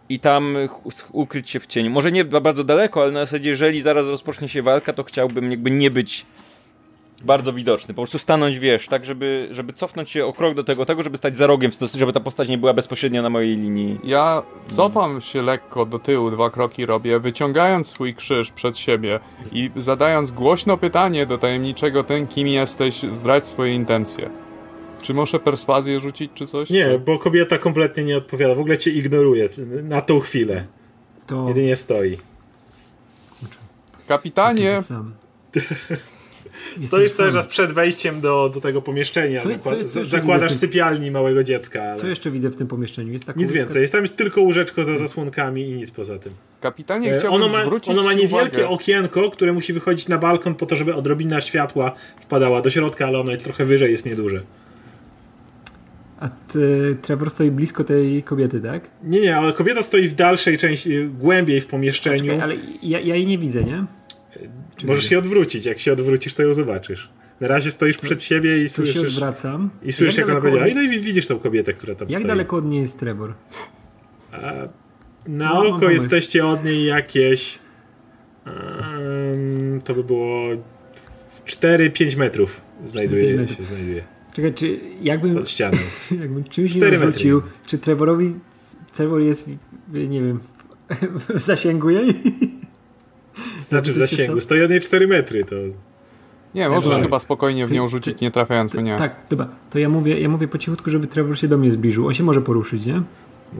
i 0.08 0.20
tam 0.20 0.56
ukryć 1.12 1.50
się 1.50 1.60
w 1.60 1.66
cieniu. 1.66 1.90
Może 1.90 2.12
nie 2.12 2.24
bardzo 2.24 2.64
daleko, 2.64 3.02
ale 3.02 3.12
na 3.12 3.20
zasadzie, 3.20 3.50
jeżeli 3.50 3.82
zaraz 3.82 4.06
rozpocznie 4.06 4.48
się 4.48 4.62
walka, 4.62 4.92
to 4.92 5.04
chciałbym 5.04 5.50
jakby 5.50 5.70
nie 5.70 5.90
być 5.90 6.26
bardzo 7.22 7.52
widoczny. 7.52 7.94
Po 7.94 8.02
prostu 8.02 8.18
stanąć, 8.18 8.58
wiesz, 8.58 8.88
tak, 8.88 9.04
żeby, 9.04 9.48
żeby 9.50 9.72
cofnąć 9.72 10.10
się 10.10 10.26
o 10.26 10.32
krok 10.32 10.54
do 10.54 10.64
tego, 10.64 10.86
tego, 10.86 11.02
żeby 11.02 11.16
stać 11.16 11.36
za 11.36 11.46
rogiem, 11.46 11.70
żeby 11.94 12.12
ta 12.12 12.20
postać 12.20 12.48
nie 12.48 12.58
była 12.58 12.74
bezpośrednio 12.74 13.22
na 13.22 13.30
mojej 13.30 13.56
linii. 13.56 14.00
Ja 14.04 14.42
cofam 14.68 15.20
się 15.20 15.42
lekko 15.42 15.86
do 15.86 15.98
tyłu, 15.98 16.30
dwa 16.30 16.50
kroki 16.50 16.86
robię, 16.86 17.20
wyciągając 17.20 17.86
swój 17.86 18.14
krzyż 18.14 18.50
przed 18.50 18.78
siebie 18.78 19.20
i 19.52 19.70
zadając 19.76 20.30
głośno 20.30 20.76
pytanie 20.76 21.26
do 21.26 21.38
tajemniczego 21.38 22.04
ten, 22.04 22.26
kim 22.26 22.48
jesteś, 22.48 23.02
zdrać 23.12 23.46
swoje 23.46 23.74
intencje. 23.74 24.30
Czy 25.02 25.14
muszę 25.14 25.38
perswazję 25.38 26.00
rzucić, 26.00 26.30
czy 26.34 26.46
coś? 26.46 26.70
Nie, 26.70 26.84
czy... 26.84 26.98
bo 26.98 27.18
kobieta 27.18 27.58
kompletnie 27.58 28.04
nie 28.04 28.16
odpowiada. 28.16 28.54
W 28.54 28.60
ogóle 28.60 28.78
cię 28.78 28.90
ignoruje 28.90 29.48
na 29.82 30.00
tą 30.00 30.20
chwilę. 30.20 30.66
To... 31.26 31.48
Jedynie 31.48 31.76
stoi. 31.76 32.18
Kapitanie! 34.06 34.78
Stoisz 36.82 37.12
cały 37.12 37.32
czas 37.32 37.46
przed 37.46 37.72
wejściem 37.72 38.20
do, 38.20 38.50
do 38.54 38.60
tego 38.60 38.82
pomieszczenia. 38.82 39.42
Co, 39.42 39.48
Zakład, 39.48 39.78
co, 39.78 39.84
co 39.84 40.04
zakładasz 40.04 40.52
sypialni 40.52 41.10
małego 41.10 41.44
dziecka. 41.44 41.82
Ale... 41.82 42.00
Co 42.00 42.06
jeszcze 42.06 42.30
widzę 42.30 42.50
w 42.50 42.56
tym 42.56 42.66
pomieszczeniu? 42.66 43.12
Jest 43.12 43.36
nic 43.36 43.52
więcej. 43.52 43.80
Jest 43.80 43.92
tam 43.92 44.08
tylko 44.08 44.40
łóżeczko 44.42 44.84
za 44.84 44.96
zasłonkami 44.96 45.68
i 45.68 45.72
nic 45.72 45.90
poza 45.90 46.18
tym. 46.18 46.32
Kapitanie, 46.60 47.12
e, 47.12 47.18
chciałbym 47.18 47.42
ono 47.42 47.52
ma, 47.52 47.64
zwrócić 47.64 47.90
Ono 47.90 48.02
ma 48.02 48.12
niewielkie 48.12 48.58
uwagę. 48.58 48.68
okienko, 48.68 49.30
które 49.30 49.52
musi 49.52 49.72
wychodzić 49.72 50.08
na 50.08 50.18
balkon 50.18 50.54
po 50.54 50.66
to, 50.66 50.76
żeby 50.76 50.94
odrobina 50.94 51.40
światła 51.40 51.94
wpadała 52.20 52.62
do 52.62 52.70
środka, 52.70 53.06
ale 53.06 53.18
ono 53.18 53.32
jest 53.32 53.44
trochę 53.44 53.64
wyżej, 53.64 53.92
jest 53.92 54.06
nieduże. 54.06 54.42
A 56.20 56.28
ty, 56.28 56.96
Trevor 57.02 57.30
stoi 57.30 57.50
blisko 57.50 57.84
tej 57.84 58.22
kobiety, 58.22 58.60
tak? 58.60 58.90
Nie, 59.02 59.20
nie, 59.20 59.36
ale 59.36 59.52
kobieta 59.52 59.82
stoi 59.82 60.08
w 60.08 60.14
dalszej 60.14 60.58
części, 60.58 61.04
głębiej 61.04 61.60
w 61.60 61.66
pomieszczeniu. 61.66 62.32
Czekaj, 62.32 62.40
ale 62.40 62.54
ja, 62.82 63.00
ja 63.00 63.14
jej 63.14 63.26
nie 63.26 63.38
widzę, 63.38 63.64
nie? 63.64 63.84
Możesz 64.84 65.04
się 65.04 65.18
odwrócić. 65.18 65.64
Jak 65.64 65.78
się 65.78 65.92
odwrócisz, 65.92 66.34
to 66.34 66.42
ją 66.42 66.54
zobaczysz. 66.54 67.10
Na 67.40 67.48
razie 67.48 67.70
stoisz 67.70 67.96
to, 67.96 68.02
przed 68.02 68.22
siebie 68.22 68.62
i 68.62 68.68
słyszysz. 68.68 68.94
się 68.94 69.00
odwracam. 69.00 69.70
I 69.82 69.92
słyszysz, 69.92 70.16
jak, 70.16 70.28
jak 70.28 70.30
ona 70.30 70.40
powiedziała. 70.40 70.66
Od... 70.66 70.74
No 70.74 70.82
i 70.82 71.00
widzisz 71.00 71.26
tą 71.26 71.38
kobietę, 71.38 71.72
która 71.72 71.94
tam 71.94 72.08
jak 72.08 72.10
stoi. 72.10 72.22
Jak 72.22 72.28
daleko 72.28 72.56
od 72.56 72.66
niej 72.66 72.80
jest 72.80 72.98
Trevor? 72.98 73.34
A, 74.32 74.52
na 75.28 75.54
no, 75.54 75.66
oko 75.66 75.90
jesteście 75.90 76.46
od 76.46 76.64
niej 76.64 76.84
jakieś. 76.84 77.58
Um, 78.46 79.80
to 79.84 79.94
by 79.94 80.04
było 80.04 80.48
4-5 81.46 82.16
metrów 82.16 82.60
znajduje 82.86 83.48
się. 83.48 83.64
Znajduje. 83.64 84.04
Czekaj, 84.32 84.54
czy 84.54 84.80
jakbym. 85.02 85.34
Pod 85.34 85.48
ścianą. 85.48 85.78
jakbym 86.20 86.44
czymś 86.44 86.76
nie 86.76 86.98
rzucił, 86.98 87.42
czy 87.66 87.78
Trevorowi. 87.78 88.34
Trevor 88.92 89.20
jest, 89.20 89.48
nie 89.92 90.20
wiem, 90.22 90.40
w 91.28 91.40
zasięgu 91.46 91.90
jej? 91.90 92.14
Znaczy 93.70 93.92
w 93.92 93.96
zasięgu. 93.96 94.40
Stoi 94.40 94.62
od 94.62 94.70
niej 94.70 94.80
4 94.80 95.08
metry, 95.08 95.44
to... 95.44 95.56
Nie, 96.54 96.68
możesz 96.68 96.94
chyba 97.02 97.18
spokojnie 97.18 97.66
w 97.66 97.72
nią 97.72 97.88
rzucić, 97.88 98.20
nie 98.20 98.30
trafiając 98.30 98.74
mnie. 98.74 98.96
Tak, 98.98 99.14
dobra. 99.30 99.48
To 99.70 99.78
ja 99.78 99.88
mówię, 99.88 100.20
ja 100.20 100.28
mówię 100.28 100.48
po 100.48 100.58
cichutku, 100.58 100.90
żeby 100.90 101.06
Trevor 101.06 101.38
się 101.38 101.48
do 101.48 101.58
mnie 101.58 101.70
zbliżył. 101.70 102.06
On 102.06 102.14
się 102.14 102.24
może 102.24 102.40
poruszyć, 102.40 102.86
nie? 102.86 103.02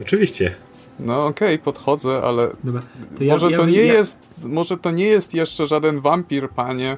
Oczywiście. 0.01 0.55
No 0.99 1.25
okej, 1.25 1.55
okay, 1.55 1.63
podchodzę, 1.63 2.21
ale 2.23 2.49
Dobra. 2.63 2.81
To 3.17 3.23
ja, 3.23 3.33
może 3.33 3.51
ja, 3.51 3.57
to 3.57 3.65
nie 3.65 3.85
ja... 3.85 3.93
jest 3.93 4.29
może 4.43 4.77
to 4.77 4.91
nie 4.91 5.05
jest 5.05 5.33
jeszcze 5.33 5.65
żaden 5.65 5.99
wampir, 5.99 6.49
panie. 6.49 6.97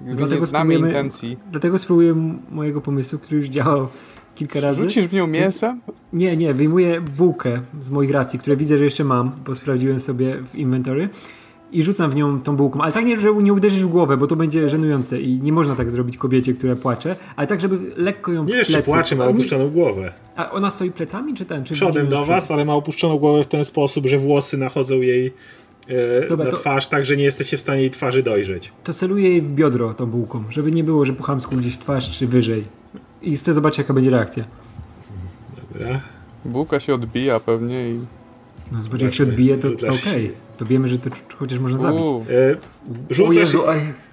Dlatego 0.00 0.40
nie 0.40 0.46
znamy 0.46 0.74
intencji. 0.74 1.38
Dlatego 1.50 1.78
spróbuję 1.78 2.38
mojego 2.50 2.80
pomysłu, 2.80 3.18
który 3.18 3.36
już 3.36 3.46
działał 3.46 3.88
kilka 4.34 4.60
razy. 4.60 4.82
Rzucisz 4.82 5.06
w 5.06 5.12
nią 5.12 5.26
mięsem? 5.26 5.80
Nie, 6.12 6.36
nie, 6.36 6.54
wyjmuję 6.54 7.00
bułkę 7.00 7.60
z 7.80 7.90
moich 7.90 8.10
racji, 8.10 8.38
które 8.38 8.56
widzę, 8.56 8.78
że 8.78 8.84
jeszcze 8.84 9.04
mam, 9.04 9.32
bo 9.46 9.54
sprawdziłem 9.54 10.00
sobie 10.00 10.42
w 10.52 10.54
inventory 10.54 11.08
i 11.72 11.82
rzucam 11.82 12.10
w 12.10 12.14
nią 12.14 12.40
tą 12.40 12.56
bułką, 12.56 12.80
ale 12.80 12.92
tak 12.92 13.04
nie, 13.04 13.20
żeby 13.20 13.42
nie 13.42 13.52
uderzyć 13.52 13.80
w 13.80 13.88
głowę, 13.88 14.16
bo 14.16 14.26
to 14.26 14.36
będzie 14.36 14.68
żenujące 14.68 15.20
i 15.20 15.40
nie 15.40 15.52
można 15.52 15.76
tak 15.76 15.90
zrobić 15.90 16.16
kobiecie, 16.16 16.54
która 16.54 16.76
płacze, 16.76 17.16
ale 17.36 17.46
tak, 17.46 17.60
żeby 17.60 17.78
lekko 17.96 18.32
ją 18.32 18.44
Nie, 18.44 18.54
jeszcze 18.54 18.82
płacze, 18.82 19.16
ma 19.16 19.26
opuszczoną 19.26 19.70
głowę. 19.70 20.12
A 20.36 20.50
ona 20.50 20.70
stoi 20.70 20.90
plecami, 20.90 21.34
czy 21.34 21.44
ten? 21.44 21.64
Czy 21.64 21.74
Przodem 21.74 22.08
do 22.08 22.24
was, 22.24 22.50
ale 22.50 22.64
ma 22.64 22.74
opuszczoną 22.74 23.18
głowę 23.18 23.42
w 23.42 23.46
ten 23.46 23.64
sposób, 23.64 24.06
że 24.06 24.18
włosy 24.18 24.58
nachodzą 24.58 24.94
jej 24.94 25.32
e, 25.88 26.28
Dobra, 26.28 26.44
na 26.44 26.50
to... 26.50 26.56
twarz, 26.56 26.86
tak, 26.86 27.04
że 27.04 27.16
nie 27.16 27.24
jesteście 27.24 27.56
w 27.56 27.60
stanie 27.60 27.80
jej 27.80 27.90
twarzy 27.90 28.22
dojrzeć. 28.22 28.72
To 28.84 28.94
celuję 28.94 29.28
jej 29.28 29.42
w 29.42 29.52
biodro 29.52 29.94
tą 29.94 30.06
bułką, 30.06 30.44
żeby 30.50 30.72
nie 30.72 30.84
było, 30.84 31.04
że 31.04 31.12
puchamsku 31.12 31.56
gdzieś 31.56 31.78
twarz, 31.78 32.18
czy 32.18 32.26
wyżej. 32.26 32.64
I 33.22 33.36
chcę 33.36 33.54
zobaczyć, 33.54 33.78
jaka 33.78 33.94
będzie 33.94 34.10
reakcja. 34.10 34.44
Dobra. 35.72 36.00
Bułka 36.44 36.80
się 36.80 36.94
odbija 36.94 37.40
pewnie 37.40 37.90
i... 37.90 38.00
No 38.72 38.82
zobacz, 38.82 39.00
jak 39.00 39.14
się 39.14 39.24
odbije, 39.24 39.58
to, 39.58 39.70
to 39.70 39.86
okej. 39.86 40.24
Okay 40.24 40.43
to 40.56 40.64
wiemy, 40.64 40.88
że 40.88 40.98
to 40.98 41.10
chociaż 41.36 41.58
można 41.58 41.78
zabić. 41.78 42.00
E, 42.30 42.56
rzucasz, 43.10 43.36
Jezu, 43.36 43.62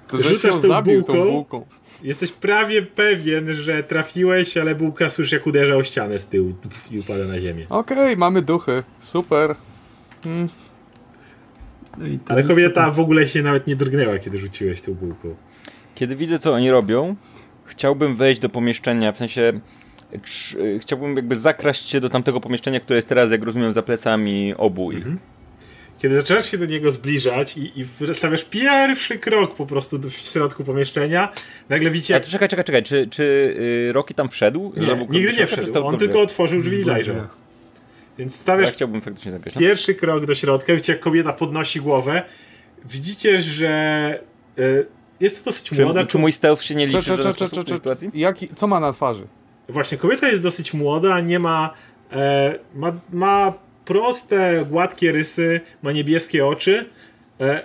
to, 0.07 0.17
rzucasz 0.17 0.57
tą 0.61 0.81
bułką, 0.81 1.13
tą 1.13 1.31
bułką. 1.31 1.65
Jesteś 2.03 2.31
prawie 2.31 2.81
pewien, 2.81 3.55
że 3.55 3.83
trafiłeś, 3.83 4.57
ale 4.57 4.75
bułka 4.75 5.09
słyszy 5.09 5.35
jak 5.35 5.47
uderza 5.47 5.75
o 5.75 5.83
ścianę 5.83 6.19
z 6.19 6.27
tyłu 6.27 6.53
i 6.91 6.99
upada 6.99 7.25
na 7.25 7.39
ziemię. 7.39 7.65
Okej, 7.69 7.97
okay, 7.97 8.17
mamy 8.17 8.41
duchy. 8.41 8.83
Super. 8.99 9.55
Hmm. 10.23 10.49
No 11.97 12.05
ale 12.27 12.43
kobieta 12.43 12.91
w 12.91 12.99
ogóle 12.99 13.27
się 13.27 13.43
nawet 13.43 13.67
nie 13.67 13.75
drgnęła, 13.75 14.19
kiedy 14.19 14.37
rzuciłeś 14.37 14.81
tą 14.81 14.93
bułką. 14.93 15.35
Kiedy 15.95 16.15
widzę, 16.15 16.39
co 16.39 16.53
oni 16.53 16.71
robią, 16.71 17.15
chciałbym 17.65 18.15
wejść 18.15 18.41
do 18.41 18.49
pomieszczenia, 18.49 19.11
w 19.11 19.17
sensie 19.17 19.59
chciałbym 20.79 21.15
jakby 21.15 21.35
zakraść 21.35 21.89
się 21.89 21.99
do 21.99 22.09
tamtego 22.09 22.39
pomieszczenia, 22.39 22.79
które 22.79 22.95
jest 22.95 23.07
teraz, 23.07 23.31
jak 23.31 23.43
rozumiem, 23.43 23.73
za 23.73 23.81
plecami 23.81 24.53
obu 24.57 24.91
ich. 24.91 24.97
Mhm. 24.97 25.19
Kiedy 26.01 26.15
zaczynasz 26.15 26.51
się 26.51 26.57
do 26.57 26.65
niego 26.65 26.91
zbliżać 26.91 27.57
i, 27.57 27.79
i 27.79 27.85
stawiasz 28.13 28.43
pierwszy 28.43 29.19
krok 29.19 29.55
po 29.55 29.65
prostu 29.65 29.99
w 29.99 30.13
środku 30.13 30.63
pomieszczenia, 30.63 31.31
nagle 31.69 31.89
widzicie... 31.89 32.13
Ale 32.13 32.23
to 32.23 32.29
czekaj, 32.29 32.49
czekaj, 32.49 32.65
czekaj, 32.65 32.83
czy, 32.83 33.07
czy 33.07 33.23
y, 33.89 33.93
Rocky 33.93 34.13
tam 34.13 34.29
wszedł? 34.29 34.73
Nie, 34.77 35.07
nigdy 35.09 35.33
nie 35.33 35.47
wszedł, 35.47 35.85
on 35.85 35.97
tylko 35.97 36.21
otworzył 36.21 36.61
drzwi 36.61 36.77
i 36.77 36.83
zajrzał. 36.83 37.15
Więc 38.17 38.35
stawiasz 38.35 38.69
ja 38.69 38.73
chciałbym 38.73 39.01
faktycznie 39.01 39.31
zagrać, 39.31 39.55
no. 39.55 39.61
pierwszy 39.61 39.95
krok 39.95 40.25
do 40.25 40.35
środka, 40.35 40.73
widzicie 40.73 40.93
jak 40.93 41.01
kobieta 41.01 41.33
podnosi 41.33 41.81
głowę, 41.81 42.23
widzicie, 42.85 43.41
że 43.41 44.19
y, 44.59 44.85
jest 45.19 45.43
to 45.43 45.51
dosyć 45.51 45.63
czy, 45.63 45.83
młoda. 45.83 46.03
Czy 46.03 46.17
mój 46.17 46.31
stealth 46.31 46.63
się 46.63 46.75
nie 46.75 46.85
liczy 46.87 47.01
cze, 47.01 47.17
cze, 47.17 47.33
cze, 47.33 47.49
cze, 47.49 47.63
cze, 47.63 47.75
sytuacji? 47.75 48.11
Jaki, 48.13 48.47
co 48.55 48.67
ma 48.67 48.79
na 48.79 48.93
twarzy? 48.93 49.27
Właśnie, 49.69 49.97
kobieta 49.97 50.27
jest 50.27 50.43
dosyć 50.43 50.73
młoda, 50.73 51.19
nie 51.19 51.39
ma, 51.39 51.73
e, 52.11 52.55
ma, 52.75 52.93
ma 53.11 53.53
proste, 53.85 54.65
gładkie 54.69 55.11
rysy, 55.11 55.61
ma 55.81 55.91
niebieskie 55.91 56.45
oczy 56.45 56.89
e, 57.39 57.63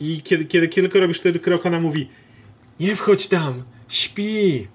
i 0.00 0.22
kiedy, 0.22 0.44
kiedy, 0.44 0.68
kiedy 0.68 0.88
tylko 0.88 1.00
robisz 1.00 1.20
ten 1.20 1.38
krok, 1.38 1.66
ona 1.66 1.80
mówi 1.80 2.08
nie 2.80 2.96
wchodź 2.96 3.28
tam, 3.28 3.62
śpi. 3.88 4.66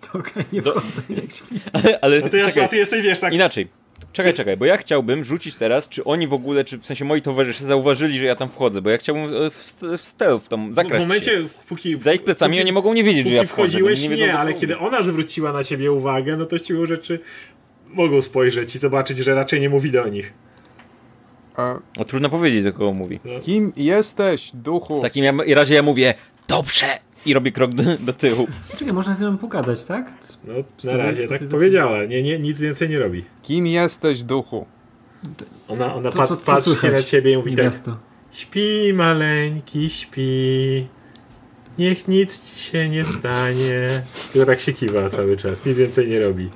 To 0.00 0.18
okej, 0.18 0.32
okay, 0.32 0.44
nie 0.52 0.62
wchodzę, 0.62 1.02
nie 1.08 1.16
śpi. 1.16 1.60
Ale, 1.72 2.00
ale 2.00 2.20
no 2.20 2.28
ty, 2.28 2.44
czekaj, 2.44 2.68
ty 2.68 2.76
jesteś, 2.76 3.02
wiesz, 3.02 3.18
tak... 3.18 3.32
Inaczej. 3.32 3.79
Czekaj, 4.12 4.34
czekaj, 4.34 4.56
bo 4.56 4.64
ja 4.64 4.76
chciałbym 4.76 5.24
rzucić 5.24 5.54
teraz, 5.54 5.88
czy 5.88 6.04
oni 6.04 6.26
w 6.28 6.32
ogóle, 6.32 6.64
czy 6.64 6.78
w 6.78 6.86
sensie 6.86 7.04
moi 7.04 7.22
towarzysze 7.22 7.64
zauważyli, 7.64 8.18
że 8.18 8.26
ja 8.26 8.36
tam 8.36 8.48
wchodzę, 8.50 8.82
bo 8.82 8.90
ja 8.90 8.98
chciałbym 8.98 9.24
e, 9.24 9.50
w, 9.50 9.74
w 9.98 10.00
stealth 10.00 10.48
tam 10.48 10.74
zakraść 10.74 11.04
W 11.04 11.08
momencie, 11.08 11.30
się. 11.30 11.48
póki... 11.68 12.00
Za 12.00 12.12
ich 12.12 12.24
plecami 12.24 12.52
póki, 12.52 12.62
oni 12.62 12.72
mogą 12.72 12.94
nie 12.94 13.04
wiedzieć, 13.04 13.28
że 13.28 13.34
ja 13.34 13.44
wchodzę. 13.44 13.68
wchodziłeś, 13.68 14.08
nie, 14.08 14.16
nie 14.16 14.38
ale 14.38 14.54
kiedy 14.54 14.78
ona 14.78 15.02
zwróciła 15.02 15.52
na 15.52 15.64
ciebie 15.64 15.92
uwagę, 15.92 16.36
no 16.36 16.46
to 16.46 16.58
siłą 16.58 16.86
rzeczy 16.86 17.20
mogą 17.86 18.22
spojrzeć 18.22 18.74
i 18.74 18.78
zobaczyć, 18.78 19.18
że 19.18 19.34
raczej 19.34 19.60
nie 19.60 19.68
mówi 19.68 19.90
do 19.90 20.08
nich. 20.08 20.32
A... 21.56 21.78
No, 21.96 22.04
trudno 22.04 22.30
powiedzieć, 22.30 22.64
do 22.64 22.72
kogo 22.72 22.92
mówi. 22.92 23.20
No. 23.24 23.40
Kim 23.40 23.72
jesteś, 23.76 24.50
duchu? 24.54 24.98
W 24.98 25.02
takim 25.02 25.40
razie 25.40 25.74
ja 25.74 25.82
mówię, 25.82 26.14
dobrze! 26.48 26.86
I 27.26 27.34
robię 27.34 27.52
krok 27.52 27.74
do, 27.74 27.82
do 27.96 28.12
tyłu. 28.12 28.46
Czekaj, 28.76 28.92
można 28.92 29.14
z 29.14 29.20
nią 29.20 29.38
pogadać, 29.38 29.84
tak? 29.84 30.12
No, 30.44 30.54
na 30.84 30.96
razie 30.96 31.28
tak 31.28 31.48
powiedziała. 31.48 32.04
Nie, 32.04 32.22
nie, 32.22 32.38
nic 32.38 32.60
więcej 32.60 32.88
nie 32.88 32.98
robi. 32.98 33.24
Kim 33.42 33.66
jesteś, 33.66 34.22
duchu? 34.22 34.66
Ona, 35.68 35.94
ona 35.94 36.10
to, 36.10 36.18
pat, 36.18 36.28
co, 36.28 36.36
co 36.36 36.52
patrzy 36.52 36.74
się 36.74 36.90
na 36.90 37.02
ciebie 37.02 37.32
i 37.32 37.36
mówi 37.36 37.54
tak, 37.54 37.72
Śpi, 38.32 38.92
maleńki, 38.94 39.90
śpi. 39.90 40.86
Niech 41.78 42.08
nic 42.08 42.50
ci 42.50 42.58
się 42.58 42.88
nie 42.88 43.04
stanie. 43.04 44.02
Tylko 44.32 44.46
tak 44.46 44.60
się 44.60 44.72
kiwa 44.72 45.10
cały 45.10 45.36
czas. 45.36 45.66
Nic 45.66 45.76
więcej 45.76 46.08
nie 46.08 46.20
robi. 46.20 46.50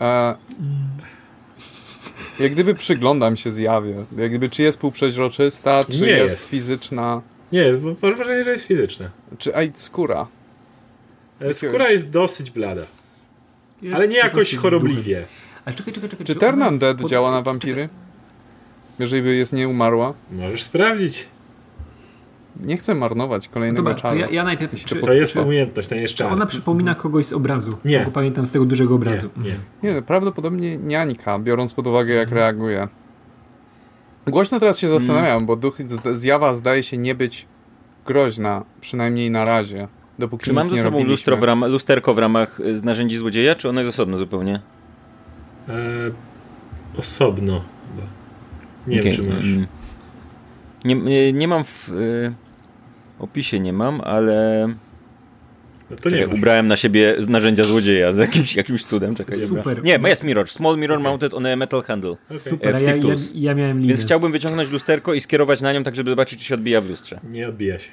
E, 0.00 0.34
jak 2.38 2.52
gdyby 2.52 2.74
przyglądam 2.74 3.36
się 3.36 3.50
zjawie. 3.50 3.94
Jak 4.18 4.30
gdyby 4.30 4.48
czy 4.48 4.62
jest 4.62 4.78
półprzeźroczysta, 4.78 5.84
czy 5.84 5.92
jest, 5.92 6.08
jest, 6.08 6.48
fizyczna. 6.48 7.22
Nie 7.52 7.60
jest, 7.60 7.80
bo 7.80 7.94
mam 8.02 8.14
wrażenie, 8.14 8.44
że 8.44 8.50
jest 8.52 8.64
fizyczna. 8.64 9.10
Czy 9.38 9.56
a 9.56 9.60
skóra? 9.74 10.26
E, 11.40 11.54
skóra 11.54 11.90
jest 11.90 12.10
dosyć 12.10 12.50
blada. 12.50 12.86
Jest 13.82 13.94
ale 13.94 14.08
nie 14.08 14.16
jakoś 14.16 14.56
chorobliwie. 14.56 15.26
Ale 15.64 15.76
czekaj, 15.76 15.94
czekaj, 15.94 16.10
czekaj, 16.10 16.26
czy 16.26 16.34
Ternan 16.34 16.78
Dead 16.78 16.98
pod... 16.98 17.10
działa 17.10 17.30
na 17.30 17.42
wampiry? 17.42 17.88
Jeżeli 18.98 19.22
by 19.22 19.34
jest 19.34 19.52
nieumarła? 19.52 20.14
Możesz 20.30 20.62
sprawdzić. 20.62 21.26
Nie 22.60 22.76
chcę 22.76 22.94
marnować 22.94 23.48
kolejnego 23.48 23.82
Dobra, 23.82 24.02
czaru. 24.02 24.18
ja, 24.18 24.28
ja 24.30 24.44
najpierw... 24.44 24.84
Czy, 24.84 24.96
to 24.96 25.12
jest 25.12 25.36
umiejętność, 25.36 25.88
to 25.88 25.94
nie 25.94 26.00
jest 26.00 26.14
Czy 26.14 26.26
ona 26.26 26.46
przypomina 26.46 26.94
kogoś 26.94 27.26
z 27.26 27.32
obrazu? 27.32 27.70
Nie. 27.84 28.00
Bo 28.04 28.10
pamiętam 28.10 28.46
z 28.46 28.52
tego 28.52 28.64
dużego 28.64 28.94
obrazu. 28.94 29.30
Nie, 29.36 29.50
nie. 29.82 29.94
Nie, 29.94 30.02
prawdopodobnie 30.02 30.76
niańka, 30.76 31.38
biorąc 31.38 31.74
pod 31.74 31.86
uwagę 31.86 32.14
jak 32.14 32.30
reaguje. 32.30 32.88
Głośno 34.26 34.60
teraz 34.60 34.78
się 34.78 34.88
zastanawiam, 34.88 35.46
bo 35.46 35.56
duch 35.56 35.78
zjawa 36.12 36.54
zdaje 36.54 36.82
się 36.82 36.96
nie 36.98 37.14
być 37.14 37.46
groźna, 38.06 38.64
przynajmniej 38.80 39.30
na 39.30 39.44
razie. 39.44 39.88
Dopóki 40.18 40.44
Czy 40.44 40.52
mam 40.52 40.66
ze 40.66 40.74
nie 40.74 40.82
sobą 40.82 41.04
lustro 41.04 41.36
w 41.36 41.42
ram- 41.42 41.68
lusterko 41.70 42.14
w 42.14 42.18
ramach 42.18 42.60
y, 42.60 42.78
z 42.78 42.84
narzędzi 42.84 43.16
złodzieja, 43.16 43.54
czy 43.54 43.68
ono 43.68 43.80
jest 43.80 43.90
osobno 43.94 44.16
zupełnie? 44.18 44.60
E, 45.68 45.72
osobno 46.98 47.60
chyba. 47.90 48.06
Nie 48.86 49.00
Okej, 49.00 49.12
wiem, 49.12 49.22
czy 49.26 49.34
masz. 49.34 49.44
mm. 49.44 49.66
Nie, 50.84 50.94
nie, 50.94 51.32
nie 51.32 51.48
mam 51.48 51.64
w 51.64 51.88
y, 51.88 52.32
opisie, 53.18 53.60
nie 53.60 53.72
mam, 53.72 54.00
ale 54.00 54.68
No 55.90 55.96
to 55.96 56.10
nie 56.10 56.16
czekaj, 56.18 56.36
ubrałem 56.36 56.68
na 56.68 56.76
siebie 56.76 57.14
z 57.18 57.28
narzędzia 57.28 57.64
złodzieja 57.64 58.12
z 58.12 58.18
jakimś, 58.18 58.56
jakimś 58.56 58.84
cudem. 58.84 59.14
Czekaj, 59.14 59.38
Super. 59.38 59.84
Nie, 59.84 60.00
jest 60.04 60.24
mirror. 60.24 60.50
Small 60.50 60.78
mirror 60.78 60.98
Okej. 60.98 61.04
mounted 61.10 61.34
on 61.34 61.46
a 61.46 61.56
metal 61.56 61.82
handle. 61.82 62.10
Okej. 62.10 62.40
Super, 62.40 62.76
w 62.76 62.82
ja, 62.82 62.94
ja, 62.94 63.14
ja 63.34 63.54
miałem 63.54 63.78
linę. 63.80 63.88
Więc 63.88 64.00
chciałbym 64.02 64.32
wyciągnąć 64.32 64.70
lusterko 64.70 65.14
i 65.14 65.20
skierować 65.20 65.60
na 65.60 65.72
nią 65.72 65.82
tak, 65.82 65.96
żeby 65.96 66.10
zobaczyć, 66.10 66.38
czy 66.38 66.44
się 66.44 66.54
odbija 66.54 66.80
w 66.80 66.88
lustrze. 66.88 67.20
Nie 67.30 67.48
odbija 67.48 67.78
się. 67.78 67.90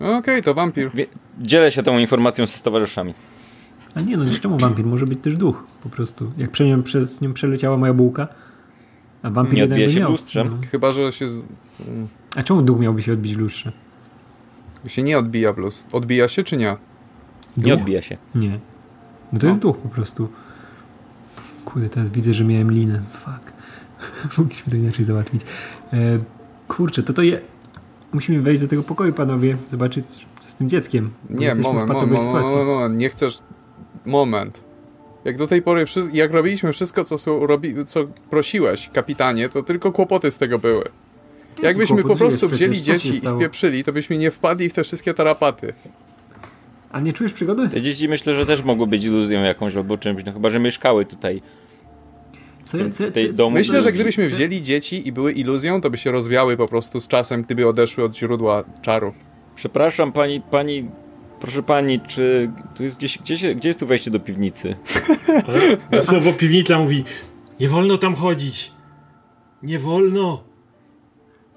Okej, 0.00 0.42
to 0.42 0.54
wampir. 0.54 0.90
Wie- 0.94 1.06
Dzielę 1.40 1.72
się 1.72 1.82
tą 1.82 1.98
informacją 1.98 2.46
z 2.46 2.62
towarzyszami. 2.62 3.14
A 3.94 4.00
nie 4.00 4.16
no, 4.16 4.24
nie 4.24 4.34
czemu 4.38 4.58
wampir? 4.58 4.84
Może 4.86 5.06
być 5.06 5.18
też 5.20 5.36
duch 5.36 5.64
po 5.82 5.88
prostu. 5.88 6.32
Jak 6.38 6.50
przez 6.50 6.66
nią, 6.66 6.82
przez 6.82 7.20
nią 7.20 7.32
przeleciała 7.32 7.76
moja 7.76 7.94
bułka, 7.94 8.28
a 9.22 9.30
wampir 9.30 9.54
Nie 9.54 9.64
odbija 9.64 9.88
się 9.88 10.00
miał. 10.00 10.10
lustrze. 10.10 10.44
No. 10.44 10.50
Chyba, 10.70 10.90
że 10.90 11.12
się, 11.12 11.28
z... 11.28 11.42
A 12.36 12.42
czemu 12.42 12.62
duch 12.62 12.78
miałby 12.80 13.02
się 13.02 13.12
odbić 13.12 13.34
w 13.36 13.38
lustrze? 13.38 13.72
Się 14.86 15.02
nie 15.02 15.18
odbija 15.18 15.52
w 15.52 15.58
luz. 15.58 15.84
Odbija 15.92 16.28
się 16.28 16.42
czy 16.42 16.56
nie? 16.56 16.76
Duch? 17.56 17.66
Nie 17.66 17.74
odbija 17.74 18.02
się. 18.02 18.16
Nie. 18.34 18.60
No 19.32 19.38
to 19.38 19.46
jest 19.46 19.60
duch 19.60 19.78
po 19.78 19.88
prostu. 19.88 20.28
Kurde, 21.64 21.88
teraz 21.88 22.10
widzę, 22.10 22.34
że 22.34 22.44
miałem 22.44 22.70
linę. 22.70 23.02
Fuck. 23.12 23.52
Mogliśmy 24.38 24.70
to 24.70 24.76
inaczej 24.76 25.04
załatwić. 25.04 25.42
E, 25.92 26.18
kurczę, 26.68 27.02
to 27.02 27.12
to 27.12 27.22
je... 27.22 27.40
Musimy 28.12 28.42
wejść 28.42 28.62
do 28.62 28.68
tego 28.68 28.82
pokoju, 28.82 29.12
panowie, 29.12 29.56
zobaczyć, 29.68 30.06
co 30.40 30.50
z 30.50 30.54
tym 30.54 30.68
dzieckiem. 30.68 31.10
Nie, 31.30 31.54
moment, 31.54 31.88
moment, 31.88 32.12
moment, 32.12 32.46
moment, 32.66 32.98
nie 32.98 33.08
chcesz... 33.08 33.38
Moment. 34.06 34.60
Jak 35.24 35.36
do 35.36 35.46
tej 35.46 35.62
pory, 35.62 35.84
jak 36.12 36.32
robiliśmy 36.32 36.72
wszystko, 36.72 37.04
co, 37.04 37.46
robi... 37.46 37.74
co 37.86 38.04
prosiłeś, 38.30 38.90
kapitanie, 38.92 39.48
to 39.48 39.62
tylko 39.62 39.92
kłopoty 39.92 40.30
z 40.30 40.38
tego 40.38 40.58
były. 40.58 40.84
Jakbyśmy 41.62 42.02
po 42.02 42.16
prostu 42.16 42.48
wzięli 42.48 42.82
dzieci 42.82 43.08
i 43.08 43.20
spieprzyli, 43.36 43.84
to 43.84 43.92
byśmy 43.92 44.16
nie 44.18 44.30
wpadli 44.30 44.68
w 44.68 44.72
te 44.72 44.84
wszystkie 44.84 45.14
tarapaty. 45.14 45.72
A 46.92 47.00
nie 47.00 47.12
czujesz 47.12 47.32
przygody? 47.32 47.68
Te 47.68 47.80
dzieci 47.80 48.08
myślę, 48.08 48.34
że 48.36 48.46
też 48.46 48.62
mogły 48.62 48.86
być 48.86 49.04
iluzją 49.04 49.42
jakąś 49.42 49.76
albo 49.76 49.98
czymś, 49.98 50.24
no 50.24 50.32
chyba, 50.32 50.50
że 50.50 50.58
mieszkały 50.58 51.04
tutaj. 51.06 51.42
Co, 52.64 52.76
ja- 52.78 52.90
co, 52.90 53.10
tej 53.10 53.26
co, 53.26 53.32
domu- 53.32 53.54
Myślę, 53.54 53.82
że 53.82 53.92
gdybyśmy 53.92 54.28
wzięli 54.28 54.62
dzieci 54.62 55.08
i 55.08 55.12
były 55.12 55.32
iluzją, 55.32 55.80
to 55.80 55.90
by 55.90 55.96
się 55.96 56.10
rozwiały 56.10 56.56
po 56.56 56.68
prostu 56.68 57.00
z 57.00 57.08
czasem, 57.08 57.42
gdyby 57.42 57.66
odeszły 57.68 58.04
od 58.04 58.16
źródła 58.16 58.64
czaru. 58.82 59.12
Przepraszam, 59.56 60.12
pani, 60.12 60.40
pani, 60.40 60.90
proszę 61.40 61.62
pani, 61.62 62.00
czy 62.00 62.50
tu 62.76 62.82
jest 62.82 62.96
gdzieś, 62.98 63.18
gdzie, 63.18 63.38
się, 63.38 63.54
gdzie 63.54 63.68
jest 63.68 63.80
tu 63.80 63.86
wejście 63.86 64.10
do 64.10 64.20
piwnicy? 64.20 64.76
Na 65.90 66.02
słowo 66.02 66.32
piwnica 66.32 66.78
mówi 66.78 67.04
nie 67.60 67.68
wolno 67.68 67.98
tam 67.98 68.14
chodzić. 68.14 68.72
Nie 69.62 69.78
wolno. 69.78 70.44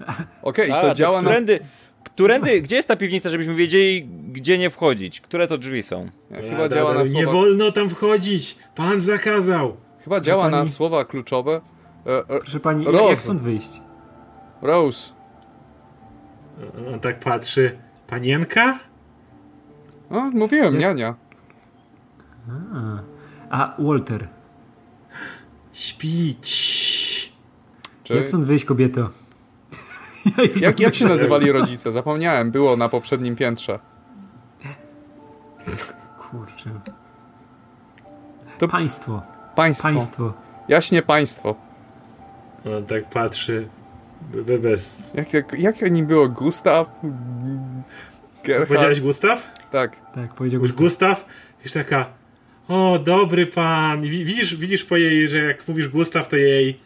Okej, 0.41 0.71
A, 0.71 0.81
to 0.81 0.93
działa 0.93 1.21
na... 1.21 1.29
którędy, 1.29 1.59
którędy, 2.03 2.61
gdzie 2.61 2.75
jest 2.75 2.87
ta 2.87 2.95
piwnica, 2.95 3.29
żebyśmy 3.29 3.55
wiedzieli, 3.55 4.05
gdzie 4.31 4.57
nie 4.57 4.69
wchodzić? 4.69 5.21
Które 5.21 5.47
to 5.47 5.57
drzwi 5.57 5.83
są? 5.83 6.05
Chyba 6.49 6.69
działa 6.69 6.93
na 6.93 7.01
Nie 7.01 7.07
słowa, 7.07 7.31
wolno 7.31 7.71
tam 7.71 7.89
wchodzić. 7.89 8.57
Pan 8.75 9.01
zakazał. 9.01 9.77
chyba 10.03 10.19
działa 10.19 10.49
na 10.49 10.57
pani- 10.57 10.69
słowa 10.69 11.03
kluczowe. 11.03 11.61
E, 12.05 12.19
e, 12.19 12.23
Proszę 12.39 12.59
pani, 12.59 12.85
Roz. 12.85 13.09
jak 13.09 13.17
stąd 13.19 13.41
wyjść? 13.41 13.81
Rose. 14.61 15.13
On 16.93 16.99
tak 16.99 17.19
patrzy. 17.19 17.77
Panienka? 18.07 18.79
No, 20.11 20.31
mówiłem, 20.33 20.77
niania. 20.77 21.15
A, 23.49 23.75
Walter, 23.79 24.27
Śpić. 25.73 27.33
Czy... 28.03 28.13
jak 28.13 28.27
stąd 28.27 28.45
wyjść, 28.45 28.65
kobieto? 28.65 29.09
Ja 30.37 30.43
Jak, 30.61 30.79
jak 30.79 30.95
się 30.95 31.05
nazywali 31.05 31.51
rodzice? 31.51 31.91
Zapomniałem, 31.91 32.51
było 32.51 32.77
na 32.77 32.89
poprzednim 32.89 33.35
piętrze. 33.35 33.79
Kurczę. 36.31 36.69
To- 38.57 38.67
Państwo, 38.67 39.21
Państwo. 39.55 39.83
państwo. 39.83 40.33
Jaśnie 40.67 41.01
państwo. 41.01 41.55
On 42.65 42.85
tak 42.85 43.09
patrzy. 43.09 43.67
Be- 44.21 44.59
Bez. 44.59 45.11
Jak, 45.13 45.33
jak, 45.33 45.59
jak 45.59 45.75
oni 45.83 46.03
było? 46.03 46.29
Gustaw? 46.29 46.87
Gerhard? 48.43 48.67
Powiedziałeś 48.67 49.01
Gustaw? 49.01 49.47
Tak. 49.71 49.95
Tak, 50.15 50.33
powiedział 50.33 50.61
Już 50.61 50.73
Gustaw. 50.73 51.09
Gustaw? 51.19 51.33
Już 51.63 51.73
taka. 51.73 52.05
O, 52.67 52.99
dobry 52.99 53.47
pan. 53.47 54.01
Wi- 54.01 54.25
Widzisz, 54.25 54.55
widzisz 54.55 54.85
po 54.85 54.97
jej, 54.97 55.29
że 55.29 55.37
jak 55.37 55.67
mówisz 55.67 55.87
Gustaw, 55.87 56.27
to 56.29 56.35
jej 56.35 56.79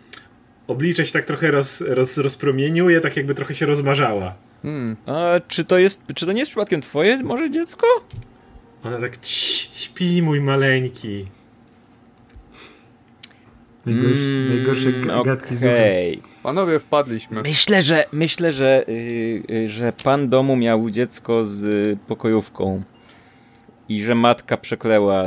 oblicze 0.68 1.06
się 1.06 1.12
tak 1.14 1.26
trochę 1.26 1.52
roz, 1.52 1.82
roz, 1.82 2.18
rozpromieniuje, 2.18 3.00
tak 3.02 3.18
jakby 3.18 3.36
trochę 3.36 3.56
się 3.56 3.66
rozmarzała. 3.66 4.34
Hmm. 4.62 4.96
A 5.06 5.40
czy 5.48 5.66
to 5.66 5.78
jest, 5.78 6.02
czy 6.16 6.26
to 6.26 6.32
nie 6.32 6.40
jest 6.40 6.52
przypadkiem 6.52 6.82
twoje 6.82 7.18
może 7.24 7.52
dziecko? 7.52 7.88
Ona 8.84 9.00
tak, 9.00 9.18
"Cii, 9.22 9.70
śpi 9.74 10.22
mój 10.22 10.42
maleńki. 10.42 11.26
Najgorsze, 13.86 14.16
Mm, 14.24 14.56
najgorsze 14.56 14.90
ga- 14.90 15.26
gadki 15.26 15.56
z 15.56 15.60
duchem. 15.60 15.74
Okej. 15.76 16.22
Panowie, 16.44 16.80
wpadliśmy. 16.80 17.42
Myślę, 17.42 17.82
że 17.82 18.06
myślę, 18.12 18.52
że, 18.54 18.86
yy, 18.88 19.44
yy, 19.50 19.68
że 19.68 19.94
pan 20.04 20.30
domu 20.30 20.56
miał 20.56 20.90
dziecko 20.90 21.46
z 21.46 22.00
pokojówką 22.08 22.84
i 23.90 24.04
że 24.04 24.16
matka 24.16 24.58
przekleła 24.58 25.24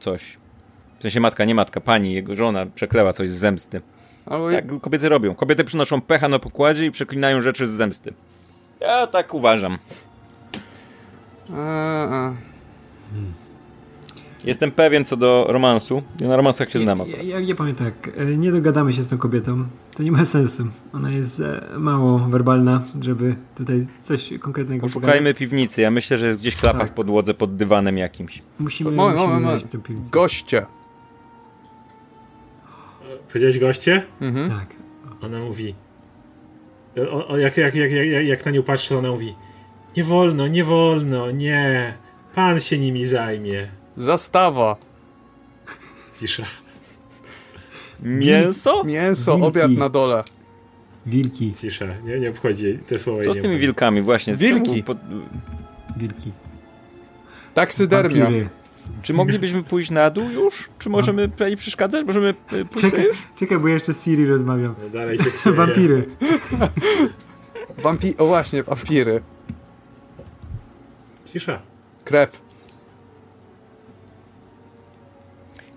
coś. 0.00 0.36
W 0.98 1.02
sensie 1.02 1.20
matka, 1.20 1.44
nie 1.44 1.54
matka, 1.54 1.80
pani, 1.80 2.12
jego 2.14 2.34
żona 2.34 2.66
przekleła 2.66 3.12
coś 3.12 3.30
z 3.30 3.34
zemsty. 3.34 3.80
Albo 4.26 4.50
Tak 4.50 4.80
kobiety 4.80 5.08
robią. 5.08 5.34
Kobiety 5.34 5.64
przynoszą 5.64 6.00
pecha 6.00 6.28
na 6.28 6.38
pokładzie 6.38 6.86
i 6.86 6.90
przeklinają 6.90 7.42
rzeczy 7.42 7.68
z 7.68 7.70
zemsty. 7.72 8.14
Ja 8.80 9.06
tak 9.06 9.34
uważam. 9.34 9.78
A, 11.56 12.26
a. 12.26 12.32
Jestem 14.44 14.70
pewien 14.70 15.04
co 15.04 15.16
do 15.16 15.46
romansu. 15.48 16.02
Ja 16.20 16.28
na 16.28 16.36
romansach 16.36 16.70
się 16.70 16.78
znam 16.78 16.98
Ja, 16.98 17.22
ja, 17.22 17.40
ja 17.40 17.54
powiem 17.54 17.74
tak, 17.74 18.10
e, 18.16 18.24
nie 18.24 18.52
dogadamy 18.52 18.92
się 18.92 19.02
z 19.02 19.08
tą 19.10 19.18
kobietą. 19.18 19.64
To 19.96 20.02
nie 20.02 20.12
ma 20.12 20.24
sensu. 20.24 20.66
Ona 20.92 21.10
jest 21.10 21.40
e, 21.40 21.66
mało 21.78 22.18
werbalna, 22.18 22.82
żeby 23.00 23.36
tutaj 23.54 23.86
coś 24.02 24.32
konkretnego 24.40 24.80
pogadać. 24.80 25.02
Poszukajmy 25.02 25.34
piwnicy. 25.34 25.80
Ja 25.80 25.90
myślę, 25.90 26.18
że 26.18 26.26
jest 26.26 26.38
gdzieś 26.38 26.56
klapa 26.56 26.78
Tak. 26.78 26.88
w 26.88 26.92
podłodze 26.92 27.34
pod 27.34 27.56
dywanem 27.56 27.98
jakimś. 27.98 28.42
Musimy, 28.58 28.90
Moment, 28.90 29.42
musimy 29.42 29.72
tę 29.72 29.78
piwnicę. 29.78 30.10
Goście. 30.10 30.66
Powiedziałeś 33.34 33.58
goście? 33.58 34.02
Mhm. 34.20 34.48
Tak. 34.48 34.66
Ona 35.20 35.38
mówi. 35.38 35.74
O, 37.10 37.26
o, 37.28 37.38
jak, 37.38 37.56
jak, 37.56 37.74
jak, 37.74 37.92
jak, 37.92 38.26
jak 38.26 38.46
na 38.46 38.50
nią 38.52 38.62
patrzy, 38.62 38.98
ona 38.98 39.10
mówi. 39.10 39.34
Nie 39.96 40.04
wolno, 40.04 40.46
nie 40.46 40.64
wolno, 40.64 41.30
nie. 41.30 41.94
Pan 42.34 42.60
się 42.60 42.78
nimi 42.78 43.06
zajmie. 43.06 43.68
Zastawa. 43.96 44.76
Cisza. 46.20 46.42
Mięso? 48.02 48.84
Mięso, 48.84 49.32
Wilki. 49.32 49.48
obiad 49.48 49.70
na 49.70 49.88
dole. 49.88 50.24
Wilki, 51.06 51.52
Cisza. 51.52 51.86
Nie, 52.04 52.20
nie 52.20 52.30
obchodzi 52.30 52.78
te 52.86 52.98
słowa. 52.98 53.22
Co 53.24 53.34
z 53.34 53.38
tymi 53.38 53.58
wilkami 53.58 54.02
właśnie? 54.02 54.36
Z 54.36 54.38
Wilki. 54.38 54.84
wilki. 55.96 56.32
Taksydermia. 57.54 58.24
Wampiry. 58.24 58.48
Czy 59.02 59.12
moglibyśmy 59.12 59.62
pójść 59.62 59.90
na 59.90 60.10
dół 60.10 60.30
już? 60.30 60.68
Czy 60.78 60.90
możemy 60.90 61.28
pani 61.28 61.56
przeszkadzać? 61.56 62.06
Możemy 62.06 62.28
e, 62.28 62.34
pójść 62.64 62.68
Czekaj, 62.74 62.90
sobie 62.90 63.04
już? 63.04 63.22
czekaj, 63.36 63.58
bo 63.58 63.68
ja 63.68 63.74
jeszcze 63.74 63.94
z 63.94 64.04
Siri 64.04 64.26
rozmawiam. 64.26 64.74
No 64.82 64.88
dalej 64.90 65.18
się. 65.18 65.52
Wampiry. 65.52 66.06
Wampi 67.78 68.16
o 68.18 68.26
właśnie, 68.26 68.62
wampiry. 68.62 69.22
Cisza. 71.32 71.60
Krew. 72.04 72.42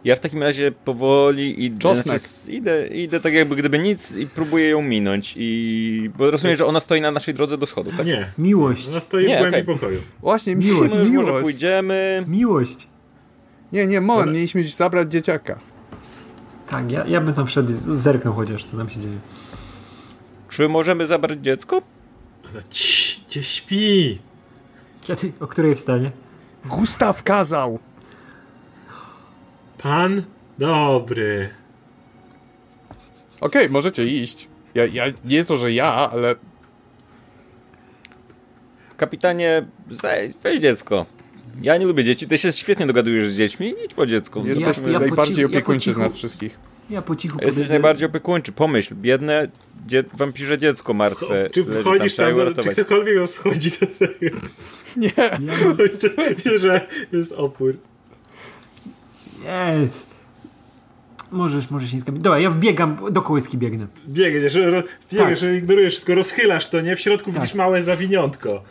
Ja 0.03 0.15
w 0.15 0.19
takim 0.19 0.43
razie 0.43 0.71
powoli 0.71 1.65
idę, 1.65 1.95
znaczy, 1.95 2.19
idę, 2.51 2.87
idę 2.87 3.19
tak 3.19 3.33
jakby 3.33 3.55
gdyby 3.55 3.79
nic 3.79 4.11
i 4.15 4.27
próbuję 4.27 4.69
ją 4.69 4.81
minąć 4.81 5.33
i... 5.37 6.09
Bo 6.17 6.31
rozumiem, 6.31 6.57
że 6.57 6.65
ona 6.65 6.79
stoi 6.79 7.01
na 7.01 7.11
naszej 7.11 7.33
drodze 7.33 7.57
do 7.57 7.65
schodów, 7.65 7.97
tak? 7.97 8.05
Nie. 8.05 8.31
Miłość. 8.37 8.87
Ona 8.89 8.99
stoi 8.99 9.27
Nie, 9.27 9.35
w 9.35 9.39
głębi 9.39 9.57
okej. 9.61 9.75
pokoju. 9.75 9.99
Właśnie, 10.21 10.55
Miłość. 10.55 10.95
miłość. 10.95 11.11
Może 11.29 11.41
pójdziemy... 11.41 12.25
Miłość. 12.27 12.87
Nie, 13.71 13.87
nie, 13.87 14.01
moment, 14.01 14.27
Ale- 14.27 14.35
mieliśmy 14.35 14.63
zabrać 14.63 15.11
dzieciaka. 15.11 15.59
Tak, 16.69 16.91
ja, 16.91 17.05
ja 17.05 17.21
bym 17.21 17.33
tam 17.33 17.47
wszedł, 17.47 17.71
zerknął 17.95 18.33
chociaż, 18.33 18.65
co 18.65 18.77
tam 18.77 18.89
się 18.89 18.99
dzieje. 18.99 19.17
Czy 20.49 20.69
możemy 20.69 21.07
zabrać 21.07 21.39
dziecko? 21.39 21.81
Ona, 22.49 22.61
Cii. 22.69 23.07
Gdzie 23.27 23.43
śpi? 23.43 24.19
Kiedy, 25.01 25.31
o 25.39 25.47
której 25.47 25.75
wstanie? 25.75 26.11
Gustaw 26.65 27.23
kazał. 27.23 27.79
Pan 29.77 30.23
dobry. 30.57 31.49
Okej, 33.41 33.61
okay, 33.61 33.69
możecie 33.69 34.05
iść. 34.05 34.49
Ja, 34.75 34.85
ja, 34.85 35.05
nie 35.25 35.35
jest 35.35 35.49
to, 35.49 35.57
że 35.57 35.73
ja, 35.73 35.93
ale... 35.93 36.35
Kapitanie, 38.97 39.65
weź 40.43 40.59
dziecko. 40.61 41.05
Ja 41.61 41.77
nie 41.77 41.85
lubię 41.85 42.03
dzieci, 42.03 42.27
ty 42.27 42.37
się 42.37 42.51
świetnie 42.51 42.87
dogadujesz 42.87 43.27
z 43.27 43.37
dziećmi, 43.37 43.73
idź 43.85 43.93
po 43.93 44.05
dziecko. 44.05 44.43
Jesteśmy 44.45 44.87
ja, 44.87 44.93
ja 44.93 44.99
najbardziej 44.99 45.45
opiekuńczy 45.45 45.89
ja 45.89 45.93
z 45.93 45.97
nas 45.97 46.13
wszystkich. 46.13 46.59
Ja 46.89 47.01
po 47.01 47.15
cichu 47.15 47.37
Jesteś 47.41 47.69
najbardziej 47.69 48.05
opiekuńczy. 48.05 48.51
Pomyśl, 48.51 48.95
biedne 48.95 49.47
dzie 49.87 50.03
wampirze 50.13 50.57
dziecko 50.57 50.93
martwe. 50.93 51.49
Czy 51.49 51.63
wchodzisz 51.63 52.15
tam, 52.15 52.35
tam 52.35 52.53
do, 52.53 52.63
czy 52.63 52.69
ktokolwiek 52.69 53.17
nas 53.17 53.35
wchodzi 53.35 53.71
do 53.71 53.87
tego? 53.87 54.37
Nie. 54.97 55.11
Widzę, 56.37 56.59
że 56.59 56.87
jest 57.11 57.31
opór. 57.31 57.73
Jest. 59.45 60.07
Możesz, 61.31 61.69
możesz 61.69 61.93
nie 61.93 61.99
zgamić. 61.99 62.23
Dobra, 62.23 62.39
ja 62.39 62.49
wbiegam, 62.49 62.97
do 63.11 63.21
kołyski 63.21 63.57
biegnę. 63.57 63.87
Biegniesz, 64.07 64.55
ro, 64.55 64.83
biegniesz, 65.13 65.39
tak. 65.39 65.53
ignorujesz 65.53 65.93
wszystko, 65.93 66.15
rozchylasz 66.15 66.69
to, 66.69 66.81
nie? 66.81 66.95
W 66.95 66.99
środku 66.99 67.31
tak. 67.31 67.41
widzisz 67.41 67.55
małe 67.55 67.83
zawiniątko. 67.83 68.63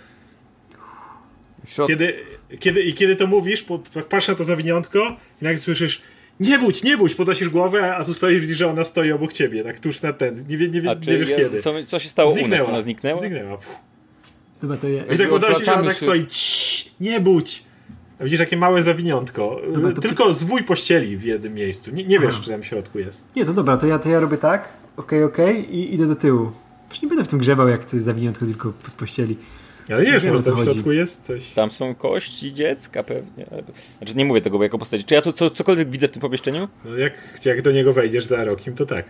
Kiedy, 1.87 2.15
kiedy, 2.59 2.83
I 2.83 2.95
kiedy 2.95 3.17
to 3.17 3.27
mówisz, 3.27 3.65
patrz 4.09 4.29
na 4.29 4.35
to 4.35 4.45
zawiniątko 4.45 5.17
i 5.43 5.45
nagle 5.45 5.59
słyszysz 5.59 6.03
nie 6.41 6.59
budź, 6.59 6.83
nie 6.83 6.97
budź, 6.97 7.15
podnosisz 7.15 7.49
głowę, 7.49 7.97
a 7.97 8.05
tu 8.05 8.15
stoisz, 8.15 8.41
widzisz, 8.41 8.59
że 8.59 8.69
ona 8.69 8.85
stoi 8.85 9.13
obok 9.13 9.33
ciebie, 9.33 9.65
tak 9.65 9.79
tuż 9.79 10.03
na 10.03 10.13
ten, 10.13 10.45
nie, 10.49 10.57
nie, 10.57 10.69
nie, 10.69 10.81
nie 11.07 11.19
wiesz 11.19 11.29
kiedy. 11.29 11.63
Co, 11.63 11.75
co 11.87 11.99
się 11.99 12.09
stało 12.09 12.31
zniknęła. 12.31 12.63
u 12.63 12.67
nas? 12.67 12.75
Ona 12.75 12.83
zniknęła? 12.83 13.21
Zniknęła. 13.21 13.59
Dobra, 14.63 14.77
to 14.77 14.89
ja... 14.89 15.05
I 15.05 15.19
tak 15.19 15.29
podnosisz, 15.29 15.69
ona 15.69 15.83
tak 15.83 15.97
stoi, 15.97 16.27
nie 17.01 17.21
budź. 17.21 17.63
A 18.21 18.25
widzisz, 18.25 18.41
jakie 18.41 18.57
małe 18.57 18.83
zawiniątko. 18.83 19.61
Dobra, 19.73 19.93
to... 19.93 20.03
Tylko 20.03 20.33
zwój 20.33 20.63
pościeli 20.63 21.17
w 21.17 21.23
jednym 21.23 21.55
miejscu. 21.55 21.91
Nie, 21.91 22.05
nie 22.05 22.21
wiesz, 22.21 22.41
czy 22.41 22.51
tam 22.51 22.63
w 22.63 22.67
środku 22.67 22.99
jest. 22.99 23.37
Nie, 23.37 23.45
to 23.45 23.53
dobra, 23.53 23.77
to 23.77 23.87
ja, 23.87 23.99
to 23.99 24.09
ja 24.09 24.21
robię 24.21 24.39
tak, 24.39 24.69
okej, 24.97 25.25
okay, 25.25 25.45
okej 25.45 25.61
okay, 25.61 25.73
i 25.73 25.95
idę 25.95 26.07
do 26.07 26.17
tyłu. 26.17 26.53
Już 26.91 27.03
nie 27.03 27.09
będę 27.09 27.25
w 27.25 27.29
tym 27.29 27.39
grzebał, 27.39 27.69
jak 27.69 27.85
to 27.85 27.97
jest 27.97 28.07
zawiniątko 28.07 28.47
tylko 28.47 28.73
z 28.89 28.95
pościeli. 28.95 29.37
Ale 29.91 30.05
nie 30.05 30.13
wiesz, 30.13 30.25
może 30.25 30.43
tam 30.43 30.57
w 30.57 30.63
środku 30.63 30.93
jest 30.93 31.25
coś. 31.25 31.51
Tam 31.51 31.71
są 31.71 31.95
kości 31.95 32.55
dziecka 32.55 33.03
pewnie. 33.03 33.47
Znaczy 33.99 34.15
nie 34.15 34.25
mówię 34.25 34.41
tego 34.41 34.63
jako 34.63 34.79
postaci. 34.79 35.05
Czy 35.05 35.15
ja 35.15 35.23
to, 35.23 35.33
co, 35.33 35.51
cokolwiek 35.51 35.91
widzę 35.91 36.09
w 36.09 36.11
tym 36.11 36.21
pomieszczeniu? 36.21 36.69
No 36.85 36.97
jak, 36.97 37.41
jak 37.45 37.63
do 37.63 37.73
niego 37.73 37.93
wejdziesz 37.93 38.25
za 38.25 38.45
rokiem, 38.45 38.75
to 38.75 38.87
tak. 38.87 39.05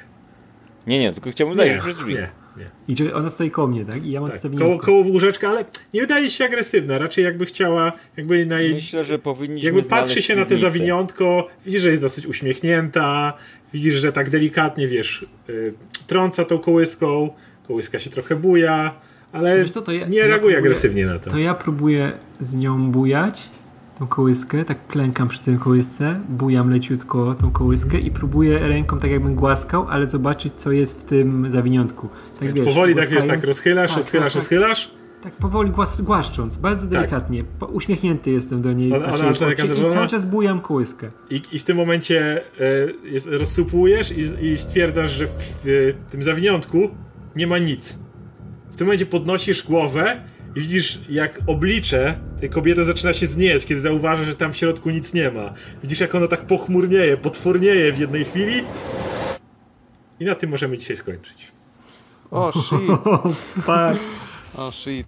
Nie, 0.87 1.01
nie, 1.01 1.13
tylko 1.13 1.31
chciałbym 1.31 1.57
zajrzeć 1.57 1.81
przez 1.81 1.97
drzwi. 1.97 2.15
Nie, 2.15 2.31
nie. 2.57 2.95
I 2.95 3.13
ona 3.13 3.31
stoi 3.31 3.51
koło 3.51 3.69
mnie, 3.69 3.85
tak? 3.85 4.05
I 4.05 4.11
ja 4.11 4.21
mam 4.21 4.31
tak. 4.31 4.41
koło, 4.59 4.79
koło 4.79 5.05
łóżeczka, 5.05 5.49
ale 5.49 5.65
nie 5.95 6.01
wydaje 6.01 6.31
się 6.31 6.45
agresywna. 6.45 6.99
Raczej 6.99 7.25
jakby 7.25 7.47
chciała, 7.47 7.93
jakby 8.17 8.47
na 8.47 8.61
jej... 8.61 8.75
Myślę, 8.75 9.05
że 9.05 9.19
powinniśmy 9.19 9.67
Jakby 9.67 9.83
patrzy 9.83 10.23
się 10.23 10.37
na 10.37 10.45
te 10.45 10.57
zawiniątko, 10.57 11.47
widzisz, 11.67 11.83
że 11.83 11.89
jest 11.89 12.03
dosyć 12.03 12.27
uśmiechnięta, 12.27 13.33
widzisz, 13.73 13.95
że 13.95 14.13
tak 14.13 14.31
delikatnie, 14.31 14.89
wiesz, 14.89 15.27
yy, 15.49 15.75
trąca 16.07 16.45
tą 16.45 16.59
kołyską, 16.59 17.31
kołyska 17.67 17.99
się 17.99 18.11
trochę 18.11 18.37
buja, 18.37 19.01
ale 19.37 19.65
co, 19.65 19.93
ja, 19.93 20.07
nie 20.07 20.27
reaguje 20.27 20.53
ja 20.53 20.59
agresywnie 20.59 21.07
na 21.07 21.19
to. 21.19 21.31
To 21.31 21.39
ja 21.39 21.55
próbuję 21.55 22.13
z 22.41 22.55
nią 22.55 22.91
bujać 22.91 23.49
tą 23.99 24.07
kołyskę, 24.07 24.65
tak 24.65 24.87
klękam 24.87 25.29
przy 25.29 25.45
tym 25.45 25.59
kołysce, 25.59 26.21
bujam 26.29 26.71
leciutko 26.71 27.35
tą 27.35 27.51
kołyskę 27.51 27.99
i 27.99 28.11
próbuję 28.11 28.59
ręką 28.59 28.99
tak 28.99 29.11
jakbym 29.11 29.35
głaskał, 29.35 29.87
ale 29.89 30.07
zobaczyć 30.07 30.53
co 30.57 30.73
jest 30.73 31.01
w 31.01 31.05
tym 31.05 31.53
zawiniątku. 31.53 32.09
Tak, 32.41 32.53
wiesz, 32.53 32.67
powoli 32.67 32.95
tak 32.95 33.09
wiesz, 33.09 33.27
tak 33.27 33.45
rozchylasz, 33.45 33.91
tak, 33.91 33.97
rozchylasz, 33.97 34.33
tak, 34.33 34.41
rozchylasz. 34.41 34.91
Tak 35.23 35.33
powoli 35.37 35.71
głas, 35.71 36.01
głaszcząc, 36.01 36.57
bardzo 36.57 36.83
tak. 36.83 36.91
delikatnie. 36.91 37.45
Tak. 37.61 37.71
Uśmiechnięty 37.71 38.31
jestem 38.31 38.63
do 38.63 38.73
niej. 38.73 38.93
Ona, 38.93 39.07
ona 39.07 39.29
oczy, 39.29 39.55
I 39.89 39.91
cały 39.91 40.07
czas 40.07 40.25
bujam 40.27 40.61
kołyskę. 40.61 41.11
I, 41.31 41.43
i 41.53 41.59
w 41.59 41.65
tym 41.65 41.77
momencie 41.77 42.43
y, 42.61 42.95
jest, 43.11 43.27
rozsupujesz 43.27 44.13
i, 44.13 44.47
i 44.47 44.57
stwierdzasz, 44.57 45.11
że 45.11 45.27
w, 45.27 45.33
w 45.65 46.11
tym 46.11 46.23
zawiniątku 46.23 46.91
nie 47.37 47.47
ma 47.47 47.59
nic. 47.59 47.99
W 48.77 48.79
tym 48.79 48.87
momencie 48.87 49.07
podnosisz 49.07 49.63
głowę 49.63 50.21
i 50.57 50.61
widzisz, 50.61 50.99
jak 51.09 51.41
oblicze 51.47 52.19
tej 52.41 52.51
kobiety 52.51 52.85
zaczyna 52.85 53.13
się 53.13 53.27
znieść, 53.27 53.67
kiedy 53.67 53.81
zauważa, 53.81 54.25
że 54.25 54.35
tam 54.35 54.53
w 54.53 54.57
środku 54.57 54.91
nic 54.91 55.15
nie 55.15 55.31
ma. 55.31 55.55
Widzisz, 55.83 56.01
jak 56.01 56.15
ona 56.15 56.29
tak 56.29 56.41
pochmurnieje, 56.41 57.17
potwornieje 57.17 57.93
w 57.93 57.99
jednej 57.99 58.25
chwili. 58.25 58.65
I 60.21 60.25
na 60.25 60.35
tym 60.35 60.51
możemy 60.51 60.79
dzisiaj 60.79 60.97
skończyć. 60.97 61.53
O, 62.31 62.49
oh, 62.49 62.63
shit. 62.63 62.79
O, 64.57 64.67
oh, 64.67 64.73
shit. 64.73 65.05